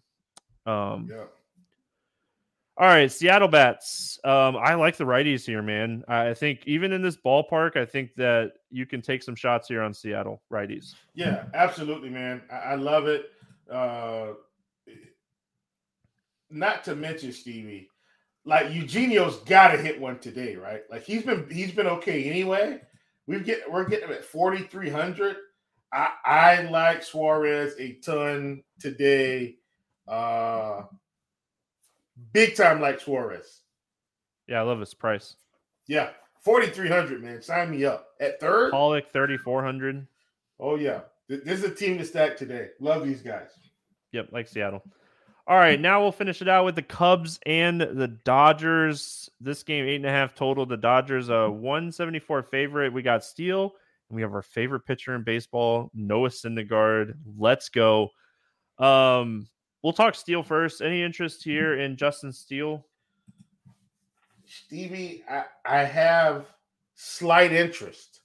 Um, 0.64 1.08
yeah. 1.10 1.24
all 2.76 2.86
right, 2.86 3.10
Seattle 3.12 3.48
bats. 3.48 4.18
Um, 4.24 4.56
I 4.56 4.74
like 4.74 4.96
the 4.96 5.04
righties 5.04 5.44
here, 5.44 5.62
man. 5.62 6.02
I 6.08 6.34
think 6.34 6.62
even 6.66 6.92
in 6.92 7.02
this 7.02 7.16
ballpark, 7.16 7.76
I 7.76 7.84
think 7.84 8.14
that 8.16 8.52
you 8.70 8.86
can 8.86 9.02
take 9.02 9.22
some 9.22 9.34
shots 9.34 9.68
here 9.68 9.82
on 9.82 9.92
Seattle 9.92 10.42
righties. 10.52 10.94
Yeah, 11.14 11.44
absolutely, 11.54 12.10
man. 12.10 12.42
I, 12.50 12.56
I 12.56 12.74
love 12.76 13.06
it. 13.06 13.30
Uh, 13.70 14.28
not 16.50 16.84
to 16.84 16.94
mention 16.94 17.32
Stevie, 17.32 17.90
like 18.44 18.72
Eugenio's 18.72 19.36
got 19.40 19.68
to 19.72 19.78
hit 19.78 20.00
one 20.00 20.18
today, 20.18 20.56
right? 20.56 20.82
Like 20.90 21.02
he's 21.02 21.22
been 21.22 21.48
he's 21.50 21.72
been 21.72 21.86
okay 21.86 22.24
anyway. 22.24 22.80
We've 23.26 23.44
get 23.44 23.70
we're 23.70 23.88
getting 23.88 24.08
him 24.08 24.14
at 24.14 24.24
forty 24.24 24.62
three 24.62 24.88
hundred. 24.88 25.36
I 25.96 26.10
I 26.24 26.62
like 26.62 27.02
Suarez 27.02 27.74
a 27.78 27.94
ton 27.94 28.62
today. 28.78 29.56
Uh, 30.06 30.82
big 32.32 32.54
time 32.54 32.80
like 32.80 33.00
Suarez. 33.00 33.62
Yeah, 34.46 34.60
I 34.60 34.62
love 34.62 34.80
his 34.80 34.94
price. 34.94 35.36
Yeah, 35.88 36.10
forty 36.40 36.68
three 36.68 36.88
hundred, 36.88 37.22
man. 37.22 37.40
Sign 37.40 37.70
me 37.70 37.84
up 37.84 38.08
at 38.20 38.38
third. 38.40 38.72
Pollock 38.72 39.10
thirty 39.10 39.38
four 39.38 39.64
hundred. 39.64 40.06
Oh 40.60 40.76
yeah, 40.76 41.00
this 41.28 41.60
is 41.60 41.64
a 41.64 41.74
team 41.74 41.96
to 41.98 42.04
stack 42.04 42.36
today. 42.36 42.68
Love 42.78 43.04
these 43.04 43.22
guys. 43.22 43.48
Yep, 44.12 44.28
like 44.32 44.48
Seattle. 44.48 44.82
All 45.48 45.56
right, 45.56 45.80
now 45.80 46.02
we'll 46.02 46.12
finish 46.12 46.42
it 46.42 46.48
out 46.48 46.64
with 46.64 46.74
the 46.74 46.82
Cubs 46.82 47.38
and 47.46 47.80
the 47.80 48.08
Dodgers. 48.08 49.30
This 49.40 49.62
game, 49.62 49.86
eight 49.86 49.96
and 49.96 50.06
a 50.06 50.10
half 50.10 50.34
total. 50.34 50.66
The 50.66 50.76
Dodgers, 50.76 51.28
a 51.28 51.48
174 51.48 52.42
favorite. 52.42 52.92
We 52.92 53.02
got 53.02 53.24
Steele, 53.24 53.74
we 54.10 54.22
have 54.22 54.34
our 54.34 54.42
favorite 54.42 54.86
pitcher 54.86 55.14
in 55.14 55.22
baseball, 55.22 55.90
Noah 55.94 56.28
Syndergaard. 56.28 57.14
Let's 57.36 57.68
go. 57.68 58.10
Um, 58.78 59.48
we'll 59.82 59.92
talk 59.92 60.14
Steele 60.14 60.42
first. 60.42 60.80
Any 60.80 61.02
interest 61.02 61.42
here 61.42 61.78
in 61.78 61.96
Justin 61.96 62.32
Steele? 62.32 62.86
Stevie, 64.44 65.24
I, 65.28 65.44
I 65.64 65.84
have 65.84 66.46
slight 66.94 67.52
interest. 67.52 68.20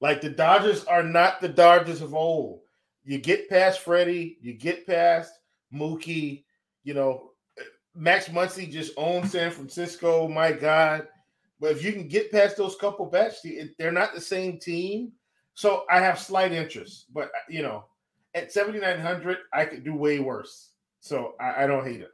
Like 0.00 0.20
the 0.20 0.30
Dodgers 0.30 0.84
are 0.84 1.02
not 1.02 1.40
the 1.40 1.48
Dodgers 1.48 2.02
of 2.02 2.14
old. 2.14 2.60
You 3.04 3.18
get 3.18 3.48
past 3.48 3.80
Freddie, 3.80 4.36
you 4.42 4.52
get 4.52 4.86
past 4.86 5.32
Mookie, 5.72 6.44
you 6.84 6.92
know, 6.92 7.30
Max 7.94 8.28
Muncy 8.28 8.70
just 8.70 8.92
owns 8.98 9.32
San 9.32 9.50
Francisco. 9.50 10.28
My 10.28 10.52
God. 10.52 11.08
But 11.60 11.72
if 11.72 11.82
you 11.82 11.92
can 11.92 12.08
get 12.08 12.30
past 12.30 12.56
those 12.56 12.76
couple 12.76 13.06
bets, 13.06 13.44
they're 13.78 13.92
not 13.92 14.14
the 14.14 14.20
same 14.20 14.58
team. 14.58 15.12
So 15.54 15.84
I 15.90 16.00
have 16.00 16.18
slight 16.18 16.52
interest. 16.52 17.06
But, 17.12 17.26
uh, 17.26 17.48
you 17.48 17.62
know, 17.62 17.84
at 18.34 18.52
7,900, 18.52 19.38
I 19.52 19.64
could 19.64 19.84
do 19.84 19.94
way 19.94 20.18
worse. 20.18 20.70
So 21.00 21.34
I, 21.40 21.64
I 21.64 21.66
don't 21.66 21.86
hate 21.86 22.02
it. 22.02 22.10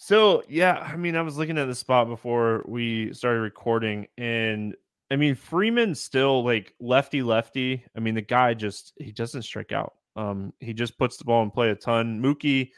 So 0.00 0.44
yeah, 0.48 0.78
I 0.78 0.96
mean, 0.96 1.16
I 1.16 1.22
was 1.22 1.36
looking 1.36 1.58
at 1.58 1.66
the 1.66 1.74
spot 1.74 2.06
before 2.06 2.62
we 2.66 3.12
started 3.12 3.40
recording, 3.40 4.06
and 4.16 4.76
I 5.10 5.16
mean, 5.16 5.34
Freeman's 5.34 5.98
still 5.98 6.44
like 6.44 6.72
lefty 6.78 7.20
lefty. 7.20 7.84
I 7.96 8.00
mean, 8.00 8.14
the 8.14 8.22
guy 8.22 8.54
just 8.54 8.92
he 8.98 9.10
doesn't 9.10 9.42
strike 9.42 9.72
out. 9.72 9.94
Um, 10.14 10.52
he 10.60 10.72
just 10.72 10.98
puts 10.98 11.16
the 11.16 11.24
ball 11.24 11.42
in 11.42 11.50
play 11.50 11.70
a 11.70 11.74
ton. 11.74 12.22
Mookie, 12.22 12.70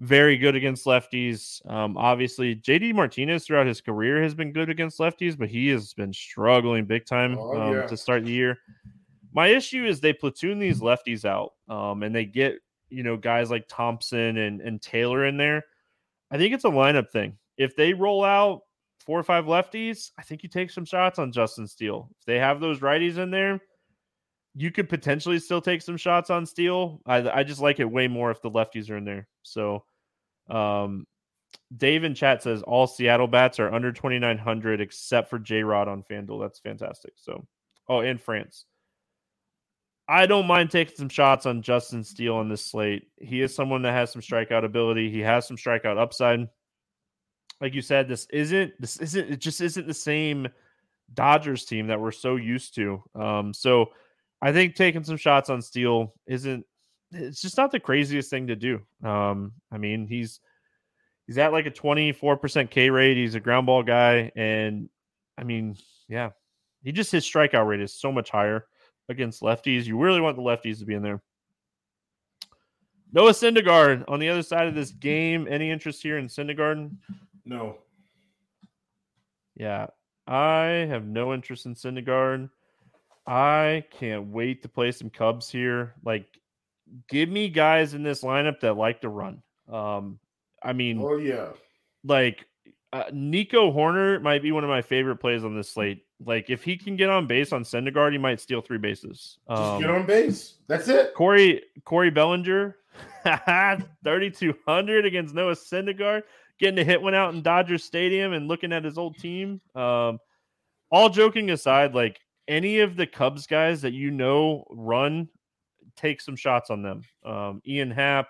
very 0.00 0.36
good 0.36 0.56
against 0.56 0.86
lefties. 0.86 1.64
Um, 1.70 1.96
obviously, 1.96 2.56
JD 2.56 2.94
Martinez 2.94 3.44
throughout 3.46 3.66
his 3.66 3.80
career 3.80 4.22
has 4.22 4.34
been 4.34 4.52
good 4.52 4.68
against 4.70 4.98
lefties, 4.98 5.38
but 5.38 5.48
he 5.48 5.68
has 5.68 5.94
been 5.94 6.12
struggling 6.12 6.84
big 6.84 7.06
time 7.06 7.36
Oh, 7.38 7.60
um, 7.60 7.72
yeah. 7.74 7.86
to 7.86 7.96
start 7.96 8.24
the 8.24 8.32
year. 8.32 8.58
My 9.32 9.48
issue 9.48 9.84
is 9.84 10.00
they 10.00 10.12
platoon 10.12 10.58
these 10.58 10.80
lefties 10.80 11.24
out, 11.24 11.52
um, 11.68 12.02
and 12.02 12.14
they 12.14 12.24
get 12.24 12.56
you 12.90 13.02
know 13.02 13.16
guys 13.16 13.50
like 13.50 13.66
Thompson 13.68 14.36
and 14.36 14.60
and 14.60 14.80
Taylor 14.82 15.26
in 15.26 15.36
there. 15.36 15.64
I 16.30 16.38
think 16.38 16.54
it's 16.54 16.64
a 16.64 16.68
lineup 16.70 17.10
thing. 17.10 17.36
If 17.56 17.76
they 17.76 17.92
roll 17.94 18.24
out 18.24 18.62
four 19.00 19.18
or 19.18 19.22
five 19.22 19.44
lefties, 19.44 20.10
I 20.18 20.22
think 20.22 20.42
you 20.42 20.48
take 20.48 20.70
some 20.70 20.84
shots 20.84 21.18
on 21.18 21.30
Justin 21.32 21.66
Steele. 21.66 22.08
If 22.18 22.24
they 22.26 22.38
have 22.38 22.60
those 22.60 22.80
righties 22.80 23.18
in 23.18 23.30
there, 23.30 23.60
you 24.54 24.70
could 24.70 24.88
potentially 24.88 25.38
still 25.38 25.60
take 25.60 25.82
some 25.82 25.96
shots 25.96 26.30
on 26.30 26.46
Steele. 26.46 27.00
I, 27.06 27.28
I 27.28 27.42
just 27.42 27.60
like 27.60 27.80
it 27.80 27.90
way 27.90 28.08
more 28.08 28.30
if 28.30 28.40
the 28.40 28.50
lefties 28.50 28.90
are 28.90 28.96
in 28.96 29.04
there. 29.04 29.26
So, 29.42 29.84
um, 30.48 31.06
Dave 31.76 32.04
in 32.04 32.14
chat 32.14 32.42
says 32.42 32.62
all 32.62 32.86
Seattle 32.86 33.26
bats 33.26 33.58
are 33.58 33.72
under 33.72 33.90
2,900 33.90 34.80
except 34.80 35.28
for 35.28 35.38
J 35.38 35.62
Rod 35.62 35.88
on 35.88 36.04
FanDuel. 36.08 36.40
That's 36.40 36.60
fantastic. 36.60 37.14
So, 37.16 37.46
oh, 37.88 38.00
and 38.00 38.20
France. 38.20 38.66
I 40.06 40.26
don't 40.26 40.46
mind 40.46 40.70
taking 40.70 40.96
some 40.96 41.08
shots 41.08 41.46
on 41.46 41.62
Justin 41.62 42.04
Steele 42.04 42.34
on 42.34 42.48
this 42.48 42.64
slate. 42.64 43.08
He 43.16 43.40
is 43.40 43.54
someone 43.54 43.82
that 43.82 43.92
has 43.92 44.12
some 44.12 44.20
strikeout 44.20 44.64
ability. 44.64 45.10
He 45.10 45.20
has 45.20 45.46
some 45.46 45.56
strikeout 45.56 45.98
upside. 45.98 46.46
Like 47.60 47.74
you 47.74 47.80
said, 47.80 48.06
this 48.06 48.26
isn't 48.30 48.72
this 48.78 48.98
isn't 48.98 49.30
it 49.30 49.40
just 49.40 49.60
isn't 49.62 49.86
the 49.86 49.94
same 49.94 50.48
Dodgers 51.12 51.64
team 51.64 51.86
that 51.86 52.00
we're 52.00 52.12
so 52.12 52.36
used 52.36 52.74
to. 52.74 53.02
Um, 53.14 53.54
so 53.54 53.92
I 54.44 54.52
think 54.52 54.74
taking 54.74 55.02
some 55.04 55.16
shots 55.16 55.48
on 55.48 55.62
Steele 55.62 56.12
isn't 56.26 56.66
it's 57.12 57.40
just 57.40 57.56
not 57.56 57.72
the 57.72 57.80
craziest 57.80 58.28
thing 58.28 58.48
to 58.48 58.56
do. 58.56 58.82
Um, 59.02 59.52
I 59.72 59.78
mean, 59.78 60.06
he's 60.06 60.38
he's 61.26 61.38
at 61.38 61.52
like 61.52 61.64
a 61.64 61.70
24% 61.70 62.68
K 62.68 62.90
rate. 62.90 63.16
He's 63.16 63.34
a 63.34 63.40
ground 63.40 63.64
ball 63.64 63.82
guy. 63.82 64.30
And 64.36 64.90
I 65.38 65.44
mean, 65.44 65.78
yeah, 66.08 66.30
he 66.82 66.92
just 66.92 67.10
his 67.10 67.24
strikeout 67.24 67.66
rate 67.66 67.80
is 67.80 67.94
so 67.94 68.12
much 68.12 68.28
higher 68.28 68.66
against 69.08 69.40
lefties. 69.40 69.86
You 69.86 69.98
really 69.98 70.20
want 70.20 70.36
the 70.36 70.42
lefties 70.42 70.78
to 70.80 70.84
be 70.84 70.94
in 70.94 71.02
there. 71.02 71.22
Noah 73.14 73.30
Syndergaard 73.30 74.04
on 74.08 74.20
the 74.20 74.28
other 74.28 74.42
side 74.42 74.66
of 74.66 74.74
this 74.74 74.90
game. 74.90 75.48
Any 75.48 75.70
interest 75.70 76.02
here 76.02 76.18
in 76.18 76.26
Syndergaard? 76.26 76.94
No. 77.46 77.78
Yeah, 79.56 79.86
I 80.26 80.86
have 80.90 81.06
no 81.06 81.32
interest 81.32 81.64
in 81.64 81.74
Syndergaard. 81.74 82.50
I 83.26 83.84
can't 83.90 84.26
wait 84.28 84.62
to 84.62 84.68
play 84.68 84.92
some 84.92 85.10
Cubs 85.10 85.48
here. 85.50 85.94
Like, 86.04 86.26
give 87.08 87.28
me 87.28 87.48
guys 87.48 87.94
in 87.94 88.02
this 88.02 88.22
lineup 88.22 88.60
that 88.60 88.74
like 88.76 89.00
to 89.00 89.08
run. 89.08 89.42
Um, 89.72 90.18
I 90.62 90.72
mean, 90.72 91.00
Oh 91.02 91.16
yeah. 91.16 91.48
like 92.04 92.46
uh, 92.92 93.04
Nico 93.12 93.72
Hoerner 93.72 94.20
might 94.22 94.42
be 94.42 94.52
one 94.52 94.62
of 94.64 94.70
my 94.70 94.82
favorite 94.82 95.16
plays 95.16 95.44
on 95.44 95.56
this 95.56 95.70
slate. 95.70 96.04
Like, 96.24 96.48
if 96.48 96.62
he 96.62 96.76
can 96.76 96.96
get 96.96 97.10
on 97.10 97.26
base 97.26 97.52
on 97.52 97.64
Syndergaard, 97.64 98.12
he 98.12 98.18
might 98.18 98.40
steal 98.40 98.60
three 98.60 98.78
bases. 98.78 99.38
Just 99.48 99.60
Um, 99.60 99.80
get 99.80 99.90
on 99.90 100.06
base. 100.06 100.56
That's 100.68 100.88
it. 100.88 101.12
Corey 101.14 101.62
Corey 101.84 102.10
Bellinger, 102.10 102.76
thirty 104.04 104.30
two 104.30 104.54
hundred 104.66 105.06
against 105.06 105.34
Noah 105.34 105.54
Syndergaard, 105.54 106.22
getting 106.58 106.76
to 106.76 106.84
hit 106.84 107.00
one 107.02 107.14
out 107.14 107.34
in 107.34 107.42
Dodger 107.42 107.78
Stadium 107.78 108.32
and 108.32 108.48
looking 108.48 108.72
at 108.72 108.84
his 108.84 108.96
old 108.98 109.18
team. 109.18 109.60
Um, 109.74 110.18
all 110.90 111.08
joking 111.10 111.50
aside, 111.50 111.94
like 111.94 112.20
any 112.48 112.80
of 112.80 112.96
the 112.96 113.06
Cubs 113.06 113.46
guys 113.46 113.82
that 113.82 113.92
you 113.92 114.10
know 114.10 114.66
run, 114.70 115.28
take 115.96 116.20
some 116.20 116.36
shots 116.36 116.70
on 116.70 116.82
them. 116.82 117.02
Um, 117.24 117.62
Ian 117.66 117.90
Happ, 117.90 118.28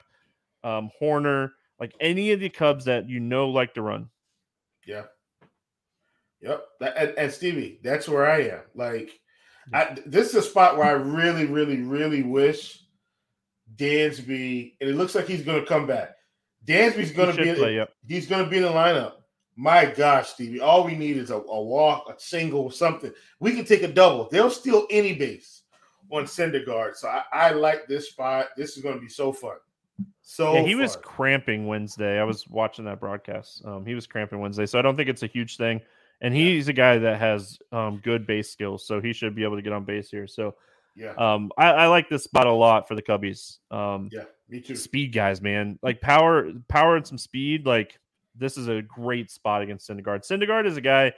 um, 0.62 0.90
Hoerner, 1.00 1.50
like 1.80 1.94
any 2.00 2.32
of 2.32 2.40
the 2.40 2.48
Cubs 2.48 2.84
that 2.86 3.08
you 3.08 3.20
know 3.20 3.48
like 3.50 3.74
to 3.74 3.82
run. 3.82 4.08
Yeah. 4.86 5.04
Yep. 6.40 6.64
That, 6.80 6.96
and, 6.96 7.18
and 7.18 7.32
Stevie, 7.32 7.80
that's 7.82 8.08
where 8.08 8.30
I 8.30 8.42
am. 8.42 8.60
Like, 8.74 9.18
I, 9.72 9.96
this 10.04 10.28
is 10.28 10.34
a 10.34 10.42
spot 10.42 10.76
where 10.76 10.86
I 10.86 10.92
really, 10.92 11.46
really, 11.46 11.80
really 11.80 12.22
wish 12.22 12.82
Dansby, 13.76 14.74
and 14.80 14.90
it 14.90 14.96
looks 14.96 15.14
like 15.14 15.26
he's 15.26 15.42
going 15.42 15.60
to 15.60 15.66
come 15.66 15.86
back. 15.86 16.16
Dansby's 16.66 17.12
going 17.12 17.34
to 17.34 17.42
be 17.42 17.54
play, 17.54 17.76
yep. 17.76 17.90
he's 18.06 18.26
going 18.26 18.44
to 18.44 18.50
be 18.50 18.58
in 18.58 18.62
the 18.62 18.68
lineup. 18.68 19.14
My 19.56 19.86
gosh, 19.86 20.30
Stevie, 20.30 20.60
all 20.60 20.84
we 20.84 20.96
need 20.96 21.16
is 21.16 21.30
a, 21.30 21.36
a 21.36 21.62
walk, 21.62 22.06
a 22.08 22.20
single, 22.20 22.70
something. 22.70 23.12
We 23.38 23.54
can 23.54 23.64
take 23.64 23.82
a 23.82 23.88
double. 23.88 24.28
They'll 24.28 24.50
steal 24.50 24.86
any 24.90 25.14
base 25.14 25.62
on 26.10 26.24
Syndergaard. 26.24 26.96
So 26.96 27.08
I, 27.08 27.22
I 27.32 27.50
like 27.50 27.86
this 27.86 28.10
spot. 28.10 28.48
This 28.56 28.76
is 28.76 28.82
going 28.82 28.96
to 28.96 29.00
be 29.00 29.08
so 29.08 29.32
fun. 29.32 29.56
So 30.22 30.54
Yeah, 30.54 30.62
he 30.62 30.74
was 30.74 30.96
cramping 30.96 31.66
Wednesday. 31.66 32.18
I 32.18 32.24
was 32.24 32.48
watching 32.48 32.84
that 32.86 32.98
broadcast. 32.98 33.64
Um, 33.64 33.86
he 33.86 33.94
was 33.94 34.06
cramping 34.06 34.40
Wednesday, 34.40 34.66
so 34.66 34.78
I 34.78 34.82
don't 34.82 34.96
think 34.96 35.08
it's 35.08 35.22
a 35.22 35.28
huge 35.28 35.56
thing. 35.56 35.80
And 36.20 36.34
he's 36.34 36.68
a 36.68 36.72
guy 36.72 36.98
that 36.98 37.20
has 37.20 37.58
um, 37.70 38.00
good 38.02 38.26
base 38.26 38.50
skills, 38.50 38.86
so 38.86 39.00
he 39.00 39.12
should 39.12 39.34
be 39.34 39.44
able 39.44 39.56
to 39.56 39.62
get 39.62 39.72
on 39.72 39.84
base 39.84 40.10
here. 40.10 40.26
So 40.26 40.54
yeah, 40.96 41.12
um, 41.18 41.52
I, 41.58 41.72
I 41.72 41.86
like 41.88 42.08
this 42.08 42.24
spot 42.24 42.46
a 42.46 42.52
lot 42.52 42.88
for 42.88 42.94
the 42.94 43.02
Cubbies. 43.02 43.58
Um, 43.70 44.08
yeah, 44.10 44.24
me 44.48 44.60
too. 44.60 44.76
speed 44.76 45.12
guys, 45.12 45.42
man, 45.42 45.78
like 45.82 46.00
power, 46.00 46.50
power 46.68 46.96
and 46.96 47.06
some 47.06 47.18
speed. 47.18 47.66
Like 47.66 47.98
this 48.34 48.56
is 48.56 48.68
a 48.68 48.82
great 48.82 49.30
spot 49.30 49.62
against 49.62 49.88
Syndergaard. 49.88 50.26
Syndergaard 50.26 50.66
is 50.66 50.76
a 50.76 50.80
guy 50.80 51.12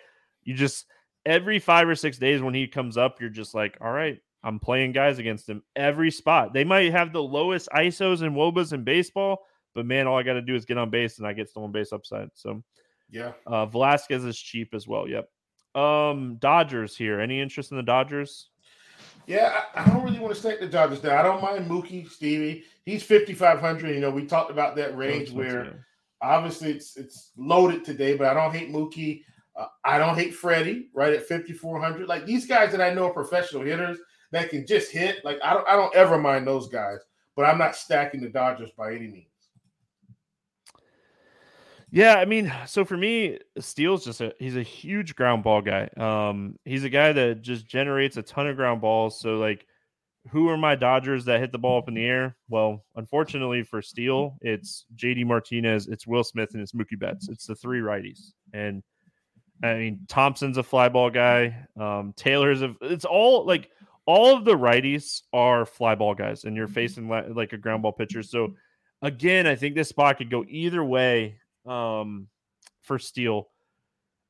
you 0.47 0.55
just 0.55 0.87
every 1.27 1.59
five 1.59 1.89
or 1.89 1.95
six 1.95 2.19
days 2.19 2.41
when 2.41 2.55
he 2.55 2.67
comes 2.67 2.97
up, 2.97 3.21
you're 3.21 3.29
just 3.29 3.55
like, 3.55 3.77
all 3.81 3.91
right, 3.91 4.19
I'm 4.43 4.61
playing 4.61 4.93
guys 4.93 5.19
against 5.19 5.49
him 5.49 5.63
every 5.75 6.11
spot. 6.11 6.55
They 6.55 6.65
might 6.65 6.93
have 6.93 7.13
the 7.13 7.23
lowest 7.23 7.69
ISOs 7.75 8.23
and 8.23 8.35
wOBAs 8.35 8.73
in 8.73 8.85
baseball, 8.85 9.45
but 9.75 9.85
man, 9.85 10.07
all 10.07 10.17
I 10.17 10.23
got 10.23 10.35
to 10.35 10.43
do 10.43 10.55
is 10.55 10.65
get 10.65 10.79
on 10.79 10.89
base 10.89 11.19
and 11.19 11.27
I 11.27 11.33
get 11.33 11.51
stolen 11.51 11.73
base 11.73 11.93
upside. 11.93 12.29
So 12.35 12.63
Yeah, 13.11 13.33
uh, 13.47 13.67
Velazquez 13.67 14.25
is 14.25 14.39
cheap 14.39 14.73
as 14.73 14.87
well. 14.87 15.09
Yep. 15.09 15.29
Um, 15.75 16.37
Dodgers 16.37 16.97
here. 16.97 17.21
Any 17.21 17.41
interest 17.41 17.73
in 17.73 17.77
the 17.77 17.83
Dodgers? 17.83 18.49
Yeah, 19.27 19.63
I, 19.75 19.83
I 19.83 19.87
don't 19.89 20.05
really 20.05 20.21
want 20.21 20.33
to 20.33 20.41
stake 20.41 20.61
the 20.61 20.69
Dodgers 20.69 21.01
down. 21.01 21.19
I 21.19 21.23
don't 21.23 21.43
mind 21.43 21.69
Mookie, 21.69 22.09
Stevie. 22.09 22.65
He's 22.85 23.03
5,500. 23.03 23.95
You 23.95 24.01
know, 24.01 24.11
we 24.11 24.25
talked 24.25 24.51
about 24.51 24.77
that 24.77 24.97
range 24.97 25.33
where 25.33 25.85
obviously 26.23 26.71
it's 26.71 26.97
it's 26.97 27.33
loaded 27.37 27.85
today, 27.85 28.17
but 28.17 28.27
I 28.27 28.35
don't 28.35 28.55
hate 28.55 28.73
Mookie. 28.73 29.23
Uh, 29.57 29.67
I 29.85 29.99
don't 29.99 30.17
hate 30.17 30.35
Freddie 30.35 30.91
right 30.93 31.13
at 31.13 31.27
5,400. 31.27 32.07
Like 32.09 32.27
these 32.27 32.47
guys 32.47 32.73
that 32.73 32.81
I 32.81 32.93
know 32.93 33.07
are 33.07 33.13
professional 33.13 33.63
hitters 33.63 33.99
that 34.33 34.51
can 34.51 34.67
just 34.67 34.91
hit. 34.93 35.25
Like 35.25 35.39
I 35.43 35.55
don't 35.55 35.69
I 35.69 35.77
don't 35.77 35.95
ever 35.95 36.19
mind 36.19 36.47
those 36.47 36.69
guys, 36.69 36.99
but 37.35 37.45
I'm 37.45 37.59
not 37.59 37.77
stacking 37.77 38.21
the 38.21 38.29
Dodgers 38.29 38.71
by 38.77 38.95
any 38.95 39.09
means. 39.09 39.27
Yeah, 41.91 42.17
I 42.17 42.25
mean, 42.25 42.53
so 42.67 42.85
for 42.85 42.97
me, 42.97 43.39
Steele's 43.59 44.05
just 44.05 44.21
a 44.21 44.35
he's 44.39 44.57
a 44.57 44.63
huge 44.63 45.15
ground 45.15 45.45
ball 45.45 45.63
guy. 45.63 45.89
Um, 45.97 46.59
he's 46.65 46.85
a 46.85 46.91
guy 46.91 47.13
that 47.13 47.43
just 47.43 47.67
generates 47.67 48.17
a 48.17 48.23
ton 48.23 48.49
of 48.49 48.57
ground 48.57 48.81
balls. 48.81 49.19
So 49.19 49.37
like 49.37 49.67
who 50.31 50.49
are 50.49 50.57
my 50.57 50.75
Dodgers 50.75 51.25
that 51.27 51.41
hit 51.41 51.53
the 51.53 51.59
ball 51.59 51.79
up 51.79 51.89
in 51.89 51.95
the 51.95 52.05
air? 52.05 52.37
Well, 52.49 52.85
unfortunately 52.97 53.63
for 53.63 53.83
Steele, 53.83 54.37
it's 54.41 54.87
JD 54.97 55.27
Martinez, 55.27 55.87
it's 55.89 56.07
Will 56.07 56.25
Smith, 56.25 56.51
and 56.53 56.63
it's 56.63 56.73
Mookie 56.73 56.99
Betts. 56.99 57.29
It's 57.29 57.47
the 57.47 57.55
three 57.55 57.81
righties. 57.81 58.33
And 58.53 58.83
I 59.63 59.75
mean, 59.75 60.01
Thompson's 60.09 60.59
a 60.59 60.63
fly 60.63 60.89
ball 60.89 61.11
guy. 61.11 61.67
Um, 61.79 62.13
Taylor's 62.17 62.63
a 62.63 62.75
it's 62.83 63.05
all 63.05 63.45
like 63.45 63.71
all 64.05 64.37
of 64.37 64.45
the 64.45 64.57
righties 64.57 65.23
are 65.33 65.65
fly 65.65 65.95
ball 65.95 66.15
guys, 66.15 66.45
and 66.45 66.57
you're 66.57 66.69
facing 66.69 67.09
la- 67.09 67.25
like 67.29 67.53
a 67.53 67.59
ground 67.59 67.83
ball 67.83 67.93
pitcher. 67.93 68.23
So 68.23 68.55
again, 69.03 69.47
I 69.47 69.55
think 69.55 69.75
this 69.75 69.89
spot 69.89 70.19
could 70.19 70.31
go 70.31 70.45
either 70.49 70.85
way 70.85 71.39
um, 71.67 72.29
for 72.83 72.99
Steele. 72.99 73.49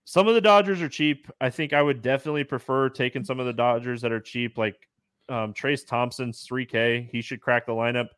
Some 0.05 0.29
of 0.29 0.35
the 0.35 0.41
Dodgers 0.41 0.81
are 0.83 0.89
cheap. 0.89 1.29
I 1.41 1.51
think 1.51 1.73
I 1.73 1.83
would 1.83 2.01
definitely 2.01 2.45
prefer 2.45 2.89
taking 2.89 3.25
some 3.25 3.41
of 3.41 3.47
the 3.47 3.53
Dodgers 3.53 4.03
that 4.03 4.13
are 4.13 4.21
cheap, 4.21 4.57
like 4.57 4.77
um, 5.29 5.53
Trayce 5.55 5.87
Thompson's 5.87 6.47
3K. 6.47 7.09
He 7.11 7.21
should 7.21 7.41
crack 7.41 7.67
the 7.67 7.73
lineup. 7.73 8.09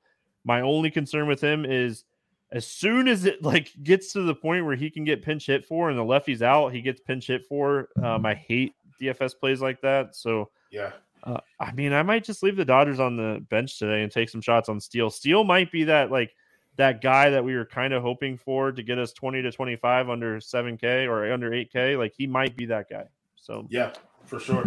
My 0.44 0.60
only 0.60 0.90
concern 0.90 1.26
with 1.26 1.40
him 1.40 1.64
is 1.64 2.04
as 2.50 2.66
soon 2.66 3.08
as 3.08 3.24
it 3.24 3.42
like 3.42 3.72
gets 3.82 4.12
to 4.14 4.22
the 4.22 4.34
point 4.34 4.64
where 4.64 4.76
he 4.76 4.90
can 4.90 5.04
get 5.04 5.22
pinch 5.22 5.46
hit 5.46 5.64
for 5.64 5.90
and 5.90 5.98
the 5.98 6.04
lefty's 6.04 6.42
out, 6.42 6.72
he 6.72 6.80
gets 6.80 7.00
pinch 7.00 7.26
hit 7.26 7.44
for. 7.46 7.88
Um, 8.02 8.24
I 8.24 8.34
hate 8.34 8.74
DFS 9.00 9.38
plays 9.38 9.60
like 9.60 9.80
that. 9.82 10.16
So 10.16 10.50
Yeah. 10.70 10.92
uh, 11.24 11.40
I 11.60 11.72
mean, 11.72 11.92
I 11.92 12.02
might 12.02 12.24
just 12.24 12.42
leave 12.42 12.56
the 12.56 12.64
Dodgers 12.64 13.00
on 13.00 13.16
the 13.16 13.44
bench 13.50 13.78
today 13.78 14.02
and 14.02 14.10
take 14.10 14.28
some 14.28 14.40
shots 14.40 14.68
on 14.68 14.80
Steele. 14.80 15.10
Steele 15.10 15.44
might 15.44 15.70
be 15.70 15.84
that 15.84 16.10
like 16.10 16.34
that 16.76 17.00
guy 17.02 17.28
that 17.30 17.44
we 17.44 17.54
were 17.56 17.66
kind 17.66 17.92
of 17.92 18.02
hoping 18.02 18.36
for 18.36 18.70
to 18.70 18.82
get 18.82 18.98
us 18.98 19.12
20 19.12 19.42
to 19.42 19.50
25 19.50 20.08
under 20.08 20.38
7K 20.38 21.08
or 21.08 21.30
under 21.32 21.50
8K. 21.50 21.98
Like 21.98 22.14
he 22.16 22.26
might 22.26 22.56
be 22.56 22.66
that 22.66 22.88
guy. 22.88 23.04
So 23.36 23.66
Yeah, 23.68 23.92
for 24.24 24.38
sure. 24.38 24.64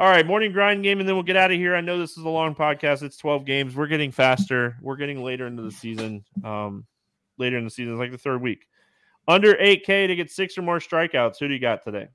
All 0.00 0.08
right, 0.08 0.26
morning 0.26 0.50
grind 0.50 0.82
game, 0.82 0.98
and 0.98 1.06
then 1.06 1.14
we'll 1.14 1.22
get 1.22 1.36
out 1.36 1.50
of 1.50 1.58
here. 1.58 1.76
I 1.76 1.82
know 1.82 1.98
this 1.98 2.16
is 2.16 2.24
a 2.24 2.28
long 2.30 2.54
podcast. 2.54 3.02
It's 3.02 3.18
12 3.18 3.44
games. 3.44 3.76
We're 3.76 3.86
getting 3.86 4.12
faster. 4.12 4.78
We're 4.80 4.96
getting 4.96 5.22
later 5.22 5.46
into 5.46 5.60
the 5.60 5.70
season. 5.70 6.24
Um, 6.42 6.86
later 7.36 7.58
in 7.58 7.64
the 7.64 7.70
season, 7.70 7.92
it's 7.92 8.00
like 8.00 8.10
the 8.10 8.16
third 8.16 8.40
week. 8.40 8.66
Under 9.28 9.54
8K 9.56 10.06
to 10.06 10.16
get 10.16 10.30
six 10.30 10.56
or 10.56 10.62
more 10.62 10.78
strikeouts. 10.78 11.38
Who 11.38 11.48
do 11.48 11.54
you 11.54 11.60
got 11.60 11.84
today? 11.84 12.08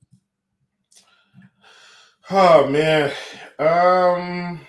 Oh 2.28 2.66
man. 2.66 3.12
Um 3.60 4.60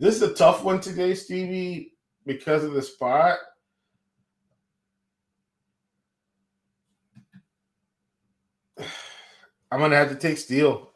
this 0.00 0.16
is 0.16 0.22
a 0.22 0.34
tough 0.34 0.64
one 0.64 0.80
today, 0.80 1.14
Stevie, 1.14 1.92
because 2.26 2.64
of 2.64 2.72
the 2.72 2.82
spot. 2.82 3.38
I'm 9.70 9.78
gonna 9.78 9.94
have 9.94 10.08
to 10.08 10.16
take 10.16 10.38
Steele. 10.38 10.87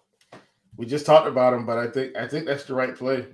We 0.76 0.86
just 0.86 1.06
talked 1.06 1.28
about 1.28 1.52
him, 1.52 1.66
but 1.66 1.78
I 1.78 1.86
think 1.86 2.16
I 2.16 2.26
think 2.26 2.46
that's 2.46 2.64
the 2.64 2.74
right 2.74 2.94
play. 2.94 3.26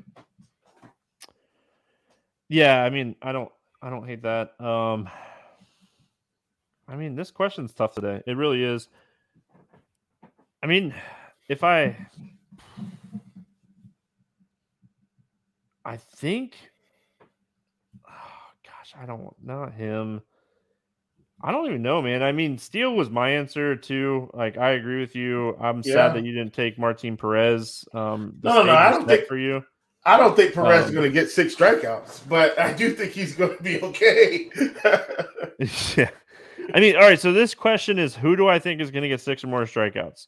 Yeah, 2.48 2.82
I 2.82 2.90
mean, 2.90 3.14
I 3.20 3.32
don't, 3.32 3.50
I 3.82 3.90
don't 3.90 4.06
hate 4.06 4.22
that. 4.22 4.58
Um, 4.58 5.08
I 6.88 6.96
mean, 6.96 7.14
this 7.14 7.30
question's 7.30 7.74
tough 7.74 7.94
today. 7.94 8.22
It 8.26 8.36
really 8.36 8.64
is. 8.64 8.88
I 10.62 10.66
mean, 10.66 10.94
if 11.48 11.62
I, 11.62 11.94
I 15.84 15.96
think, 15.98 16.56
oh, 18.08 18.10
gosh, 18.64 18.94
I 18.98 19.04
don't, 19.04 19.34
not 19.42 19.74
him. 19.74 20.22
I 21.42 21.52
don't 21.52 21.66
even 21.66 21.82
know, 21.82 22.02
man. 22.02 22.22
I 22.22 22.32
mean, 22.32 22.58
Steele 22.58 22.94
was 22.94 23.10
my 23.10 23.30
answer 23.30 23.76
too. 23.76 24.28
Like, 24.34 24.58
I 24.58 24.70
agree 24.70 25.00
with 25.00 25.14
you. 25.14 25.56
I'm 25.60 25.82
Yeah. 25.84 25.92
sad 25.94 26.14
that 26.14 26.24
you 26.24 26.32
didn't 26.32 26.52
take 26.54 26.78
Martin 26.78 27.16
Perez. 27.16 27.84
Um, 27.94 28.34
No, 28.42 28.62
no, 28.64 28.72
I 28.72 28.90
don't 28.90 29.06
think- 29.06 29.26
for 29.26 29.36
you. 29.38 29.64
I 30.04 30.16
don't 30.16 30.34
think 30.34 30.54
Perez 30.54 30.82
Um, 30.84 30.88
is 30.88 30.94
going 30.94 31.04
to 31.04 31.12
get 31.12 31.30
six 31.30 31.54
strikeouts, 31.54 32.28
but 32.28 32.58
I 32.58 32.72
do 32.72 32.90
think 32.90 33.12
he's 33.12 33.34
going 33.36 33.56
to 33.56 33.62
be 33.62 33.80
okay. 33.82 34.48
yeah. 35.96 36.10
I 36.74 36.80
mean, 36.80 36.96
all 36.96 37.02
right. 37.02 37.20
So 37.20 37.32
this 37.32 37.54
question 37.54 37.98
is 37.98 38.14
who 38.16 38.34
do 38.36 38.48
I 38.48 38.58
think 38.58 38.80
is 38.80 38.90
going 38.90 39.02
to 39.02 39.08
get 39.08 39.20
six 39.20 39.44
or 39.44 39.48
more 39.48 39.62
strikeouts? 39.62 40.26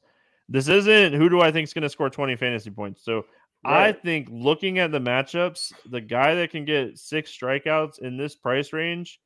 This 0.48 0.68
isn't 0.68 1.14
who 1.14 1.28
do 1.28 1.40
I 1.40 1.50
think 1.52 1.64
is 1.64 1.72
going 1.74 1.82
to 1.82 1.88
score 1.88 2.10
20 2.10 2.36
fantasy 2.36 2.70
points. 2.70 3.04
So 3.04 3.24
I 3.64 3.92
think 3.92 4.28
looking 4.30 4.78
at 4.78 4.90
the 4.90 4.98
matchups, 5.00 5.72
the 5.90 6.00
guy 6.00 6.34
that 6.36 6.50
can 6.50 6.64
get 6.64 6.98
six 6.98 7.30
strikeouts 7.36 8.00
in 8.00 8.16
this 8.16 8.34
price 8.34 8.72
range 8.72 9.20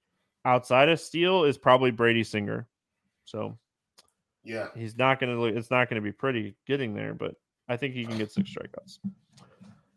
outside 0.45 0.89
of 0.89 1.01
Steele 1.01 1.45
is 1.45 1.59
probably 1.59 1.91
Brady 1.91 2.25
Singer. 2.25 2.69
So 3.25 3.59
yeah, 4.43 4.69
he's 4.75 4.97
not 4.97 5.21
going 5.21 5.35
to 5.35 5.41
look, 5.41 5.55
it's 5.55 5.71
not 5.71 5.89
going 5.89 6.03
to 6.03 6.05
be 6.05 6.13
pretty 6.13 6.55
getting 6.67 6.95
there, 6.95 7.15
but 7.15 7.35
I 7.69 7.77
think 7.77 7.95
he 7.95 8.05
can 8.05 8.19
get 8.19 8.33
six 8.33 8.51
strikeouts. 8.51 8.99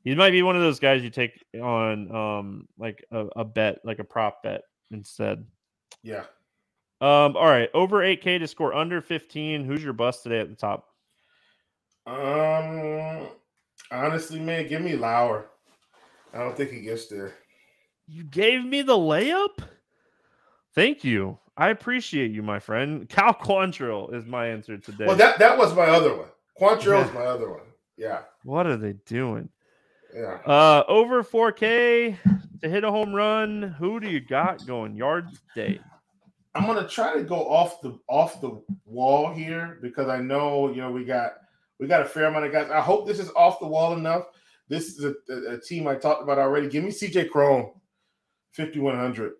He 0.04 0.16
might 0.16 0.32
be 0.32 0.42
one 0.42 0.56
of 0.56 0.62
those 0.62 0.80
guys 0.80 1.04
you 1.04 1.10
take 1.10 1.44
on 1.62 2.16
um 2.16 2.68
like 2.78 3.04
a, 3.12 3.28
a 3.36 3.46
bet, 3.46 3.80
like 3.84 4.00
a 4.00 4.04
prop 4.04 4.44
bet 4.44 4.62
instead. 4.92 5.46
yeah. 6.04 6.24
Um, 7.00 7.38
all 7.38 7.46
right, 7.46 7.70
over 7.76 7.98
8K 7.98 8.40
to 8.40 8.48
score 8.48 8.74
under 8.74 9.02
15. 9.02 9.64
Who's 9.64 9.84
your 9.84 9.94
bust 9.94 10.24
today 10.24 10.40
at 10.40 10.50
the 10.50 10.56
top? 10.56 10.88
Um, 12.08 13.28
honestly, 13.92 14.40
man, 14.40 14.68
give 14.68 14.82
me 14.82 14.96
Lauer. 14.96 15.50
I 16.34 16.40
don't 16.40 16.58
think 16.58 16.72
he 16.72 16.82
gets 16.82 17.06
there. 17.08 17.36
You 18.08 18.24
gave 18.24 18.66
me 18.66 18.82
the 18.82 18.98
layup? 18.98 19.60
Thank 20.78 21.04
you. 21.04 21.40
I 21.58 21.70
appreciate 21.70 22.30
you, 22.30 22.44
my 22.44 22.60
friend. 22.60 23.10
Cal 23.10 23.34
Quantrill 23.34 24.14
is 24.14 24.28
my 24.28 24.46
answer 24.46 24.78
today. 24.78 25.08
Well, 25.08 25.16
that 25.16 25.40
that 25.40 25.58
was 25.58 25.76
my 25.76 25.88
other 25.88 26.16
one. 26.16 26.28
Quantrill 26.62 27.04
is 27.04 27.12
my 27.14 27.26
other 27.26 27.50
one. 27.50 27.66
Yeah, 27.98 28.20
what 28.44 28.68
are 28.68 28.78
they 28.78 28.94
doing? 29.08 29.50
yeah. 30.16 30.38
Uh, 30.46 30.84
over 30.88 31.24
4K 31.24 32.16
to 32.62 32.70
hit 32.70 32.84
a 32.84 32.92
home 32.92 33.12
run. 33.12 33.76
Who 33.80 34.00
do 34.00 34.08
you 34.08 34.20
got 34.20 34.68
going? 34.68 34.96
Yard 34.96 35.30
day. 35.56 35.80
I'm 36.54 36.68
gonna 36.68 36.88
try 36.88 37.16
to 37.16 37.24
go 37.24 37.50
off 37.50 37.82
the 37.82 37.98
off 38.08 38.40
the 38.40 38.62
wall 38.86 39.34
here 39.34 39.80
because 39.82 40.10
I 40.10 40.20
know 40.20 40.70
you 40.70 40.82
know 40.82 40.92
we 40.92 41.06
got 41.06 41.38
we 41.80 41.88
got 41.88 42.04
a 42.04 42.06
fair 42.06 42.26
amount 42.26 42.46
of 42.46 42.52
guys. 42.52 42.70
I 42.70 42.82
hope 42.82 43.08
this 43.08 43.18
is 43.18 43.32
off 43.36 43.60
the 43.60 43.68
wall 43.68 43.94
enough. 43.94 44.26
This 44.70 44.90
is 44.90 45.06
a, 45.06 45.16
a, 45.34 45.56
a 45.56 45.60
team 45.60 45.88
I 45.88 45.96
talked 45.96 46.22
about 46.22 46.38
already. 46.38 46.70
Give 46.70 46.84
me 46.84 46.92
CJ 46.92 47.32
Cron, 47.32 47.72
5100. 48.52 49.34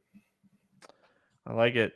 I 1.48 1.54
like 1.54 1.76
it. 1.76 1.94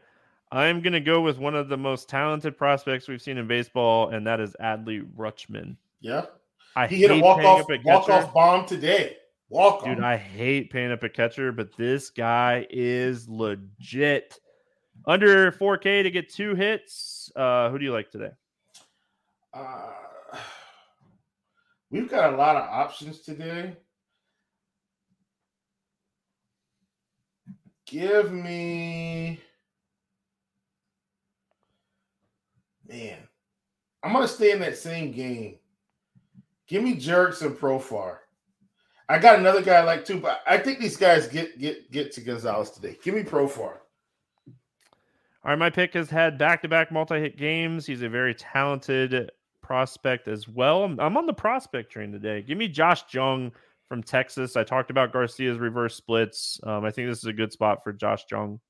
I'm 0.51 0.81
gonna 0.81 0.99
go 0.99 1.21
with 1.21 1.37
one 1.37 1.55
of 1.55 1.69
the 1.69 1.77
most 1.77 2.09
talented 2.09 2.57
prospects 2.57 3.07
we've 3.07 3.21
seen 3.21 3.37
in 3.37 3.47
baseball, 3.47 4.09
and 4.09 4.25
that 4.27 4.39
is 4.39 4.55
Adley 4.61 5.05
Rutschman. 5.15 5.77
Yeah, 5.99 6.25
I 6.75 6.87
he 6.87 6.97
hit 6.97 7.11
a 7.11 7.19
walk 7.19 7.39
off 7.39 7.69
at 7.69 7.83
walk 7.83 8.09
off 8.09 8.33
bomb 8.33 8.65
today. 8.65 9.17
Walk 9.49 9.83
Dude. 9.83 9.99
I 9.99 10.15
hate 10.15 10.71
paying 10.71 10.93
up 10.93 11.03
a 11.03 11.09
catcher, 11.09 11.51
but 11.51 11.75
this 11.75 12.09
guy 12.09 12.65
is 12.69 13.27
legit. 13.27 14.39
Under 15.05 15.51
4K 15.51 16.03
to 16.03 16.11
get 16.11 16.29
two 16.29 16.55
hits. 16.55 17.29
Uh, 17.35 17.69
who 17.69 17.77
do 17.77 17.83
you 17.83 17.91
like 17.91 18.09
today? 18.09 18.31
Uh, 19.53 19.89
we've 21.91 22.09
got 22.09 22.33
a 22.33 22.37
lot 22.37 22.55
of 22.55 22.63
options 22.63 23.21
today. 23.21 23.75
Give 27.91 28.31
me, 28.31 29.38
man. 32.88 33.18
I'm 34.01 34.13
gonna 34.13 34.30
stay 34.30 34.51
in 34.51 34.59
that 34.61 34.77
same 34.77 35.11
game. 35.11 35.57
Give 36.68 36.81
me 36.81 36.95
Jurickson 36.95 37.53
Profar. 37.53 38.19
I 39.09 39.19
got 39.19 39.39
another 39.39 39.61
guy 39.61 39.73
I 39.73 39.84
like 39.84 40.05
too, 40.05 40.22
but 40.22 40.39
I 40.47 40.57
think 40.57 40.80
these 40.80 40.95
guys 40.95 41.27
get 41.27 41.59
get 41.59 41.91
get 41.91 42.13
to 42.13 42.22
Gonzalez 42.22 42.72
today. 42.72 42.97
Give 43.03 43.13
me 43.13 43.23
Profar. 43.23 43.80
All 45.43 45.49
right, 45.49 45.59
my 45.59 45.69
pick 45.69 45.93
has 45.95 46.09
had 46.09 46.38
back-to-back 46.38 46.93
multi-hit 46.93 47.35
games. 47.35 47.85
He's 47.85 48.03
a 48.03 48.09
very 48.09 48.34
talented 48.35 49.31
prospect 49.61 50.30
as 50.30 50.47
well. 50.47 50.85
I'm, 50.85 50.97
I'm 50.97 51.18
on 51.18 51.26
the 51.26 51.34
prospect 51.34 51.91
train 51.91 52.13
today. 52.13 52.41
Give 52.41 52.57
me 52.57 52.69
Josh 52.69 53.03
Jung 53.13 53.51
from 53.91 54.01
Texas. 54.01 54.55
I 54.55 54.63
talked 54.63 54.89
about 54.89 55.11
Garcia's 55.11 55.57
reverse 55.57 55.95
splits. 55.95 56.61
Um, 56.63 56.85
I 56.85 56.91
think 56.91 57.09
this 57.09 57.18
is 57.18 57.26
a 57.26 57.34
good 57.34 57.51
spot 57.51 57.84
for 57.84 57.91
Josh 57.91 58.23
Jung. 58.31 58.61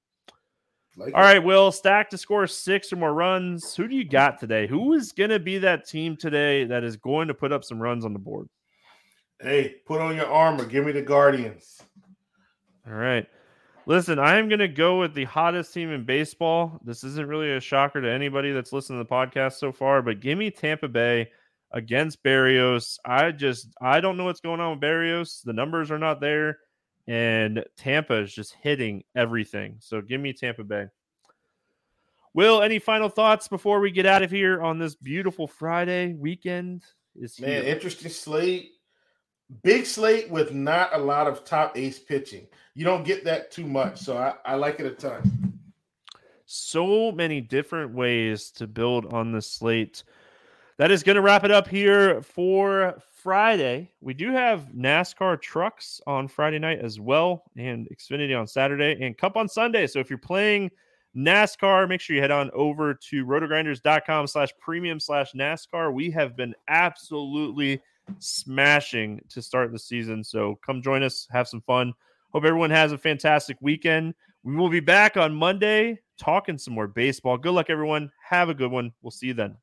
Like 0.98 1.14
All 1.14 1.22
right, 1.22 1.38
Will 1.38 1.72
stack 1.72 2.10
to 2.10 2.18
score 2.18 2.48
six 2.48 2.91
or 2.91 2.95
more 2.95 3.14
runs. 3.14 3.76
Who 3.76 3.88
do 3.88 3.95
you 3.95 4.03
got 4.03 4.39
today? 4.39 4.65
Who 4.65 4.93
is 4.93 5.11
going 5.11 5.30
to 5.30 5.38
be 5.38 5.60
that 5.60 5.88
team 5.88 6.18
today 6.18 6.65
that 6.65 6.84
is 6.84 6.98
going 6.98 7.27
to 7.27 7.35
put 7.35 7.52
up 7.52 7.64
some 7.64 7.80
runs 7.80 8.03
on 8.03 8.14
the 8.14 8.19
board? 8.19 8.49
Hey, 9.39 9.76
put 9.85 10.02
on 10.02 10.15
your 10.15 10.26
armor. 10.26 10.65
Give 10.65 10.84
me 10.84 10.91
the 10.91 11.03
Guardians. 11.03 11.80
All 12.88 12.95
right. 12.95 13.27
Listen, 13.85 14.18
I 14.18 14.39
am 14.39 14.49
going 14.49 14.57
to 14.57 14.68
go 14.68 14.99
with 14.99 15.14
the 15.14 15.26
hottest 15.26 15.72
team 15.72 15.91
in 15.91 16.03
baseball. 16.03 16.80
This 16.84 17.03
isn't 17.03 17.27
really 17.27 17.52
a 17.52 17.60
shocker 17.60 18.02
to 18.02 18.10
anybody 18.10 18.53
that's 18.53 18.73
listened 18.73 18.98
to 18.98 19.03
the 19.03 19.07
podcast 19.07 19.60
so 19.60 19.72
far, 19.72 20.02
but 20.02 20.19
give 20.19 20.39
me 20.39 20.49
Tampa 20.49 20.88
Bay 20.88 21.30
against 21.73 22.23
Berrios. 22.23 22.98
I 23.06 23.31
just 23.31 23.68
I 23.81 24.02
don't 24.02 24.18
know 24.18 24.26
what's 24.26 24.41
going 24.41 24.60
on 24.60 24.72
with 24.72 24.81
Berrios. 24.81 25.43
The 25.43 25.53
numbers 25.53 25.91
are 25.91 25.99
not 25.99 26.22
there 26.22 26.60
and 27.07 27.64
Tampa 27.77 28.22
is 28.22 28.34
just 28.34 28.56
hitting 28.61 29.03
everything. 29.15 29.77
So 29.80 30.02
give 30.02 30.22
me 30.22 30.34
Tampa 30.34 30.64
Bay. 30.64 30.88
Will, 32.34 32.61
any 32.61 32.80
final 32.80 33.10
thoughts 33.10 33.48
before 33.48 33.80
we 33.81 33.91
get 33.91 34.06
out 34.06 34.23
of 34.23 34.31
here 34.31 34.61
on 34.61 34.80
this 34.80 34.95
beautiful 34.95 35.48
Friday 35.48 36.14
weekend? 36.14 36.84
Is 37.15 37.39
Man, 37.41 37.64
here. 37.64 37.73
interesting 37.73 38.10
slate. 38.11 38.72
Big 39.64 39.85
slate 39.85 40.30
with 40.30 40.53
not 40.53 40.93
a 40.93 40.98
lot 40.98 41.27
of 41.27 41.43
top 41.43 41.77
ace 41.77 41.99
pitching. 41.99 42.48
You 42.73 42.85
don't 42.85 43.03
get 43.03 43.26
that 43.26 43.52
too 43.52 43.68
much, 43.68 43.99
so 43.99 44.18
I, 44.18 44.35
I 44.45 44.56
like 44.56 44.80
it 44.80 44.85
a 44.85 44.91
ton. 44.91 45.60
so 46.45 47.11
many 47.11 47.41
different 47.41 47.93
ways 47.93 48.52
to 48.52 48.68
build 48.68 49.14
on 49.14 49.34
the 49.34 49.41
slate. 49.41 50.03
That 50.81 50.89
is 50.89 51.03
going 51.03 51.15
to 51.15 51.21
wrap 51.21 51.43
it 51.43 51.51
up 51.51 51.67
here 51.67 52.23
for 52.23 52.97
Friday. 53.21 53.91
We 54.01 54.15
do 54.15 54.31
have 54.31 54.69
NASCAR 54.75 55.39
trucks 55.39 56.01
on 56.07 56.27
Friday 56.27 56.57
night 56.57 56.79
as 56.79 56.99
well, 56.99 57.43
and 57.55 57.87
Xfinity 57.95 58.35
on 58.35 58.47
Saturday, 58.47 58.97
and 58.99 59.15
Cup 59.15 59.37
on 59.37 59.47
Sunday. 59.47 59.85
So 59.85 59.99
if 59.99 60.09
you're 60.09 60.17
playing 60.17 60.71
NASCAR, 61.15 61.87
make 61.87 62.01
sure 62.01 62.15
you 62.15 62.21
head 62.23 62.31
on 62.31 62.49
over 62.55 62.95
to 62.95 63.23
rotogrinders.com 63.27 64.25
slash 64.25 64.49
premium 64.59 64.99
slash 64.99 65.33
NASCAR. 65.33 65.93
We 65.93 66.09
have 66.09 66.35
been 66.35 66.55
absolutely 66.67 67.79
smashing 68.17 69.21
to 69.29 69.39
start 69.39 69.71
the 69.71 69.77
season. 69.77 70.23
So 70.23 70.57
come 70.65 70.81
join 70.81 71.03
us, 71.03 71.27
have 71.29 71.47
some 71.47 71.61
fun. 71.61 71.93
Hope 72.31 72.43
everyone 72.43 72.71
has 72.71 72.91
a 72.91 72.97
fantastic 72.97 73.55
weekend. 73.61 74.15
We 74.41 74.55
will 74.55 74.69
be 74.69 74.79
back 74.79 75.15
on 75.15 75.31
Monday 75.31 75.99
talking 76.17 76.57
some 76.57 76.73
more 76.73 76.87
baseball. 76.87 77.37
Good 77.37 77.53
luck, 77.53 77.69
everyone. 77.69 78.11
Have 78.27 78.49
a 78.49 78.55
good 78.55 78.71
one. 78.71 78.91
We'll 79.03 79.11
see 79.11 79.27
you 79.27 79.35
then. 79.35 79.57